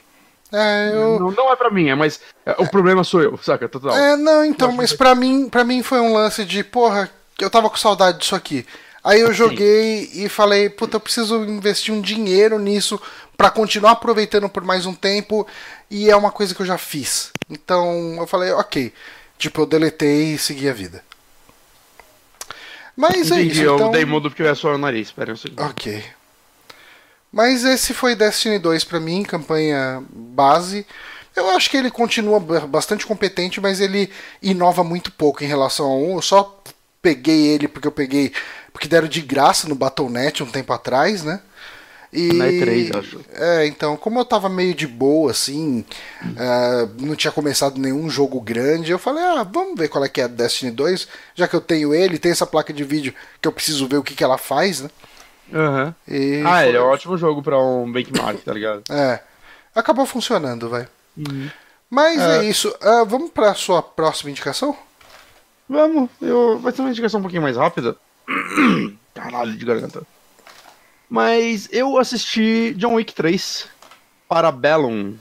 É, 0.51 0.91
eu... 0.93 1.19
não, 1.19 1.31
não 1.31 1.51
é 1.51 1.55
pra 1.55 1.71
mim, 1.71 1.89
é, 1.89 1.95
mas 1.95 2.19
é, 2.45 2.51
o 2.59 2.69
problema 2.69 3.03
sou 3.03 3.21
eu, 3.21 3.37
saca? 3.37 3.67
Total. 3.67 3.95
É, 3.95 4.15
não, 4.15 4.43
então, 4.43 4.71
mas 4.71 4.93
pra 4.93 5.15
mim, 5.15 5.49
pra 5.49 5.63
mim 5.63 5.81
foi 5.81 5.99
um 5.99 6.13
lance 6.13 6.43
de, 6.45 6.63
porra, 6.63 7.09
eu 7.39 7.49
tava 7.49 7.69
com 7.69 7.77
saudade 7.77 8.19
disso 8.19 8.35
aqui. 8.35 8.65
Aí 9.03 9.21
eu 9.21 9.31
joguei 9.31 10.05
Sim. 10.05 10.25
e 10.25 10.29
falei, 10.29 10.69
puta, 10.69 10.95
eu 10.97 10.99
preciso 10.99 11.43
investir 11.45 11.93
um 11.93 12.01
dinheiro 12.01 12.57
nisso 12.57 12.99
para 13.37 13.49
continuar 13.49 13.91
aproveitando 13.91 14.49
por 14.49 14.63
mais 14.63 14.85
um 14.85 14.93
tempo 14.93 15.47
e 15.89 16.09
é 16.09 16.15
uma 16.15 16.31
coisa 16.31 16.53
que 16.55 16.61
eu 16.61 16.65
já 16.65 16.77
fiz. 16.77 17.31
Então 17.49 18.15
eu 18.17 18.27
falei, 18.27 18.51
ok. 18.51 18.93
Tipo, 19.37 19.61
eu 19.61 19.65
deletei 19.65 20.33
e 20.33 20.37
segui 20.37 20.69
a 20.69 20.73
vida. 20.73 21.03
Mas 22.95 23.31
é 23.31 23.35
Entendi, 23.35 23.49
é 23.49 23.53
isso. 23.53 23.61
Eu 23.61 23.75
então... 23.75 23.91
dei 23.91 24.05
mudo 24.05 24.29
porque 24.29 24.41
eu 24.41 24.47
ia 24.47 24.55
suar 24.55 24.75
o 24.75 24.77
nariz, 24.77 25.07
espera 25.07 25.33
um 25.33 25.35
segundo. 25.35 25.61
Ok. 25.61 26.03
Mas 27.31 27.65
esse 27.65 27.93
foi 27.93 28.15
Destiny 28.15 28.57
2 28.57 28.85
para 28.85 28.99
mim, 28.99 29.23
campanha 29.23 30.01
base. 30.09 30.85
Eu 31.35 31.49
acho 31.49 31.69
que 31.69 31.75
ele 31.75 31.91
continua 31.91 32.39
bastante 32.39 33.05
competente, 33.05 33.59
mas 33.59 33.81
ele 33.81 34.09
inova 34.41 34.85
muito 34.85 35.11
pouco 35.11 35.43
em 35.43 35.47
relação 35.47 35.85
a 35.85 35.95
um. 35.95 36.15
Eu 36.15 36.21
só 36.21 36.63
peguei 37.01 37.47
ele 37.47 37.67
porque 37.67 37.87
eu 37.87 37.91
peguei 37.91 38.31
porque 38.71 38.87
deram 38.87 39.07
de 39.07 39.21
graça 39.21 39.67
no 39.67 39.75
Battle.net 39.75 40.41
um 40.43 40.45
tempo 40.45 40.71
atrás, 40.71 41.23
né? 41.23 41.41
E, 42.15 42.31
Na 42.33 42.45
E3, 42.45 42.97
acho. 42.97 43.19
É, 43.33 43.67
então, 43.67 43.97
como 43.97 44.17
eu 44.17 44.25
tava 44.25 44.47
meio 44.47 44.73
de 44.73 44.87
boa, 44.87 45.31
assim, 45.31 45.83
uh, 46.23 47.05
não 47.05 47.15
tinha 47.15 47.31
começado 47.31 47.77
nenhum 47.77 48.09
jogo 48.09 48.39
grande, 48.39 48.91
eu 48.91 48.97
falei, 48.97 49.21
ah, 49.21 49.43
vamos 49.43 49.77
ver 49.77 49.89
qual 49.89 50.03
é 50.05 50.09
que 50.09 50.21
é 50.21 50.27
Destiny 50.27 50.71
2, 50.71 51.07
já 51.35 51.47
que 51.47 51.55
eu 51.55 51.61
tenho 51.61 51.93
ele, 51.93 52.17
tem 52.17 52.31
essa 52.31 52.47
placa 52.47 52.71
de 52.71 52.85
vídeo 52.85 53.13
que 53.41 53.47
eu 53.47 53.51
preciso 53.51 53.87
ver 53.87 53.97
o 53.97 54.03
que, 54.03 54.15
que 54.15 54.23
ela 54.23 54.37
faz, 54.37 54.79
né? 54.79 54.89
Uhum. 55.51 55.93
E 56.07 56.41
ah, 56.45 56.59
foi... 56.59 56.67
ele 56.69 56.77
é 56.77 56.81
um 56.81 56.85
ótimo 56.85 57.17
jogo 57.17 57.43
pra 57.43 57.59
um 57.59 57.91
benchmark, 57.91 58.41
tá 58.43 58.53
ligado? 58.53 58.83
é. 58.89 59.19
Acabou 59.75 60.05
funcionando, 60.05 60.69
vai. 60.69 60.87
Uhum. 61.17 61.49
Mas 61.89 62.19
é, 62.21 62.39
é 62.39 62.43
isso. 62.45 62.69
Uh, 62.81 63.05
vamos 63.05 63.29
pra 63.31 63.53
sua 63.53 63.83
próxima 63.83 64.31
indicação? 64.31 64.75
Vamos. 65.67 66.09
Eu... 66.21 66.59
Vai 66.59 66.71
ser 66.71 66.81
uma 66.81 66.89
indicação 66.91 67.19
um 67.19 67.23
pouquinho 67.23 67.41
mais 67.41 67.57
rápida. 67.57 67.97
Caralho 69.13 69.55
de 69.55 69.65
garganta. 69.65 70.01
Mas 71.09 71.69
eu 71.71 71.97
assisti 71.97 72.73
John 72.77 72.95
Wick 72.95 73.13
3 73.13 73.67
para 74.27 74.51
Bellum. 74.51 75.13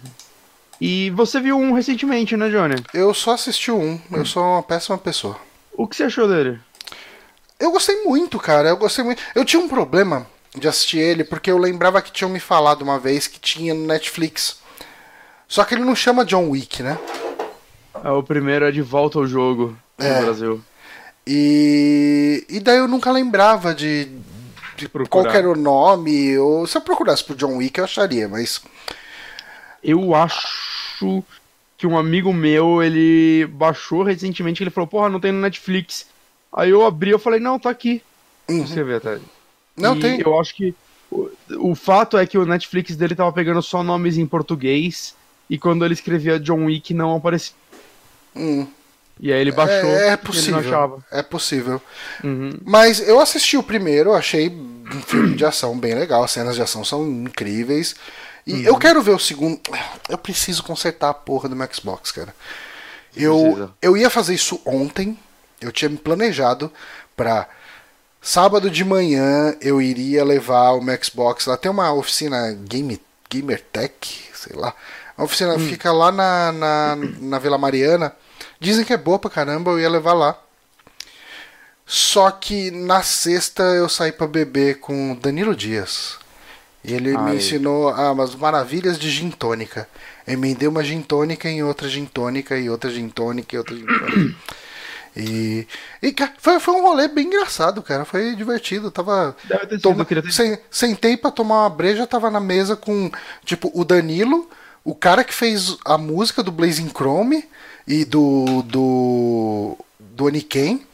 E 0.81 1.11
você 1.11 1.41
viu 1.41 1.57
um 1.59 1.73
recentemente, 1.73 2.37
né, 2.37 2.49
Johnny? 2.51 2.77
Eu 2.93 3.15
só 3.15 3.33
assisti 3.35 3.71
um, 3.71 4.01
eu 4.13 4.25
sou 4.27 4.43
uma 4.43 4.63
péssima 4.63 4.99
pessoa. 4.99 5.39
O 5.73 5.87
que 5.87 5.97
você 5.97 6.05
achou 6.05 6.27
dele? 6.29 6.59
Eu 7.59 7.71
gostei 7.71 8.03
muito, 8.05 8.39
cara. 8.39 8.69
Eu 8.69 8.77
gostei 8.77 9.05
muito. 9.05 9.23
Eu 9.35 9.45
tinha 9.45 9.61
um 9.63 9.69
problema 9.69 10.27
de 10.55 10.67
assistir 10.69 10.99
ele 10.99 11.25
porque 11.25 11.51
eu 11.51 11.59
lembrava 11.59 12.03
que 12.03 12.13
tinham 12.13 12.29
me 12.31 12.41
falado 12.41 12.83
uma 12.83 12.99
vez 12.99 13.27
que 13.27 13.39
tinha 13.39 13.73
no 13.75 13.87
Netflix. 13.87 14.59
Só 15.47 15.65
que 15.65 15.75
ele 15.75 15.85
não 15.85 15.95
chama 15.95 16.25
John 16.25 16.49
Wick, 16.51 16.83
né? 16.83 16.99
É, 18.03 18.11
o 18.11 18.23
primeiro 18.23 18.65
é 18.65 18.73
de 18.73 18.83
volta 18.83 19.19
ao 19.19 19.27
jogo 19.27 19.77
no 19.99 20.05
É. 20.05 20.23
Brasil. 20.23 20.61
E, 21.27 22.45
e 22.49 22.61
daí 22.61 22.79
eu 22.79 22.89
nunca 22.89 23.11
lembrava 23.11 23.75
de, 23.75 24.09
de 24.77 24.89
qual 25.09 25.27
era 25.27 25.51
o 25.51 25.57
nome. 25.57 26.37
Ou 26.39 26.67
se 26.67 26.77
eu 26.77 26.81
procurasse 26.81 27.25
por 27.25 27.37
John 27.37 27.57
Wick 27.57 27.79
eu 27.79 27.85
acharia, 27.85 28.29
mas 28.29 28.61
Eu 29.83 30.15
acho 30.15 31.23
que 31.77 31.87
um 31.87 31.99
amigo 31.99 32.33
meu, 32.33 32.83
ele 32.83 33.47
baixou 33.47 34.03
recentemente, 34.03 34.63
ele 34.63 34.71
falou, 34.71 34.89
porra, 34.89 35.09
não 35.09 35.21
tem 35.21 35.33
no 35.33 35.41
Netflix. 35.41 36.07
Aí 36.53 36.71
eu 36.71 36.87
abri, 36.87 37.11
eu 37.11 37.19
falei, 37.19 37.41
não, 37.41 37.59
tá 37.59 37.71
aqui. 37.71 38.03
Uhum. 38.49 38.57
Vou 38.57 38.65
escrever 38.65 38.97
até. 38.97 39.19
não 39.77 39.97
E 39.97 40.01
tem. 40.01 40.21
Eu 40.21 40.39
acho 40.39 40.55
que 40.55 40.75
o, 41.11 41.31
o 41.59 41.75
fato 41.75 42.17
é 42.17 42.27
que 42.27 42.39
o 42.39 42.47
Netflix 42.47 42.97
dele 42.97 43.15
tava 43.15 43.33
pegando 43.33 43.61
só 43.63 43.83
nomes 43.83 44.17
em 44.17 44.27
português 44.27 45.15
e 45.49 45.59
quando 45.59 45.85
ele 45.85 45.95
escrevia 45.95 46.41
John 46.41 46.65
Wick 46.67 46.95
não 46.95 47.17
aparecia. 47.17 47.55
Hum. 48.35 48.67
E 49.21 49.33
aí 49.33 49.41
ele 49.41 49.53
baixou 49.53 49.91
é, 49.91 50.09
é 50.09 50.17
porque 50.17 50.39
ele 50.39 50.51
não 50.51 50.59
possível. 50.59 50.77
achava. 50.79 51.05
É 51.11 51.23
possível. 51.23 51.83
Uhum. 52.23 52.51
Mas 52.65 53.01
eu 53.01 53.21
assisti 53.21 53.57
o 53.57 53.63
primeiro, 53.63 54.13
achei 54.13 54.49
um 54.51 55.01
filme 55.07 55.35
de 55.37 55.45
ação 55.45 55.79
bem 55.79 55.95
legal, 55.95 56.25
as 56.25 56.31
cenas 56.33 56.57
de 56.57 56.63
ação 56.63 56.85
são 56.85 57.07
incríveis. 57.07 57.95
E 58.47 58.53
Uhum. 58.55 58.61
eu 58.63 58.77
quero 58.77 59.01
ver 59.03 59.13
o 59.13 59.19
segundo. 59.19 59.59
Eu 60.09 60.19
preciso 60.19 60.63
consertar 60.63 61.09
a 61.11 61.15
porra 61.15 61.49
do 61.49 61.57
meu 61.57 61.67
Xbox, 61.73 62.13
cara. 62.13 62.35
Eu, 63.17 63.39
Precisa. 63.41 63.71
eu 63.81 63.97
ia 63.97 64.11
fazer 64.11 64.35
isso 64.35 64.61
ontem, 64.67 65.19
eu 65.61 65.71
tinha 65.73 65.89
me 65.89 65.97
planejado 65.97 66.71
pra 67.17 67.49
sábado 68.21 68.69
de 68.71 68.85
manhã 68.85 69.55
eu 69.61 69.81
iria 69.81 70.25
levar 70.25 70.73
o 70.73 70.83
meu 70.83 70.99
Xbox. 71.03 71.47
Lá 71.47 71.57
tem 71.57 71.71
uma 71.71 71.93
oficina 71.95 72.53
Game, 72.69 73.01
GamerTech, 73.33 74.25
sei 74.35 74.57
lá. 74.57 74.75
A 75.17 75.23
oficina 75.25 75.55
Hum. 75.55 75.59
fica 75.61 75.93
lá 75.93 76.11
na, 76.11 76.53
na, 76.53 76.97
na 77.21 77.39
Vila 77.39 77.57
Mariana. 77.57 78.13
Dizem 78.65 78.83
que 78.83 78.95
é 78.95 78.97
boa 78.97 79.19
pra 79.19 79.29
caramba, 79.31 79.71
eu 79.73 79.79
ia 79.79 79.91
levar 79.91 80.15
lá. 80.15 80.39
Só 81.87 82.31
que 82.31 82.71
na 82.71 83.03
sexta 83.03 83.63
eu 83.63 83.91
saí 83.91 84.11
pra 84.11 84.27
beber 84.27 84.81
com 84.81 85.13
o 85.13 85.17
Danilo 85.17 85.55
Dias. 85.55 86.17
E 86.83 86.95
ele 86.95 87.11
me 87.11 87.31
Ai. 87.33 87.37
ensinou 87.37 87.91
ah, 87.91 88.11
umas 88.13 88.35
maravilhas 88.35 88.99
de 88.99 89.11
gin 89.11 89.31
tônica. 89.31 89.87
Emendei 90.27 90.67
uma 90.67 90.83
gin 90.83 91.03
tônica 91.03 91.47
em 91.47 91.63
outra 91.63 91.87
gin 91.89 92.07
tônica 92.07 92.57
e 92.59 92.71
outra 92.71 92.91
gin 92.91 93.09
tônica 93.11 93.55
e 93.55 93.59
outra 93.59 93.77
gin 93.77 93.87
tônica. 93.87 94.35
E, 95.17 95.69
e 96.03 96.13
foi, 96.39 96.59
foi 96.59 96.75
um 96.75 96.83
rolê 96.83 97.07
bem 97.07 97.27
engraçado, 97.29 97.81
cara. 97.85 98.05
Foi 98.05 98.35
divertido. 98.35 98.91
Tava. 98.91 99.37
Sido, 99.47 99.81
toma- 99.81 100.05
ter- 100.05 100.33
sen- 100.33 100.59
sentei 100.69 101.17
pra 101.17 101.31
tomar 101.31 101.61
uma 101.63 101.71
breja, 101.71 102.05
tava 102.05 102.33
na 102.33 102.41
mesa 102.41 102.75
com, 102.75 103.09
tipo, 103.45 103.71
o 103.73 103.85
Danilo, 103.85 104.51
o 104.83 104.93
cara 104.93 105.23
que 105.23 105.33
fez 105.33 105.77
a 105.85 105.97
música 105.97 106.43
do 106.43 106.51
Blazing 106.51 106.89
Chrome 106.91 107.49
e 107.87 108.05
do. 108.05 108.63
do. 108.63 109.77
do 109.99 110.29
gente 110.29 110.87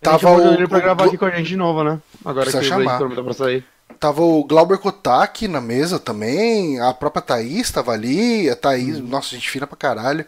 Tava 0.00 0.30
o, 0.36 0.54
ele 0.54 0.66
pra 0.66 0.80
gravar 0.80 1.04
o- 1.04 1.08
aqui 1.08 1.16
com 1.18 1.26
a 1.26 1.30
gente 1.30 1.46
de 1.48 1.56
novo, 1.56 1.84
né? 1.84 2.00
Agora 2.24 2.46
Precisa 2.50 2.62
que 2.62 2.68
chamar. 2.68 2.96
o 2.96 3.14
tá 3.14 3.22
pra 3.22 3.32
sair. 3.32 3.64
Tava 4.00 4.20
o 4.22 4.42
Glauber 4.42 4.78
Kotak 4.78 5.46
na 5.46 5.60
mesa 5.60 5.96
também, 5.98 6.80
a 6.80 6.92
própria 6.92 7.22
Thaís 7.22 7.70
tava 7.70 7.92
ali, 7.92 8.50
a 8.50 8.56
Thaís, 8.56 8.98
nossa, 8.98 9.28
gente 9.30 9.48
fina 9.48 9.64
pra 9.64 9.76
caralho. 9.76 10.26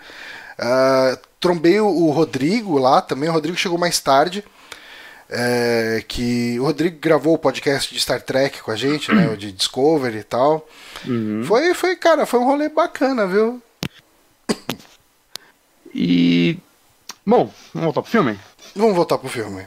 Ah, 0.56 1.18
trombei 1.40 1.80
o, 1.80 1.86
o 1.88 2.10
Rodrigo 2.12 2.78
lá 2.78 3.00
também, 3.00 3.28
o 3.28 3.32
Rodrigo 3.32 3.58
chegou 3.58 3.76
mais 3.76 3.98
tarde. 3.98 4.44
é, 5.28 6.04
que 6.06 6.56
o 6.60 6.64
Rodrigo 6.64 6.98
gravou 7.00 7.34
o 7.34 7.38
podcast 7.38 7.92
de 7.92 8.00
Star 8.00 8.20
Trek 8.22 8.62
com 8.62 8.70
a 8.70 8.76
gente, 8.76 9.12
né? 9.12 9.26
O 9.32 9.36
de 9.36 9.50
Discovery 9.50 10.18
e 10.18 10.22
tal. 10.22 10.68
Uhum. 11.04 11.42
Foi, 11.44 11.74
foi, 11.74 11.96
cara, 11.96 12.26
foi 12.26 12.38
um 12.38 12.44
rolê 12.44 12.68
bacana, 12.68 13.26
viu? 13.26 13.60
E. 15.94 16.58
Bom, 17.26 17.50
vamos 17.72 17.84
voltar 17.84 18.02
pro 18.02 18.10
filme? 18.10 18.38
Vamos 18.74 18.96
voltar 18.96 19.18
pro 19.18 19.28
filme. 19.28 19.64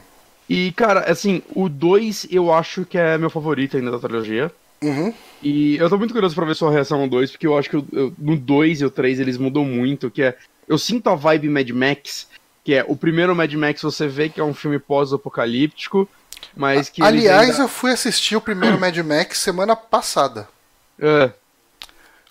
E, 0.48 0.72
cara, 0.72 1.00
assim, 1.10 1.42
o 1.54 1.68
2 1.68 2.26
eu 2.30 2.52
acho 2.52 2.84
que 2.84 2.96
é 2.96 3.18
meu 3.18 3.30
favorito 3.30 3.76
ainda 3.76 3.90
da 3.90 3.98
trilogia. 3.98 4.50
Uhum. 4.82 5.12
E 5.42 5.76
eu 5.76 5.88
tô 5.90 5.98
muito 5.98 6.14
curioso 6.14 6.34
pra 6.34 6.44
ver 6.44 6.54
sua 6.54 6.70
reação 6.70 7.00
ao 7.00 7.08
2, 7.08 7.32
porque 7.32 7.46
eu 7.46 7.58
acho 7.58 7.68
que 7.68 7.76
eu- 7.76 7.86
eu- 7.92 8.14
no 8.18 8.36
2 8.36 8.80
e 8.80 8.84
o 8.84 8.90
3 8.90 9.18
eles 9.20 9.36
mudam 9.36 9.64
muito, 9.64 10.10
que 10.10 10.22
é... 10.22 10.36
Eu 10.68 10.78
sinto 10.78 11.08
a 11.10 11.14
vibe 11.16 11.48
Mad 11.48 11.68
Max, 11.70 12.28
que 12.62 12.74
é 12.74 12.84
o 12.86 12.94
primeiro 12.96 13.34
Mad 13.34 13.52
Max 13.54 13.82
você 13.82 14.06
vê 14.06 14.28
que 14.28 14.40
é 14.40 14.44
um 14.44 14.54
filme 14.54 14.78
pós-apocalíptico, 14.78 16.08
mas 16.56 16.88
que 16.88 17.02
Aliás, 17.02 17.50
ainda- 17.50 17.62
eu 17.64 17.68
fui 17.68 17.90
assistir 17.90 18.36
o 18.36 18.40
primeiro 18.40 18.78
Mad 18.78 18.96
Max 18.98 19.38
semana 19.38 19.74
passada. 19.74 20.48
É, 21.00 21.30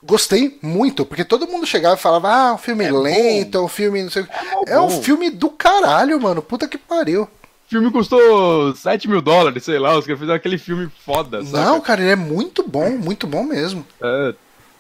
Gostei 0.04 0.58
muito, 0.62 1.06
porque 1.06 1.26
todo 1.26 1.48
mundo 1.48 1.66
chegava 1.66 1.96
e 1.96 2.00
falava, 2.00 2.30
ah, 2.30 2.54
um 2.54 2.58
filme 2.58 2.90
lento, 2.90 3.58
é 3.58 3.62
um 3.62 3.68
filme 3.68 4.04
não 4.04 4.12
sei 4.12 4.22
o 4.24 4.26
quê. 4.26 4.32
É 4.68 4.80
um 4.80 4.88
bom. 4.88 5.02
filme 5.02 5.30
do 5.30 5.50
caralho, 5.50 6.22
mano. 6.22 6.42
Puta 6.42 6.68
que 6.68 6.78
pariu. 6.78 7.24
o 7.24 7.30
filme 7.70 7.92
custou 7.92 8.76
7 8.76 9.10
mil 9.10 9.22
dólares, 9.22 9.64
sei 9.64 9.80
lá, 9.80 9.98
os 9.98 10.06
caras 10.06 10.20
fizeram 10.20 10.36
aquele 10.38 10.58
filme 10.60 10.88
foda, 11.04 11.44
sabe? 11.44 11.66
Não, 11.66 11.82
cara, 11.82 12.02
ele 12.02 12.12
é 12.12 12.16
muito 12.16 12.62
bom, 12.68 12.92
muito 12.92 13.26
bom 13.26 13.44
mesmo. 13.44 13.86
É. 14.02 14.34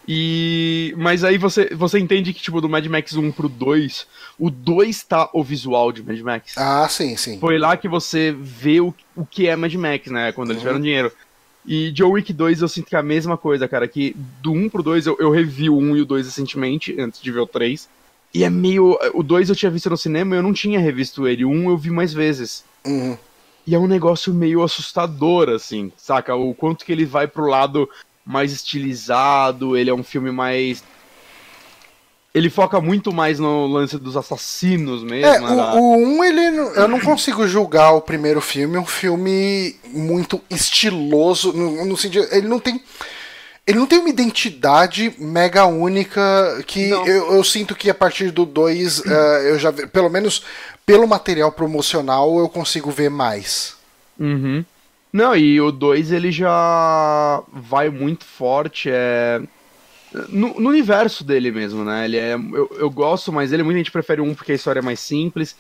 E. 0.07 0.93
Mas 0.97 1.23
aí 1.23 1.37
você, 1.37 1.69
você 1.75 1.99
entende 1.99 2.31
que, 2.33 2.41
tipo, 2.41 2.61
do 2.61 2.69
Mad 2.69 2.85
Max 2.85 3.13
1 3.13 3.31
pro 3.33 3.49
2, 3.49 4.07
o 4.39 4.49
2 4.49 5.03
tá 5.03 5.29
o 5.33 5.43
visual 5.43 5.91
de 5.91 6.01
Mad 6.01 6.19
Max. 6.21 6.53
Ah, 6.57 6.87
sim, 6.89 7.17
sim. 7.17 7.37
Foi 7.39 7.57
lá 7.57 7.75
que 7.75 7.89
você 7.89 8.33
vê 8.39 8.79
o, 8.79 8.93
o 9.15 9.25
que 9.25 9.47
é 9.49 9.55
Mad 9.55 9.73
Max, 9.73 10.07
né? 10.07 10.31
Quando 10.31 10.51
eles 10.51 10.57
Uhum. 10.61 10.67
tiveram 10.67 10.81
dinheiro. 10.81 11.11
E 11.67 11.91
John 11.91 12.11
Wick 12.11 12.31
2 12.31 12.61
eu 12.61 12.69
sinto 12.69 12.87
que 12.87 12.95
é 12.95 12.99
a 12.99 13.03
mesma 13.03 13.37
coisa, 13.37 13.67
cara. 13.67 13.87
Que 13.87 14.15
do 14.41 14.53
1 14.53 14.69
pro 14.69 14.81
2 14.81 15.05
eu, 15.05 15.17
eu 15.19 15.29
revi 15.29 15.69
o 15.69 15.77
1 15.77 15.97
e 15.97 16.01
o 16.01 16.05
2 16.05 16.25
recentemente, 16.25 16.99
antes 16.99 17.21
de 17.21 17.29
ver 17.29 17.41
o 17.41 17.47
3. 17.47 17.89
E 18.33 18.43
é 18.43 18.49
meio. 18.49 18.97
O 19.13 19.21
2 19.21 19.49
eu 19.49 19.55
tinha 19.55 19.69
visto 19.69 19.89
no 19.89 19.97
cinema 19.97 20.33
e 20.33 20.39
eu 20.39 20.43
não 20.43 20.53
tinha 20.53 20.79
revisto 20.79 21.27
ele. 21.27 21.43
O 21.43 21.49
1 21.49 21.69
eu 21.69 21.77
vi 21.77 21.91
mais 21.91 22.13
vezes. 22.13 22.63
Uhum. 22.85 23.17
E 23.65 23.75
é 23.75 23.79
um 23.79 23.87
negócio 23.87 24.33
meio 24.33 24.63
assustador, 24.63 25.49
assim, 25.49 25.91
saca? 25.97 26.33
O 26.33 26.53
quanto 26.53 26.85
que 26.85 26.91
ele 26.91 27.05
vai 27.05 27.27
pro 27.27 27.47
lado 27.47 27.89
mais 28.25 28.53
estilizado, 28.53 29.75
ele 29.75 29.89
é 29.89 29.93
um 29.93 30.03
filme 30.03 30.31
mais. 30.31 30.83
Ele 32.37 32.49
foca 32.49 32.79
muito 32.79 33.11
mais 33.13 33.39
no 33.39 33.65
lance 33.67 33.97
dos 33.97 34.15
assassinos 34.15 35.03
mesmo. 35.03 35.25
É, 35.25 35.39
da- 35.39 35.73
o, 35.75 35.79
o 35.97 35.97
1, 36.19 36.23
ele, 36.23 36.41
eu 36.75 36.87
não 36.87 36.99
consigo 36.99 37.47
julgar 37.47 37.91
o 37.93 38.01
primeiro 38.01 38.39
filme, 38.41 38.77
um 38.77 38.85
filme 38.85 39.75
muito 39.91 40.41
estiloso, 40.49 41.51
no, 41.53 41.85
no 41.85 41.97
sentido, 41.97 42.27
ele 42.31 42.47
não 42.47 42.59
tem... 42.59 42.81
Ele 43.65 43.79
não 43.79 43.85
tem 43.85 43.99
uma 43.99 44.07
identidade 44.07 45.13
mega 45.19 45.65
única 45.65 46.21
que 46.65 46.87
eu, 46.89 47.33
eu 47.33 47.43
sinto 47.43 47.75
que 47.75 47.89
a 47.89 47.93
partir 47.93 48.31
do 48.31 48.45
2 48.45 49.03
eu 49.49 49.59
já 49.59 49.73
pelo 49.73 50.09
menos 50.09 50.41
pelo 50.85 51.05
material 51.05 51.51
promocional 51.51 52.39
eu 52.39 52.47
consigo 52.47 52.89
ver 52.91 53.09
mais. 53.09 53.75
Uhum. 54.17 54.63
Não, 55.11 55.35
e 55.35 55.59
o 55.59 55.69
2 55.69 56.13
ele 56.13 56.31
já 56.31 57.41
vai 57.51 57.89
muito 57.89 58.23
forte, 58.23 58.89
é. 58.89 59.41
No, 60.29 60.59
no 60.59 60.69
universo 60.69 61.23
dele 61.23 61.51
mesmo, 61.51 61.83
né? 61.83 62.05
Ele 62.05 62.17
é. 62.17 62.33
Eu, 62.33 62.69
eu 62.79 62.89
gosto 62.89 63.31
mais 63.31 63.51
dele, 63.51 63.63
muita 63.63 63.79
gente 63.79 63.91
prefere 63.91 64.21
um 64.21 64.33
porque 64.33 64.53
a 64.53 64.55
história 64.55 64.79
é 64.79 64.83
mais 64.83 64.99
simples. 64.99 65.55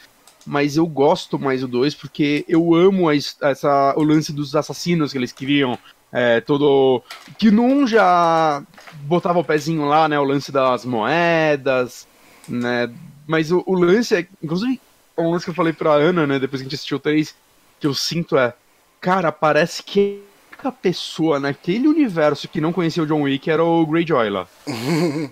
Mas 0.45 0.77
eu 0.77 0.87
gosto 0.87 1.37
mais 1.37 1.59
do 1.59 1.67
2 1.67 1.93
porque 1.93 2.45
eu 2.47 2.73
amo 2.73 3.09
a 3.09 3.15
essa, 3.15 3.93
o 3.97 4.03
lance 4.03 4.31
dos 4.31 4.55
assassinos 4.55 5.11
que 5.11 5.17
eles 5.17 5.33
criam. 5.33 5.77
É, 6.11 6.39
todo. 6.39 7.03
Que 7.37 7.49
1 7.49 7.87
já 7.87 8.63
botava 9.01 9.39
o 9.39 9.43
pezinho 9.43 9.85
lá, 9.85 10.07
né? 10.07 10.17
O 10.17 10.23
lance 10.23 10.51
das 10.51 10.85
moedas, 10.85 12.07
né? 12.47 12.89
Mas 13.27 13.51
o, 13.51 13.61
o 13.65 13.73
lance 13.73 14.15
é. 14.15 14.25
Inclusive, 14.41 14.79
um 15.17 15.31
lance 15.31 15.43
que 15.43 15.51
eu 15.51 15.55
falei 15.55 15.73
pra 15.73 15.93
Ana, 15.93 16.25
né? 16.25 16.39
Depois 16.39 16.61
que 16.61 16.65
a 16.65 16.69
gente 16.69 16.75
assistiu 16.75 16.97
o 16.97 17.01
3, 17.01 17.35
que 17.79 17.87
eu 17.87 17.93
sinto 17.93 18.37
é. 18.37 18.53
Cara, 19.01 19.31
parece 19.33 19.83
que 19.83 20.23
única 20.57 20.71
pessoa 20.71 21.39
naquele 21.39 21.87
universo 21.87 22.47
que 22.47 22.59
não 22.59 22.73
conhecia 22.73 23.03
o 23.03 23.05
John 23.05 23.21
Wick 23.21 23.49
era 23.49 23.63
o 23.63 23.85
Greyjoy 23.85 24.29
lá. 24.29 24.47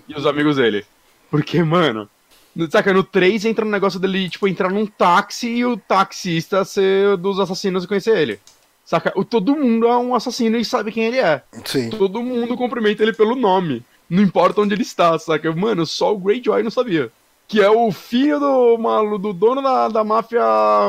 e 0.08 0.14
os 0.14 0.24
amigos 0.24 0.56
dele. 0.56 0.84
Porque, 1.30 1.62
mano. 1.62 2.08
no- 2.54 2.70
Saca, 2.70 2.92
no 2.92 3.02
3 3.02 3.44
entra 3.44 3.64
no 3.64 3.70
negócio 3.70 3.98
dele, 3.98 4.30
tipo, 4.30 4.46
entrar 4.46 4.70
num 4.70 4.86
táxi 4.86 5.48
e 5.48 5.64
o 5.64 5.76
taxista 5.76 6.64
ser 6.64 7.16
dos 7.16 7.40
assassinos 7.40 7.84
e 7.84 7.88
conhecer 7.88 8.16
ele. 8.16 8.38
Saca? 8.84 9.12
O, 9.16 9.24
todo 9.24 9.56
mundo 9.56 9.88
é 9.88 9.96
um 9.98 10.14
assassino 10.14 10.56
e 10.56 10.64
sabe 10.64 10.92
quem 10.92 11.04
ele 11.04 11.18
é. 11.18 11.42
Sim. 11.64 11.90
Todo 11.90 12.22
mundo 12.22 12.56
cumprimenta 12.56 13.02
ele 13.02 13.12
pelo 13.12 13.34
nome. 13.34 13.84
Não 14.08 14.22
importa 14.22 14.60
onde 14.60 14.74
ele 14.74 14.82
está, 14.82 15.18
saca? 15.18 15.52
Mano, 15.52 15.84
só 15.84 16.14
o 16.14 16.18
Greyjoy 16.18 16.62
não 16.62 16.70
sabia. 16.70 17.10
Que 17.48 17.60
é 17.60 17.68
o 17.68 17.90
filho 17.90 18.38
do, 18.38 18.78
malu, 18.78 19.18
do 19.18 19.32
dono 19.32 19.60
da, 19.60 19.88
da 19.88 20.04
máfia 20.04 20.42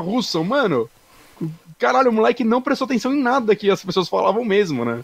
russa, 0.04 0.44
mano. 0.44 0.88
Caralho, 1.78 2.10
o 2.10 2.14
moleque 2.14 2.44
não 2.44 2.62
prestou 2.62 2.86
atenção 2.86 3.14
em 3.14 3.22
nada 3.22 3.56
que 3.56 3.70
as 3.70 3.84
pessoas 3.84 4.10
falavam 4.10 4.44
mesmo, 4.44 4.84
né? 4.84 5.04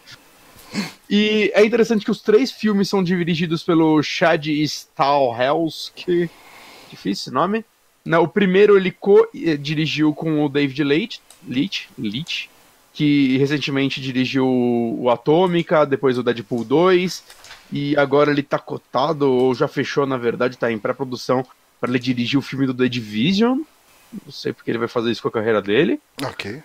E 1.09 1.51
é 1.53 1.63
interessante 1.63 2.03
que 2.03 2.11
os 2.11 2.21
três 2.21 2.51
filmes 2.51 2.89
são 2.89 3.03
dirigidos 3.03 3.61
pelo 3.61 4.01
Chad 4.01 4.47
Stahelski. 4.47 6.29
Difícil 6.89 7.11
esse 7.11 7.31
nome. 7.31 7.63
Não, 8.03 8.23
o 8.23 8.27
primeiro 8.27 8.75
ele 8.75 8.91
co-dirigiu 8.91 10.13
com 10.13 10.43
o 10.43 10.49
David 10.49 10.83
Leitch, 10.83 11.19
Leitch, 11.47 11.85
Leitch, 11.97 12.47
que 12.93 13.37
recentemente 13.37 14.01
dirigiu 14.01 14.45
o 14.45 15.09
Atômica, 15.09 15.85
depois 15.85 16.17
o 16.17 16.23
Deadpool 16.23 16.65
2, 16.65 17.23
e 17.71 17.95
agora 17.97 18.31
ele 18.31 18.43
tá 18.43 18.59
cotado, 18.59 19.31
ou 19.31 19.55
já 19.55 19.67
fechou, 19.67 20.05
na 20.05 20.17
verdade, 20.17 20.57
tá 20.57 20.71
em 20.71 20.77
pré-produção 20.77 21.45
para 21.79 21.89
ele 21.89 21.99
dirigir 21.99 22.37
o 22.37 22.41
filme 22.41 22.67
do 22.67 22.73
The 22.73 22.87
Division. 22.87 23.61
Não 24.25 24.31
sei 24.31 24.53
porque 24.53 24.69
ele 24.71 24.77
vai 24.77 24.87
fazer 24.87 25.11
isso 25.11 25.21
com 25.21 25.27
a 25.29 25.31
carreira 25.31 25.61
dele. 25.61 25.99
Ok. 26.23 26.61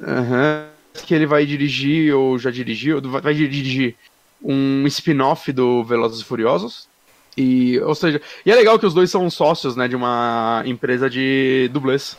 Uhum. 0.00 0.66
Que 1.04 1.14
ele 1.14 1.26
vai 1.26 1.44
dirigir, 1.46 2.14
ou 2.14 2.38
já 2.38 2.50
dirigiu, 2.50 3.00
vai 3.00 3.34
dirigir 3.34 3.96
um 4.42 4.86
spin-off 4.86 5.52
do 5.52 5.82
Velozes 5.84 6.20
e 6.20 6.24
Furiosos. 6.24 6.88
E, 7.36 7.78
ou 7.80 7.94
seja, 7.94 8.20
e 8.44 8.50
é 8.50 8.54
legal 8.54 8.78
que 8.78 8.86
os 8.86 8.92
dois 8.92 9.10
são 9.10 9.28
sócios, 9.30 9.74
né, 9.74 9.88
de 9.88 9.96
uma 9.96 10.62
empresa 10.66 11.08
de 11.08 11.70
dublês. 11.72 12.16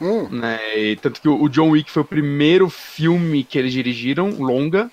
Hum. 0.00 0.28
Né, 0.28 0.60
e 0.76 0.96
tanto 0.96 1.20
que 1.20 1.28
o 1.28 1.48
John 1.48 1.70
Wick 1.70 1.90
foi 1.90 2.02
o 2.02 2.06
primeiro 2.06 2.68
filme 2.68 3.42
que 3.42 3.58
eles 3.58 3.72
dirigiram, 3.72 4.30
longa, 4.30 4.90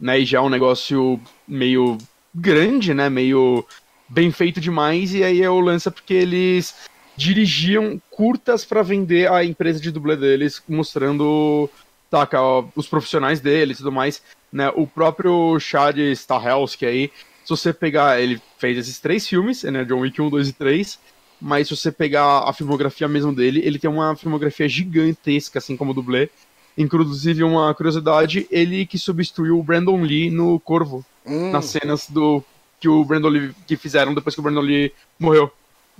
né, 0.00 0.20
e 0.20 0.24
já 0.24 0.38
é 0.38 0.40
um 0.40 0.48
negócio 0.48 1.20
meio 1.46 1.98
grande, 2.34 2.94
né, 2.94 3.10
meio 3.10 3.66
bem 4.08 4.30
feito 4.30 4.60
demais, 4.60 5.12
e 5.12 5.24
aí 5.24 5.42
é 5.42 5.50
o 5.50 5.60
lance 5.60 5.90
porque 5.90 6.14
eles 6.14 6.74
dirigiam 7.16 8.00
curtas 8.10 8.64
para 8.64 8.82
vender 8.82 9.30
a 9.30 9.44
empresa 9.44 9.80
de 9.80 9.90
dublê 9.90 10.16
deles, 10.16 10.62
mostrando 10.68 11.68
taca, 12.10 12.38
os 12.74 12.86
profissionais 12.86 13.40
deles 13.40 13.76
e 13.76 13.78
tudo 13.78 13.92
mais, 13.92 14.22
né, 14.52 14.70
o 14.74 14.86
próprio 14.86 15.58
Chad 15.58 15.98
Stahelski 15.98 16.86
aí, 16.86 17.10
se 17.44 17.50
você 17.50 17.72
pegar, 17.72 18.20
ele 18.20 18.40
fez 18.58 18.78
esses 18.78 18.98
três 18.98 19.26
filmes, 19.26 19.62
né, 19.64 19.84
John 19.84 20.00
Wick 20.00 20.20
1, 20.20 20.28
2 20.30 20.48
e 20.48 20.52
3, 20.52 20.98
mas 21.40 21.68
se 21.68 21.76
você 21.76 21.92
pegar 21.92 22.48
a 22.48 22.52
filmografia 22.52 23.08
mesmo 23.08 23.32
dele, 23.32 23.60
ele 23.64 23.78
tem 23.78 23.90
uma 23.90 24.16
filmografia 24.16 24.68
gigantesca, 24.68 25.58
assim 25.58 25.76
como 25.76 25.90
o 25.90 25.94
dublê. 25.94 26.30
Inclusive, 26.78 27.42
uma 27.42 27.72
curiosidade, 27.74 28.46
ele 28.50 28.84
que 28.86 28.98
substituiu 28.98 29.58
o 29.58 29.62
Brandon 29.62 30.02
Lee 30.02 30.30
no 30.30 30.58
Corvo, 30.60 31.04
Hum. 31.26 31.50
nas 31.50 31.66
cenas 31.66 32.08
do 32.08 32.42
que 32.80 32.88
o 32.88 33.04
Brandon 33.04 33.28
Lee 33.28 33.54
que 33.66 33.76
fizeram 33.76 34.14
depois 34.14 34.34
que 34.34 34.40
o 34.40 34.44
Brandon 34.44 34.60
Lee 34.60 34.92
morreu. 35.18 35.50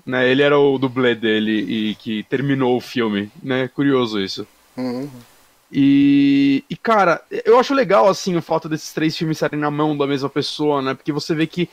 Né, 0.05 0.31
ele 0.31 0.43
era 0.43 0.59
o 0.59 0.79
dublê 0.79 1.15
dele 1.15 1.53
e 1.53 1.95
que 1.97 2.23
terminou 2.25 2.77
o 2.77 2.81
filme, 2.81 3.31
né? 3.43 3.69
Curioso 3.69 4.21
isso. 4.21 4.47
Hum. 4.77 5.09
E, 5.71 6.65
e, 6.71 6.77
cara, 6.77 7.23
eu 7.45 7.59
acho 7.59 7.75
legal, 7.75 8.09
assim, 8.09 8.37
o 8.37 8.43
fato 8.43 8.69
desses 8.69 8.93
três 8.93 9.17
filmes 9.17 9.37
estarem 9.37 9.59
na 9.59 9.71
mão 9.71 9.97
da 9.97 10.07
mesma 10.07 10.29
pessoa, 10.29 10.81
né? 10.81 10.95
Porque 10.95 11.13
você 11.13 11.35
vê 11.35 11.47
que 11.47 11.69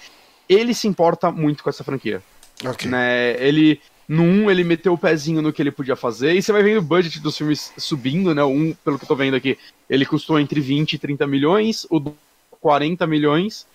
ele 0.50 0.74
se 0.74 0.88
importa 0.88 1.32
muito 1.32 1.64
com 1.64 1.70
essa 1.70 1.84
franquia. 1.84 2.24
Ok. 2.66 2.90
Né? 2.90 3.36
Ele, 3.40 3.80
no 4.08 4.24
1, 4.24 4.52
ele 4.52 4.64
meteu 4.64 4.94
o 4.94 4.98
pezinho 4.98 5.42
no 5.42 5.54
que 5.54 5.62
ele 5.62 5.72
podia 5.72 5.96
fazer, 5.96 6.34
e 6.34 6.42
você 6.42 6.52
vai 6.52 6.64
vendo 6.64 6.80
o 6.80 6.84
budget 6.84 7.20
dos 7.20 7.38
filmes 7.38 7.72
subindo, 7.78 8.34
né? 8.34 8.44
O 8.44 8.50
1, 8.50 8.74
pelo 8.84 8.98
que 8.98 9.04
eu 9.04 9.08
tô 9.08 9.16
vendo 9.16 9.36
aqui, 9.36 9.58
ele 9.90 10.06
custou 10.06 10.40
entre 10.40 10.60
20 10.60 10.94
e 10.94 10.98
30 10.98 11.28
milhões, 11.28 11.86
o 11.90 12.00
2, 12.00 12.16
40 12.60 13.06
milhões, 13.06 13.68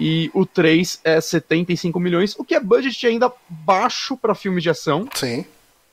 e 0.00 0.30
o 0.32 0.46
3 0.46 1.00
é 1.04 1.20
75 1.20 2.00
milhões, 2.00 2.34
o 2.38 2.44
que 2.44 2.54
é 2.54 2.60
budget 2.60 3.06
ainda 3.06 3.30
baixo 3.48 4.16
para 4.16 4.34
filmes 4.34 4.62
de 4.62 4.70
ação. 4.70 5.06
Sim. 5.14 5.44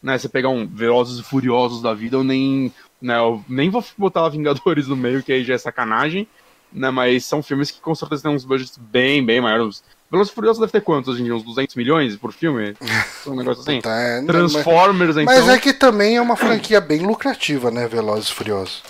Né, 0.01 0.17
você 0.17 0.29
pegar 0.29 0.49
um 0.49 0.65
Velozes 0.65 1.19
e 1.19 1.23
Furiosos 1.23 1.81
da 1.81 1.93
vida, 1.93 2.15
eu 2.15 2.23
nem, 2.23 2.71
né, 3.01 3.17
eu 3.17 3.43
nem 3.49 3.69
vou 3.69 3.83
botar 3.97 4.27
Vingadores 4.29 4.87
no 4.87 4.95
meio, 4.95 5.21
que 5.21 5.33
aí 5.33 5.43
já 5.43 5.55
é 5.55 5.57
sacanagem, 5.57 6.25
né, 6.71 6.89
mas 6.89 7.25
são 7.25 7.43
filmes 7.43 7.69
que 7.69 7.81
com 7.81 7.93
certeza 7.93 8.23
têm 8.23 8.31
uns 8.31 8.45
budgets 8.45 8.77
bem, 8.77 9.25
bem 9.25 9.41
maiores. 9.41 9.83
Velozes 10.09 10.31
e 10.31 10.35
Furiosos 10.35 10.61
deve 10.61 10.71
ter 10.71 10.81
quantos 10.81 11.13
hoje 11.13 11.21
em 11.21 11.25
dia? 11.25 11.35
Uns 11.35 11.43
200 11.43 11.75
milhões 11.75 12.15
por 12.15 12.31
filme? 12.31 12.75
Um 13.27 13.35
negócio 13.35 13.61
assim. 13.61 13.81
É, 13.83 14.21
Transformers, 14.21 15.15
mas, 15.15 15.23
então. 15.23 15.47
Mas 15.47 15.49
é 15.49 15.59
que 15.59 15.73
também 15.73 16.15
é 16.15 16.21
uma 16.21 16.37
franquia 16.37 16.79
bem 16.79 16.99
lucrativa, 16.99 17.69
né, 17.69 17.89
Velozes 17.89 18.29
e 18.29 18.33
Furiosos. 18.33 18.83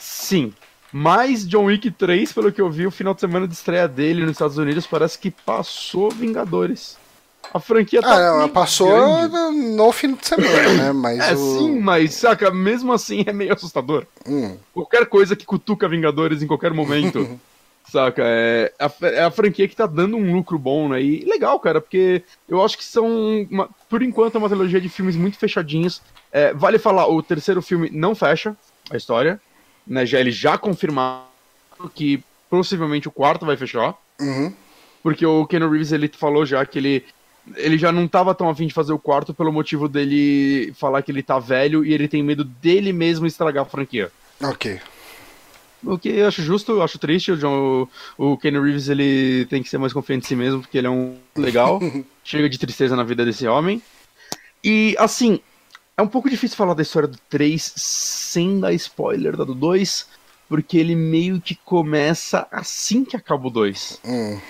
Sim. 0.00 0.54
Mas 0.92 1.46
John 1.48 1.64
Wick 1.64 1.90
3, 1.90 2.32
pelo 2.32 2.52
que 2.52 2.60
eu 2.60 2.70
vi, 2.70 2.86
o 2.86 2.90
final 2.90 3.14
de 3.14 3.20
semana 3.20 3.48
de 3.48 3.54
estreia 3.54 3.88
dele 3.88 4.22
nos 4.22 4.32
Estados 4.32 4.58
Unidos 4.58 4.86
parece 4.86 5.18
que 5.18 5.30
passou 5.30 6.10
Vingadores. 6.10 6.98
A 7.52 7.58
franquia 7.58 8.00
tá. 8.00 8.14
Ah, 8.14 8.32
não, 8.38 8.44
bem 8.44 8.48
passou 8.48 8.88
grande. 8.88 9.32
no, 9.34 9.52
no 9.86 9.92
fim 9.92 10.14
de 10.14 10.26
semana, 10.26 10.68
né? 10.74 10.92
Mas 10.94 11.18
É 11.20 11.32
o... 11.34 11.36
sim, 11.58 11.78
mas 11.80 12.14
saca, 12.14 12.50
mesmo 12.50 12.92
assim 12.92 13.24
é 13.26 13.32
meio 13.32 13.52
assustador. 13.52 14.06
Hum, 14.26 14.56
Qualquer 14.72 15.06
coisa 15.06 15.34
que 15.36 15.44
cutuca 15.44 15.88
Vingadores 15.88 16.42
em 16.42 16.46
qualquer 16.46 16.72
momento. 16.72 17.38
saca? 17.90 18.22
É 18.24 18.72
a, 18.78 18.90
é 19.06 19.24
a 19.24 19.30
franquia 19.30 19.66
que 19.68 19.76
tá 19.76 19.86
dando 19.86 20.16
um 20.16 20.32
lucro 20.32 20.58
bom, 20.58 20.88
né? 20.88 21.02
E 21.02 21.24
legal, 21.24 21.58
cara, 21.60 21.80
porque 21.80 22.22
eu 22.48 22.64
acho 22.64 22.78
que 22.78 22.84
são. 22.84 23.46
uma- 23.50 23.68
por 23.88 24.02
enquanto, 24.02 24.36
é 24.36 24.38
uma 24.38 24.48
trilogia 24.48 24.80
de 24.80 24.88
filmes 24.88 25.16
muito 25.16 25.36
fechadinhos. 25.38 26.00
É, 26.30 26.54
vale 26.54 26.78
falar, 26.78 27.06
o 27.08 27.22
terceiro 27.22 27.60
filme 27.60 27.90
não 27.92 28.14
fecha 28.14 28.56
a 28.90 28.96
história. 28.96 29.40
Né? 29.86 30.06
Já, 30.06 30.20
ele 30.20 30.30
já 30.30 30.56
confirmado 30.58 31.24
que 31.94 32.22
possivelmente 32.48 33.08
o 33.08 33.12
quarto 33.12 33.44
vai 33.46 33.56
fechar. 33.56 33.94
uhum, 34.20 34.52
Porque 35.02 35.24
o 35.26 35.46
Keanu 35.46 35.70
Reeves 35.70 35.90
ele 35.92 36.08
falou 36.08 36.44
já 36.46 36.64
que 36.64 36.78
ele, 36.78 37.04
ele 37.56 37.76
já 37.78 37.90
não 37.90 38.06
tava 38.06 38.34
tão 38.34 38.48
afim 38.48 38.66
de 38.66 38.74
fazer 38.74 38.92
o 38.92 38.98
quarto 38.98 39.34
pelo 39.34 39.52
motivo 39.52 39.88
dele 39.88 40.72
falar 40.78 41.02
que 41.02 41.10
ele 41.10 41.22
tá 41.22 41.38
velho 41.38 41.84
e 41.84 41.92
ele 41.92 42.06
tem 42.08 42.22
medo 42.22 42.44
dele 42.44 42.92
mesmo 42.92 43.26
estragar 43.26 43.64
a 43.64 43.68
franquia. 43.68 44.10
ok. 44.42 44.80
O 45.84 45.98
que 45.98 46.10
eu 46.10 46.28
acho 46.28 46.42
justo, 46.42 46.70
eu 46.70 46.82
acho 46.82 46.96
triste. 46.96 47.32
O, 47.32 47.36
John, 47.36 47.88
o 48.16 48.36
Keanu 48.36 48.62
Reeves 48.62 48.88
ele 48.88 49.46
tem 49.46 49.60
que 49.64 49.68
ser 49.68 49.78
mais 49.78 49.92
confiante 49.92 50.24
em 50.26 50.28
si 50.28 50.36
mesmo, 50.36 50.60
porque 50.60 50.78
ele 50.78 50.86
é 50.86 50.90
um 50.90 51.16
legal. 51.36 51.80
Chega 52.22 52.48
de 52.48 52.56
tristeza 52.56 52.94
na 52.94 53.02
vida 53.02 53.24
desse 53.24 53.48
homem. 53.48 53.82
E 54.62 54.94
assim, 54.96 55.40
é 55.96 56.02
um 56.02 56.06
pouco 56.08 56.28
difícil 56.30 56.56
falar 56.56 56.74
da 56.74 56.82
história 56.82 57.08
do 57.08 57.18
3 57.28 57.72
sem 57.76 58.60
dar 58.60 58.72
spoiler 58.74 59.36
da 59.36 59.44
do 59.44 59.54
2, 59.54 60.08
porque 60.48 60.76
ele 60.78 60.94
meio 60.94 61.40
que 61.40 61.54
começa 61.54 62.46
assim 62.50 63.04
que 63.04 63.16
acaba 63.16 63.46
o 63.46 63.50
2. 63.50 64.00
Hum, 64.04 64.40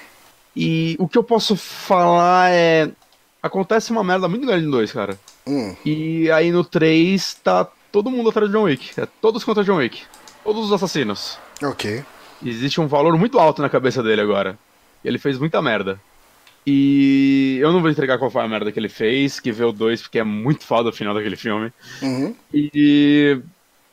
E 0.57 0.97
o 0.99 1.09
que 1.09 1.17
eu 1.19 1.25
posso 1.25 1.57
falar 1.57 2.51
é. 2.51 2.91
Acontece 3.43 3.91
uma 3.91 4.05
merda 4.05 4.29
muito 4.29 4.47
grande 4.47 4.65
no 4.67 4.71
2, 4.73 4.93
cara. 4.93 5.19
hum, 5.47 5.75
E 5.85 6.31
aí 6.31 6.53
no 6.53 6.65
3 6.65 7.35
tá 7.43 7.67
todo 7.91 8.11
mundo 8.11 8.31
atrás 8.31 8.49
de 8.51 8.57
John 8.57 8.65
Wick. 8.65 8.99
É 9.01 9.07
todos 9.21 9.43
contra 9.45 9.65
John 9.65 9.77
Wick. 9.77 10.03
Todos 10.45 10.67
os 10.67 10.73
assassinos. 10.73 11.39
ok. 11.63 12.05
Existe 12.45 12.81
um 12.81 12.89
valor 12.89 13.17
muito 13.17 13.39
alto 13.39 13.63
na 13.63 13.69
cabeça 13.69 14.03
dele 14.03 14.21
agora. 14.21 14.59
Ele 15.05 15.17
fez 15.19 15.39
muita 15.39 15.63
merda. 15.63 16.01
E 16.67 17.59
eu 17.61 17.73
não 17.73 17.81
vou 17.81 17.91
entregar 17.91 18.19
qual 18.19 18.31
foi 18.31 18.43
a 18.43 18.49
merda 18.49 18.71
que 18.71 18.79
ele 18.79 18.89
fez, 18.89 19.41
que 19.41 19.51
vê 19.51 19.65
o 19.65 19.73
2, 19.73 20.03
porque 20.03 20.19
é 20.19 20.25
muito 20.25 20.65
foda 20.65 20.91
o 20.91 20.93
final 20.93 21.15
daquele 21.15 21.37
filme. 21.37 21.73
Uhum, 22.01 22.35
E. 22.53 23.41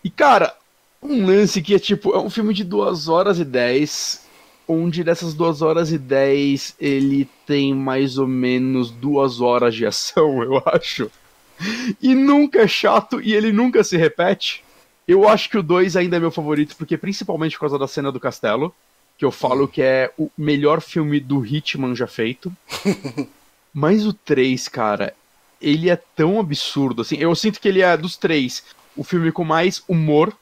E 0.03 0.09
cara, 0.09 0.55
um 1.01 1.25
lance 1.25 1.61
que 1.61 1.75
é 1.75 1.79
tipo, 1.79 2.13
é 2.13 2.19
um 2.19 2.29
filme 2.29 2.53
de 2.53 2.63
2 2.63 3.07
horas 3.07 3.39
e 3.39 3.45
10, 3.45 4.25
onde 4.67 5.03
dessas 5.03 5.33
2 5.33 5.61
horas 5.61 5.91
e 5.91 5.97
10 5.97 6.75
ele 6.79 7.27
tem 7.45 7.73
mais 7.73 8.17
ou 8.17 8.27
menos 8.27 8.91
2 8.91 9.41
horas 9.41 9.75
de 9.75 9.85
ação, 9.85 10.41
eu 10.43 10.61
acho. 10.65 11.11
E 12.01 12.15
nunca 12.15 12.61
é 12.61 12.67
chato 12.67 13.19
e 13.21 13.33
ele 13.33 13.51
nunca 13.51 13.83
se 13.83 13.97
repete. 13.97 14.63
Eu 15.07 15.27
acho 15.27 15.49
que 15.49 15.57
o 15.57 15.63
2 15.63 15.95
ainda 15.95 16.17
é 16.17 16.19
meu 16.19 16.31
favorito, 16.31 16.75
porque 16.77 16.97
principalmente 16.97 17.53
por 17.53 17.61
causa 17.61 17.79
da 17.79 17.87
cena 17.87 18.11
do 18.11 18.19
castelo, 18.19 18.73
que 19.19 19.25
eu 19.25 19.31
falo 19.31 19.67
que 19.67 19.81
é 19.81 20.09
o 20.17 20.31
melhor 20.37 20.79
filme 20.79 21.19
do 21.19 21.45
Hitman 21.45 21.93
já 21.93 22.07
feito. 22.07 22.51
Mas 23.73 24.05
o 24.05 24.13
3, 24.13 24.69
cara, 24.69 25.13
ele 25.61 25.89
é 25.89 25.97
tão 25.97 26.39
absurdo, 26.39 27.01
assim, 27.01 27.17
eu 27.17 27.35
sinto 27.35 27.59
que 27.59 27.67
ele 27.67 27.81
é 27.81 27.95
dos 27.97 28.15
três 28.15 28.63
o 28.95 29.03
filme 29.03 29.31
com 29.31 29.43
mais 29.43 29.83
humor, 29.87 30.33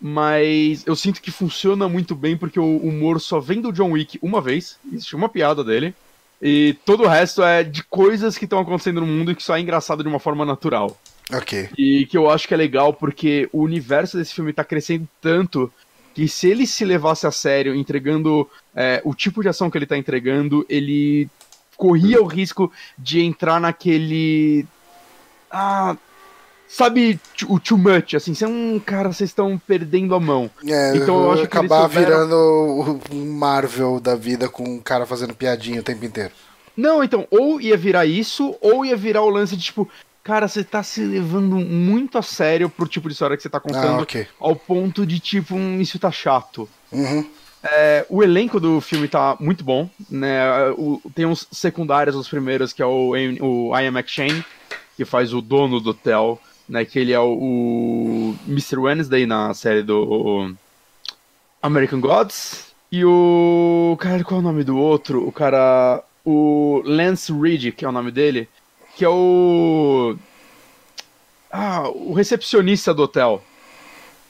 mas 0.00 0.84
eu 0.86 0.96
sinto 0.96 1.22
que 1.22 1.30
funciona 1.30 1.88
muito 1.88 2.14
bem 2.14 2.36
porque 2.36 2.58
o 2.58 2.78
humor 2.78 3.20
só 3.20 3.38
vem 3.38 3.60
do 3.60 3.72
John 3.72 3.92
Wick 3.92 4.18
uma 4.20 4.40
vez, 4.40 4.76
existe 4.92 5.14
uma 5.14 5.28
piada 5.28 5.62
dele, 5.62 5.94
e 6.42 6.76
todo 6.84 7.04
o 7.04 7.08
resto 7.08 7.42
é 7.42 7.62
de 7.62 7.84
coisas 7.84 8.36
que 8.36 8.44
estão 8.44 8.58
acontecendo 8.58 9.00
no 9.00 9.06
mundo 9.06 9.30
e 9.30 9.34
que 9.36 9.42
só 9.42 9.56
é 9.56 9.60
engraçado 9.60 10.02
de 10.02 10.08
uma 10.08 10.18
forma 10.18 10.44
natural. 10.44 10.98
ok. 11.32 11.70
E 11.78 12.06
que 12.06 12.16
eu 12.16 12.28
acho 12.28 12.48
que 12.48 12.54
é 12.54 12.56
legal 12.56 12.92
porque 12.92 13.48
o 13.52 13.62
universo 13.62 14.16
desse 14.16 14.34
filme 14.34 14.52
tá 14.52 14.64
crescendo 14.64 15.08
tanto 15.22 15.72
que 16.14 16.28
se 16.28 16.48
ele 16.48 16.66
se 16.66 16.84
levasse 16.84 17.26
a 17.26 17.30
sério 17.30 17.74
entregando 17.74 18.48
é, 18.74 19.02
o 19.04 19.14
tipo 19.14 19.42
de 19.42 19.48
ação 19.48 19.68
que 19.70 19.76
ele 19.76 19.86
tá 19.86 19.96
entregando, 19.98 20.64
ele 20.68 21.28
corria 21.76 22.22
o 22.22 22.26
risco 22.26 22.70
de 22.96 23.20
entrar 23.20 23.60
naquele. 23.60 24.64
Ah. 25.50 25.96
Sabe, 26.66 27.20
o 27.46 27.60
too 27.60 27.76
much, 27.78 28.14
assim, 28.14 28.34
você 28.34 28.44
é 28.44 28.48
um 28.48 28.80
cara, 28.84 29.12
vocês 29.12 29.30
estão 29.30 29.56
perdendo 29.64 30.14
a 30.14 30.18
mão. 30.18 30.50
É, 30.66 30.96
Então 30.96 31.22
eu 31.22 31.32
acho 31.32 31.42
que 31.42 31.46
acabar 31.46 31.82
souberam- 31.82 32.06
virando 32.26 33.00
um 33.12 33.30
Marvel 33.32 34.00
da 34.00 34.16
vida 34.16 34.48
com 34.48 34.64
um 34.64 34.80
cara 34.80 35.06
fazendo 35.06 35.34
piadinha 35.34 35.80
o 35.80 35.84
tempo 35.84 36.04
inteiro. 36.04 36.32
Não, 36.76 37.04
então, 37.04 37.28
ou 37.30 37.60
ia 37.60 37.76
virar 37.76 38.06
isso, 38.06 38.56
ou 38.60 38.84
ia 38.84 38.96
virar 38.96 39.22
o 39.22 39.28
lance 39.28 39.56
de 39.56 39.62
tipo, 39.62 39.88
cara, 40.24 40.48
você 40.48 40.64
tá 40.64 40.82
se 40.82 41.02
levando 41.02 41.56
muito 41.56 42.18
a 42.18 42.22
sério 42.22 42.68
pro 42.68 42.88
tipo 42.88 43.06
de 43.08 43.12
história 43.12 43.36
que 43.36 43.42
você 43.42 43.48
tá 43.50 43.60
contando, 43.60 44.00
Ah, 44.00 44.02
ok. 44.02 44.26
ao 44.40 44.56
ponto 44.56 45.06
de, 45.06 45.20
tipo, 45.20 45.54
hum, 45.54 45.80
isso 45.80 45.98
tá 45.98 46.10
chato. 46.10 46.68
Uhum. 46.90 47.24
É, 47.62 48.04
o 48.10 48.22
elenco 48.22 48.58
do 48.58 48.80
filme 48.80 49.06
tá 49.06 49.36
muito 49.38 49.62
bom, 49.62 49.88
né? 50.10 50.70
O- 50.76 51.00
tem 51.14 51.24
uns 51.24 51.46
secundários, 51.52 52.16
os 52.16 52.28
primeiros, 52.28 52.72
que 52.72 52.82
é 52.82 52.86
o, 52.86 53.16
Ian- 53.16 53.36
o 53.42 53.78
Ian 53.78 53.88
McShane, 53.92 54.44
que 54.96 55.04
faz 55.04 55.32
o 55.32 55.40
dono 55.40 55.80
do 55.80 55.90
hotel, 55.90 56.40
né? 56.68 56.84
Que 56.84 56.98
ele 56.98 57.12
é 57.12 57.20
o, 57.20 57.32
o 57.32 58.36
Mr. 58.46 58.76
Wednesday 58.78 59.24
na 59.26 59.54
série 59.54 59.82
do 59.82 60.54
American 61.62 62.00
Gods. 62.00 62.72
E 62.92 63.04
o. 63.04 63.96
Caralho, 63.98 64.24
qual 64.24 64.38
é 64.38 64.42
o 64.42 64.46
nome 64.46 64.62
do 64.64 64.76
outro? 64.76 65.26
O 65.26 65.32
cara. 65.32 66.02
O 66.26 66.80
Lance 66.86 67.30
Reed, 67.32 67.74
que 67.74 67.84
é 67.84 67.88
o 67.88 67.92
nome 67.92 68.10
dele, 68.10 68.48
que 68.96 69.04
é 69.04 69.08
o. 69.08 70.16
Ah, 71.50 71.88
o 71.88 72.12
recepcionista 72.12 72.92
do 72.92 73.02
hotel. 73.02 73.42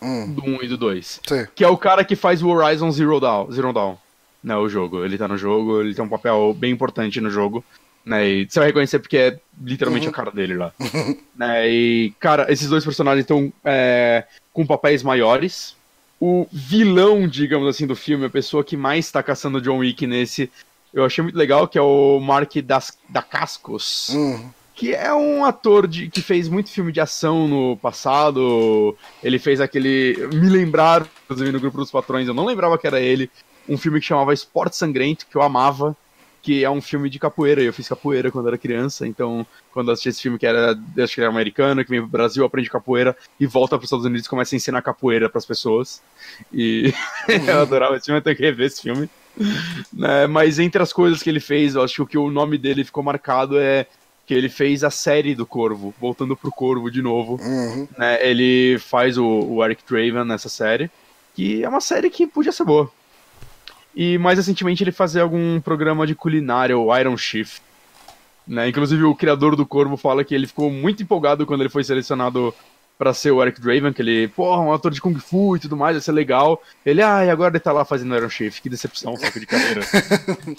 Hum. 0.03 0.35
Do 0.35 0.45
1 0.45 0.63
e 0.65 0.69
do 0.69 0.77
2 0.77 1.21
Sei. 1.27 1.47
que 1.55 1.65
é 1.65 1.69
o 1.69 1.79
cara 1.79 2.05
que 2.05 2.15
faz 2.15 2.43
o 2.43 2.49
Horizon 2.49 2.91
Zero 2.91 3.19
Dawn, 3.19 3.51
Zero 3.51 3.73
Dawn, 3.73 3.97
né, 4.43 4.55
o 4.55 4.69
jogo. 4.69 5.03
Ele 5.03 5.17
tá 5.17 5.27
no 5.27 5.39
jogo, 5.39 5.81
ele 5.81 5.95
tem 5.95 6.05
um 6.05 6.09
papel 6.09 6.55
bem 6.55 6.71
importante 6.71 7.23
no 7.23 7.31
jogo, 7.31 7.65
né, 8.05 8.29
e 8.29 8.47
você 8.47 8.59
vai 8.59 8.69
reconhecer 8.69 8.99
porque 8.99 9.17
é 9.17 9.39
literalmente 9.63 10.07
a 10.07 10.13
cara 10.13 10.31
dele 10.31 10.57
lá. 10.57 10.75
né, 11.35 11.71
e, 11.71 12.13
cara, 12.21 12.53
esses 12.53 12.69
dois 12.69 12.85
personagens 12.85 13.23
estão 13.23 13.51
é, 13.65 14.25
com 14.53 14.67
papéis 14.67 15.03
maiores. 15.03 15.75
O 16.21 16.47
vilão, 16.53 17.27
digamos 17.27 17.67
assim, 17.67 17.87
do 17.87 17.97
filme, 17.97 18.27
a 18.27 18.31
pessoa 18.31 18.63
que 18.63 18.77
mais 18.77 19.11
tá 19.11 19.23
caçando 19.23 19.61
John 19.61 19.79
Wick 19.79 20.07
nesse, 20.07 20.51
eu 20.95 21.05
achei 21.05 21.23
muito 21.23 21.37
legal, 21.37 21.67
que 21.67 21.77
é 21.77 21.83
o 21.83 22.21
Mark 22.21 22.55
das, 22.65 22.97
da 23.09 23.21
Cascos 23.21 24.11
Hum. 24.15 24.49
que 24.75 24.95
é 24.95 25.13
um 25.13 25.45
ator 25.45 25.87
de, 25.89 26.09
que 26.09 26.23
fez 26.23 26.49
muito 26.49 26.71
filme 26.71 26.93
de 26.93 27.01
ação 27.01 27.49
no 27.49 27.77
passado. 27.77 28.97
Ele 29.23 29.39
fez 29.39 29.61
aquele. 29.61 30.29
Me 30.33 30.49
lembrar, 30.49 31.07
inclusive 31.25 31.53
no 31.53 31.61
grupo 31.61 31.79
dos 31.79 31.91
patrões, 31.91 32.29
eu 32.29 32.35
não 32.35 32.47
lembrava 32.47 32.79
que 32.79 32.87
era 32.87 33.01
ele. 33.01 33.31
Um 33.69 33.77
filme 33.77 33.99
que 34.01 34.07
chamava 34.07 34.33
Esporte 34.33 34.77
Sangrento, 34.77 35.27
que 35.27 35.37
eu 35.37 35.43
amava. 35.43 35.97
Que 36.43 36.63
é 36.63 36.69
um 36.69 36.83
filme 36.83 37.09
de 37.09 37.19
capoeira. 37.19 37.63
Eu 37.63 37.73
fiz 37.73 37.89
capoeira 37.89 38.31
quando 38.31 38.49
era 38.49 38.59
criança, 38.59 39.07
então 39.07 39.47
quando 39.73 39.91
assisti 39.91 40.11
esse 40.11 40.21
filme 40.21 40.39
que 40.39 40.47
era, 40.47 40.79
acho 40.99 41.15
que 41.15 41.21
era 41.23 41.31
americano, 41.31 41.83
que 41.83 41.91
vem 41.91 42.01
pro 42.01 42.11
Brasil, 42.11 42.45
aprende 42.45 42.69
capoeira 42.69 43.17
e 43.41 43.47
volta 43.47 43.79
para 43.79 43.85
os 43.85 43.87
Estados 43.87 44.05
Unidos 44.05 44.27
e 44.27 44.29
começa 44.29 44.55
a 44.55 44.59
ensinar 44.59 44.83
capoeira 44.83 45.31
para 45.31 45.39
as 45.39 45.47
pessoas. 45.47 46.03
E 46.53 46.93
eu 47.49 47.63
adorava 47.63 47.97
esse 47.97 48.05
filme, 48.05 48.19
eu 48.19 48.23
tenho 48.23 48.37
que 48.37 48.43
rever 48.43 48.67
esse 48.67 48.83
filme. 48.83 49.09
Né, 49.93 50.27
mas 50.27 50.59
entre 50.59 50.83
as 50.83 50.93
coisas 50.93 51.23
que 51.23 51.31
ele 51.31 51.41
fez, 51.41 51.75
eu 51.75 51.83
acho 51.83 52.07
que 52.07 52.19
o 52.19 52.31
nome 52.31 52.59
dele 52.59 52.85
ficou 52.85 53.03
marcado 53.03 53.59
é 53.59 53.87
que 54.27 54.35
ele 54.35 54.49
fez 54.49 54.83
a 54.83 54.91
série 54.91 55.35
do 55.35 55.45
Corvo, 55.47 55.95
voltando 56.01 56.37
pro 56.37 56.51
Corvo 56.51 56.91
de 56.91 57.03
novo. 57.03 57.39
Uhum. 57.43 57.87
Né, 57.97 58.27
ele 58.27 58.79
faz 58.79 59.19
o, 59.19 59.25
o 59.25 59.65
Eric 59.65 59.83
Draven 59.89 60.25
nessa 60.25 60.49
série, 60.49 60.91
que 61.35 61.63
é 61.63 61.69
uma 61.69 61.81
série 61.81 62.11
que 62.11 62.27
podia 62.27 62.53
ser 62.53 62.65
boa. 62.65 62.91
E 63.95 64.19
mais 64.19 64.39
recentemente 64.39 64.83
ele 64.83 64.93
fazia 64.93 65.23
algum 65.23 65.61
programa 65.61 66.07
de 66.07 66.15
culinária, 66.15 66.77
o 66.77 66.97
Iron 66.97 67.17
Chef. 67.17 67.61
Né, 68.47 68.69
inclusive 68.69 69.03
o 69.05 69.15
criador 69.15 69.57
do 69.57 69.65
Corvo 69.65 69.97
fala 69.97 70.25
que 70.25 70.35
ele 70.35 70.47
ficou 70.47 70.71
muito 70.71 71.03
empolgado 71.03 71.47
quando 71.47 71.63
ele 71.63 71.71
foi 71.71 71.83
selecionado 71.83 72.55
pra 72.99 73.13
ser 73.13 73.31
o 73.31 73.43
Eric 73.43 73.61
Draven, 73.61 73.93
que 73.93 74.03
ele, 74.03 74.29
porra, 74.29 74.63
um 74.63 74.73
ator 74.73 74.91
de 74.91 75.01
Kung 75.01 75.19
Fu 75.19 75.57
e 75.57 75.61
tudo 75.61 75.77
mais, 75.77 75.97
vai 75.97 76.03
ser 76.03 76.13
legal. 76.13 76.63
Ele, 76.85 77.03
ah, 77.03 77.25
e 77.25 77.31
agora 77.31 77.53
ele 77.53 77.61
tá 77.61 77.73
lá 77.73 77.85
fazendo 77.85 78.15
Iron 78.17 78.29
Chef, 78.29 78.61
que 78.61 78.69
decepção, 78.69 79.17
saco 79.19 79.41
de 79.41 79.47
carreira. 79.47 79.83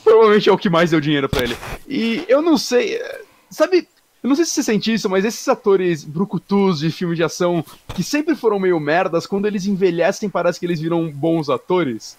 Provavelmente 0.03 0.49
é 0.49 0.52
o 0.52 0.57
que 0.57 0.70
mais 0.70 0.91
deu 0.91 0.99
dinheiro 0.99 1.30
pra 1.30 1.44
ele. 1.44 1.57
E 1.88 2.26
eu 2.28 2.41
não 2.41 2.57
sei, 2.57 3.02
sabe, 3.49 3.88
eu 4.22 4.30
não 4.30 4.36
sei 4.36 4.44
se 4.44 4.52
você 4.52 4.64
sente 4.64 4.94
isso, 4.94 5.10
mas 5.10 5.24
esses 5.24 5.48
atores 5.48 6.03
brucutus 6.03 6.80
de 6.80 6.90
filme 6.90 7.16
de 7.16 7.24
ação, 7.24 7.64
que 7.94 8.03
sempre 8.03 8.36
foram 8.36 8.60
meio 8.60 8.80
merdas, 8.80 9.28
quando 9.28 9.45
eles 9.45 9.66
envelhecem 9.66 10.30
parece 10.30 10.60
que 10.60 10.66
eles 10.66 10.82
viram 10.82 11.10
bons 11.12 11.49
atores. 11.49 12.18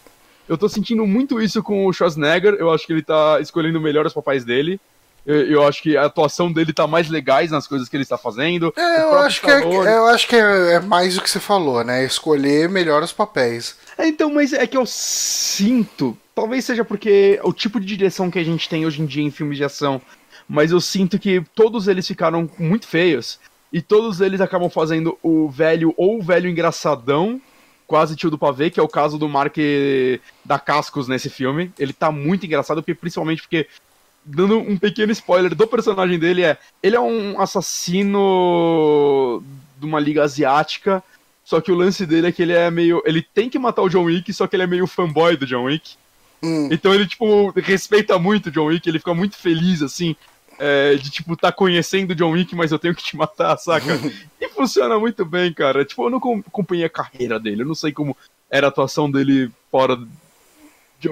Eu 0.48 0.56
tô 0.56 0.68
sentindo 0.68 1.04
muito 1.04 1.40
isso 1.40 1.62
com 1.62 1.86
o 1.86 1.92
Schwarzenegger, 1.92 2.54
eu 2.54 2.70
acho 2.70 2.86
que 2.86 2.92
ele 2.92 3.02
tá 3.02 3.40
escolhendo 3.40 3.80
melhor 3.80 4.06
os 4.06 4.14
papéis 4.14 4.44
dele. 4.44 4.80
Eu, 5.26 5.50
eu 5.50 5.66
acho 5.66 5.82
que 5.82 5.96
a 5.96 6.04
atuação 6.04 6.52
dele 6.52 6.72
tá 6.72 6.86
mais 6.86 7.08
legais 7.08 7.50
nas 7.50 7.66
coisas 7.66 7.88
que 7.88 7.96
ele 7.96 8.04
está 8.04 8.16
fazendo. 8.16 8.72
É, 8.76 9.04
O 9.04 9.10
eu 9.10 9.18
acho, 9.18 9.40
que 9.40 9.50
é, 9.50 9.62
eu 9.62 10.06
acho 10.06 10.28
que 10.28 10.36
é, 10.36 10.74
é 10.74 10.80
mais 10.80 11.18
o 11.18 11.20
que 11.20 11.28
você 11.28 11.40
falou, 11.40 11.82
né? 11.82 12.04
Escolher 12.04 12.68
melhor 12.68 13.02
os 13.02 13.12
papéis. 13.12 13.76
É, 13.98 14.06
então, 14.06 14.32
mas 14.32 14.52
é 14.52 14.66
que 14.66 14.76
eu 14.76 14.86
sinto, 14.86 16.16
talvez 16.34 16.64
seja 16.64 16.84
porque 16.84 17.40
o 17.42 17.52
tipo 17.52 17.80
de 17.80 17.86
direção 17.86 18.30
que 18.30 18.38
a 18.38 18.44
gente 18.44 18.68
tem 18.68 18.86
hoje 18.86 19.02
em 19.02 19.06
dia 19.06 19.24
em 19.24 19.30
filmes 19.30 19.58
de 19.58 19.64
ação, 19.64 20.00
mas 20.48 20.70
eu 20.70 20.80
sinto 20.80 21.18
que 21.18 21.42
todos 21.54 21.88
eles 21.88 22.06
ficaram 22.06 22.48
muito 22.56 22.86
feios 22.86 23.40
e 23.72 23.82
todos 23.82 24.20
eles 24.20 24.40
acabam 24.40 24.70
fazendo 24.70 25.18
o 25.22 25.48
velho 25.50 25.92
ou 25.96 26.18
o 26.18 26.22
velho 26.22 26.48
engraçadão, 26.48 27.40
quase 27.86 28.14
tio 28.14 28.30
do 28.30 28.38
pavê, 28.38 28.70
que 28.70 28.78
é 28.78 28.82
o 28.82 28.88
caso 28.88 29.18
do 29.18 29.28
Mark 29.28 29.56
da 30.44 30.58
Cascos 30.58 31.08
nesse 31.08 31.28
filme. 31.28 31.72
Ele 31.78 31.92
tá 31.92 32.12
muito 32.12 32.46
engraçado, 32.46 32.82
porque, 32.82 32.94
principalmente 32.94 33.42
porque 33.42 33.66
dando 34.26 34.58
um 34.58 34.76
pequeno 34.76 35.12
spoiler 35.12 35.54
do 35.54 35.66
personagem 35.68 36.18
dele 36.18 36.42
é 36.42 36.58
ele 36.82 36.96
é 36.96 37.00
um 37.00 37.40
assassino 37.40 39.42
de 39.78 39.86
uma 39.86 40.00
liga 40.00 40.24
asiática 40.24 41.02
só 41.44 41.60
que 41.60 41.70
o 41.70 41.76
lance 41.76 42.04
dele 42.04 42.26
é 42.26 42.32
que 42.32 42.42
ele 42.42 42.52
é 42.52 42.70
meio 42.70 43.02
ele 43.06 43.22
tem 43.22 43.48
que 43.48 43.58
matar 43.58 43.82
o 43.82 43.88
John 43.88 44.04
Wick 44.04 44.32
só 44.32 44.46
que 44.46 44.56
ele 44.56 44.64
é 44.64 44.66
meio 44.66 44.86
fanboy 44.86 45.36
do 45.36 45.46
John 45.46 45.64
Wick. 45.64 45.94
Hum. 46.42 46.68
então 46.70 46.92
ele 46.92 47.06
tipo 47.06 47.50
respeita 47.60 48.18
muito 48.18 48.48
o 48.48 48.50
John 48.50 48.66
Wick 48.66 48.86
ele 48.86 48.98
fica 48.98 49.14
muito 49.14 49.36
feliz 49.36 49.80
assim 49.80 50.14
é, 50.58 50.94
de 50.96 51.08
tipo 51.08 51.34
tá 51.36 51.50
conhecendo 51.50 52.10
o 52.10 52.14
John 52.14 52.32
Wick 52.32 52.54
mas 52.54 52.72
eu 52.72 52.78
tenho 52.78 52.94
que 52.94 53.02
te 53.02 53.16
matar 53.16 53.56
saca? 53.58 53.98
E 54.40 54.48
funciona 54.50 54.98
muito 54.98 55.24
bem 55.24 55.52
cara. 55.52 55.84
Tipo 55.84 56.06
eu 56.06 56.10
não 56.10 56.20
com- 56.20 56.42
acompanhei 56.46 56.84
a 56.84 56.90
carreira 56.90 57.38
dele 57.38 57.62
eu 57.62 57.66
não 57.66 57.74
sei 57.74 57.92
como 57.92 58.16
era 58.50 58.66
a 58.66 58.70
atuação 58.70 59.10
dele 59.10 59.50
fora 59.70 59.98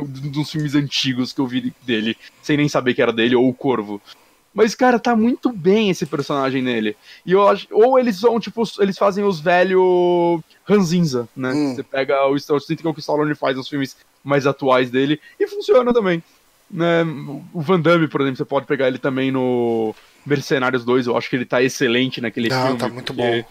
de, 0.03 0.21
de, 0.21 0.29
dos 0.31 0.51
filmes 0.51 0.75
antigos 0.75 1.33
que 1.33 1.41
eu 1.41 1.47
vi 1.47 1.73
dele, 1.83 2.17
sem 2.43 2.57
nem 2.57 2.69
saber 2.69 2.95
que 2.95 3.03
era 3.03 3.13
dele, 3.13 3.35
ou 3.37 3.49
o 3.49 3.55
Corvo. 3.55 4.01
Mas, 4.53 4.75
cara, 4.75 5.01
tá 5.01 5.17
muito 5.17 5.51
bem 5.53 5.91
esse 5.91 6.07
personagem 6.07 6.63
nele. 6.63 6.97
E 7.27 7.33
eu 7.33 7.49
acho. 7.49 7.67
Ou 7.73 7.99
eles 7.99 8.19
são, 8.21 8.39
tipo, 8.39 8.63
eles 8.79 8.97
fazem 8.97 9.25
os 9.25 9.41
velhos 9.41 10.41
Ranzinza, 10.65 11.29
né? 11.37 11.53
Hum. 11.53 11.75
Você 11.75 11.83
pega 11.83 12.25
o 12.29 12.37
Stallone, 12.37 12.77
que 12.77 12.87
o 12.87 12.95
que 12.95 13.01
Stallone 13.01 13.35
faz 13.35 13.57
nos 13.57 13.69
filmes 13.69 13.97
mais 14.23 14.47
atuais 14.47 14.91
dele, 14.91 15.21
e 15.41 15.47
funciona 15.49 15.93
também. 15.93 16.23
Né? 16.71 17.03
O 17.53 17.61
Van 17.61 17.81
Damme, 17.81 18.09
por 18.09 18.21
exemplo, 18.21 18.37
você 18.39 18.45
pode 18.45 18.67
pegar 18.67 18.89
ele 18.89 18.99
também 18.99 19.31
no 19.31 19.95
Mercenários 20.25 20.85
2, 20.85 21.07
eu 21.09 21.17
acho 21.17 21.29
que 21.29 21.37
ele 21.37 21.45
tá 21.45 21.63
excelente 21.63 22.21
naquele 22.21 22.49
Não, 22.49 22.63
filme. 22.65 22.79
tá 22.79 22.89
muito 22.89 23.13
porque- 23.13 23.43
bom. 23.43 23.49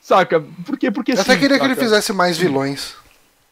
Saca? 0.00 0.40
Por 0.64 0.78
quê? 0.78 0.90
Porque 0.90 1.12
Eu 1.12 1.20
até 1.20 1.34
sim, 1.34 1.40
queria 1.40 1.58
que 1.58 1.64
ele 1.64 1.74
saca? 1.74 1.84
fizesse 1.86 2.12
mais 2.14 2.38
vilões. 2.38 2.96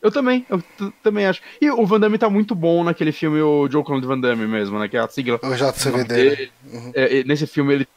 Eu 0.06 0.12
também, 0.12 0.46
eu 0.48 0.62
também 1.02 1.26
acho. 1.26 1.42
E 1.60 1.68
o 1.68 1.84
Van 1.84 1.98
Damme 1.98 2.16
tá 2.16 2.30
muito 2.30 2.54
bom 2.54 2.84
naquele 2.84 3.10
filme, 3.10 3.40
o 3.40 3.68
Joe 3.68 3.82
Claude 3.82 4.06
Van 4.06 4.20
Damme 4.20 4.46
mesmo, 4.46 4.78
né? 4.78 4.86
Que 4.86 4.96
é 4.96 5.00
a 5.00 5.08
sigla. 5.08 5.34
O 5.34 5.38
do 5.38 5.46
nome 5.48 5.56
JCV 5.56 6.04
dele. 6.04 6.30
dele. 6.36 6.52
É, 6.94 7.24
nesse 7.24 7.44
filme, 7.44 7.74
ele. 7.74 7.88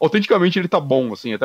Autenticamente, 0.00 0.58
ele 0.58 0.66
tá 0.66 0.80
bom, 0.80 1.12
assim. 1.12 1.34
Até. 1.34 1.44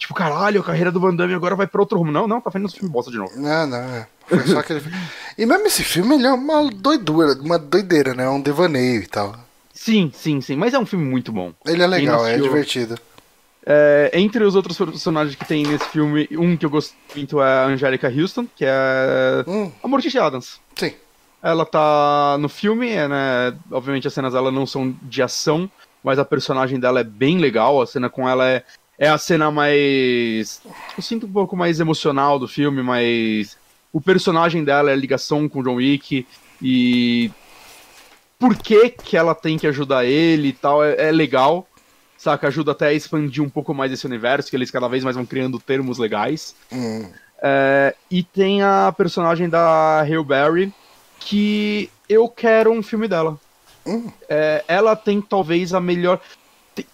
Tipo, 0.00 0.14
caralho, 0.14 0.60
a 0.60 0.64
carreira 0.64 0.90
do 0.90 0.98
Van 0.98 1.14
Damme 1.14 1.32
agora 1.32 1.54
vai 1.54 1.68
pra 1.68 1.80
outro 1.80 1.96
rumo. 1.96 2.10
Não, 2.10 2.26
não, 2.26 2.40
tá 2.40 2.50
fazendo 2.50 2.66
esse 2.66 2.76
filme 2.76 2.92
bosta 2.92 3.08
de 3.08 3.18
novo. 3.18 3.30
Não, 3.36 3.68
não, 3.68 3.78
é. 3.78 4.08
Foi 4.26 4.44
só 4.48 4.58
aquele 4.58 4.82
E 5.38 5.46
mesmo 5.46 5.64
esse 5.68 5.84
filme, 5.84 6.16
ele 6.16 6.26
é 6.26 6.32
uma 6.32 6.68
doidura, 6.68 7.40
uma 7.40 7.56
doideira, 7.56 8.14
né? 8.14 8.28
Um 8.28 8.40
devaneio 8.40 9.02
e 9.02 9.06
tal. 9.06 9.32
Sim, 9.72 10.10
sim, 10.12 10.40
sim. 10.40 10.56
Mas 10.56 10.74
é 10.74 10.78
um 10.80 10.86
filme 10.86 11.04
muito 11.04 11.30
bom. 11.30 11.52
Ele 11.64 11.84
é 11.84 11.86
legal, 11.86 12.26
é 12.26 12.36
divertido. 12.36 12.98
É, 13.68 14.10
entre 14.14 14.44
os 14.44 14.54
outros 14.54 14.78
personagens 14.78 15.34
que 15.34 15.44
tem 15.44 15.64
nesse 15.64 15.88
filme, 15.88 16.28
um 16.32 16.56
que 16.56 16.64
eu 16.64 16.70
gosto 16.70 16.94
muito 17.16 17.42
é 17.42 17.44
a 17.44 17.66
Angelica 17.66 18.08
Houston, 18.08 18.46
que 18.54 18.64
é 18.64 19.44
Hum, 19.46 19.72
a 19.82 19.88
Morticia 19.88 20.22
Adams. 20.22 20.60
sim. 20.76 20.94
Ela 21.42 21.66
tá 21.66 22.36
no 22.40 22.48
filme, 22.48 22.88
é, 22.90 23.06
né? 23.06 23.56
Obviamente 23.70 24.08
as 24.08 24.14
cenas 24.14 24.32
dela 24.32 24.50
não 24.50 24.66
são 24.66 24.96
de 25.02 25.22
ação, 25.22 25.70
mas 26.02 26.18
a 26.18 26.24
personagem 26.24 26.80
dela 26.80 27.00
é 27.00 27.04
bem 27.04 27.38
legal. 27.38 27.80
A 27.80 27.86
cena 27.86 28.08
com 28.08 28.28
ela 28.28 28.48
é, 28.48 28.64
é 28.98 29.08
a 29.08 29.18
cena 29.18 29.50
mais. 29.50 30.60
Eu 30.96 31.02
sinto 31.02 31.26
um 31.26 31.32
pouco 31.32 31.56
mais 31.56 31.78
emocional 31.78 32.38
do 32.38 32.48
filme, 32.48 32.82
mas 32.82 33.56
o 33.92 34.00
personagem 34.00 34.64
dela 34.64 34.90
é 34.90 34.94
a 34.94 34.96
ligação 34.96 35.48
com 35.48 35.60
o 35.60 35.62
John 35.62 35.74
Wick 35.74 36.26
e 36.60 37.30
por 38.38 38.56
que, 38.56 38.90
que 38.90 39.16
ela 39.16 39.34
tem 39.34 39.56
que 39.58 39.66
ajudar 39.66 40.04
ele 40.04 40.48
e 40.48 40.52
tal, 40.52 40.82
é, 40.82 41.08
é 41.08 41.12
legal. 41.12 41.68
Saca? 42.18 42.48
Ajuda 42.48 42.72
até 42.72 42.86
a 42.88 42.92
expandir 42.92 43.42
um 43.42 43.48
pouco 43.48 43.72
mais 43.74 43.92
esse 43.92 44.06
universo, 44.06 44.48
que 44.50 44.56
eles 44.56 44.70
cada 44.70 44.88
vez 44.88 45.04
mais 45.04 45.16
vão 45.16 45.26
criando 45.26 45.58
termos 45.60 45.98
legais. 45.98 46.54
Hum, 46.72 47.10
É, 47.42 47.94
e 48.10 48.22
tem 48.22 48.62
a 48.62 48.92
personagem 48.96 49.48
da 49.48 50.00
Hale 50.00 50.24
Berry, 50.24 50.72
que 51.20 51.90
eu 52.08 52.28
quero 52.28 52.72
um 52.72 52.82
filme 52.82 53.06
dela. 53.06 53.38
Hum. 53.86 54.10
É, 54.28 54.64
ela 54.66 54.96
tem 54.96 55.20
talvez 55.20 55.74
a 55.74 55.80
melhor. 55.80 56.18
tem- 56.74 56.86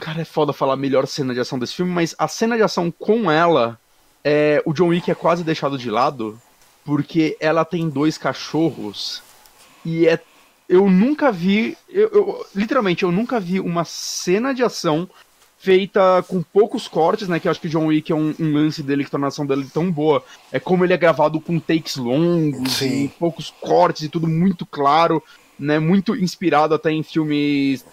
Cara, 0.00 0.22
é 0.22 0.24
foda 0.24 0.52
falar 0.52 0.72
a 0.74 0.76
melhor 0.76 1.06
cena 1.06 1.34
de 1.34 1.40
ação 1.40 1.58
desse 1.58 1.74
filme, 1.74 1.92
mas 1.92 2.14
a 2.18 2.26
cena 2.26 2.56
de 2.56 2.62
ação 2.62 2.90
com 2.90 3.30
ela, 3.30 3.78
é, 4.24 4.62
o 4.64 4.72
John 4.72 4.88
Wick 4.88 5.10
é 5.10 5.14
quase 5.14 5.44
deixado 5.44 5.76
de 5.78 5.90
lado, 5.90 6.40
porque 6.84 7.36
ela 7.38 7.64
tem 7.64 7.88
dois 7.88 8.16
cachorros 8.18 9.22
e 9.84 10.06
é. 10.08 10.18
Eu 10.70 10.88
nunca 10.88 11.32
vi. 11.32 11.76
eu- 11.88 12.08
eu- 12.12 12.46
literalmente, 12.54 13.02
eu 13.02 13.10
nunca 13.10 13.40
vi 13.40 13.58
uma 13.58 13.84
cena 13.84 14.54
de 14.54 14.62
ação 14.62 15.10
feita 15.58 16.24
com 16.28 16.40
poucos 16.42 16.86
cortes, 16.86 17.26
né? 17.28 17.40
Que 17.40 17.48
eu 17.48 17.50
acho 17.50 17.60
que 17.60 17.68
John 17.68 17.86
Wick 17.86 18.10
é 18.12 18.14
um, 18.14 18.32
um 18.38 18.54
lance 18.54 18.80
dele 18.82 19.04
que 19.04 19.10
torna 19.10 19.26
a 19.26 19.28
ação 19.28 19.44
dele 19.44 19.66
tão 19.74 19.90
boa. 19.90 20.24
É 20.52 20.60
como 20.60 20.84
ele 20.84 20.92
é 20.92 20.96
gravado 20.96 21.40
com 21.40 21.58
takes 21.58 21.96
longos, 21.96 22.72
Sim. 22.74 23.10
poucos 23.18 23.52
cortes 23.60 24.02
e 24.04 24.08
tudo 24.08 24.28
muito 24.28 24.64
claro, 24.64 25.20
né? 25.58 25.80
Muito 25.80 26.14
inspirado 26.14 26.72
até 26.72 26.92
em 26.92 27.02
filmes 27.02 27.84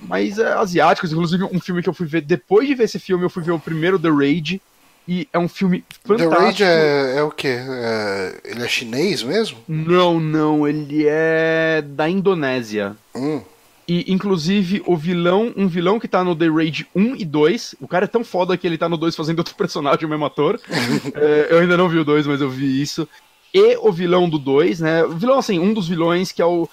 mais 0.00 0.38
é, 0.38 0.52
asiáticos. 0.52 1.12
Inclusive, 1.12 1.44
um 1.44 1.58
filme 1.58 1.82
que 1.82 1.88
eu 1.88 1.94
fui 1.94 2.06
ver 2.06 2.20
depois 2.20 2.68
de 2.68 2.74
ver 2.74 2.84
esse 2.84 2.98
filme, 2.98 3.24
eu 3.24 3.30
fui 3.30 3.42
ver 3.42 3.52
o 3.52 3.58
primeiro 3.58 3.98
The 3.98 4.10
Raid. 4.10 4.60
E 5.08 5.28
é 5.32 5.38
um 5.38 5.48
filme 5.48 5.82
The 5.82 6.18
fantástico. 6.18 6.42
Raid 6.42 6.64
é, 6.64 7.14
é 7.18 7.22
o 7.22 7.30
quê? 7.30 7.58
É- 7.60 8.40
ele 8.44 8.64
é 8.64 8.68
chinês 8.68 9.22
mesmo? 9.22 9.58
Não, 9.68 10.18
não, 10.18 10.66
ele 10.66 11.06
é 11.06 11.82
da 11.82 12.08
Indonésia. 12.08 12.96
Hum. 13.14 13.40
E, 13.88 14.12
inclusive, 14.12 14.82
o 14.84 14.96
vilão, 14.96 15.52
um 15.56 15.68
vilão 15.68 16.00
que 16.00 16.08
tá 16.08 16.24
no 16.24 16.34
The 16.34 16.48
Raid 16.48 16.88
1 16.94 17.14
e 17.16 17.24
2, 17.24 17.76
o 17.80 17.86
cara 17.86 18.06
é 18.06 18.08
tão 18.08 18.24
foda 18.24 18.56
que 18.56 18.66
ele 18.66 18.76
tá 18.76 18.88
no 18.88 18.96
2 18.96 19.14
fazendo 19.14 19.38
outro 19.38 19.54
personagem, 19.56 20.04
o 20.04 20.08
mesmo 20.08 20.24
ator. 20.24 20.60
É, 21.14 21.48
eu 21.50 21.60
ainda 21.60 21.76
não 21.76 21.88
vi 21.88 21.98
o 21.98 22.04
2, 22.04 22.26
mas 22.26 22.40
eu 22.40 22.50
vi 22.50 22.82
isso. 22.82 23.08
E 23.54 23.76
o 23.76 23.92
vilão 23.92 24.28
do 24.28 24.38
2, 24.38 24.80
né? 24.80 25.04
O 25.04 25.10
vilão, 25.10 25.38
assim, 25.38 25.58
um 25.58 25.72
dos 25.72 25.88
vilões 25.88 26.32
que 26.32 26.42
é 26.42 26.46
o. 26.46 26.68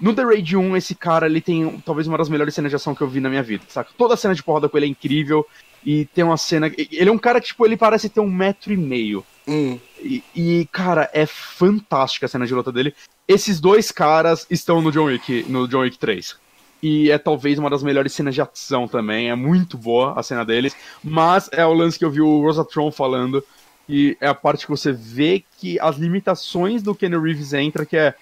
No 0.00 0.14
The 0.14 0.22
Raid 0.24 0.56
1, 0.56 0.76
esse 0.76 0.94
cara, 0.94 1.26
ele 1.26 1.40
tem 1.40 1.82
talvez 1.84 2.06
uma 2.06 2.16
das 2.16 2.28
melhores 2.28 2.54
cenas 2.54 2.70
de 2.70 2.76
ação 2.76 2.94
que 2.94 3.02
eu 3.02 3.08
vi 3.08 3.20
na 3.20 3.28
minha 3.28 3.42
vida, 3.42 3.64
saca? 3.68 3.90
Toda 3.98 4.14
a 4.14 4.16
cena 4.16 4.34
de 4.34 4.42
porrada 4.42 4.68
com 4.68 4.76
ele 4.76 4.86
é 4.86 4.88
incrível. 4.88 5.44
E 5.84 6.04
tem 6.06 6.24
uma 6.24 6.36
cena. 6.36 6.70
Ele 6.76 7.08
é 7.08 7.12
um 7.12 7.18
cara 7.18 7.40
que, 7.40 7.48
tipo, 7.48 7.64
ele 7.64 7.76
parece 7.76 8.08
ter 8.08 8.20
um 8.20 8.30
metro 8.30 8.72
e 8.72 8.76
meio. 8.76 9.24
Hum. 9.46 9.78
E, 10.00 10.22
e, 10.34 10.68
cara, 10.70 11.08
é 11.12 11.24
fantástica 11.24 12.26
a 12.26 12.28
cena 12.28 12.46
de 12.46 12.54
luta 12.54 12.70
dele. 12.70 12.94
Esses 13.26 13.60
dois 13.60 13.90
caras 13.90 14.46
estão 14.50 14.80
no 14.82 14.92
John 14.92 15.04
Wick, 15.04 15.44
no 15.48 15.66
John 15.66 15.80
Wick 15.80 15.98
3. 15.98 16.36
E 16.82 17.10
é 17.10 17.18
talvez 17.18 17.58
uma 17.58 17.70
das 17.70 17.82
melhores 17.82 18.12
cenas 18.12 18.34
de 18.34 18.40
ação 18.40 18.86
também. 18.86 19.30
É 19.30 19.34
muito 19.34 19.76
boa 19.76 20.18
a 20.18 20.22
cena 20.22 20.44
deles. 20.44 20.76
Mas 21.02 21.48
é 21.52 21.64
o 21.64 21.72
lance 21.72 21.98
que 21.98 22.04
eu 22.04 22.10
vi 22.10 22.20
o 22.20 22.40
Rosatron 22.40 22.90
falando. 22.90 23.44
E 23.88 24.16
é 24.20 24.28
a 24.28 24.34
parte 24.34 24.66
que 24.66 24.70
você 24.70 24.92
vê 24.92 25.42
que 25.58 25.80
as 25.80 25.96
limitações 25.96 26.82
do 26.82 26.94
Kenny 26.94 27.18
Reeves 27.18 27.52
entra, 27.54 27.86
que 27.86 27.96
é. 27.96 28.14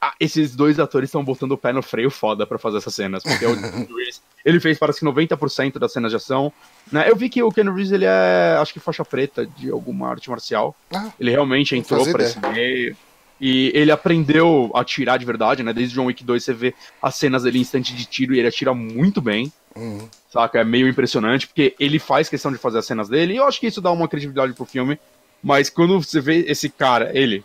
ah, 0.00 0.14
esses 0.20 0.54
dois 0.54 0.78
atores 0.78 1.08
estão 1.08 1.24
botando 1.24 1.52
o 1.52 1.58
pé 1.58 1.72
no 1.72 1.82
freio 1.82 2.10
foda 2.10 2.46
pra 2.46 2.58
fazer 2.58 2.76
essas 2.76 2.94
cenas. 2.94 3.22
Porque 3.22 3.46
o 3.46 3.56
Keanu 3.58 3.96
Reeves, 3.96 4.22
ele 4.44 4.60
fez 4.60 4.78
parece 4.78 5.00
que 5.00 5.06
90% 5.06 5.78
das 5.78 5.92
cenas 5.92 6.10
de 6.10 6.16
ação. 6.16 6.52
Né? 6.90 7.08
Eu 7.08 7.16
vi 7.16 7.28
que 7.28 7.42
o 7.42 7.50
Ken 7.50 7.64
Reeves 7.64 7.92
ele 7.92 8.04
é, 8.04 8.56
acho 8.60 8.72
que 8.72 8.80
faixa 8.80 9.04
preta 9.04 9.46
de 9.46 9.70
alguma 9.70 10.08
arte 10.08 10.30
marcial. 10.30 10.74
Ah, 10.92 11.10
Ele 11.18 11.30
realmente 11.30 11.76
entrou 11.76 12.04
pra 12.10 12.22
esse 12.24 12.38
meio. 12.40 12.96
E 13.40 13.70
ele 13.72 13.92
aprendeu 13.92 14.70
a 14.74 14.80
atirar 14.80 15.16
de 15.18 15.24
verdade, 15.24 15.62
né? 15.62 15.72
Desde 15.72 15.94
John 15.94 16.06
Wick 16.06 16.24
2 16.24 16.42
você 16.42 16.52
vê 16.52 16.74
as 17.00 17.14
cenas 17.14 17.44
dele 17.44 17.58
em 17.58 17.60
instante 17.60 17.94
de 17.94 18.04
tiro 18.04 18.34
e 18.34 18.38
ele 18.38 18.48
atira 18.48 18.74
muito 18.74 19.20
bem. 19.20 19.52
hum. 19.76 20.08
Saca? 20.30 20.58
É 20.58 20.64
meio 20.64 20.88
impressionante, 20.88 21.46
porque 21.46 21.74
ele 21.78 21.98
faz 21.98 22.28
questão 22.28 22.50
de 22.52 22.58
fazer 22.58 22.78
as 22.78 22.86
cenas 22.86 23.08
dele, 23.08 23.34
e 23.34 23.36
eu 23.36 23.46
acho 23.46 23.58
que 23.60 23.66
isso 23.66 23.80
dá 23.80 23.90
uma 23.90 24.08
credibilidade 24.08 24.52
pro 24.52 24.64
filme. 24.64 24.98
Mas 25.42 25.70
quando 25.70 26.00
você 26.02 26.20
vê 26.20 26.44
esse 26.48 26.68
cara, 26.68 27.10
ele, 27.16 27.44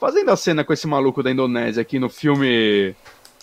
fazendo 0.00 0.30
a 0.30 0.36
cena 0.36 0.64
com 0.64 0.72
esse 0.72 0.86
maluco 0.86 1.22
da 1.22 1.30
Indonésia 1.30 1.82
aqui 1.82 1.98
no 1.98 2.08
filme. 2.08 2.96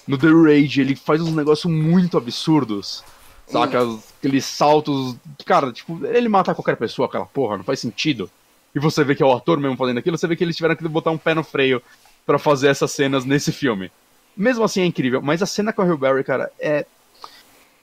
No 0.08 0.18
The 0.18 0.28
Rage, 0.28 0.82
ele 0.82 0.96
faz 0.96 1.22
uns 1.22 1.34
negócios 1.34 1.72
muito 1.72 2.18
absurdos. 2.18 3.04
Saca? 3.48 3.80
Aqueles 4.20 4.46
saltos. 4.46 5.16
Cara, 5.46 5.72
tipo, 5.72 6.06
ele 6.06 6.30
mata 6.30 6.56
qualquer 6.56 6.76
pessoa, 6.76 7.08
aquela 7.08 7.26
porra, 7.26 7.58
não 7.58 7.64
faz 7.64 7.80
sentido. 7.80 8.30
E 8.76 8.80
você 8.80 9.04
vê 9.04 9.16
que 9.16 9.22
é 9.22 9.26
o 9.26 9.32
ator 9.32 9.60
mesmo 9.60 9.78
fazendo 9.78 10.00
aquilo, 10.00 10.18
você 10.18 10.28
vê 10.28 10.36
que 10.36 10.44
eles 10.44 10.56
tiveram 10.56 10.76
que 10.76 10.88
botar 10.88 11.12
um 11.12 11.18
pé 11.18 11.34
no 11.34 11.44
freio 11.44 11.82
pra 12.26 12.40
fazer 12.40 12.68
essas 12.70 12.92
cenas 12.92 13.24
nesse 13.24 13.52
filme. 13.52 13.92
Mesmo 14.36 14.64
assim 14.64 14.82
é 14.82 14.86
incrível, 14.86 15.22
mas 15.22 15.44
a 15.44 15.46
cena 15.46 15.72
com 15.72 15.82
a 15.82 15.86
Hill 15.86 15.98
Berry, 15.98 16.24
cara, 16.24 16.52
é. 16.60 16.86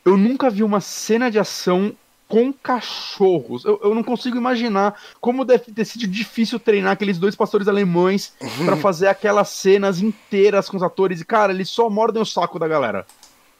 Eu 0.04 0.16
nunca 0.16 0.50
vi 0.50 0.64
uma 0.64 0.80
cena 0.80 1.30
de 1.30 1.38
ação 1.38 1.94
com 2.30 2.52
cachorros. 2.52 3.64
Eu, 3.64 3.80
eu 3.82 3.92
não 3.92 4.04
consigo 4.04 4.36
imaginar 4.36 4.94
como 5.20 5.44
deve 5.44 5.72
ter 5.72 5.84
sido 5.84 6.06
difícil 6.06 6.60
treinar 6.60 6.92
aqueles 6.92 7.18
dois 7.18 7.34
pastores 7.34 7.66
alemães 7.66 8.32
pra 8.64 8.76
fazer 8.76 9.08
aquelas 9.08 9.48
cenas 9.48 10.00
inteiras 10.00 10.70
com 10.70 10.76
os 10.76 10.82
atores. 10.82 11.20
E, 11.20 11.24
cara, 11.24 11.52
eles 11.52 11.68
só 11.68 11.90
mordem 11.90 12.22
o 12.22 12.24
saco 12.24 12.56
da 12.56 12.68
galera. 12.68 13.04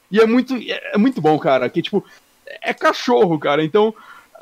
E 0.09 0.21
é 0.21 0.25
muito, 0.25 0.55
é, 0.55 0.93
é 0.93 0.97
muito 0.97 1.19
bom, 1.19 1.37
cara. 1.37 1.69
Que, 1.69 1.81
tipo, 1.81 2.03
é 2.61 2.73
cachorro, 2.73 3.37
cara. 3.37 3.61
Então, 3.61 3.93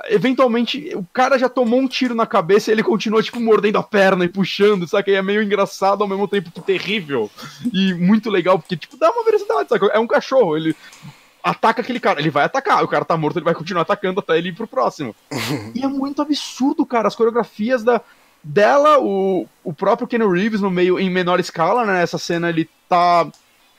eventualmente, 0.09 0.91
o 0.95 1.03
cara 1.11 1.39
já 1.39 1.49
tomou 1.49 1.79
um 1.79 1.87
tiro 1.87 2.13
na 2.13 2.27
cabeça 2.27 2.69
e 2.69 2.73
ele 2.73 2.83
continua, 2.83 3.23
tipo, 3.23 3.39
mordendo 3.39 3.79
a 3.79 3.83
perna 3.83 4.25
e 4.25 4.29
puxando, 4.29 4.87
saca? 4.87 5.09
E 5.09 5.15
é 5.15 5.23
meio 5.23 5.41
engraçado 5.41 6.03
ao 6.03 6.07
mesmo 6.07 6.27
tempo 6.27 6.51
que 6.51 6.61
terrível. 6.61 7.31
E 7.73 7.95
muito 7.95 8.29
legal, 8.29 8.59
porque, 8.59 8.77
tipo, 8.77 8.95
dá 8.95 9.09
uma 9.09 9.25
velocidade, 9.25 9.69
saca? 9.69 9.87
É 9.87 9.97
um 9.97 10.07
cachorro, 10.07 10.55
ele 10.55 10.75
ataca 11.43 11.81
aquele 11.81 11.99
cara, 11.99 12.19
ele 12.19 12.29
vai 12.29 12.45
atacar, 12.45 12.83
o 12.83 12.87
cara 12.87 13.05
tá 13.05 13.15
morto, 13.17 13.37
ele 13.37 13.45
vai 13.45 13.53
continuar 13.53 13.83
atacando 13.83 14.19
até 14.19 14.37
ele 14.37 14.49
ir 14.49 14.53
pro 14.55 14.67
próximo. 14.67 15.15
e 15.75 15.83
é 15.83 15.87
muito 15.87 16.21
absurdo, 16.21 16.85
cara, 16.85 17.07
as 17.07 17.15
coreografias 17.15 17.83
da 17.83 18.01
dela, 18.43 18.99
o, 18.99 19.47
o 19.63 19.73
próprio 19.73 20.07
Ken 20.07 20.25
Reeves 20.27 20.61
no 20.61 20.69
meio, 20.69 20.99
em 20.99 21.09
menor 21.09 21.39
escala, 21.39 21.85
né? 21.85 22.01
Essa 22.01 22.17
cena 22.17 22.49
ele 22.49 22.69
tá. 22.87 23.27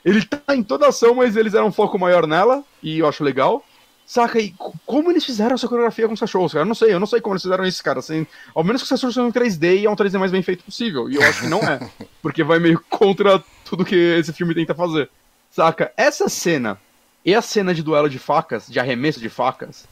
Ele 0.04 0.24
tá 0.24 0.54
em 0.54 0.62
toda 0.62 0.88
ação, 0.88 1.14
mas 1.14 1.36
eles 1.36 1.52
eram 1.52 1.66
um 1.66 1.72
foco 1.72 1.98
maior 1.98 2.26
nela, 2.26 2.64
e 2.82 2.98
eu 2.98 3.08
acho 3.08 3.22
legal. 3.22 3.62
Saca? 4.06 4.40
E 4.40 4.50
co- 4.50 4.74
como 4.86 5.10
eles 5.10 5.24
fizeram 5.24 5.54
essa 5.54 5.68
coreografia 5.68 6.06
com 6.08 6.14
os 6.14 6.20
cachorros, 6.20 6.52
cara? 6.52 6.64
Eu 6.64 6.66
não 6.68 6.74
sei, 6.74 6.92
eu 6.92 6.98
não 6.98 7.06
sei 7.06 7.20
como 7.20 7.34
eles 7.34 7.42
fizeram 7.42 7.64
isso, 7.64 7.84
cara. 7.84 8.00
Assim, 8.00 8.26
ao 8.54 8.64
menos 8.64 8.80
que 8.80 8.84
os 8.84 8.90
cachorros 8.90 9.14
são 9.14 9.28
em 9.28 9.32
3D 9.32 9.80
e 9.80 9.86
é 9.86 9.90
um 9.90 9.94
3D 9.94 10.18
mais 10.18 10.32
bem 10.32 10.42
feito 10.42 10.64
possível. 10.64 11.08
E 11.08 11.16
eu 11.16 11.22
acho 11.22 11.42
que 11.42 11.46
não 11.46 11.60
é. 11.60 11.78
Porque 12.20 12.42
vai 12.42 12.58
meio 12.58 12.82
contra 12.90 13.42
tudo 13.64 13.84
que 13.84 13.94
esse 13.94 14.32
filme 14.32 14.54
tenta 14.54 14.74
fazer. 14.74 15.08
Saca? 15.50 15.92
Essa 15.96 16.28
cena 16.28 16.80
e 17.24 17.34
a 17.34 17.42
cena 17.42 17.74
de 17.74 17.82
duelo 17.82 18.08
de 18.08 18.18
facas, 18.18 18.66
de 18.68 18.78
arremesso 18.78 19.20
de 19.20 19.28
facas. 19.28 19.88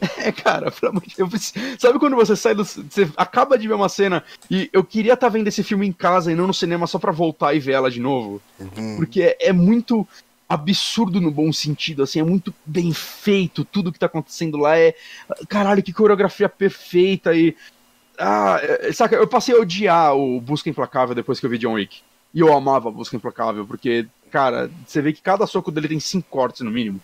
É, 0.18 0.30
cara, 0.30 0.70
pelo 0.70 0.92
amor 0.92 1.02
de 1.04 1.16
Deus, 1.16 1.52
sabe 1.76 1.98
quando 1.98 2.14
você 2.14 2.36
sai 2.36 2.54
do. 2.54 2.64
Você 2.64 3.10
acaba 3.16 3.58
de 3.58 3.66
ver 3.66 3.74
uma 3.74 3.88
cena 3.88 4.22
e 4.48 4.70
eu 4.72 4.84
queria 4.84 5.14
estar 5.14 5.28
vendo 5.28 5.48
esse 5.48 5.64
filme 5.64 5.88
em 5.88 5.92
casa 5.92 6.30
e 6.30 6.36
não 6.36 6.46
no 6.46 6.54
cinema 6.54 6.86
só 6.86 7.00
pra 7.00 7.10
voltar 7.10 7.52
e 7.52 7.58
ver 7.58 7.72
ela 7.72 7.90
de 7.90 8.00
novo? 8.00 8.40
Porque 8.96 9.22
é, 9.22 9.48
é 9.48 9.52
muito 9.52 10.06
absurdo 10.48 11.20
no 11.20 11.30
bom 11.30 11.52
sentido, 11.52 12.02
assim, 12.02 12.20
é 12.20 12.22
muito 12.22 12.54
bem 12.64 12.92
feito, 12.92 13.64
tudo 13.64 13.92
que 13.92 13.98
tá 13.98 14.06
acontecendo 14.06 14.56
lá 14.56 14.78
é. 14.78 14.94
Caralho, 15.48 15.82
que 15.82 15.92
coreografia 15.92 16.48
perfeita 16.48 17.34
e. 17.34 17.56
Ah, 18.18 18.58
é, 18.62 18.92
saca, 18.92 19.14
eu 19.14 19.28
passei 19.28 19.54
a 19.54 19.60
odiar 19.60 20.16
o 20.16 20.40
Busca 20.40 20.68
Implacável 20.68 21.14
depois 21.14 21.38
que 21.38 21.46
eu 21.46 21.50
vi 21.50 21.58
John 21.58 21.74
Wick. 21.74 22.00
E 22.34 22.40
eu 22.40 22.52
amava 22.52 22.90
Busca 22.90 23.16
Implacável, 23.16 23.66
porque, 23.66 24.06
cara, 24.28 24.70
você 24.86 25.02
vê 25.02 25.12
que 25.12 25.20
cada 25.22 25.46
soco 25.46 25.70
dele 25.70 25.88
tem 25.88 25.98
cinco 26.00 26.28
cortes 26.30 26.60
no 26.60 26.70
mínimo. 26.70 27.00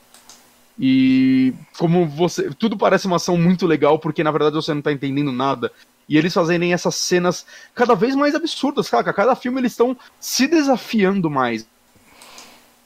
E 0.79 1.53
como 1.79 2.07
você. 2.07 2.51
Tudo 2.55 2.77
parece 2.77 3.07
uma 3.07 3.17
ação 3.17 3.37
muito 3.37 3.67
legal, 3.67 3.99
porque 3.99 4.25
na 4.25 4.31
verdade 4.31 4.55
você 4.57 4.75
não 4.75 4.83
tá 4.83 4.93
entendendo 4.93 5.33
nada. 5.33 5.73
E 6.09 6.19
eles 6.19 6.35
fazerem 6.35 6.73
essas 6.75 6.95
cenas 6.97 7.47
cada 7.75 7.95
vez 7.95 8.15
mais 8.15 8.35
absurdas, 8.35 8.89
cara. 8.91 9.13
Cada 9.13 9.35
filme 9.35 9.61
eles 9.61 9.73
estão 9.73 9.97
se 10.21 10.47
desafiando 10.47 11.31
mais. 11.31 11.67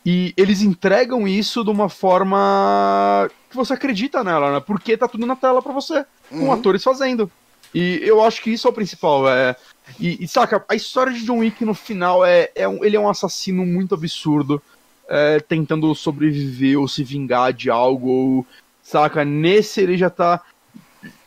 E 0.06 0.32
eles 0.36 0.62
entregam 0.62 1.26
isso 1.26 1.64
de 1.64 1.70
uma 1.70 1.88
forma 1.88 3.28
que 3.50 3.56
você 3.56 3.72
acredita 3.74 4.22
nela, 4.22 4.52
né? 4.52 4.60
Porque 4.60 4.96
tá 4.96 5.08
tudo 5.08 5.26
na 5.26 5.34
tela 5.36 5.60
pra 5.60 5.72
você, 5.72 6.04
com 6.30 6.44
Uhum. 6.46 6.52
atores 6.52 6.82
fazendo. 6.84 7.30
E 7.74 8.00
eu 8.02 8.22
acho 8.22 8.42
que 8.42 8.50
isso 8.50 8.66
é 8.66 8.70
o 8.70 8.74
principal. 8.74 9.28
É... 9.28 9.54
E, 9.98 10.22
e, 10.24 10.28
saca, 10.28 10.64
a 10.68 10.74
história 10.74 11.12
de 11.12 11.24
John 11.24 11.38
Wick 11.38 11.64
no 11.64 11.74
final 11.74 12.24
é, 12.24 12.50
é 12.54 12.68
um, 12.68 12.84
ele 12.84 12.96
é 12.96 13.00
um 13.00 13.08
assassino 13.08 13.64
muito 13.64 13.94
absurdo, 13.94 14.62
é, 15.08 15.40
tentando 15.40 15.94
sobreviver 15.94 16.78
ou 16.78 16.86
se 16.86 17.02
vingar 17.02 17.52
de 17.52 17.70
algo. 17.70 18.08
Ou, 18.08 18.46
saca, 18.82 19.24
nesse 19.24 19.80
ele 19.80 19.96
já 19.96 20.10
tá. 20.10 20.42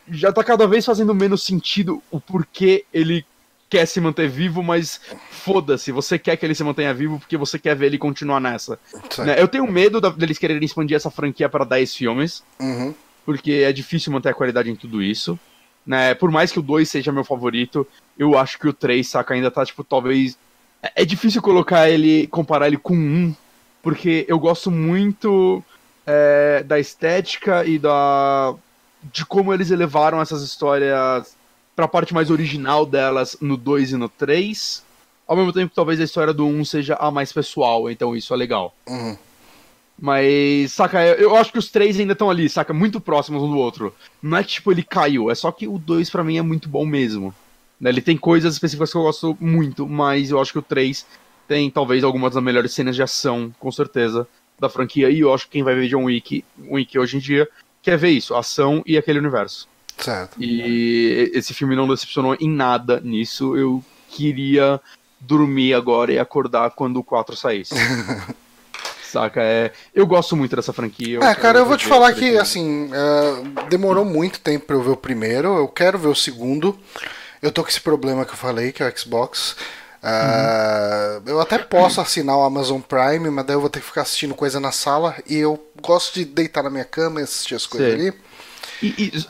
Já 0.08 0.32
tá 0.32 0.42
cada 0.44 0.66
vez 0.66 0.84
fazendo 0.84 1.14
menos 1.14 1.44
sentido 1.44 2.02
o 2.10 2.20
porquê 2.20 2.84
ele 2.92 3.24
quer 3.70 3.86
se 3.86 4.00
manter 4.00 4.28
vivo, 4.28 4.62
mas 4.62 5.00
foda-se, 5.30 5.90
você 5.90 6.18
quer 6.18 6.36
que 6.36 6.44
ele 6.44 6.54
se 6.54 6.62
mantenha 6.62 6.92
vivo 6.92 7.18
porque 7.18 7.38
você 7.38 7.58
quer 7.58 7.74
ver 7.74 7.86
ele 7.86 7.96
continuar 7.96 8.38
nessa. 8.38 8.78
Né? 9.18 9.40
Eu 9.40 9.48
tenho 9.48 9.66
medo 9.70 9.98
da- 10.00 10.10
deles 10.10 10.36
quererem 10.38 10.62
expandir 10.62 10.94
essa 10.96 11.10
franquia 11.10 11.48
para 11.48 11.64
10 11.64 11.94
filmes, 11.94 12.42
Uhum. 12.60 12.92
porque 13.24 13.52
é 13.64 13.72
difícil 13.72 14.12
manter 14.12 14.28
a 14.28 14.34
qualidade 14.34 14.68
em 14.70 14.76
tudo 14.76 15.02
isso. 15.02 15.38
Né? 15.86 16.14
Por 16.14 16.30
mais 16.30 16.52
que 16.52 16.58
o 16.58 16.62
2 16.62 16.88
seja 16.88 17.12
meu 17.12 17.24
favorito, 17.24 17.86
eu 18.18 18.38
acho 18.38 18.58
que 18.58 18.68
o 18.68 18.72
3, 18.72 19.06
saca, 19.06 19.34
ainda 19.34 19.50
tá, 19.50 19.64
tipo, 19.64 19.82
talvez. 19.82 20.36
É 20.82 21.02
é 21.02 21.04
difícil 21.04 21.40
colocar 21.40 21.88
ele, 21.88 22.26
comparar 22.26 22.66
ele 22.66 22.76
com 22.76 22.94
um, 22.94 23.34
porque 23.82 24.24
eu 24.28 24.38
gosto 24.38 24.70
muito 24.70 25.62
é, 26.06 26.62
da 26.64 26.78
estética 26.78 27.64
e 27.64 27.78
da. 27.78 28.54
de 29.02 29.24
como 29.24 29.52
eles 29.52 29.70
elevaram 29.70 30.20
essas 30.20 30.42
histórias 30.42 31.36
pra 31.74 31.88
parte 31.88 32.12
mais 32.12 32.30
original 32.30 32.84
delas 32.84 33.36
no 33.40 33.56
2 33.56 33.92
e 33.92 33.96
no 33.96 34.08
3. 34.08 34.84
Ao 35.26 35.36
mesmo 35.36 35.52
tempo 35.52 35.72
talvez 35.74 36.00
a 36.00 36.04
história 36.04 36.32
do 36.32 36.46
1 36.46 36.64
seja 36.64 36.94
a 36.96 37.10
mais 37.10 37.32
pessoal, 37.32 37.90
então 37.90 38.14
isso 38.14 38.34
é 38.34 38.36
legal. 38.36 38.74
Uhum. 38.86 39.16
Mas, 40.02 40.72
saca, 40.72 41.00
eu, 41.00 41.36
acho 41.36 41.52
que 41.52 41.60
os 41.60 41.70
três 41.70 42.00
ainda 42.00 42.12
estão 42.12 42.28
ali, 42.28 42.48
saca, 42.48 42.74
muito 42.74 43.00
próximos 43.00 43.40
um 43.40 43.48
do 43.48 43.56
outro. 43.56 43.94
Não 44.20 44.36
é 44.36 44.42
que, 44.42 44.50
tipo, 44.50 44.72
ele 44.72 44.82
caiu, 44.82 45.30
é 45.30 45.34
só 45.36 45.52
que 45.52 45.68
o 45.68 45.78
2 45.78 46.10
pra 46.10 46.24
mim 46.24 46.36
é 46.36 46.42
muito 46.42 46.68
bom 46.68 46.84
mesmo. 46.84 47.32
Né, 47.80 47.88
Ele 47.88 48.00
tem 48.00 48.16
coisas 48.16 48.54
específicas 48.54 48.90
que 48.90 48.96
eu 48.96 49.02
gosto 49.02 49.36
muito, 49.38 49.88
mas 49.88 50.32
eu 50.32 50.40
acho 50.40 50.50
que 50.50 50.58
o 50.58 50.62
3 50.62 51.06
tem 51.46 51.70
talvez 51.70 52.02
algumas 52.02 52.34
das 52.34 52.42
melhores 52.42 52.72
cenas 52.72 52.96
de 52.96 53.02
ação, 53.04 53.54
com 53.60 53.70
certeza, 53.70 54.26
da 54.58 54.68
franquia. 54.68 55.08
E 55.08 55.20
eu 55.20 55.32
acho 55.32 55.44
que 55.44 55.52
quem 55.52 55.62
vai 55.62 55.76
ver 55.76 55.86
John 55.86 56.06
Wick, 56.06 56.44
Wick 56.68 56.98
hoje 56.98 57.18
em 57.18 57.20
dia 57.20 57.48
quer 57.80 57.96
ver 57.96 58.10
isso, 58.10 58.34
ação 58.34 58.82
e 58.84 58.98
aquele 58.98 59.20
universo. 59.20 59.68
Certo. 59.98 60.36
E 60.42 61.30
esse 61.32 61.54
filme 61.54 61.76
não 61.76 61.86
decepcionou 61.86 62.36
em 62.40 62.50
nada 62.50 62.98
nisso. 62.98 63.56
Eu 63.56 63.84
queria 64.08 64.80
dormir 65.20 65.74
agora 65.74 66.12
e 66.12 66.18
acordar 66.18 66.70
quando 66.72 66.96
o 66.96 67.04
4 67.04 67.36
saísse. 67.36 67.74
Saca? 69.12 69.42
É, 69.42 69.72
eu 69.94 70.06
gosto 70.06 70.34
muito 70.34 70.56
dessa 70.56 70.72
franquia. 70.72 71.18
É, 71.22 71.34
cara, 71.34 71.58
eu 71.58 71.66
vou 71.66 71.76
te 71.76 71.86
falar 71.86 72.14
que, 72.14 72.38
assim, 72.38 72.86
uh, 72.86 73.68
demorou 73.68 74.06
muito 74.06 74.40
tempo 74.40 74.64
pra 74.64 74.76
eu 74.76 74.82
ver 74.82 74.90
o 74.90 74.96
primeiro. 74.96 75.54
Eu 75.54 75.68
quero 75.68 75.98
ver 75.98 76.08
o 76.08 76.14
segundo. 76.14 76.78
Eu 77.42 77.52
tô 77.52 77.62
com 77.62 77.68
esse 77.68 77.80
problema 77.80 78.24
que 78.24 78.32
eu 78.32 78.38
falei, 78.38 78.72
que 78.72 78.82
é 78.82 78.88
o 78.88 78.98
Xbox. 78.98 79.54
Uh, 80.02 81.18
uhum. 81.18 81.22
Eu 81.26 81.40
até 81.42 81.58
posso 81.58 82.00
assinar 82.00 82.38
o 82.38 82.42
Amazon 82.42 82.80
Prime, 82.80 83.28
mas 83.28 83.44
daí 83.44 83.54
eu 83.54 83.60
vou 83.60 83.68
ter 83.68 83.80
que 83.80 83.86
ficar 83.86 84.00
assistindo 84.00 84.34
coisa 84.34 84.58
na 84.58 84.72
sala. 84.72 85.14
E 85.28 85.36
eu 85.36 85.62
gosto 85.82 86.14
de 86.14 86.24
deitar 86.24 86.62
na 86.62 86.70
minha 86.70 86.84
cama 86.86 87.20
e 87.20 87.24
assistir 87.24 87.54
as 87.54 87.66
coisas 87.66 87.92
Sei. 87.92 88.08
ali. 88.08 88.16
E, 88.82 89.12
e, 89.14 89.26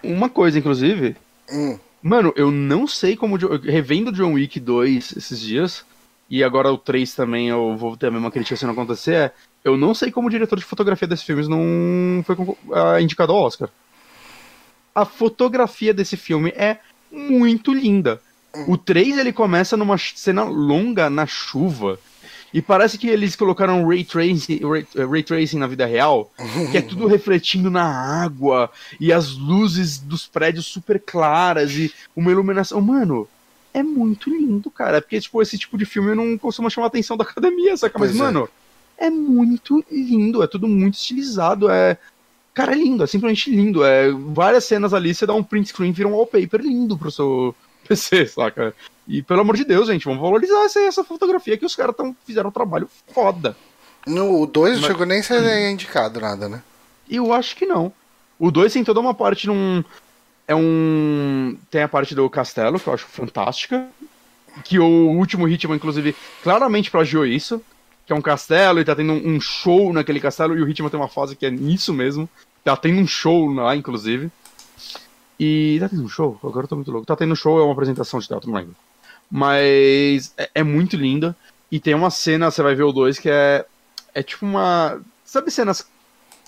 uma 0.00 0.28
coisa, 0.28 0.56
inclusive. 0.56 1.16
Hum. 1.50 1.76
Mano, 2.00 2.32
eu 2.36 2.52
não 2.52 2.86
sei 2.86 3.16
como. 3.16 3.36
Revendo 3.36 4.12
John 4.12 4.34
Wick 4.34 4.60
2 4.60 5.16
esses 5.16 5.40
dias 5.40 5.84
e 6.30 6.44
agora 6.44 6.72
o 6.72 6.78
3 6.78 7.14
também 7.14 7.48
eu 7.48 7.76
vou 7.76 7.96
ter 7.96 8.08
a 8.08 8.10
mesma 8.10 8.30
crítica 8.30 8.56
se 8.56 8.64
não 8.64 8.72
acontecer, 8.72 9.14
é, 9.14 9.32
eu 9.64 9.76
não 9.76 9.94
sei 9.94 10.10
como 10.10 10.28
o 10.28 10.30
diretor 10.30 10.58
de 10.58 10.64
fotografia 10.64 11.08
desses 11.08 11.24
filmes 11.24 11.48
não 11.48 12.22
foi 12.24 12.36
uh, 12.36 13.00
indicado 13.00 13.32
ao 13.32 13.42
Oscar. 13.42 13.68
A 14.94 15.04
fotografia 15.04 15.94
desse 15.94 16.16
filme 16.16 16.50
é 16.50 16.78
muito 17.10 17.72
linda. 17.72 18.20
O 18.66 18.76
3 18.76 19.18
ele 19.18 19.32
começa 19.32 19.76
numa 19.76 19.96
cena 19.98 20.42
longa 20.42 21.08
na 21.08 21.26
chuva. 21.26 21.98
E 22.52 22.62
parece 22.62 22.96
que 22.96 23.08
eles 23.08 23.36
colocaram 23.36 23.86
ray 23.86 24.04
tracing, 24.04 24.60
ray, 24.66 24.86
ray 25.06 25.22
tracing 25.22 25.58
na 25.58 25.66
vida 25.66 25.84
real, 25.84 26.32
que 26.70 26.78
é 26.78 26.82
tudo 26.82 27.06
refletindo 27.08 27.70
na 27.70 27.84
água, 27.84 28.70
e 28.98 29.12
as 29.12 29.36
luzes 29.36 29.98
dos 29.98 30.26
prédios 30.26 30.64
super 30.66 30.98
claras, 30.98 31.72
e 31.72 31.92
uma 32.16 32.30
iluminação. 32.30 32.80
Mano, 32.80 33.28
é 33.72 33.82
muito 33.82 34.30
lindo, 34.30 34.70
cara. 34.70 35.00
Porque, 35.00 35.20
tipo, 35.20 35.40
esse 35.42 35.58
tipo 35.58 35.76
de 35.76 35.84
filme 35.84 36.14
não 36.14 36.36
costuma 36.38 36.70
chamar 36.70 36.86
a 36.86 36.88
atenção 36.88 37.16
da 37.16 37.24
academia, 37.24 37.76
saca? 37.76 37.98
Mas, 37.98 38.14
é. 38.14 38.18
mano, 38.18 38.48
é 38.96 39.10
muito 39.10 39.84
lindo, 39.90 40.42
é 40.42 40.46
tudo 40.46 40.66
muito 40.66 40.94
estilizado, 40.94 41.70
é. 41.70 41.98
Cara, 42.52 42.72
é 42.72 42.74
lindo, 42.74 43.04
é 43.04 43.06
simplesmente 43.06 43.50
lindo. 43.50 43.84
É 43.84 44.10
várias 44.10 44.64
cenas 44.64 44.92
ali, 44.92 45.14
você 45.14 45.24
dá 45.24 45.34
um 45.34 45.44
print 45.44 45.68
screen, 45.68 45.92
vira 45.92 46.08
um 46.08 46.14
wallpaper 46.14 46.60
lindo 46.60 46.98
pro 46.98 47.10
seu 47.10 47.54
PC, 47.86 48.26
saca? 48.26 48.74
E 49.06 49.22
pelo 49.22 49.40
amor 49.40 49.56
de 49.56 49.64
Deus, 49.64 49.86
gente, 49.86 50.04
vamos 50.04 50.20
valorizar 50.20 50.64
essa, 50.64 50.80
essa 50.80 51.04
fotografia 51.04 51.56
que 51.56 51.64
os 51.64 51.76
caras 51.76 51.94
fizeram 52.26 52.50
um 52.50 52.52
trabalho 52.52 52.90
foda. 53.12 53.56
No 54.06 54.46
2 54.46 54.74
não 54.74 54.80
Mas... 54.80 54.90
chegou 54.90 55.06
nem 55.06 55.20
a 55.20 55.22
ser 55.22 55.70
indicado 55.70 56.20
nada, 56.20 56.48
né? 56.48 56.62
Eu 57.08 57.32
acho 57.32 57.56
que 57.56 57.64
não. 57.64 57.92
O 58.38 58.50
2 58.50 58.72
tem 58.72 58.84
toda 58.84 59.00
uma 59.00 59.14
parte 59.14 59.46
num 59.46 59.82
é 60.48 60.54
um. 60.54 61.56
Tem 61.70 61.82
a 61.82 61.88
parte 61.88 62.14
do 62.14 62.28
castelo, 62.30 62.80
que 62.80 62.88
eu 62.88 62.94
acho 62.94 63.06
fantástica. 63.06 63.86
Que 64.64 64.78
o 64.78 65.10
último 65.10 65.46
ritmo, 65.46 65.74
inclusive, 65.74 66.16
claramente 66.42 66.90
plagiou 66.90 67.26
isso. 67.26 67.62
Que 68.06 68.12
é 68.14 68.16
um 68.16 68.22
castelo 68.22 68.80
e 68.80 68.84
tá 68.84 68.96
tendo 68.96 69.12
um 69.12 69.38
show 69.38 69.92
naquele 69.92 70.18
castelo. 70.18 70.56
E 70.56 70.62
o 70.62 70.64
ritmo 70.64 70.88
tem 70.88 70.98
uma 70.98 71.08
fase 71.08 71.36
que 71.36 71.44
é 71.44 71.50
nisso 71.50 71.92
mesmo. 71.92 72.28
Tá 72.64 72.74
tendo 72.74 72.98
um 72.98 73.06
show 73.06 73.46
lá, 73.52 73.76
inclusive. 73.76 74.30
E. 75.38 75.76
Tá 75.78 75.90
tendo 75.90 76.04
um 76.04 76.08
show? 76.08 76.40
Agora 76.42 76.64
eu 76.64 76.68
tô 76.68 76.76
muito 76.76 76.90
louco. 76.90 77.06
Tá 77.06 77.14
tendo 77.14 77.32
um 77.32 77.36
show, 77.36 77.60
é 77.60 77.62
uma 77.62 77.74
apresentação 77.74 78.18
de 78.18 78.26
teatro, 78.26 78.50
não 78.50 78.58
lembro. 78.58 78.74
Mas 79.30 80.32
é, 80.38 80.50
é 80.54 80.62
muito 80.62 80.96
linda. 80.96 81.36
E 81.70 81.78
tem 81.78 81.94
uma 81.94 82.10
cena, 82.10 82.50
você 82.50 82.62
vai 82.62 82.74
ver 82.74 82.84
o 82.84 82.92
2, 82.92 83.18
que 83.18 83.28
é. 83.28 83.66
É 84.14 84.22
tipo 84.22 84.46
uma. 84.46 84.98
Sabe 85.22 85.50
cenas 85.50 85.86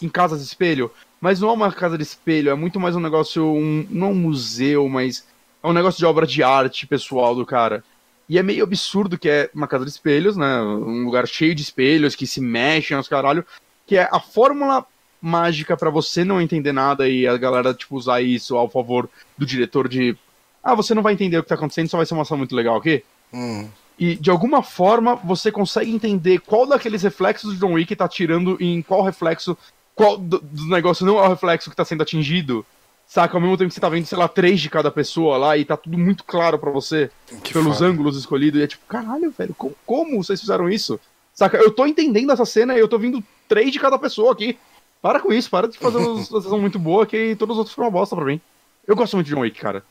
em 0.01 0.09
casas 0.09 0.41
de 0.41 0.47
espelho? 0.47 0.91
Mas 1.21 1.41
não 1.41 1.51
é 1.51 1.53
uma 1.53 1.73
casa 1.73 1.99
de 1.99 2.03
espelho, 2.03 2.51
é 2.51 2.55
muito 2.55 2.81
mais 2.81 2.97
um 2.97 3.01
negócio, 3.01 3.45
um, 3.45 3.87
não 3.91 4.13
um 4.13 4.15
museu, 4.15 4.89
mas 4.89 5.27
é 5.63 5.67
um 5.67 5.73
negócio 5.73 5.99
de 5.99 6.07
obra 6.07 6.27
de 6.27 6.43
arte 6.43 6.87
pessoal 6.87 7.35
do 7.35 7.45
cara. 7.45 7.85
E 8.29 8.39
é 8.39 8.43
meio 8.43 8.65
absurdo 8.65 9.19
que 9.19 9.29
é 9.29 9.51
uma 9.53 9.67
casa 9.67 9.85
de 9.85 9.91
espelhos, 9.91 10.37
né? 10.37 10.63
Um 10.63 11.05
lugar 11.05 11.27
cheio 11.27 11.55
de 11.55 11.63
espelhos 11.63 12.15
que 12.15 12.27
se 12.27 12.41
mexem 12.41 12.97
aos 12.97 13.09
caralho. 13.09 13.45
Que 13.87 13.97
é 13.97 14.09
a 14.11 14.21
fórmula 14.21 14.87
mágica 15.21 15.77
para 15.77 15.91
você 15.91 16.25
não 16.25 16.41
entender 16.41 16.73
nada 16.73 17.09
e 17.09 17.27
a 17.27 17.37
galera, 17.37 17.75
tipo, 17.75 17.97
usar 17.97 18.23
isso 18.23 18.57
ao 18.57 18.71
favor 18.71 19.11
do 19.37 19.45
diretor 19.45 19.89
de. 19.89 20.17
Ah, 20.63 20.77
você 20.77 20.95
não 20.95 21.03
vai 21.03 21.13
entender 21.13 21.39
o 21.39 21.43
que 21.43 21.49
tá 21.49 21.57
acontecendo, 21.57 21.89
só 21.89 21.97
vai 21.97 22.07
ser 22.07 22.15
uma 22.15 22.23
ação 22.23 22.39
muito 22.39 22.55
legal 22.55 22.77
aqui. 22.77 23.03
Hum. 23.33 23.69
E 23.99 24.15
de 24.15 24.31
alguma 24.31 24.63
forma 24.63 25.17
você 25.17 25.51
consegue 25.51 25.91
entender 25.91 26.39
qual 26.41 26.67
daqueles 26.67 27.03
reflexos 27.03 27.53
de 27.53 27.59
John 27.59 27.73
Wick 27.73 27.95
tá 27.97 28.09
tirando 28.09 28.57
em 28.61 28.81
qual 28.81 29.03
reflexo 29.03 29.59
qual 30.01 30.17
do, 30.17 30.41
do 30.41 30.67
negócio 30.69 31.05
não 31.05 31.19
é 31.19 31.23
o 31.23 31.29
reflexo 31.29 31.69
que 31.69 31.77
tá 31.77 31.85
sendo 31.85 32.03
atingido. 32.03 32.65
Saca? 33.07 33.37
Ao 33.37 33.41
mesmo 33.41 33.59
tempo 33.59 33.69
que 33.69 33.75
você 33.75 33.81
tá 33.81 33.89
vendo, 33.89 34.07
sei 34.07 34.17
lá, 34.17 34.29
três 34.29 34.61
de 34.61 34.71
cada 34.71 34.91
pessoa 34.91 35.37
lá 35.37 35.59
e 35.59 35.65
tá 35.65 35.77
tudo 35.77 35.99
muito 35.99 36.25
claro 36.25 36.59
para 36.59 36.71
você 36.71 37.11
que 37.45 37.53
pelos 37.53 37.79
foda. 37.79 37.91
ângulos 37.91 38.17
escolhidos. 38.17 38.59
E 38.61 38.65
é 38.65 38.67
tipo, 38.67 38.87
caralho, 38.87 39.31
velho, 39.31 39.55
como, 39.55 39.77
como 39.85 40.25
vocês 40.25 40.41
fizeram 40.41 40.71
isso? 40.71 40.99
Saca? 41.35 41.59
Eu 41.59 41.71
tô 41.71 41.85
entendendo 41.85 42.33
essa 42.33 42.47
cena 42.47 42.75
e 42.75 42.81
eu 42.81 42.89
tô 42.89 42.99
vendo 42.99 43.23
três 43.47 43.71
de 43.71 43.79
cada 43.79 43.99
pessoa 43.99 44.33
aqui. 44.33 44.57
Para 45.03 45.21
com 45.21 45.33
isso, 45.33 45.51
para 45.51 45.69
de 45.69 45.77
fazer 45.77 45.99
uma 46.01 46.23
sessão 46.23 46.59
muito 46.59 46.79
boa 46.79 47.05
que 47.05 47.37
todos 47.37 47.55
os 47.55 47.59
outros 47.59 47.75
foram 47.75 47.89
uma 47.89 47.93
bosta 47.93 48.17
pra 48.17 48.25
mim. 48.25 48.41
Eu 48.87 48.97
gosto 48.97 49.17
muito 49.17 49.27
de 49.27 49.35
John 49.35 49.41
Wick, 49.41 49.61
cara. 49.61 49.85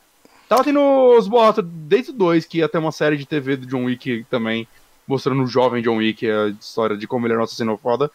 Tava 0.48 0.64
tendo 0.64 0.82
os 1.16 1.28
boatos 1.28 1.64
desde 1.64 2.10
o 2.10 2.14
2 2.16 2.46
que 2.46 2.60
ia 2.60 2.70
ter 2.70 2.80
uma 2.80 2.92
série 2.92 3.18
de 3.18 3.28
TV 3.28 3.58
do 3.58 3.68
John 3.68 3.86
Wick 3.86 4.26
também, 4.30 4.68
mostrando 5.08 5.44
o 5.44 5.48
jovem 5.48 5.84
John 5.84 5.98
Wick, 5.98 6.28
a 6.28 6.48
história 6.48 6.98
de 6.98 7.06
como 7.06 7.28
ele 7.28 7.34
era 7.34 7.42
um 7.42 7.44
assassino 7.44 7.78
foda. 7.78 8.10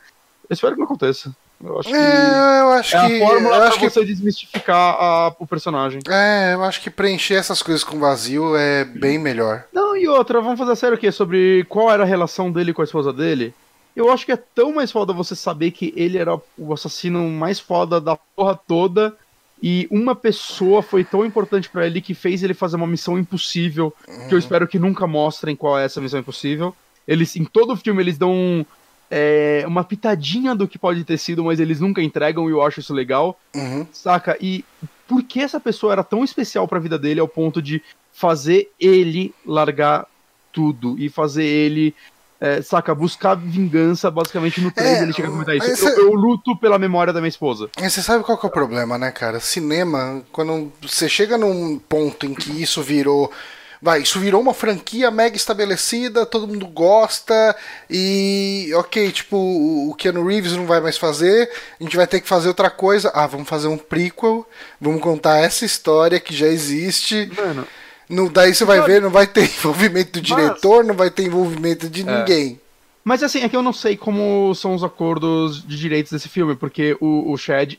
Eu 0.48 0.54
espero 0.54 0.72
que 0.72 0.78
não 0.80 0.86
aconteça. 0.86 1.34
Eu 1.64 1.78
acho 1.78 1.88
que. 1.88 1.94
É, 1.94 2.60
eu 2.60 2.68
acho 2.72 2.96
é 2.96 3.06
que. 3.06 3.22
A 3.22 3.26
fórmula 3.26 3.56
eu 3.56 3.62
acho 3.62 3.78
pra 3.78 3.88
que... 3.88 3.94
você 3.94 4.04
desmistificar 4.04 4.96
a, 5.00 5.34
o 5.38 5.46
personagem. 5.46 6.00
É, 6.08 6.54
eu 6.54 6.62
acho 6.62 6.80
que 6.80 6.90
preencher 6.90 7.34
essas 7.34 7.62
coisas 7.62 7.82
com 7.82 7.98
vazio 7.98 8.54
é 8.54 8.84
bem 8.84 9.18
melhor. 9.18 9.64
Não, 9.72 9.96
e 9.96 10.06
outra, 10.06 10.40
vamos 10.40 10.58
fazer 10.58 10.76
sério 10.76 10.96
aqui 10.96 11.10
sobre 11.10 11.64
qual 11.68 11.90
era 11.90 12.02
a 12.02 12.06
relação 12.06 12.52
dele 12.52 12.74
com 12.74 12.82
a 12.82 12.84
esposa 12.84 13.12
dele. 13.12 13.54
Eu 13.96 14.10
acho 14.12 14.26
que 14.26 14.32
é 14.32 14.36
tão 14.36 14.74
mais 14.74 14.92
foda 14.92 15.12
você 15.12 15.34
saber 15.34 15.70
que 15.70 15.94
ele 15.96 16.18
era 16.18 16.38
o 16.58 16.72
assassino 16.72 17.28
mais 17.30 17.58
foda 17.58 18.00
da 18.00 18.16
porra 18.16 18.58
toda. 18.66 19.16
E 19.62 19.88
uma 19.90 20.14
pessoa 20.14 20.82
foi 20.82 21.04
tão 21.04 21.24
importante 21.24 21.70
para 21.70 21.86
ele 21.86 22.02
que 22.02 22.12
fez 22.12 22.42
ele 22.42 22.52
fazer 22.52 22.76
uma 22.76 22.86
missão 22.86 23.18
impossível. 23.18 23.94
Uhum. 24.06 24.28
Que 24.28 24.34
eu 24.34 24.38
espero 24.38 24.68
que 24.68 24.78
nunca 24.78 25.06
mostrem 25.06 25.56
qual 25.56 25.78
é 25.78 25.84
essa 25.84 26.00
missão 26.00 26.20
impossível. 26.20 26.74
Eles, 27.06 27.36
em 27.36 27.44
todo 27.44 27.72
o 27.72 27.76
filme, 27.76 28.02
eles 28.02 28.18
dão 28.18 28.66
é, 29.10 29.64
uma 29.66 29.84
pitadinha 29.84 30.54
do 30.54 30.66
que 30.66 30.78
pode 30.78 31.04
ter 31.04 31.18
sido, 31.18 31.44
mas 31.44 31.60
eles 31.60 31.80
nunca 31.80 32.02
entregam 32.02 32.48
e 32.48 32.52
eu 32.52 32.62
acho 32.62 32.80
isso 32.80 32.94
legal. 32.94 33.38
Uhum. 33.54 33.86
Saca? 33.92 34.36
E 34.40 34.64
por 35.06 35.22
que 35.22 35.40
essa 35.40 35.60
pessoa 35.60 35.92
era 35.92 36.04
tão 36.04 36.24
especial 36.24 36.66
para 36.66 36.78
a 36.78 36.80
vida 36.80 36.98
dele 36.98 37.20
ao 37.20 37.28
ponto 37.28 37.60
de 37.60 37.82
fazer 38.12 38.70
ele 38.78 39.34
largar 39.44 40.06
tudo 40.52 40.96
e 40.98 41.10
fazer 41.10 41.44
ele. 41.44 41.94
É, 42.40 42.60
saca, 42.60 42.94
buscar 42.94 43.36
vingança 43.36 44.10
basicamente 44.10 44.60
no 44.60 44.70
3 44.70 44.88
é, 44.88 45.02
ele 45.02 45.12
chega 45.12 45.28
a 45.28 45.30
comentar 45.30 45.56
isso. 45.56 45.88
Eu, 45.88 46.08
eu, 46.08 46.12
luto 46.12 46.54
pela 46.58 46.78
memória 46.78 47.12
da 47.12 47.20
minha 47.20 47.28
esposa. 47.28 47.70
Você 47.78 48.02
sabe 48.02 48.22
qual 48.22 48.36
que 48.36 48.44
é 48.44 48.48
o 48.48 48.52
problema, 48.52 48.98
né, 48.98 49.10
cara? 49.10 49.40
Cinema, 49.40 50.22
quando 50.30 50.70
você 50.82 51.08
chega 51.08 51.38
num 51.38 51.78
ponto 51.78 52.26
em 52.26 52.34
que 52.34 52.50
isso 52.60 52.82
virou 52.82 53.32
vai, 53.80 54.02
isso 54.02 54.18
virou 54.18 54.40
uma 54.40 54.54
franquia 54.54 55.10
mega 55.10 55.36
estabelecida, 55.36 56.26
todo 56.26 56.48
mundo 56.48 56.66
gosta 56.66 57.56
e 57.88 58.70
ok, 58.74 59.10
tipo, 59.12 59.36
o 59.36 59.94
Keanu 59.94 60.26
Reeves 60.26 60.52
não 60.52 60.66
vai 60.66 60.80
mais 60.80 60.96
fazer, 60.96 61.50
a 61.80 61.82
gente 61.82 61.96
vai 61.96 62.06
ter 62.06 62.20
que 62.20 62.28
fazer 62.28 62.48
outra 62.48 62.70
coisa. 62.70 63.10
Ah, 63.14 63.26
vamos 63.26 63.48
fazer 63.48 63.68
um 63.68 63.78
prequel, 63.78 64.46
vamos 64.80 65.02
contar 65.02 65.38
essa 65.38 65.64
história 65.64 66.20
que 66.20 66.34
já 66.34 66.46
existe. 66.46 67.30
Mano, 67.36 67.66
não, 68.08 68.28
daí 68.28 68.54
você 68.54 68.64
vai 68.64 68.82
ver, 68.82 69.00
não 69.00 69.10
vai 69.10 69.26
ter 69.26 69.44
envolvimento 69.58 70.12
do 70.12 70.20
diretor, 70.20 70.78
Mas... 70.78 70.86
não 70.86 70.94
vai 70.94 71.10
ter 71.10 71.24
envolvimento 71.24 71.88
de 71.88 72.02
é. 72.02 72.18
ninguém. 72.18 72.60
Mas 73.04 73.22
assim, 73.22 73.42
é 73.42 73.48
que 73.48 73.56
eu 73.56 73.62
não 73.62 73.72
sei 73.72 73.96
como 73.96 74.54
são 74.54 74.74
os 74.74 74.82
acordos 74.82 75.62
de 75.66 75.78
direitos 75.78 76.10
desse 76.10 76.28
filme, 76.28 76.56
porque 76.56 76.96
o, 77.00 77.30
o 77.30 77.36
Chad, 77.36 77.74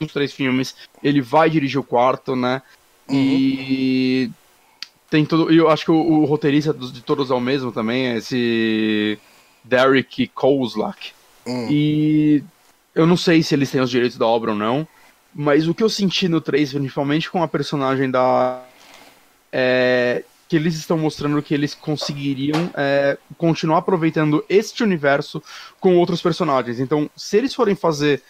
nos 0.00 0.12
três 0.12 0.32
filmes, 0.32 0.74
ele 1.02 1.20
vai 1.20 1.50
dirigir 1.50 1.78
o 1.78 1.84
quarto, 1.84 2.34
né? 2.34 2.62
Uhum. 3.06 3.14
E 3.14 4.30
tem 5.10 5.24
todo. 5.24 5.52
Eu 5.52 5.68
acho 5.68 5.84
que 5.84 5.90
o, 5.90 5.94
o 5.94 6.24
roteirista 6.24 6.72
de 6.72 7.02
todos 7.02 7.30
é 7.30 7.34
o 7.34 7.40
mesmo 7.40 7.72
também, 7.72 8.08
é 8.08 8.16
esse 8.16 9.18
Derek 9.62 10.28
Kozlak. 10.28 11.12
Hum. 11.46 11.68
E 11.70 12.42
eu 12.94 13.06
não 13.06 13.16
sei 13.16 13.42
se 13.42 13.54
eles 13.54 13.70
têm 13.70 13.80
os 13.80 13.90
direitos 13.90 14.18
da 14.18 14.26
obra 14.26 14.52
ou 14.52 14.56
não, 14.56 14.86
mas 15.34 15.68
o 15.68 15.74
que 15.74 15.82
eu 15.82 15.90
senti 15.90 16.28
no 16.28 16.40
3, 16.40 16.72
principalmente 16.72 17.30
com 17.30 17.42
a 17.42 17.48
personagem 17.48 18.10
da. 18.10 18.62
É 19.52 20.24
que 20.48 20.56
eles 20.56 20.74
estão 20.76 20.98
mostrando 20.98 21.42
que 21.42 21.54
eles 21.54 21.74
conseguiriam 21.74 22.70
é, 22.74 23.18
continuar 23.36 23.78
aproveitando 23.78 24.44
este 24.48 24.82
universo 24.82 25.42
com 25.80 25.96
outros 25.96 26.20
personagens. 26.20 26.78
Então, 26.78 27.10
se 27.16 27.36
eles 27.36 27.54
forem 27.54 27.74
fazer 27.74 28.22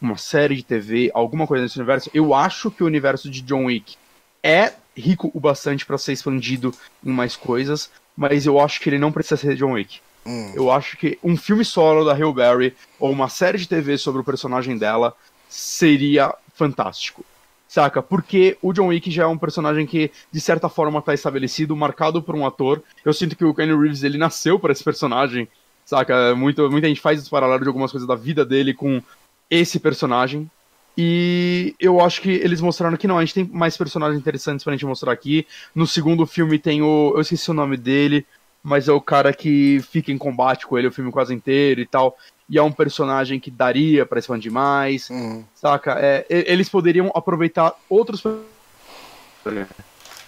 uma 0.00 0.18
série 0.18 0.56
de 0.56 0.62
TV, 0.62 1.10
alguma 1.14 1.46
coisa 1.46 1.62
nesse 1.62 1.78
universo, 1.78 2.10
eu 2.12 2.34
acho 2.34 2.70
que 2.70 2.82
o 2.82 2.86
universo 2.86 3.30
de 3.30 3.40
John 3.40 3.66
Wick 3.66 3.96
é 4.42 4.74
rico 4.96 5.30
o 5.34 5.40
bastante 5.40 5.84
para 5.84 5.98
ser 5.98 6.12
expandido 6.12 6.74
em 7.04 7.10
mais 7.10 7.36
coisas, 7.36 7.90
mas 8.16 8.46
eu 8.46 8.60
acho 8.60 8.80
que 8.80 8.88
ele 8.88 8.98
não 8.98 9.12
precisa 9.12 9.36
ser 9.36 9.56
John 9.56 9.72
Wick. 9.72 10.00
Hum. 10.26 10.52
Eu 10.54 10.70
acho 10.70 10.96
que 10.96 11.18
um 11.22 11.36
filme 11.36 11.64
solo 11.64 12.04
da 12.04 12.14
Halle 12.14 12.32
Berry 12.32 12.74
ou 12.98 13.10
uma 13.10 13.28
série 13.28 13.58
de 13.58 13.68
TV 13.68 13.98
sobre 13.98 14.20
o 14.20 14.24
personagem 14.24 14.78
dela 14.78 15.14
seria 15.48 16.34
fantástico. 16.54 17.24
Saca? 17.68 18.00
Porque 18.00 18.56
o 18.62 18.72
John 18.72 18.86
Wick 18.86 19.10
já 19.10 19.24
é 19.24 19.26
um 19.26 19.36
personagem 19.36 19.84
que, 19.84 20.10
de 20.30 20.40
certa 20.40 20.68
forma, 20.68 21.02
tá 21.02 21.12
estabelecido, 21.12 21.74
marcado 21.74 22.22
por 22.22 22.34
um 22.36 22.46
ator. 22.46 22.82
Eu 23.04 23.12
sinto 23.12 23.34
que 23.34 23.44
o 23.44 23.52
Kenny 23.52 23.76
Reeves, 23.76 24.04
ele 24.04 24.16
nasceu 24.16 24.60
para 24.60 24.72
esse 24.72 24.84
personagem. 24.84 25.48
Saca? 25.84 26.36
Muito, 26.36 26.70
muita 26.70 26.86
gente 26.86 27.00
faz 27.00 27.20
os 27.20 27.28
paralelos 27.28 27.62
de 27.62 27.68
algumas 27.68 27.90
coisas 27.90 28.06
da 28.06 28.14
vida 28.14 28.44
dele 28.44 28.72
com 28.72 29.02
esse 29.50 29.80
personagem. 29.80 30.48
E 30.96 31.74
eu 31.80 32.00
acho 32.00 32.20
que 32.22 32.30
eles 32.30 32.60
mostraram 32.60 32.96
que 32.96 33.06
não, 33.08 33.18
a 33.18 33.20
gente 33.24 33.34
tem 33.34 33.44
mais 33.52 33.76
personagens 33.76 34.18
interessantes 34.18 34.62
pra 34.62 34.72
gente 34.72 34.86
mostrar 34.86 35.12
aqui. 35.12 35.46
No 35.74 35.86
segundo 35.86 36.24
filme 36.26 36.58
tem 36.58 36.82
o. 36.82 37.12
Eu 37.14 37.20
esqueci 37.20 37.50
o 37.50 37.54
nome 37.54 37.76
dele, 37.76 38.24
mas 38.62 38.86
é 38.88 38.92
o 38.92 39.00
cara 39.00 39.32
que 39.32 39.80
fica 39.90 40.12
em 40.12 40.18
combate 40.18 40.66
com 40.66 40.78
ele 40.78 40.86
o 40.86 40.92
filme 40.92 41.10
quase 41.10 41.34
inteiro 41.34 41.80
e 41.80 41.86
tal. 41.86 42.16
E 42.48 42.58
é 42.58 42.62
um 42.62 42.70
personagem 42.70 43.40
que 43.40 43.50
daria 43.50 44.04
pra 44.06 44.18
expandir 44.18 44.52
mais. 44.52 45.10
Uhum. 45.10 45.44
Saca? 45.54 45.96
É, 45.98 46.26
eles 46.28 46.68
poderiam 46.68 47.10
aproveitar 47.14 47.72
outros. 47.88 48.22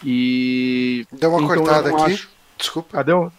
E. 0.05 1.07
Deu 1.13 1.31
uma 1.31 1.43
então 1.43 1.57
cortada 1.57 1.89
aqui. 1.91 2.13
acho- 2.13 2.29
Desculpa. 2.59 2.97
Cadê 2.97 3.13
o. 3.13 3.31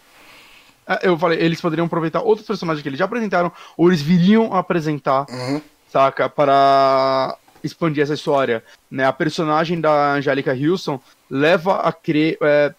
Ah, 0.86 1.00
Eu 1.02 1.18
falei, 1.18 1.38
eles 1.40 1.60
poderiam 1.60 1.86
aproveitar 1.86 2.20
outros 2.22 2.46
personagens 2.46 2.82
que 2.82 2.88
eles 2.88 2.98
já 2.98 3.04
apresentaram, 3.04 3.52
ou 3.76 3.88
eles 3.88 4.00
viriam 4.00 4.54
apresentar 4.54 5.26
Uhum. 5.28 5.60
Saca? 5.88 6.28
Para 6.28 7.36
expandir 7.62 8.02
essa 8.02 8.14
história. 8.14 8.62
Né? 8.90 9.04
A 9.04 9.12
personagem 9.12 9.80
da 9.80 10.14
Angélica 10.14 10.52
Houston 10.52 11.00
leva 11.30 11.80
a 11.80 11.92
crer. 11.92 12.38
é, 12.40 12.74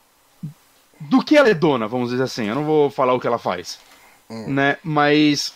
do 0.99 1.23
que 1.23 1.37
ela 1.37 1.49
é 1.49 1.53
dona, 1.53 1.87
vamos 1.87 2.09
dizer 2.09 2.23
assim. 2.23 2.47
Eu 2.47 2.55
não 2.55 2.65
vou 2.65 2.89
falar 2.89 3.13
o 3.13 3.19
que 3.19 3.27
ela 3.27 3.39
faz. 3.39 3.79
Né? 4.29 4.77
Mas. 4.83 5.53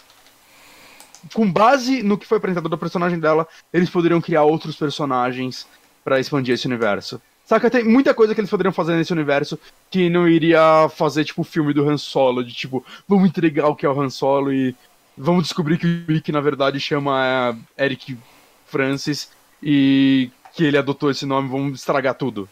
Com 1.34 1.50
base 1.50 2.04
no 2.04 2.18
que 2.18 2.28
foi 2.28 2.38
apresentado 2.38 2.68
da 2.68 2.78
personagem 2.78 3.18
dela, 3.18 3.48
eles 3.72 3.90
poderiam 3.90 4.20
criar 4.20 4.44
outros 4.44 4.76
personagens 4.76 5.66
para 6.04 6.20
expandir 6.20 6.54
esse 6.54 6.68
universo. 6.68 7.22
Saca, 7.46 7.70
tem 7.70 7.84
muita 7.84 8.14
coisa 8.14 8.34
que 8.34 8.42
eles 8.42 8.50
poderiam 8.50 8.74
fazer 8.74 8.96
nesse 8.96 9.14
universo 9.14 9.60
que 9.90 10.10
não 10.10 10.28
iria 10.28 10.90
fazer, 10.90 11.24
tipo, 11.26 11.42
o 11.42 11.46
filme 11.46 11.74
do 11.74 11.88
Han 11.88 11.98
Solo, 11.98 12.44
de 12.44 12.54
tipo, 12.54 12.86
vamos 13.08 13.28
entregar 13.28 13.68
o 13.68 13.76
que 13.76 13.86
é 13.86 13.90
o 13.90 14.02
Han 14.02 14.10
Solo 14.10 14.52
e 14.52 14.76
vamos 15.18 15.44
descobrir 15.44 15.78
que 15.78 15.86
o 15.86 16.12
Rick, 16.12 16.32
na 16.32 16.42
verdade, 16.42 16.80
chama 16.80 17.58
é, 17.78 17.86
Eric 17.86 18.18
Francis 18.66 19.30
e 19.62 20.30
que 20.54 20.64
ele 20.64 20.78
adotou 20.78 21.10
esse 21.10 21.26
nome, 21.26 21.50
vamos 21.50 21.80
estragar 21.80 22.16
tudo. 22.16 22.48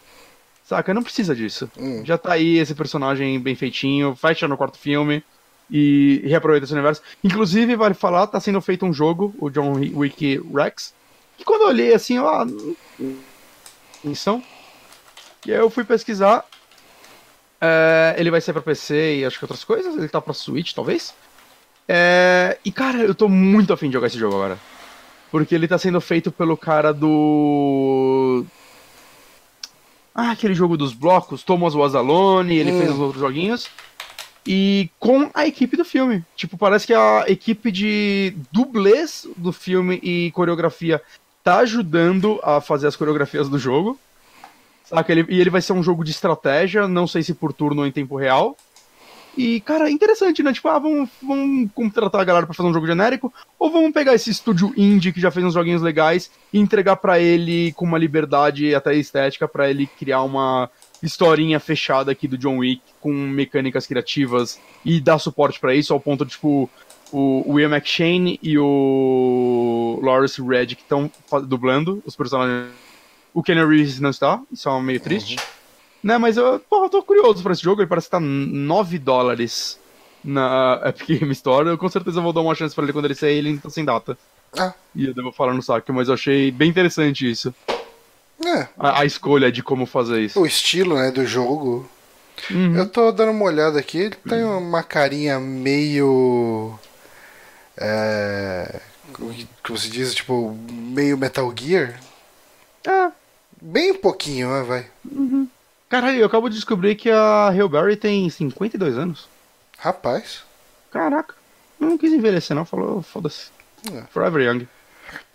Saca, 0.64 0.94
não 0.94 1.02
precisa 1.02 1.34
disso. 1.34 1.70
Hum. 1.78 2.02
Já 2.04 2.16
tá 2.16 2.32
aí 2.32 2.58
esse 2.58 2.74
personagem 2.74 3.38
bem 3.40 3.54
feitinho, 3.54 4.14
fecha 4.14 4.48
no 4.48 4.56
quarto 4.56 4.78
filme 4.78 5.22
e 5.70 6.22
reaproveita 6.24 6.64
esse 6.64 6.72
universo. 6.72 7.02
Inclusive, 7.22 7.76
vale 7.76 7.94
falar, 7.94 8.26
tá 8.26 8.40
sendo 8.40 8.60
feito 8.60 8.86
um 8.86 8.92
jogo, 8.92 9.34
o 9.38 9.50
John 9.50 9.72
Wick 9.74 10.40
Rex, 10.54 10.94
que 11.36 11.44
quando 11.44 11.62
eu 11.62 11.68
olhei 11.68 11.94
assim, 11.94 12.16
eu, 12.16 12.28
ah, 12.28 12.46
missão. 14.04 14.42
E 15.46 15.52
aí 15.52 15.58
eu 15.58 15.70
fui 15.70 15.84
pesquisar. 15.84 16.44
É, 17.60 18.14
ele 18.18 18.30
vai 18.30 18.40
ser 18.40 18.52
pra 18.52 18.62
PC 18.62 19.16
e 19.16 19.24
acho 19.24 19.38
que 19.38 19.44
outras 19.44 19.64
coisas. 19.64 19.96
Ele 19.96 20.08
tá 20.08 20.20
pra 20.20 20.34
Switch, 20.34 20.72
talvez. 20.72 21.14
É, 21.88 22.58
e 22.64 22.70
cara, 22.70 22.98
eu 22.98 23.14
tô 23.14 23.28
muito 23.28 23.72
afim 23.72 23.88
de 23.88 23.94
jogar 23.94 24.06
esse 24.06 24.18
jogo 24.18 24.36
agora. 24.36 24.58
Porque 25.30 25.54
ele 25.54 25.66
tá 25.66 25.78
sendo 25.78 26.00
feito 26.00 26.30
pelo 26.30 26.56
cara 26.56 26.92
do. 26.92 28.44
Ah, 30.14 30.30
aquele 30.30 30.54
jogo 30.54 30.76
dos 30.76 30.92
blocos, 30.92 31.42
Thomas 31.42 31.74
Was 31.74 31.94
Alone, 31.94 32.54
ele 32.54 32.72
Hum. 32.72 32.78
fez 32.78 32.90
os 32.90 32.98
outros 32.98 33.20
joguinhos. 33.20 33.68
E 34.46 34.90
com 34.98 35.30
a 35.32 35.46
equipe 35.46 35.76
do 35.76 35.84
filme. 35.84 36.22
Tipo, 36.36 36.58
parece 36.58 36.86
que 36.86 36.92
a 36.94 37.24
equipe 37.28 37.70
de 37.70 38.34
dublês 38.52 39.26
do 39.36 39.52
filme 39.52 40.00
e 40.02 40.30
coreografia 40.32 41.00
tá 41.44 41.58
ajudando 41.58 42.40
a 42.42 42.60
fazer 42.60 42.88
as 42.88 42.96
coreografias 42.96 43.48
do 43.48 43.58
jogo. 43.58 43.98
Saca? 44.84 45.12
Ele, 45.12 45.24
e 45.28 45.40
ele 45.40 45.48
vai 45.50 45.62
ser 45.62 45.72
um 45.72 45.82
jogo 45.82 46.04
de 46.04 46.10
estratégia, 46.10 46.86
não 46.88 47.06
sei 47.06 47.22
se 47.22 47.34
por 47.34 47.52
turno 47.52 47.82
ou 47.82 47.86
em 47.86 47.92
tempo 47.92 48.16
real. 48.16 48.56
E, 49.36 49.60
cara, 49.60 49.90
interessante, 49.90 50.42
né? 50.42 50.52
Tipo, 50.52 50.68
ah, 50.68 50.78
vamos, 50.78 51.08
vamos 51.22 51.70
contratar 51.74 52.20
a 52.20 52.24
galera 52.24 52.46
pra 52.46 52.54
fazer 52.54 52.68
um 52.68 52.72
jogo 52.72 52.86
genérico, 52.86 53.32
ou 53.58 53.70
vamos 53.70 53.92
pegar 53.92 54.14
esse 54.14 54.30
estúdio 54.30 54.72
indie 54.76 55.12
que 55.12 55.20
já 55.20 55.30
fez 55.30 55.44
uns 55.44 55.54
joguinhos 55.54 55.80
legais 55.80 56.30
e 56.52 56.58
entregar 56.58 56.96
pra 56.96 57.18
ele 57.18 57.72
com 57.72 57.84
uma 57.84 57.98
liberdade 57.98 58.74
até 58.74 58.94
estética 58.94 59.48
pra 59.48 59.70
ele 59.70 59.86
criar 59.86 60.22
uma 60.22 60.68
historinha 61.02 61.58
fechada 61.58 62.12
aqui 62.12 62.28
do 62.28 62.38
John 62.38 62.58
Wick 62.58 62.82
com 63.00 63.12
mecânicas 63.12 63.86
criativas 63.86 64.60
e 64.84 65.00
dar 65.00 65.18
suporte 65.18 65.58
pra 65.58 65.74
isso 65.74 65.92
ao 65.92 66.00
ponto 66.00 66.24
de, 66.24 66.32
tipo, 66.32 66.68
o, 67.12 67.58
Ian 67.58 67.74
McShane 67.74 68.38
e 68.42 68.58
o 68.58 69.98
Lawrence 70.02 70.40
Red 70.40 70.66
que 70.66 70.82
estão 70.82 71.10
dublando 71.46 72.02
os 72.06 72.16
personagens. 72.16 72.70
O 73.34 73.42
Kenny 73.42 73.64
Reeves 73.64 73.98
não 73.98 74.10
está, 74.10 74.40
isso 74.52 74.68
é 74.68 74.82
meio 74.82 75.00
triste. 75.00 75.36
Né, 76.02 76.18
mas 76.18 76.36
eu, 76.36 76.58
porra, 76.58 76.86
eu 76.86 76.90
tô 76.90 77.02
curioso 77.02 77.42
pra 77.42 77.52
esse 77.52 77.62
jogo, 77.62 77.80
ele 77.80 77.88
parece 77.88 78.06
que 78.08 78.10
tá 78.10 78.18
9 78.20 78.98
dólares 78.98 79.78
na 80.24 80.80
Epic 80.84 81.20
Game 81.20 81.32
Store. 81.32 81.68
Eu 81.68 81.78
com 81.78 81.88
certeza 81.88 82.20
vou 82.20 82.32
dar 82.32 82.40
uma 82.40 82.54
chance 82.54 82.74
pra 82.74 82.82
ele 82.84 82.92
quando 82.92 83.04
ele 83.04 83.14
sair, 83.14 83.38
ele 83.38 83.58
tá 83.58 83.70
sem 83.70 83.84
data. 83.84 84.18
Ah, 84.58 84.72
E 84.94 85.06
eu 85.06 85.14
devo 85.14 85.30
falar 85.32 85.54
no 85.54 85.62
saque, 85.62 85.92
mas 85.92 86.08
eu 86.08 86.14
achei 86.14 86.50
bem 86.50 86.68
interessante 86.70 87.30
isso. 87.30 87.54
é. 88.44 88.68
A, 88.76 89.00
a 89.00 89.04
escolha 89.04 89.50
de 89.52 89.62
como 89.62 89.86
fazer 89.86 90.20
isso. 90.22 90.40
O 90.40 90.46
estilo, 90.46 90.96
né, 90.96 91.10
do 91.10 91.24
jogo. 91.24 91.88
Uhum. 92.50 92.74
Eu 92.76 92.88
tô 92.88 93.12
dando 93.12 93.30
uma 93.30 93.44
olhada 93.44 93.78
aqui, 93.78 93.98
ele 93.98 94.16
tem 94.28 94.42
uma 94.44 94.82
carinha 94.82 95.38
meio. 95.38 96.76
É. 97.76 98.80
Como 99.62 99.78
se 99.78 99.88
diz, 99.88 100.14
tipo, 100.14 100.56
meio 100.70 101.16
Metal 101.16 101.52
Gear. 101.56 102.00
Ah, 102.86 103.12
Bem 103.64 103.94
pouquinho, 103.94 104.50
né, 104.50 104.62
vai. 104.64 104.86
Caralho, 105.92 106.18
eu 106.18 106.26
acabo 106.26 106.48
de 106.48 106.54
descobrir 106.54 106.94
que 106.94 107.10
a 107.10 107.52
Hillberry 107.54 107.96
tem 107.96 108.30
52 108.30 108.96
anos. 108.96 109.28
Rapaz. 109.78 110.42
Caraca. 110.90 111.34
Eu 111.78 111.88
não 111.88 111.98
quis 111.98 112.10
envelhecer, 112.12 112.56
não. 112.56 112.64
Falou, 112.64 113.02
foda-se. 113.02 113.50
É. 113.92 114.02
Forever 114.10 114.42
Young. 114.42 114.66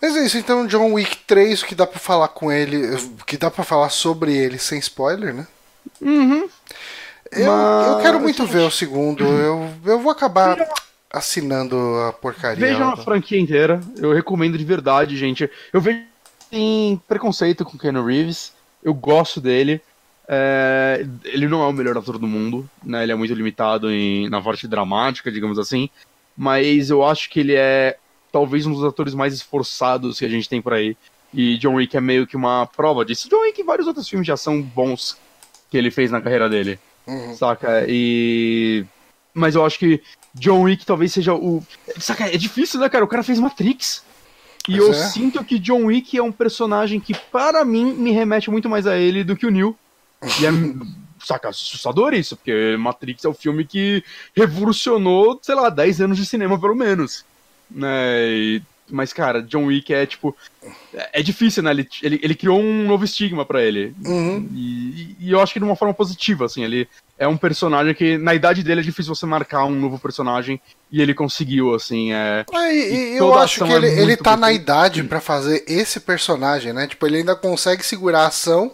Mas 0.02 0.16
é 0.16 0.24
isso, 0.24 0.36
então 0.36 0.66
John 0.66 0.94
Wick 0.94 1.18
3, 1.18 1.62
o 1.62 1.66
que 1.66 1.74
dá 1.76 1.86
pra 1.86 2.00
falar 2.00 2.28
com 2.28 2.50
ele, 2.50 2.96
o 2.96 3.24
que 3.24 3.36
dá 3.36 3.48
pra 3.48 3.62
falar 3.62 3.90
sobre 3.90 4.36
ele 4.36 4.58
sem 4.58 4.80
spoiler, 4.80 5.32
né? 5.32 5.46
Uhum. 6.00 6.48
Eu, 7.30 7.52
Mas, 7.52 7.86
eu 7.88 7.98
quero 8.00 8.18
muito 8.18 8.42
gente, 8.42 8.52
ver 8.52 8.62
o 8.62 8.70
segundo, 8.70 9.24
eu, 9.24 9.70
eu 9.84 10.00
vou 10.00 10.10
acabar 10.10 10.58
assinando 11.08 11.76
a 12.08 12.12
porcaria. 12.12 12.66
Vejam 12.66 12.88
lá. 12.88 12.94
a 12.94 12.96
franquia 12.96 13.38
inteira. 13.38 13.80
Eu 13.96 14.12
recomendo 14.12 14.58
de 14.58 14.64
verdade, 14.64 15.16
gente. 15.16 15.48
Eu 15.72 15.80
vejo 15.80 16.02
tem 16.50 17.00
preconceito 17.06 17.64
com 17.64 17.78
Keanu 17.78 18.04
Reeves. 18.04 18.52
Eu 18.82 18.94
gosto 18.94 19.40
dele. 19.40 19.80
É, 20.30 21.06
ele 21.24 21.48
não 21.48 21.62
é 21.62 21.66
o 21.66 21.72
melhor 21.72 21.96
ator 21.96 22.18
do 22.18 22.26
mundo, 22.26 22.68
né? 22.84 23.02
Ele 23.02 23.12
é 23.12 23.14
muito 23.14 23.32
limitado 23.32 23.90
em, 23.90 24.28
na 24.28 24.42
parte 24.42 24.68
dramática, 24.68 25.32
digamos 25.32 25.58
assim. 25.58 25.88
Mas 26.36 26.90
eu 26.90 27.04
acho 27.04 27.30
que 27.30 27.40
ele 27.40 27.54
é 27.54 27.96
talvez 28.30 28.66
um 28.66 28.72
dos 28.72 28.84
atores 28.84 29.14
mais 29.14 29.32
esforçados 29.32 30.18
que 30.18 30.24
a 30.26 30.28
gente 30.28 30.48
tem 30.48 30.60
por 30.60 30.74
aí. 30.74 30.96
E 31.32 31.56
John 31.58 31.74
Wick 31.74 31.96
é 31.96 32.00
meio 32.00 32.26
que 32.26 32.36
uma 32.36 32.66
prova 32.66 33.04
disso. 33.04 33.28
John 33.28 33.40
Wick 33.40 33.60
e 33.60 33.64
vários 33.64 33.86
outros 33.86 34.08
filmes 34.08 34.26
de 34.26 34.32
ação 34.32 34.60
bons 34.60 35.16
que 35.70 35.76
ele 35.76 35.90
fez 35.90 36.10
na 36.10 36.20
carreira 36.20 36.48
dele. 36.48 36.78
Uhum. 37.06 37.34
Saca? 37.34 37.84
E. 37.88 38.84
Mas 39.32 39.54
eu 39.54 39.64
acho 39.64 39.78
que 39.78 40.02
John 40.34 40.62
Wick 40.62 40.84
talvez 40.84 41.12
seja 41.12 41.34
o. 41.34 41.62
Saca? 41.98 42.26
É 42.26 42.36
difícil, 42.36 42.80
né, 42.80 42.88
cara? 42.88 43.04
O 43.04 43.08
cara 43.08 43.22
fez 43.22 43.40
Matrix. 43.40 44.04
E 44.68 44.76
Pois 44.76 44.88
eu 44.88 44.90
é. 44.92 45.06
sinto 45.08 45.42
que 45.42 45.58
John 45.58 45.86
Wick 45.86 46.16
é 46.16 46.22
um 46.22 46.32
personagem 46.32 47.00
que, 47.00 47.14
para 47.14 47.64
mim, 47.64 47.94
me 47.94 48.10
remete 48.10 48.50
muito 48.50 48.68
mais 48.68 48.86
a 48.86 48.98
ele 48.98 49.24
do 49.24 49.34
que 49.34 49.46
o 49.46 49.50
Neil. 49.50 49.76
E 50.22 50.46
é, 50.46 50.50
saca, 51.24 51.48
assustador 51.48 52.14
isso, 52.14 52.36
porque 52.36 52.76
Matrix 52.78 53.24
é 53.24 53.28
o 53.28 53.34
filme 53.34 53.64
que 53.64 54.02
revolucionou, 54.34 55.38
sei 55.42 55.54
lá, 55.54 55.68
10 55.70 56.00
anos 56.00 56.16
de 56.16 56.26
cinema, 56.26 56.58
pelo 56.60 56.74
menos. 56.74 57.24
Né? 57.70 58.28
E- 58.30 58.62
mas, 58.90 59.12
cara, 59.12 59.42
John 59.42 59.66
Wick 59.66 59.92
é 59.92 60.06
tipo. 60.06 60.34
É, 60.94 61.20
é 61.20 61.22
difícil, 61.22 61.62
né? 61.62 61.72
Ele, 61.72 61.86
ele, 62.02 62.20
ele 62.22 62.34
criou 62.34 62.58
um 62.58 62.86
novo 62.86 63.04
estigma 63.04 63.44
pra 63.44 63.62
ele. 63.62 63.94
Uhum. 64.02 64.48
E, 64.54 65.14
e 65.20 65.30
eu 65.30 65.42
acho 65.42 65.52
que 65.52 65.58
de 65.58 65.64
uma 65.66 65.76
forma 65.76 65.92
positiva, 65.92 66.46
assim, 66.46 66.64
ele 66.64 66.88
é 67.18 67.28
um 67.28 67.36
personagem 67.36 67.92
que, 67.94 68.16
na 68.16 68.34
idade 68.34 68.62
dele, 68.62 68.80
é 68.80 68.82
difícil 68.84 69.14
você 69.14 69.26
marcar 69.26 69.66
um 69.66 69.78
novo 69.78 69.98
personagem, 69.98 70.58
e 70.90 71.02
ele 71.02 71.12
conseguiu, 71.12 71.74
assim, 71.74 72.14
é... 72.14 72.46
Ah, 72.50 72.72
e- 72.72 73.14
E 73.14 73.16
eu 73.18 73.34
acho 73.34 73.62
que 73.62 73.70
é 73.70 73.76
ele, 73.76 73.86
ele 73.88 74.06
muito 74.06 74.24
tá 74.24 74.38
na 74.38 74.50
idade 74.52 75.02
pra 75.02 75.20
fazer 75.20 75.64
esse 75.68 76.00
personagem, 76.00 76.72
né? 76.72 76.86
Tipo, 76.86 77.06
ele 77.06 77.18
ainda 77.18 77.36
consegue 77.36 77.84
segurar 77.84 78.22
a 78.22 78.28
ação 78.28 78.72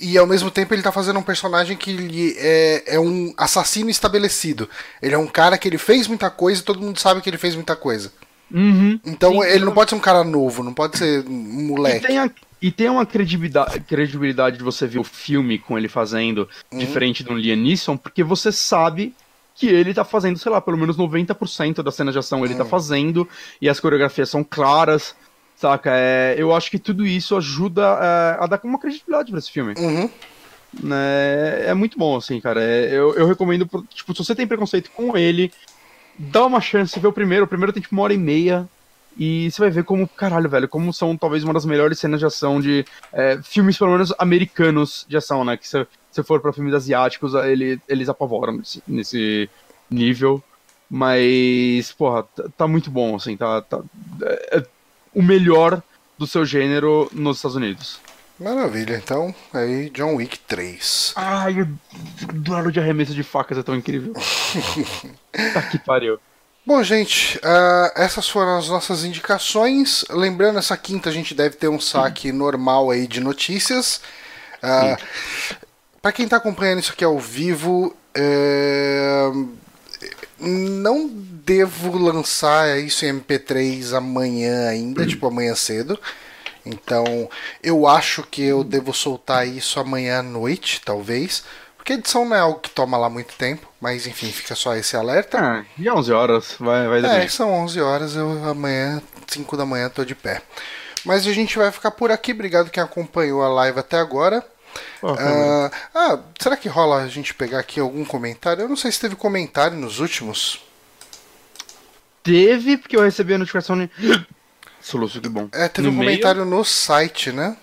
e 0.00 0.16
ao 0.18 0.26
mesmo 0.26 0.50
tempo 0.50 0.72
ele 0.74 0.82
tá 0.82 0.90
fazendo 0.92 1.18
um 1.18 1.22
personagem 1.22 1.76
que 1.76 1.90
ele 1.90 2.34
é, 2.38 2.94
é 2.94 3.00
um 3.00 3.32
assassino 3.36 3.90
estabelecido. 3.90 4.68
Ele 5.02 5.14
é 5.14 5.18
um 5.18 5.26
cara 5.26 5.58
que 5.58 5.68
ele 5.68 5.78
fez 5.78 6.06
muita 6.06 6.30
coisa 6.30 6.60
e 6.60 6.64
todo 6.64 6.80
mundo 6.80 6.98
sabe 6.98 7.20
que 7.20 7.28
ele 7.30 7.38
fez 7.38 7.54
muita 7.54 7.76
coisa. 7.76 8.12
Uhum. 8.52 8.98
Então 9.04 9.32
Sim, 9.32 9.44
ele 9.44 9.64
não 9.64 9.72
pode 9.72 9.90
ser 9.90 9.96
um 9.96 10.00
cara 10.00 10.24
novo, 10.24 10.62
não 10.64 10.74
pode 10.74 10.98
ser 10.98 11.24
um 11.28 11.60
E 11.60 11.62
moleque. 11.62 12.06
tem, 12.06 12.18
a- 12.18 12.30
e 12.60 12.70
tem 12.72 12.88
uma 12.88 13.06
credibilidade, 13.06 13.80
credibilidade 13.80 14.58
de 14.58 14.64
você 14.64 14.86
ver 14.86 14.98
o 14.98 15.04
filme 15.04 15.58
com 15.58 15.78
ele 15.78 15.88
fazendo, 15.88 16.48
diferente 16.72 17.22
do 17.22 17.32
Liam 17.34 17.56
Neeson, 17.56 17.96
porque 17.96 18.24
você 18.24 18.50
sabe 18.50 19.14
que 19.54 19.66
ele 19.66 19.92
tá 19.94 20.04
fazendo, 20.04 20.38
sei 20.38 20.50
lá, 20.50 20.60
pelo 20.60 20.76
menos 20.78 20.96
90% 20.96 21.82
da 21.82 21.92
cena 21.92 22.10
de 22.10 22.18
ação 22.18 22.44
ele 22.44 22.54
tá 22.54 22.64
fazendo, 22.64 23.28
e 23.60 23.68
as 23.68 23.78
coreografias 23.78 24.28
são 24.30 24.42
claras, 24.42 25.14
Saca? 25.60 25.90
É, 25.92 26.36
eu 26.38 26.54
acho 26.54 26.70
que 26.70 26.78
tudo 26.78 27.06
isso 27.06 27.36
ajuda 27.36 27.82
é, 27.82 28.42
a 28.42 28.46
dar 28.46 28.58
uma 28.64 28.78
credibilidade 28.78 29.30
pra 29.30 29.38
esse 29.38 29.52
filme. 29.52 29.74
Uhum. 29.76 30.08
Né? 30.82 31.66
É 31.66 31.74
muito 31.74 31.98
bom, 31.98 32.16
assim, 32.16 32.40
cara. 32.40 32.62
É, 32.62 32.86
eu, 32.90 33.14
eu 33.14 33.26
recomendo, 33.26 33.68
tipo, 33.90 34.14
se 34.14 34.24
você 34.24 34.34
tem 34.34 34.46
preconceito 34.46 34.90
com 34.90 35.18
ele, 35.18 35.52
dá 36.18 36.46
uma 36.46 36.62
chance, 36.62 36.98
vê 36.98 37.06
o 37.06 37.12
primeiro. 37.12 37.44
O 37.44 37.48
primeiro 37.48 37.74
tem 37.74 37.82
tipo 37.82 37.94
uma 37.94 38.02
hora 38.04 38.14
e 38.14 38.18
meia. 38.18 38.66
E 39.18 39.50
você 39.50 39.60
vai 39.60 39.70
ver 39.70 39.84
como, 39.84 40.08
caralho, 40.08 40.48
velho, 40.48 40.66
como 40.66 40.94
são 40.94 41.14
talvez 41.14 41.44
uma 41.44 41.52
das 41.52 41.66
melhores 41.66 41.98
cenas 41.98 42.20
de 42.20 42.24
ação 42.24 42.58
de 42.58 42.86
é, 43.12 43.38
filmes, 43.42 43.76
pelo 43.76 43.90
menos 43.90 44.14
americanos 44.18 45.04
de 45.06 45.18
ação, 45.18 45.44
né? 45.44 45.58
Que 45.58 45.68
se 45.68 45.86
você 46.10 46.22
for 46.22 46.40
pra 46.40 46.54
filmes 46.54 46.72
asiáticos, 46.72 47.34
ele, 47.34 47.78
eles 47.86 48.08
apavoram 48.08 48.54
nesse, 48.54 48.82
nesse 48.88 49.50
nível. 49.90 50.42
Mas, 50.88 51.92
porra, 51.92 52.22
tá, 52.22 52.44
tá 52.56 52.66
muito 52.66 52.90
bom, 52.90 53.16
assim, 53.16 53.36
tá, 53.36 53.60
tá 53.60 53.80
é, 54.22 54.58
é 54.58 54.66
o 55.14 55.22
melhor 55.22 55.82
do 56.18 56.26
seu 56.26 56.44
gênero 56.44 57.08
nos 57.12 57.38
Estados 57.38 57.56
Unidos. 57.56 58.00
Maravilha. 58.38 58.96
Então, 58.96 59.34
aí, 59.52 59.90
John 59.90 60.16
Wick 60.16 60.38
3. 60.40 61.12
Ai, 61.16 61.60
o 61.60 61.68
duelo 62.32 62.72
de 62.72 62.80
arremesso 62.80 63.14
de 63.14 63.22
facas 63.22 63.58
é 63.58 63.62
tão 63.62 63.76
incrível. 63.76 64.14
tá 65.52 65.62
que 65.62 65.78
pariu. 65.78 66.18
Bom, 66.64 66.82
gente, 66.82 67.38
ah, 67.42 67.92
essas 67.96 68.28
foram 68.28 68.56
as 68.56 68.68
nossas 68.68 69.04
indicações. 69.04 70.04
Lembrando, 70.10 70.58
essa 70.58 70.76
quinta 70.76 71.10
a 71.10 71.12
gente 71.12 71.34
deve 71.34 71.56
ter 71.56 71.68
um 71.68 71.80
saque 71.80 72.32
normal 72.32 72.90
aí 72.90 73.06
de 73.06 73.20
notícias. 73.20 74.00
Ah, 74.62 74.96
Para 76.00 76.12
quem 76.12 76.26
tá 76.26 76.36
acompanhando 76.36 76.80
isso 76.80 76.92
aqui 76.92 77.04
ao 77.04 77.18
vivo, 77.18 77.94
é, 78.14 79.30
não 80.38 81.08
devo 81.50 81.98
lançar 81.98 82.78
isso 82.78 83.04
em 83.04 83.20
MP3 83.20 83.96
amanhã 83.96 84.68
ainda, 84.68 85.04
tipo 85.04 85.26
amanhã 85.26 85.52
cedo. 85.56 85.98
Então, 86.64 87.28
eu 87.60 87.88
acho 87.88 88.22
que 88.22 88.40
eu 88.40 88.62
devo 88.62 88.94
soltar 88.94 89.48
isso 89.48 89.80
amanhã 89.80 90.20
à 90.20 90.22
noite, 90.22 90.80
talvez. 90.84 91.42
Porque 91.76 91.94
edição 91.94 92.24
não 92.24 92.36
é 92.36 92.38
algo 92.38 92.60
que 92.60 92.70
toma 92.70 92.96
lá 92.96 93.10
muito 93.10 93.34
tempo, 93.34 93.66
mas 93.80 94.06
enfim, 94.06 94.30
fica 94.30 94.54
só 94.54 94.76
esse 94.76 94.96
alerta. 94.96 95.38
Ah, 95.40 95.64
já 95.76 95.92
11 95.92 96.12
horas, 96.12 96.54
vai, 96.60 96.86
vai 96.86 97.02
dar 97.02 97.18
É, 97.18 97.26
são 97.28 97.52
11 97.52 97.80
horas, 97.80 98.14
eu 98.14 98.30
amanhã, 98.44 99.02
5 99.26 99.56
da 99.56 99.66
manhã, 99.66 99.88
tô 99.88 100.04
de 100.04 100.14
pé. 100.14 100.40
Mas 101.04 101.26
a 101.26 101.32
gente 101.32 101.58
vai 101.58 101.72
ficar 101.72 101.90
por 101.90 102.12
aqui. 102.12 102.30
Obrigado 102.30 102.70
quem 102.70 102.82
acompanhou 102.82 103.42
a 103.42 103.48
live 103.48 103.80
até 103.80 103.96
agora. 103.96 104.44
Ah, 105.02 105.70
ah, 105.92 106.18
será 106.38 106.56
que 106.56 106.68
rola 106.68 107.02
a 107.02 107.08
gente 107.08 107.34
pegar 107.34 107.58
aqui 107.58 107.80
algum 107.80 108.04
comentário? 108.04 108.62
Eu 108.62 108.68
não 108.68 108.76
sei 108.76 108.92
se 108.92 109.00
teve 109.00 109.16
comentário 109.16 109.76
nos 109.76 109.98
últimos. 109.98 110.69
Teve, 112.22 112.76
porque 112.76 112.96
eu 112.96 113.02
recebi 113.02 113.34
a 113.34 113.38
notificação 113.38 113.78
de. 113.78 113.90
Soluço, 114.80 115.20
que 115.20 115.28
bom. 115.28 115.48
É, 115.52 115.68
teve 115.68 115.88
No 115.88 115.94
um 115.94 115.98
comentário 115.98 116.44
no 116.44 116.64
site, 116.64 117.32
né? 117.32 117.56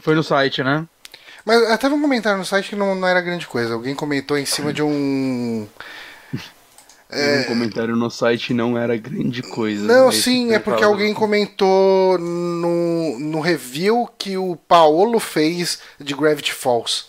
Foi 0.00 0.14
no 0.14 0.22
site, 0.22 0.62
né? 0.62 0.86
Mas 1.44 1.62
é, 1.62 1.76
teve 1.76 1.94
um 1.94 2.02
comentário 2.02 2.38
no 2.38 2.44
site 2.44 2.70
que 2.70 2.76
não, 2.76 2.94
não 2.94 3.06
era 3.06 3.20
grande 3.20 3.46
coisa. 3.46 3.74
Alguém 3.74 3.94
comentou 3.94 4.36
em 4.36 4.44
cima 4.44 4.72
de 4.72 4.82
um. 4.82 5.66
Um 7.08 7.44
comentário 7.44 7.94
no 7.94 8.10
site 8.10 8.52
não 8.52 8.76
era 8.76 8.96
grande 8.96 9.40
coisa. 9.40 9.84
Não, 9.84 10.10
sim, 10.10 10.52
é 10.52 10.58
porque 10.58 10.82
alguém 10.82 11.14
comentou 11.14 12.18
no, 12.18 13.16
no 13.20 13.40
review 13.40 14.10
que 14.18 14.36
o 14.36 14.56
Paolo 14.56 15.20
fez 15.20 15.78
de 16.00 16.14
Gravity 16.14 16.52
Falls. 16.52 17.04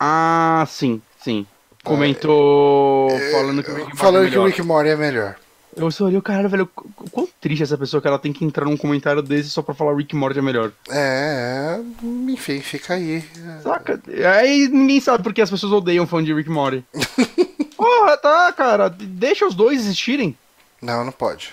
Ah, 0.00 0.66
sim, 0.68 1.00
sim. 1.22 1.46
Comentou 1.84 3.08
falando 3.30 3.62
que 3.62 3.70
o 3.70 3.74
Rick 3.74 3.86
Morty 3.86 3.96
É, 3.96 3.96
Falando 3.96 4.26
é 4.26 4.30
que 4.30 4.36
o 4.36 4.42
melhor. 4.42 4.46
Rick 4.48 4.62
Morty 4.62 4.88
é 4.90 4.96
melhor. 4.96 5.36
Eu 5.74 5.90
só 5.90 6.04
olhei 6.04 6.18
o 6.18 6.22
caralho, 6.22 6.48
velho. 6.48 6.66
qu- 6.66 6.88
Quão 7.10 7.28
triste 7.40 7.62
essa 7.62 7.78
pessoa 7.78 8.00
que 8.00 8.06
ela 8.06 8.18
tem 8.18 8.32
que 8.32 8.44
entrar 8.44 8.64
num 8.66 8.76
comentário 8.76 9.22
desse 9.22 9.48
só 9.50 9.62
pra 9.62 9.74
falar 9.74 9.96
Rick 9.96 10.14
Morty 10.14 10.38
é 10.38 10.42
melhor. 10.42 10.70
É, 10.90 11.78
é, 11.80 12.30
enfim, 12.30 12.60
fica 12.60 12.94
aí. 12.94 13.24
Saca? 13.62 14.00
Aí 14.38 14.68
ninguém 14.68 15.00
sabe 15.00 15.22
porque 15.24 15.40
as 15.40 15.50
pessoas 15.50 15.72
odeiam 15.72 16.06
fã 16.06 16.22
de 16.22 16.32
Rick 16.34 16.50
Morty. 16.50 16.84
Porra, 17.76 18.16
tá, 18.16 18.52
cara. 18.52 18.88
Deixa 18.90 19.46
os 19.46 19.54
dois 19.54 19.80
existirem. 19.80 20.36
Não, 20.80 21.04
não 21.04 21.12
pode. 21.12 21.50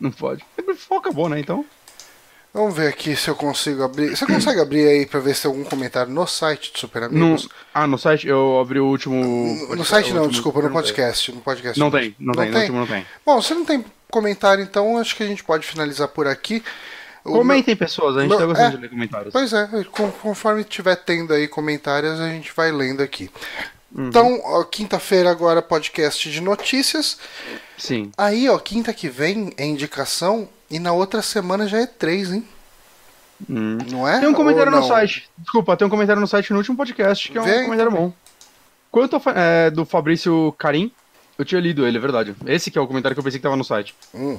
Não 0.00 0.10
pode. 0.10 0.44
Futebol 0.56 0.98
acabou, 0.98 1.28
né? 1.28 1.38
Então. 1.38 1.64
Vamos 2.52 2.74
ver 2.74 2.88
aqui 2.88 3.14
se 3.14 3.28
eu 3.30 3.36
consigo 3.36 3.82
abrir. 3.84 4.16
Você 4.16 4.26
consegue 4.26 4.60
abrir 4.60 4.84
aí 4.88 5.06
pra 5.06 5.20
ver 5.20 5.34
se 5.36 5.42
tem 5.42 5.50
algum 5.50 5.62
comentário 5.62 6.12
no 6.12 6.26
site 6.26 6.72
do 6.72 6.78
Super 6.80 7.02
No, 7.02 7.06
Amigos? 7.26 7.48
ah, 7.72 7.86
no 7.86 7.96
site 7.96 8.26
eu 8.26 8.58
abri 8.58 8.80
o 8.80 8.86
último. 8.86 9.14
No, 9.14 9.76
no 9.76 9.84
site 9.84 10.08
não, 10.12 10.22
último- 10.22 10.32
desculpa, 10.32 10.60
no 10.62 10.70
podcast. 10.70 11.30
No 11.32 11.40
podcast 11.40 11.78
Não 11.78 11.90
tem, 11.92 12.14
não, 12.18 12.34
tem, 12.34 12.50
no 12.50 12.58
último 12.58 12.78
não 12.80 12.86
tem. 12.88 13.06
Bom, 13.24 13.40
se 13.40 13.54
não 13.54 13.64
tem 13.64 13.84
comentário, 14.10 14.64
então 14.64 14.98
acho 14.98 15.14
que 15.14 15.22
a 15.22 15.26
gente 15.26 15.44
pode 15.44 15.64
finalizar 15.64 16.08
por 16.08 16.26
aqui. 16.26 16.62
Comentem, 17.22 17.76
pessoas, 17.76 18.16
a 18.16 18.20
gente 18.22 18.30
meu- 18.30 18.38
tá 18.38 18.46
gostando 18.46 18.68
é. 18.68 18.70
de 18.76 18.82
ler 18.82 18.88
comentários. 18.90 19.32
Pois 19.32 19.52
é, 19.52 19.68
con- 19.92 20.10
conforme 20.10 20.64
tiver 20.64 20.96
tendo 20.96 21.32
aí 21.32 21.46
comentários, 21.46 22.18
a 22.18 22.28
gente 22.30 22.50
vai 22.56 22.72
lendo 22.72 23.00
aqui. 23.02 23.30
Uhum. 23.94 24.08
Então, 24.08 24.40
ó, 24.44 24.64
quinta-feira 24.64 25.30
agora 25.30 25.60
podcast 25.62 26.28
de 26.30 26.40
notícias. 26.40 27.18
Sim. 27.76 28.10
Aí, 28.18 28.48
ó, 28.48 28.58
quinta 28.58 28.92
que 28.92 29.08
vem 29.08 29.52
é 29.56 29.64
indicação 29.66 30.48
e 30.70 30.78
na 30.78 30.92
outra 30.92 31.20
semana 31.20 31.66
já 31.66 31.78
é 31.78 31.86
três, 31.86 32.32
hein? 32.32 32.46
Hum. 33.48 33.78
Não 33.90 34.06
é? 34.06 34.20
Tem 34.20 34.28
um 34.28 34.34
comentário 34.34 34.70
no 34.70 34.82
site. 34.82 35.28
Desculpa, 35.36 35.76
tem 35.76 35.86
um 35.86 35.90
comentário 35.90 36.20
no 36.20 36.26
site 36.26 36.50
no 36.50 36.58
último 36.58 36.76
podcast, 36.76 37.30
que 37.30 37.38
é 37.38 37.40
um 37.40 37.44
Vem. 37.44 37.64
comentário 37.64 37.90
bom. 37.90 38.12
Quanto 38.90 39.20
é, 39.34 39.70
do 39.70 39.84
Fabrício 39.84 40.52
Carim, 40.58 40.92
eu 41.38 41.44
tinha 41.44 41.60
lido 41.60 41.86
ele, 41.86 41.96
é 41.96 42.00
verdade. 42.00 42.34
Esse 42.46 42.70
que 42.70 42.78
é 42.78 42.80
o 42.80 42.86
comentário 42.86 43.14
que 43.14 43.20
eu 43.20 43.24
pensei 43.24 43.38
que 43.38 43.42
tava 43.42 43.56
no 43.56 43.64
site. 43.64 43.94
Hum. 44.14 44.38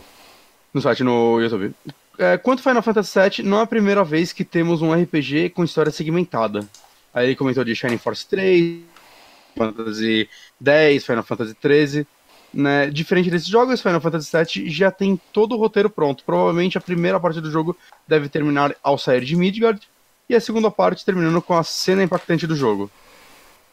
No 0.74 0.82
site, 0.82 1.04
no 1.04 1.40
YouTube. 1.42 1.74
É, 2.18 2.38
quanto 2.38 2.62
Final 2.62 2.82
Fantasy 2.82 3.20
VII, 3.20 3.44
não 3.44 3.60
é 3.60 3.64
a 3.64 3.68
primeira 3.68 4.04
vez 4.04 4.32
que 4.32 4.46
temos 4.46 4.82
um 4.82 4.94
RPG 4.94 5.50
com 5.50 5.64
história 5.64 5.92
segmentada. 5.92 6.68
Aí 7.14 7.28
ele 7.28 7.36
comentou 7.36 7.64
de 7.64 7.76
Shining 7.76 7.98
Force 7.98 8.26
3, 8.28 8.82
Final 9.54 9.74
Fantasy 9.74 10.30
X, 10.64 11.06
Final 11.06 11.24
Fantasy 11.24 11.54
13. 11.56 12.08
Né? 12.54 12.90
Diferente 12.90 13.30
desses 13.30 13.48
jogos, 13.48 13.82
Final 13.82 14.02
Fantasy 14.02 14.30
VII 14.36 14.70
já 14.70 14.92
tem 14.92 15.20
todo 15.32 15.56
o 15.56 15.58
roteiro 15.58 15.90
pronto. 15.90 16.24
Provavelmente 16.26 16.78
a 16.78 16.82
primeira 16.82 17.20
parte 17.20 17.40
do 17.40 17.50
jogo 17.50 17.78
deve 18.08 18.28
terminar 18.28 18.76
ao 18.84 18.98
sair 18.98 19.24
de 19.24 19.36
Midgard, 19.36 19.82
e 20.28 20.36
a 20.36 20.40
segunda 20.40 20.72
parte 20.72 21.04
terminando 21.06 21.42
com 21.42 21.54
a 21.58 21.64
cena 21.64 22.04
impactante 22.04 22.48
do 22.48 22.56
jogo. 22.56 22.90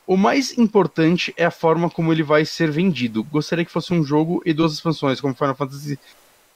O 0.06 0.16
mais 0.16 0.56
importante 0.58 1.32
é 1.36 1.44
a 1.44 1.50
forma 1.50 1.90
como 1.90 2.12
ele 2.12 2.22
vai 2.22 2.44
ser 2.44 2.70
vendido. 2.70 3.22
Gostaria 3.24 3.64
que 3.64 3.70
fosse 3.70 3.92
um 3.92 4.02
jogo 4.02 4.42
e 4.44 4.52
duas 4.52 4.72
expansões, 4.72 5.20
como 5.20 5.34
Final 5.34 5.54
Fantasy 5.54 5.98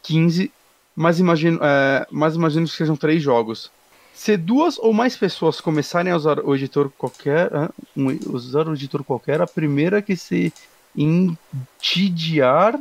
XV, 0.03 0.51
mas 0.97 1.21
imagino, 1.21 1.59
é, 1.63 2.07
mas 2.11 2.35
imagino 2.35 2.67
que 2.67 2.73
sejam 2.73 2.97
três 2.97 3.23
jogos. 3.23 3.71
Se 4.15 4.37
duas 4.37 4.79
ou 4.79 4.93
mais 4.93 5.17
pessoas 5.17 5.61
começarem 5.61 6.13
a 6.13 6.17
usar 6.17 6.41
o 6.41 6.55
editor 6.55 6.91
qualquer, 6.99 7.51
um- 7.97 8.19
usar 8.31 8.69
o 8.69 8.75
editor 8.75 9.05
qualquer, 9.05 9.41
a 9.41 9.47
primeira 9.47 10.03
que 10.03 10.17
se 10.17 10.53
entediar 10.97 12.79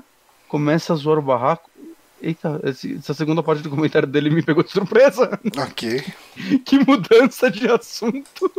começa 0.48 0.94
a 0.94 0.96
zoar 0.96 1.18
o 1.18 1.22
barraco. 1.22 1.70
Eita, 2.22 2.62
essa 2.64 3.16
segunda 3.16 3.42
parte 3.42 3.64
do 3.64 3.70
comentário 3.70 4.08
dele 4.08 4.30
me 4.30 4.44
pegou 4.44 4.64
de 4.64 4.70
surpresa. 4.70 5.40
Ok. 5.58 6.04
que 6.64 6.78
mudança 6.86 7.50
de 7.50 7.68
assunto. 7.68 8.52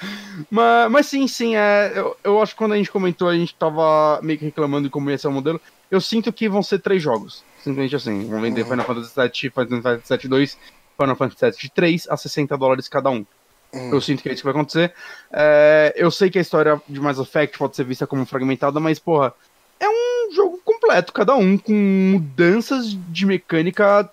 mas, 0.50 0.90
mas 0.90 1.06
sim, 1.06 1.28
sim, 1.28 1.54
é, 1.54 1.92
eu, 1.94 2.16
eu 2.24 2.40
acho 2.40 2.52
que 2.52 2.58
quando 2.58 2.72
a 2.72 2.76
gente 2.76 2.90
comentou, 2.90 3.28
a 3.28 3.36
gente 3.36 3.54
tava 3.54 4.20
meio 4.22 4.38
que 4.38 4.46
reclamando 4.46 4.88
de 4.88 4.90
como 4.90 5.10
ia 5.10 5.18
ser 5.18 5.28
o 5.28 5.32
modelo. 5.32 5.60
Eu 5.90 6.00
sinto 6.00 6.32
que 6.32 6.48
vão 6.48 6.62
ser 6.62 6.78
três 6.78 7.02
jogos. 7.02 7.44
Simplesmente 7.58 7.96
assim. 7.96 8.26
Vão 8.26 8.40
vender 8.40 8.64
Final 8.64 8.86
Fantasy 8.86 9.12
VII, 9.14 9.50
Final 9.50 9.82
Fantasy 9.82 10.16
VII 10.16 10.28
2, 10.28 10.58
Final 10.98 11.16
Fantasy 11.16 11.60
VII 11.60 11.70
3 11.74 12.06
a 12.08 12.16
60 12.16 12.56
dólares 12.56 12.88
cada 12.88 13.10
um. 13.10 13.26
Eu 13.72 14.00
sinto 14.00 14.22
que 14.22 14.28
é 14.28 14.32
isso 14.32 14.42
que 14.42 14.46
vai 14.46 14.52
acontecer. 14.52 14.92
É, 15.32 15.92
eu 15.96 16.10
sei 16.10 16.28
que 16.30 16.38
a 16.38 16.42
história 16.42 16.80
de 16.88 17.00
Mass 17.00 17.18
Effect 17.18 17.56
pode 17.56 17.76
ser 17.76 17.84
vista 17.84 18.06
como 18.06 18.26
fragmentada, 18.26 18.80
mas, 18.80 18.98
porra, 18.98 19.32
é 19.78 19.88
um 19.88 20.32
jogo 20.34 20.60
completo, 20.64 21.12
cada 21.12 21.34
um, 21.34 21.56
com 21.56 21.72
mudanças 21.72 22.96
de 23.08 23.26
mecânica 23.26 24.10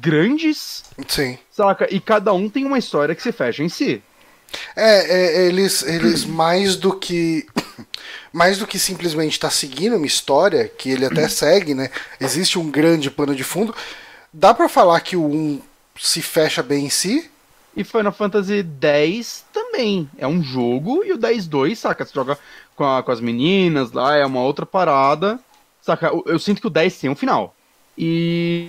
grandes 0.00 0.84
Sim. 1.08 1.38
Saca? 1.50 1.92
E 1.92 2.00
cada 2.00 2.32
um 2.32 2.48
tem 2.48 2.64
uma 2.64 2.78
história 2.78 3.14
que 3.14 3.22
se 3.22 3.32
fecha 3.32 3.62
em 3.62 3.68
si. 3.68 4.02
É, 4.76 5.42
é, 5.42 5.46
eles, 5.46 5.82
eles 5.82 6.24
mais 6.26 6.76
do 6.76 6.98
que. 6.98 7.46
Mais 8.32 8.56
do 8.56 8.66
que 8.66 8.78
simplesmente 8.78 9.32
estar 9.32 9.50
seguindo 9.50 9.96
uma 9.96 10.06
história, 10.06 10.66
que 10.66 10.90
ele 10.90 11.04
até 11.04 11.28
segue, 11.28 11.74
né? 11.74 11.90
Existe 12.18 12.58
um 12.58 12.70
grande 12.70 13.10
pano 13.10 13.34
de 13.34 13.44
fundo. 13.44 13.74
Dá 14.32 14.54
pra 14.54 14.70
falar 14.70 14.98
que 15.00 15.16
o 15.16 15.26
1 15.26 15.60
se 16.00 16.22
fecha 16.22 16.62
bem 16.62 16.86
em 16.86 16.90
si? 16.90 17.30
E 17.76 17.82
Final 17.84 18.12
Fantasy 18.12 18.64
X 18.80 19.44
também. 19.52 20.08
É 20.18 20.26
um 20.26 20.42
jogo 20.42 21.02
e 21.04 21.12
o 21.12 21.18
10-2, 21.18 21.74
saca? 21.76 22.04
Você 22.04 22.12
joga 22.14 22.38
com, 22.76 22.84
a- 22.84 23.02
com 23.02 23.10
as 23.12 23.20
meninas 23.20 23.92
lá, 23.92 24.14
é 24.16 24.26
uma 24.26 24.40
outra 24.42 24.66
parada. 24.66 25.38
Saca? 25.80 26.08
Eu, 26.08 26.22
eu 26.26 26.38
sinto 26.38 26.60
que 26.60 26.66
o 26.66 26.70
10 26.70 26.98
tem 27.00 27.10
um 27.10 27.16
final. 27.16 27.54
E. 27.96 28.68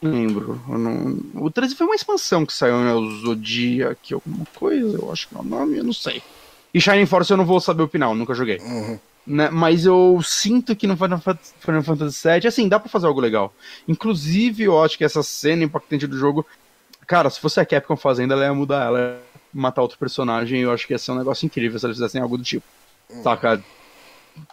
Não 0.00 0.12
lembro. 0.12 0.60
não- 0.68 1.18
O 1.44 1.50
13 1.50 1.74
foi 1.74 1.86
uma 1.86 1.96
expansão 1.96 2.46
que 2.46 2.52
saiu, 2.52 2.78
né? 2.78 2.94
O 2.94 3.10
Zodiac, 3.20 4.14
alguma 4.14 4.46
coisa, 4.54 4.96
eu 4.96 5.10
acho 5.12 5.28
que 5.28 5.34
é 5.36 5.38
o 5.40 5.42
nome, 5.44 5.78
eu 5.78 5.84
não 5.84 5.92
sei. 5.92 6.22
E 6.72 6.80
Shining 6.80 7.06
Force 7.06 7.30
eu 7.30 7.36
não 7.36 7.44
vou 7.46 7.60
saber 7.60 7.82
o 7.82 7.88
final, 7.88 8.14
nunca 8.14 8.34
joguei. 8.34 8.58
Uhum. 8.58 8.98
Né? 9.26 9.50
Mas 9.50 9.84
eu 9.84 10.20
sinto 10.22 10.74
que 10.76 10.86
no 10.86 10.96
Final 10.96 11.20
Fantasy, 11.20 11.52
Final 11.60 11.82
Fantasy 11.82 12.28
VII, 12.28 12.46
assim, 12.48 12.68
dá 12.68 12.78
pra 12.78 12.88
fazer 12.88 13.06
algo 13.06 13.20
legal. 13.20 13.52
Inclusive, 13.86 14.62
eu 14.64 14.82
acho 14.82 14.96
que 14.96 15.04
essa 15.04 15.22
cena 15.22 15.64
impactante 15.64 16.06
do 16.06 16.16
jogo. 16.16 16.46
Cara, 17.08 17.30
se 17.30 17.40
fosse 17.40 17.58
a 17.58 17.64
Capcom 17.64 17.96
fazendo, 17.96 18.34
ela 18.34 18.44
ia 18.44 18.54
mudar, 18.54 18.84
ela 18.84 18.98
ia 19.00 19.18
matar 19.52 19.80
outro 19.80 19.98
personagem. 19.98 20.60
Eu 20.60 20.70
acho 20.70 20.86
que 20.86 20.92
ia 20.92 20.98
ser 20.98 21.12
um 21.12 21.18
negócio 21.18 21.46
incrível 21.46 21.78
se 21.78 21.86
eles 21.86 21.96
fizessem 21.96 22.20
algo 22.20 22.36
do 22.36 22.44
tipo. 22.44 22.66
Saca? 23.22 23.64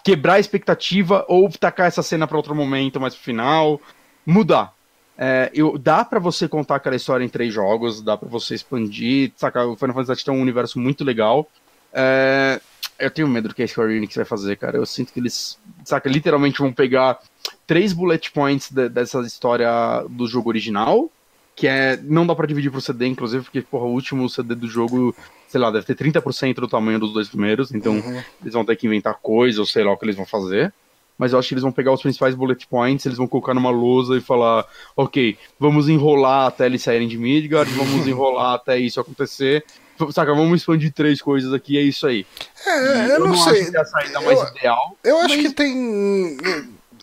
Quebrar 0.06 0.36
a 0.36 0.40
expectativa 0.40 1.26
ou 1.28 1.50
tacar 1.50 1.88
essa 1.88 2.02
cena 2.02 2.26
pra 2.26 2.38
outro 2.38 2.56
momento, 2.56 3.00
mais 3.00 3.14
pro 3.14 3.24
final. 3.24 3.82
Mudar. 4.26 4.74
É, 5.18 5.52
eu, 5.54 5.78
dá 5.78 6.06
para 6.06 6.18
você 6.18 6.48
contar 6.48 6.78
aquela 6.78 6.96
história 6.96 7.26
em 7.26 7.30
três 7.30 7.54
jogos, 7.54 8.02
dá 8.02 8.16
para 8.16 8.30
você 8.30 8.56
expandir, 8.56 9.34
saca? 9.36 9.66
O 9.66 9.76
Final 9.76 9.94
Fantasy 9.94 10.24
tem 10.24 10.34
um 10.34 10.42
universo 10.42 10.80
muito 10.80 11.04
legal. 11.04 11.50
É, 11.92 12.62
eu 12.98 13.12
tenho 13.12 13.28
medo 13.28 13.50
do 13.50 13.56
que 13.56 13.64
a 13.64 13.68
Square 13.68 13.94
Enix 13.94 14.16
vai 14.16 14.26
fazer, 14.26 14.56
cara. 14.56 14.78
Eu 14.78 14.86
sinto 14.86 15.12
que 15.12 15.20
eles, 15.20 15.60
saca, 15.84 16.10
literalmente 16.10 16.60
vão 16.60 16.72
pegar 16.72 17.20
três 17.68 17.92
bullet 17.92 18.32
points 18.32 18.72
de, 18.72 18.88
dessa 18.88 19.20
história 19.22 19.70
do 20.10 20.26
jogo 20.26 20.50
original, 20.50 21.12
que 21.56 21.68
é. 21.68 21.98
Não 22.04 22.26
dá 22.28 22.36
para 22.36 22.48
dividir 22.48 22.70
pro 22.72 22.82
CD, 22.82 23.08
inclusive, 23.08 23.44
porque, 23.44 23.62
porra, 23.62 23.86
o 23.86 23.92
último 23.94 24.30
CD 24.30 24.54
do 24.56 24.68
jogo, 24.68 25.16
sei 25.48 25.60
lá, 25.62 25.72
deve 25.72 25.86
ter 25.86 25.96
30% 25.96 26.56
do 26.56 26.68
tamanho 26.68 27.00
dos 27.00 27.14
dois 27.14 27.28
primeiros, 27.30 27.74
então 27.74 27.94
Uhum. 27.94 28.22
eles 28.42 28.54
vão 28.54 28.66
ter 28.66 28.76
que 28.76 28.86
inventar 28.88 29.16
coisa, 29.16 29.60
ou 29.62 29.66
sei 29.66 29.84
lá 29.84 29.92
o 29.94 29.98
que 29.98 30.06
eles 30.06 30.16
vão 30.16 30.26
fazer. 30.26 30.74
Mas 31.18 31.32
eu 31.32 31.40
acho 31.40 31.48
que 31.48 31.54
eles 31.54 31.64
vão 31.64 31.72
pegar 31.72 31.94
os 31.94 32.02
principais 32.02 32.36
bullet 32.36 32.68
points, 32.68 33.06
eles 33.06 33.18
vão 33.18 33.26
colocar 33.26 33.54
numa 33.54 33.70
lousa 33.70 34.18
e 34.18 34.22
falar, 34.22 34.66
ok, 34.98 35.38
vamos 35.58 35.88
enrolar 35.88 36.48
até 36.48 36.66
eles 36.66 36.82
saírem 36.84 37.08
de 37.08 37.18
Midgard, 37.18 37.72
vamos 37.74 38.06
enrolar 38.06 38.56
até 38.56 38.78
isso 38.78 39.00
acontecer. 39.00 39.64
Saca, 40.12 40.36
vamos 40.36 40.60
expandir 40.60 40.92
três 40.92 41.22
coisas 41.22 41.54
aqui, 41.54 41.78
é 41.78 41.82
isso 41.82 42.06
aí. 42.06 42.26
É, 42.68 43.16
eu, 43.16 43.20
não, 43.22 43.32
acho 43.32 43.46
sei. 43.46 43.72
que 43.72 43.78
é 43.78 43.80
a 43.80 43.86
saída 43.86 44.20
mais 44.20 44.38
Eu- 44.42 44.48
ideal. 44.50 44.98
Eu 45.06 45.18
acho 45.22 45.36
mas- 45.38 45.48
que 45.48 45.54
tem. 45.54 46.38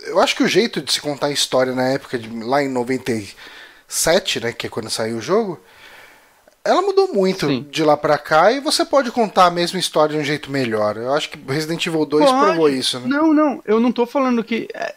Eu 0.05 0.21
acho 0.21 0.37
que 0.37 0.43
o 0.43 0.49
jeito 0.49 0.83
de 0.83 0.93
se 0.93 1.01
contar 1.01 1.29
a 1.29 1.33
história 1.33 1.73
na 1.75 1.89
época, 1.89 2.19
de, 2.19 2.29
lá 2.45 2.63
em 2.63 2.69
97, 3.93 4.41
né? 4.41 4.53
Que 4.53 4.67
é 4.67 4.71
quando 4.71 4.89
saiu 4.91 5.19
o 5.19 5.21
jogo. 5.21 5.61
Ela 6.65 6.81
mudou 6.81 7.13
muito 7.13 7.47
Sim. 7.49 7.67
de 7.71 7.83
lá 7.85 7.97
pra 7.97 8.17
cá 8.17 8.53
e 8.53 8.61
você 8.61 8.85
pode 8.85 9.11
contar 9.11 9.47
a 9.47 9.51
mesma 9.51 9.79
história 9.81 10.15
de 10.15 10.21
um 10.21 10.25
jeito 10.25 10.51
melhor. 10.51 10.97
Eu 10.97 11.13
acho 11.13 11.29
que 11.29 11.39
Resident 11.53 11.85
Evil 11.87 12.07
2 12.07 12.25
Pode. 12.25 12.45
provou 12.45 12.69
isso, 12.69 13.01
né? 13.01 13.07
Não, 13.09 13.35
não, 13.35 13.61
eu 13.67 13.81
não 13.81 13.91
tô 13.93 14.07
falando 14.07 14.43
que. 14.45 14.69
é, 14.73 14.95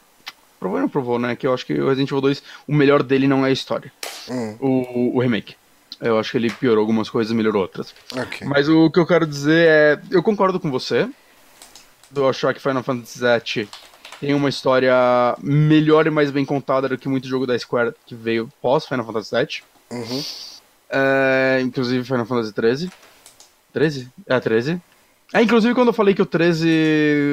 provou 0.60 0.78
ou 0.78 0.82
não 0.84 0.90
provou, 0.90 1.18
né? 1.20 1.36
Que 1.36 1.48
eu 1.48 1.54
acho 1.54 1.66
que 1.66 1.74
o 1.74 1.88
Resident 1.88 2.10
Evil 2.10 2.22
2, 2.22 2.44
o 2.68 2.74
melhor 2.74 3.02
dele 3.02 3.28
não 3.28 3.44
é 3.46 3.50
a 3.50 3.52
história. 3.52 3.92
Hum, 4.30 4.56
O, 4.60 5.18
o 5.18 5.20
remake. 5.20 5.56
Eu 6.00 6.20
acho 6.20 6.32
que 6.32 6.38
ele 6.38 6.52
piorou 6.52 6.82
algumas 6.82 7.10
coisas 7.10 7.32
e 7.32 7.36
melhorou 7.36 7.64
outras. 7.64 7.96
ok. 8.16 8.48
Mas 8.48 8.70
o 8.70 8.92
que 8.92 9.00
eu 9.00 9.08
quero 9.08 9.26
dizer 9.26 9.68
é. 9.68 10.00
Eu 10.12 10.22
concordo 10.22 10.60
com 10.60 10.70
você. 10.70 11.10
Do 12.12 12.28
achar 12.30 12.54
que 12.54 12.62
Final 12.62 12.84
Fantasy 12.84 13.20
VII 13.20 13.68
tem 14.20 14.34
uma 14.34 14.50
história 14.50 14.94
melhor 15.42 16.08
e 16.08 16.10
mais 16.10 16.32
bem 16.32 16.46
contada 16.46 16.90
do 16.90 16.98
que 16.98 17.08
muito 17.08 17.28
jogo 17.28 17.46
da 17.46 17.58
Square 17.58 17.94
que 18.06 18.16
veio 18.16 18.50
pós 18.62 18.86
Final 18.86 19.06
Fantasy 19.06 19.36
VII. 19.36 19.64
Uhum. 19.92 20.24
É, 20.90 21.60
inclusive 21.62 22.04
Final 22.04 22.26
Fantasy 22.26 22.54
13. 22.54 22.92
13? 23.74 24.10
É, 24.26 24.40
13. 24.40 24.82
É, 25.34 25.42
inclusive 25.42 25.74
quando 25.74 25.90
eu 25.90 25.94
falei 25.94 26.14
que 26.14 26.22
o 26.22 26.26
13, 26.26 26.68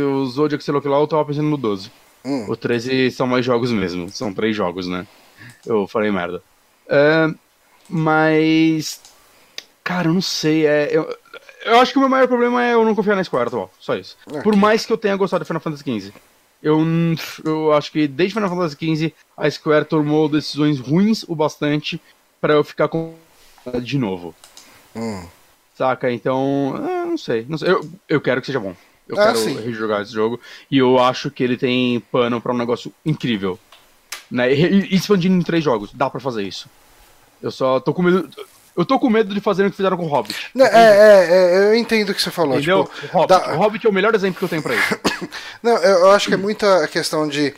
o 0.06 0.26
Zodiac, 0.26 0.62
sei 0.62 0.74
lá 0.74 0.98
eu 0.98 1.06
tava 1.06 1.24
pensando 1.24 1.48
no 1.48 1.56
12. 1.56 1.90
Hum. 2.24 2.46
O 2.48 2.56
13 2.56 3.10
são 3.10 3.26
mais 3.26 3.44
jogos 3.44 3.70
mesmo, 3.70 4.08
são 4.08 4.32
três 4.32 4.54
jogos, 4.56 4.86
né? 4.86 5.06
Eu 5.66 5.86
falei 5.86 6.10
merda. 6.10 6.42
É, 6.88 7.32
mas. 7.88 9.00
Cara, 9.82 10.08
eu 10.08 10.14
não 10.14 10.22
sei. 10.22 10.66
É, 10.66 10.88
eu, 10.90 11.16
eu 11.64 11.80
acho 11.80 11.92
que 11.92 11.98
o 11.98 12.00
meu 12.00 12.08
maior 12.08 12.28
problema 12.28 12.64
é 12.64 12.74
eu 12.74 12.84
não 12.84 12.94
confiar 12.94 13.16
na 13.16 13.24
Square 13.24 13.48
atual. 13.48 13.70
Só 13.78 13.96
isso. 13.96 14.16
Ok. 14.26 14.42
Por 14.42 14.56
mais 14.56 14.86
que 14.86 14.92
eu 14.92 14.98
tenha 14.98 15.16
gostado 15.16 15.44
de 15.44 15.48
Final 15.48 15.60
Fantasy 15.60 15.82
XV. 15.82 16.12
Eu, 16.62 16.78
eu 17.44 17.72
acho 17.72 17.90
que 17.90 18.06
desde 18.06 18.34
Final 18.34 18.48
Fantasy 18.48 18.76
XV 18.76 19.14
a 19.36 19.50
Square 19.50 19.84
tomou 19.84 20.28
decisões 20.28 20.78
ruins 20.78 21.24
o 21.26 21.34
bastante 21.34 22.00
pra 22.40 22.54
eu 22.54 22.62
ficar 22.62 22.88
com 22.88 23.14
de 23.82 23.98
novo. 23.98 24.34
Hum. 24.94 25.24
Saca? 25.74 26.10
Então, 26.12 26.74
é, 26.76 27.04
não 27.06 27.18
sei. 27.18 27.44
Não 27.48 27.58
sei. 27.58 27.70
Eu, 27.70 27.88
eu 28.08 28.20
quero 28.20 28.40
que 28.40 28.46
seja 28.46 28.60
bom. 28.60 28.74
Eu 29.08 29.18
Ah, 29.18 29.26
quero 29.26 29.38
sim. 29.38 29.54
rejogar 29.60 30.02
esse 30.02 30.12
jogo. 30.12 30.38
E 30.70 30.78
eu 30.78 30.98
acho 30.98 31.30
que 31.30 31.42
ele 31.42 31.56
tem 31.56 31.98
pano 32.12 32.40
pra 32.40 32.52
um 32.52 32.58
negócio 32.58 32.92
incrível. 33.04 33.58
Né? 34.30 34.52
E, 34.54 34.92
e 34.92 34.94
expandindo 34.94 35.34
em 35.34 35.42
três 35.42 35.64
jogos. 35.64 35.90
Dá 35.92 36.08
pra 36.08 36.20
fazer 36.20 36.42
isso. 36.44 36.68
Eu 37.42 37.50
só 37.50 37.80
tô 37.80 37.92
com 37.92 38.02
medo. 38.02 38.28
Eu 38.76 38.84
tô 38.86 38.98
com 38.98 39.10
medo 39.10 39.34
de 39.34 39.40
fazer 39.40 39.66
o 39.66 39.70
que 39.70 39.76
fizeram 39.76 39.96
com 39.96 40.04
o 40.04 40.08
Hobbit. 40.08 40.34
Né, 40.54 40.64
É, 40.72 40.78
é, 40.78 41.28
é, 41.30 41.64
eu 41.68 41.74
entendo 41.74 42.10
o 42.10 42.14
que 42.14 42.22
você 42.22 42.30
falou. 42.30 42.56
Entendeu? 42.56 42.84
Tipo, 42.84 43.06
o, 43.06 43.20
Hobbit. 43.20 43.28
dá- 43.28 43.54
o 43.54 43.58
Hobbit 43.58 43.86
é 43.86 43.90
o 43.90 43.92
melhor 43.92 44.14
exemplo 44.14 44.38
que 44.38 44.44
eu 44.44 44.48
tenho 44.48 44.62
pra 44.62 44.74
isso. 44.74 44.98
Não, 45.62 45.76
eu, 45.76 46.10
acho 46.12 46.28
que 46.28 46.34
é 46.34 46.38
muita 46.38 46.86
questão 46.88 47.28
de. 47.28 47.54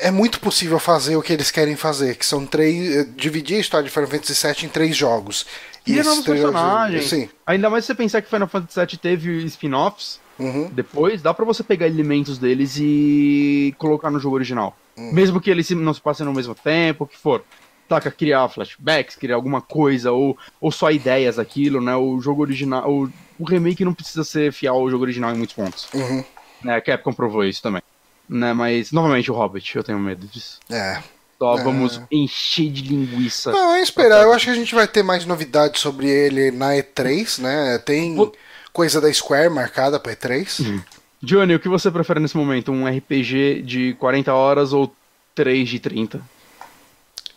É 0.00 0.10
muito 0.10 0.38
possível 0.40 0.78
fazer 0.78 1.16
o 1.16 1.22
que 1.22 1.32
eles 1.32 1.50
querem 1.50 1.76
fazer, 1.76 2.14
que 2.16 2.24
são 2.24 2.46
três. 2.46 2.96
eh, 2.96 3.06
dividir 3.16 3.56
a 3.56 3.60
história 3.60 3.84
de 3.84 3.90
Final 3.92 4.08
Fantasy 4.08 4.46
VII 4.46 4.66
em 4.66 4.68
três 4.68 4.96
jogos. 4.96 5.44
E 5.86 5.92
esses 5.94 6.06
novos 6.06 6.24
três 6.24 6.40
jogos- 6.40 6.54
personagens. 6.60 7.08
Sim. 7.08 7.28
Ainda 7.46 7.68
mais 7.68 7.84
se 7.84 7.88
você 7.88 7.94
pensar 7.96 8.22
que 8.22 8.30
Final 8.30 8.46
Fantasy 8.48 8.78
VII 8.78 8.96
teve 8.98 9.44
spin-offs. 9.46 10.20
Uhum. 10.38 10.70
Depois, 10.72 11.20
dá 11.20 11.34
pra 11.34 11.44
você 11.44 11.62
pegar 11.62 11.86
elementos 11.86 12.38
deles 12.38 12.76
e 12.78 13.74
colocar 13.76 14.10
no 14.10 14.18
jogo 14.20 14.36
original. 14.36 14.74
Mesmo 14.96 15.40
que 15.40 15.50
eles 15.50 15.68
não 15.70 15.92
se 15.94 16.00
passem 16.00 16.24
no 16.26 16.32
mesmo 16.32 16.54
tempo, 16.54 17.04
o 17.04 17.06
que 17.06 17.16
for. 17.16 17.42
Taca, 17.90 18.08
criar 18.08 18.48
flashbacks, 18.48 19.16
criar 19.16 19.34
alguma 19.34 19.60
coisa, 19.60 20.12
ou, 20.12 20.38
ou 20.60 20.70
só 20.70 20.92
ideias 20.92 21.36
daquilo, 21.36 21.80
né? 21.80 21.96
O 21.96 22.20
jogo 22.20 22.40
original. 22.40 22.88
O, 22.88 23.10
o 23.36 23.44
remake 23.44 23.84
não 23.84 23.92
precisa 23.92 24.22
ser 24.22 24.52
fiel 24.52 24.74
ao 24.76 24.88
jogo 24.88 25.02
original 25.02 25.34
em 25.34 25.36
muitos 25.36 25.56
pontos. 25.56 25.88
Uhum. 25.92 26.22
Né? 26.62 26.76
A 26.76 26.80
Capcom 26.80 27.12
provou 27.12 27.44
isso 27.44 27.60
também. 27.60 27.82
Né? 28.28 28.52
Mas, 28.52 28.92
novamente, 28.92 29.28
o 29.28 29.34
Hobbit, 29.34 29.74
eu 29.76 29.82
tenho 29.82 29.98
medo 29.98 30.24
disso. 30.28 30.60
É. 30.70 31.02
Só 31.36 31.56
vamos 31.56 32.00
encher 32.12 32.70
de 32.70 32.82
linguiça. 32.82 33.50
Não, 33.50 33.74
é 33.74 33.82
esperar. 33.82 34.22
Eu 34.22 34.32
acho 34.32 34.44
que 34.44 34.50
a 34.52 34.54
gente 34.54 34.72
vai 34.72 34.86
ter 34.86 35.02
mais 35.02 35.24
novidades 35.24 35.80
sobre 35.80 36.06
ele 36.08 36.52
na 36.52 36.74
E3, 36.74 37.40
né? 37.40 37.78
Tem 37.78 38.14
Vou- 38.14 38.32
coisa 38.72 39.00
da 39.00 39.12
Square 39.12 39.50
marcada 39.50 39.98
pra 39.98 40.14
E3. 40.14 40.80
Johnny, 41.20 41.56
o 41.56 41.58
que 41.58 41.68
você 41.68 41.90
prefere 41.90 42.20
nesse 42.20 42.36
momento? 42.36 42.70
Um 42.70 42.86
RPG 42.86 43.62
de 43.62 43.94
40 43.94 44.32
horas 44.32 44.72
ou 44.72 44.94
3 45.34 45.68
de 45.68 45.80
30? 45.80 46.20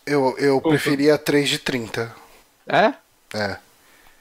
Eu, 0.05 0.35
eu 0.37 0.59
preferia 0.61 1.17
3 1.17 1.47
de 1.49 1.59
30. 1.59 2.13
É? 2.67 2.93
É. 3.33 3.57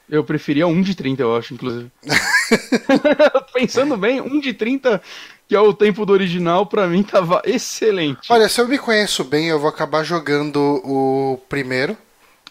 Eu 0.08 0.22
preferia 0.24 0.66
um 0.66 0.80
de 0.82 0.94
30, 0.94 1.22
eu 1.22 1.36
acho, 1.36 1.54
inclusive. 1.54 1.90
Pensando 3.54 3.96
bem, 3.96 4.20
um 4.20 4.38
de 4.40 4.52
30, 4.52 5.00
que 5.48 5.54
é 5.54 5.60
o 5.60 5.72
tempo 5.72 6.04
do 6.04 6.12
original, 6.12 6.66
pra 6.66 6.86
mim 6.86 7.02
tava 7.02 7.40
excelente. 7.44 8.30
Olha, 8.30 8.48
se 8.48 8.60
eu 8.60 8.68
me 8.68 8.78
conheço 8.78 9.24
bem, 9.24 9.48
eu 9.48 9.58
vou 9.58 9.68
acabar 9.68 10.02
jogando 10.04 10.58
o 10.84 11.40
primeiro. 11.48 11.96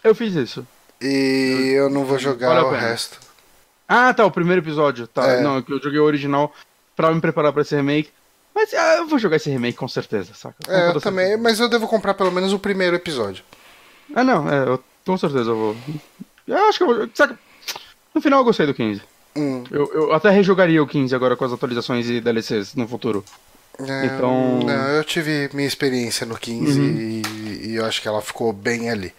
Eu 0.04 0.16
fiz 0.16 0.34
isso. 0.34 0.66
E 1.00 1.74
eu 1.76 1.90
não 1.90 2.04
vou 2.06 2.18
jogar 2.18 2.56
Vale 2.62 2.66
o 2.66 2.70
resto. 2.72 3.20
Ah, 3.88 4.14
tá, 4.14 4.26
o 4.26 4.32
primeiro 4.32 4.62
episódio. 4.62 5.06
Tá, 5.08 5.28
É. 5.28 5.42
não, 5.42 5.62
que 5.62 5.72
eu 5.72 5.82
joguei 5.82 6.00
o 6.00 6.04
original 6.06 6.54
pra 6.96 7.12
me 7.14 7.20
preparar 7.22 7.52
pra 7.52 7.62
esse 7.62 7.76
remake. 7.76 8.10
Mas 8.54 8.74
ah, 8.74 8.96
eu 8.98 9.08
vou 9.08 9.18
jogar 9.18 9.38
esse 9.38 9.50
remake 9.50 9.78
com 9.78 9.88
certeza, 9.88 10.34
saca? 10.34 10.56
Com 10.66 10.72
É, 10.72 10.84
eu 10.90 10.94
toda 10.94 11.02
também, 11.02 11.26
certeza. 11.26 11.44
mas 11.44 11.60
eu 11.60 11.70
devo 11.70 11.88
comprar 11.88 12.14
pelo 12.14 12.32
menos 12.32 12.52
o 12.54 12.60
primeiro 12.60 12.96
episódio. 12.96 13.44
Ah, 14.16 14.24
não, 14.24 14.50
é, 14.52 14.68
eu, 14.68 14.84
com 15.06 15.18
certeza 15.18 15.50
eu 15.52 15.56
vou. 15.56 15.78
Eu 16.48 16.58
acho 16.68 16.78
que 16.78 16.84
eu 16.84 16.88
vou. 16.96 17.10
Saca? 17.14 17.38
No 18.14 18.22
final 18.22 18.40
eu 18.40 18.44
gostei 18.46 18.66
do 18.66 18.74
15. 18.74 19.02
Hum, 19.38 19.64
Eu, 19.72 19.90
eu 19.94 20.14
até 20.14 20.30
rejogaria 20.30 20.84
o 20.84 20.88
15 20.88 21.16
agora 21.16 21.38
com 21.38 21.46
as 21.46 21.54
atualizações 21.54 22.10
e 22.10 22.20
DLCs 22.20 22.76
no 22.76 22.86
futuro. 22.88 23.24
é, 23.80 24.06
Então- 24.08 24.60
Não, 24.60 24.88
eu 24.90 25.04
tive 25.06 25.50
minha 25.54 25.68
experiência 25.68 26.26
no 26.26 26.38
15 26.38 26.80
e, 26.82 27.22
e 27.70 27.76
eu 27.76 27.86
acho 27.86 28.02
que 28.02 28.08
ela 28.10 28.22
ficou 28.22 28.52
bem 28.52 28.90
ali. 28.90 29.14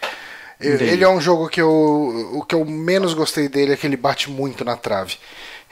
Entendi. 0.61 0.85
ele 0.85 1.03
é 1.03 1.09
um 1.09 1.21
jogo 1.21 1.49
que 1.49 1.61
eu. 1.61 1.69
O 2.35 2.45
que 2.45 2.55
eu 2.55 2.65
menos 2.65 3.15
gostei 3.15 3.49
dele 3.49 3.73
é 3.73 3.77
que 3.77 3.85
ele 3.87 3.97
bate 3.97 4.31
muito 4.31 4.65
na 4.65 4.77
trave. 4.77 5.17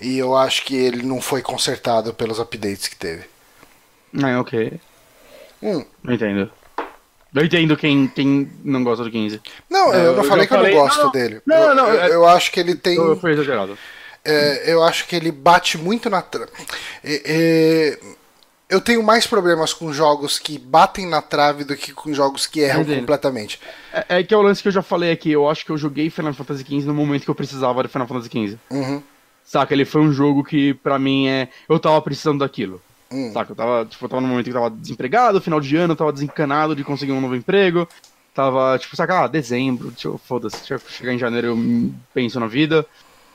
E 0.01 0.19
eu 0.19 0.35
acho 0.35 0.65
que 0.65 0.75
ele 0.75 1.03
não 1.03 1.21
foi 1.21 1.43
consertado 1.43 2.13
pelos 2.15 2.41
updates 2.41 2.89
que 2.89 2.97
teve. 2.97 3.23
Ah, 4.23 4.41
ok. 4.41 4.81
Hum. 5.63 5.85
Eu 6.05 6.13
entendo. 6.15 6.51
Eu 7.35 7.45
entendo 7.45 7.77
quem, 7.77 8.09
quem 8.09 8.51
não 8.65 8.83
gosta 8.83 9.05
do 9.05 9.11
15. 9.11 9.41
Não, 9.69 9.93
É, 9.95 10.07
eu 10.07 10.13
não 10.17 10.25
eu 10.25 10.29
falei 10.29 10.47
que 10.47 10.53
eu 10.53 10.57
não 10.57 10.65
falei- 10.65 10.79
gosto 10.79 11.03
não, 11.05 11.11
dele. 11.13 11.41
não, 11.47 11.57
eu, 11.57 11.75
não, 11.75 11.89
eu, 11.89 12.01
é- 12.01 12.15
eu 12.15 12.27
acho 12.27 12.51
que 12.51 12.59
ele 12.59 12.75
tem. 12.75 12.97
Eu, 12.97 13.17
foi 13.17 13.33
exagerado. 13.33 13.79
É, 14.25 14.73
eu 14.73 14.83
acho 14.83 15.07
que 15.07 15.15
ele 15.17 15.31
bate 15.31 15.79
muito 15.79 16.11
na 16.11 16.21
trave. 16.21 16.51
eu 18.69 18.81
tenho 18.81 19.03
mais 19.03 19.27
problemas 19.27 19.73
com 19.73 19.93
jogos 19.93 20.39
que 20.39 20.59
batem 20.59 21.07
na 21.07 21.21
trave 21.23 21.65
do 21.65 21.77
que 21.77 21.93
com 21.93 22.13
jogos 22.13 22.47
que 22.47 22.61
erram 22.61 22.85
completamente. 22.85 23.61
É, 23.93 24.19
é 24.19 24.23
que 24.23 24.33
é 24.35 24.37
o 24.37 24.43
lance 24.43 24.61
que 24.63 24.69
eu 24.69 24.73
já 24.73 24.83
falei 24.83 25.11
aqui. 25.11 25.31
Eu 25.33 25.49
acho 25.49 25.65
que 25.65 25.71
eu 25.73 25.79
joguei 25.79 26.11
Final 26.11 26.35
Fantasy 26.35 26.65
XV 26.65 26.87
no 26.87 26.95
momento 26.95 27.25
que 27.25 27.31
eu 27.31 27.35
precisava 27.35 27.83
de 27.83 27.89
Final 27.89 28.07
Fantasy 28.07 28.29
XV. 28.29 28.59
Uhum. 28.71 29.03
Saca? 29.45 29.73
Ele 29.75 29.85
foi 29.85 30.01
um 30.03 30.13
jogo 30.13 30.45
que, 30.45 30.75
pra 30.75 30.99
mim, 30.99 31.27
é. 31.29 31.49
Eu 31.69 31.79
tava 31.81 32.01
precisando 32.03 32.41
daquilo. 32.41 32.81
Hum. 33.13 33.33
Saca? 33.33 33.53
Eu 33.53 33.57
tava, 33.57 33.87
tipo, 33.87 34.05
eu 34.05 34.09
tava 34.09 34.23
no 34.23 34.29
momento 34.29 34.45
que 34.45 34.51
eu 34.51 34.55
tava 34.55 34.71
desempregado, 34.71 35.41
final 35.41 35.61
de 35.61 35.77
ano, 35.77 35.93
eu 35.93 35.97
tava 35.97 36.13
desencanado 36.13 36.77
de 36.77 36.85
conseguir 36.85 37.13
um 37.13 37.21
novo 37.21 37.35
emprego. 37.35 37.89
Tava, 38.35 38.79
tipo, 38.79 38.95
saca, 38.95 39.25
ah, 39.25 39.27
dezembro, 39.27 39.93
foda-se, 40.25 40.59
deixa 40.59 40.75
eu 40.75 40.79
chegar 40.79 41.13
em 41.13 41.19
janeiro 41.19 41.49
eu 41.49 41.93
penso 42.15 42.39
na 42.39 42.47
vida. 42.47 42.87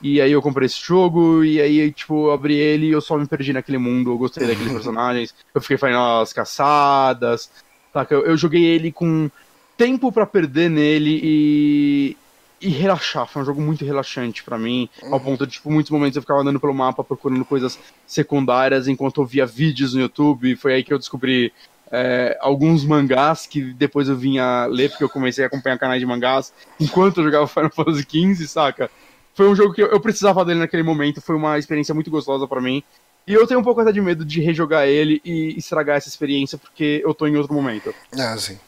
E 0.02 0.22
aí 0.22 0.32
eu 0.32 0.42
comprei 0.42 0.66
esse 0.68 0.82
jogo, 0.82 1.44
e 1.44 1.60
aí, 1.60 1.92
tipo, 1.92 2.28
eu 2.28 2.32
abri 2.32 2.56
ele 2.56 2.88
e 2.88 2.92
eu 2.92 3.02
só 3.02 3.18
me 3.18 3.28
perdi 3.28 3.54
naquele 3.54 3.78
mundo, 3.78 4.12
eu 4.12 4.18
gostei 4.18 4.46
daqueles 4.46 4.72
personagens, 4.74 5.34
eu 5.54 5.62
fiquei 5.62 5.78
fazendo 5.78 6.00
as 6.00 6.32
caçadas, 6.32 7.50
saca? 7.94 8.14
Eu, 8.14 8.26
eu 8.26 8.38
joguei 8.38 8.64
ele 8.64 8.92
com 8.92 9.30
tempo 9.78 10.12
para 10.12 10.26
perder 10.26 10.70
nele 10.70 11.20
e, 11.24 12.18
e 12.62 12.70
relaxar. 12.70 13.28
Foi 13.28 13.42
um 13.42 13.46
jogo 13.46 13.62
muito 13.62 13.86
relaxante 13.86 14.44
para 14.44 14.58
mim, 14.58 14.90
ao 15.12 15.20
ponto 15.20 15.46
de, 15.46 15.54
tipo, 15.54 15.72
muitos 15.72 15.92
momentos 15.92 16.16
eu 16.16 16.22
ficava 16.22 16.42
andando 16.42 16.60
pelo 16.60 16.74
mapa 16.74 17.04
procurando 17.04 17.44
coisas 17.46 17.78
secundárias 18.08 18.88
enquanto 18.88 19.22
eu 19.22 19.26
via 19.26 19.46
vídeos 19.46 19.94
no 19.94 20.02
YouTube. 20.02 20.56
Foi 20.56 20.74
aí 20.74 20.84
que 20.84 20.94
eu 20.94 21.00
descobri 21.00 21.52
é, 21.92 22.38
alguns 22.42 22.84
mangás 22.84 23.46
que 23.46 23.62
depois 23.74 24.10
eu 24.10 24.16
vinha 24.16 24.66
ler, 24.66 24.90
porque 24.90 25.04
eu 25.04 25.10
comecei 25.10 25.44
a 25.44 25.48
acompanhar 25.48 25.78
canais 25.78 26.00
de 26.00 26.06
mangás 26.06 26.54
enquanto 26.80 27.20
eu 27.20 27.26
jogava 27.26 27.48
Final 27.48 27.72
Fantasy 27.72 28.02
XV, 28.02 28.48
saca? 28.48 28.92
Foi 29.34 29.50
um 29.50 29.56
jogo 29.56 29.74
que 29.74 29.82
eu, 29.82 29.88
eu 29.88 30.00
precisava 30.00 30.46
dele 30.46 30.60
naquele 30.60 30.84
momento, 30.84 31.22
foi 31.22 31.36
uma 31.36 31.60
experiência 31.60 31.94
muito 31.94 32.10
gostosa 32.10 32.48
para 32.48 32.62
mim. 32.62 32.84
E 33.28 33.34
eu 33.34 33.46
tenho 33.48 33.60
um 33.60 33.64
pouco 33.64 33.82
até 33.82 33.92
de 33.92 34.00
medo 34.02 34.24
de 34.24 34.40
rejogar 34.40 34.88
ele 34.88 35.20
e 35.26 35.58
estragar 35.58 35.98
essa 35.98 36.08
experiência, 36.08 36.58
porque 36.58 37.02
eu 37.04 37.14
tô 37.14 37.26
em 37.28 37.36
outro 37.36 37.54
momento. 37.54 37.94
Ah, 38.18 38.38
sim. 38.38 38.60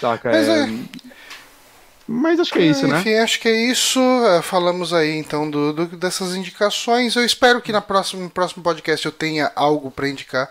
Saca? 0.00 0.30
Mas 0.30 0.48
é... 0.48 0.64
é. 0.64 0.68
Mas 2.10 2.40
acho 2.40 2.50
que 2.52 2.58
é 2.58 2.62
isso, 2.62 2.86
né? 2.88 3.00
Enfim, 3.00 3.14
acho 3.16 3.38
que 3.38 3.48
é 3.48 3.70
isso. 3.70 4.00
É, 4.00 4.40
Falamos 4.40 4.94
aí 4.94 5.16
então 5.18 5.50
do, 5.50 5.72
do- 5.74 5.96
dessas 5.98 6.34
indicações. 6.34 7.14
Eu 7.14 7.24
espero 7.24 7.60
que 7.60 7.70
na 7.70 7.82
próxima, 7.82 8.22
no 8.22 8.30
próximo 8.30 8.62
podcast 8.62 9.04
eu 9.04 9.12
tenha 9.12 9.52
algo 9.54 9.90
pra 9.90 10.08
indicar. 10.08 10.50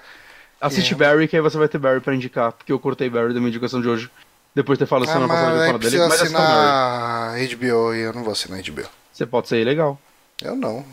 Assiste 0.62 0.94
É. 0.94 0.98
Barry, 0.98 1.28
que 1.28 1.36
aí 1.36 1.42
você 1.42 1.58
vai 1.58 1.68
ter 1.68 1.78
Barry 1.80 2.00
pra 2.00 2.14
indicar, 2.14 2.52
porque 2.52 2.72
eu 2.72 2.80
cortei 2.80 3.10
Barry 3.10 3.34
da 3.34 3.40
minha 3.40 3.50
indicação 3.50 3.82
de 3.82 3.88
hoje. 3.90 4.10
Depois 4.54 4.78
de 4.78 4.86
ter 4.86 4.90
falado 4.90 5.10
Ah, 5.10 5.14
semana 5.14 5.28
passada 5.34 5.52
que 5.52 5.58
eu 5.62 5.66
falo 5.68 5.80
dele. 5.80 5.98
Mas 5.98 6.14
assista 6.22 6.38
Barry. 6.38 6.54
assinar 6.54 7.58
HBO 7.58 7.94
e 7.96 8.00
eu 8.02 8.14
não 8.14 8.24
vou 8.24 8.34
assinar 8.34 8.60
HBO. 8.62 8.88
Você 9.12 9.26
pode 9.26 9.48
ser 9.48 9.64
legal. 9.66 10.00
Eu 10.44 10.56
não. 10.56 10.86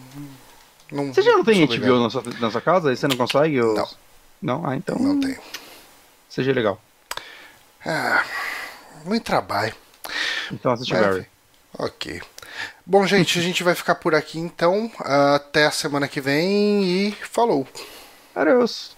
não 0.90 1.12
Você 1.12 1.20
já 1.22 1.32
não 1.32 1.44
tem 1.44 1.56
HBO 1.66 1.74
obrigado. 1.74 2.02
na 2.02 2.10
sua, 2.10 2.22
na 2.40 2.50
sua 2.50 2.60
casa? 2.62 2.88
Aí 2.90 2.96
você 2.96 3.06
não 3.06 3.16
consegue? 3.18 3.60
ou- 3.60 3.74
Não. 3.74 3.88
Não? 4.40 4.66
Ah, 4.66 4.76
então. 4.76 4.96
Não 4.98 5.20
tenho. 5.20 5.38
Seja 6.28 6.52
legal. 6.52 6.80
Ah, 7.84 8.22
muito 9.04 9.24
trabalho. 9.24 9.74
Então 10.52 10.72
assiste 10.72 10.94
é, 10.94 11.00
Barry. 11.00 11.26
Ok. 11.78 12.22
Bom, 12.86 13.06
gente, 13.06 13.38
a 13.38 13.42
gente 13.42 13.62
vai 13.62 13.74
ficar 13.74 13.96
por 13.96 14.14
aqui 14.14 14.38
então. 14.38 14.90
Até 14.98 15.66
a 15.66 15.70
semana 15.70 16.08
que 16.08 16.20
vem 16.20 16.84
e 16.84 17.12
falou. 17.12 17.66
Adeus. 18.34 18.96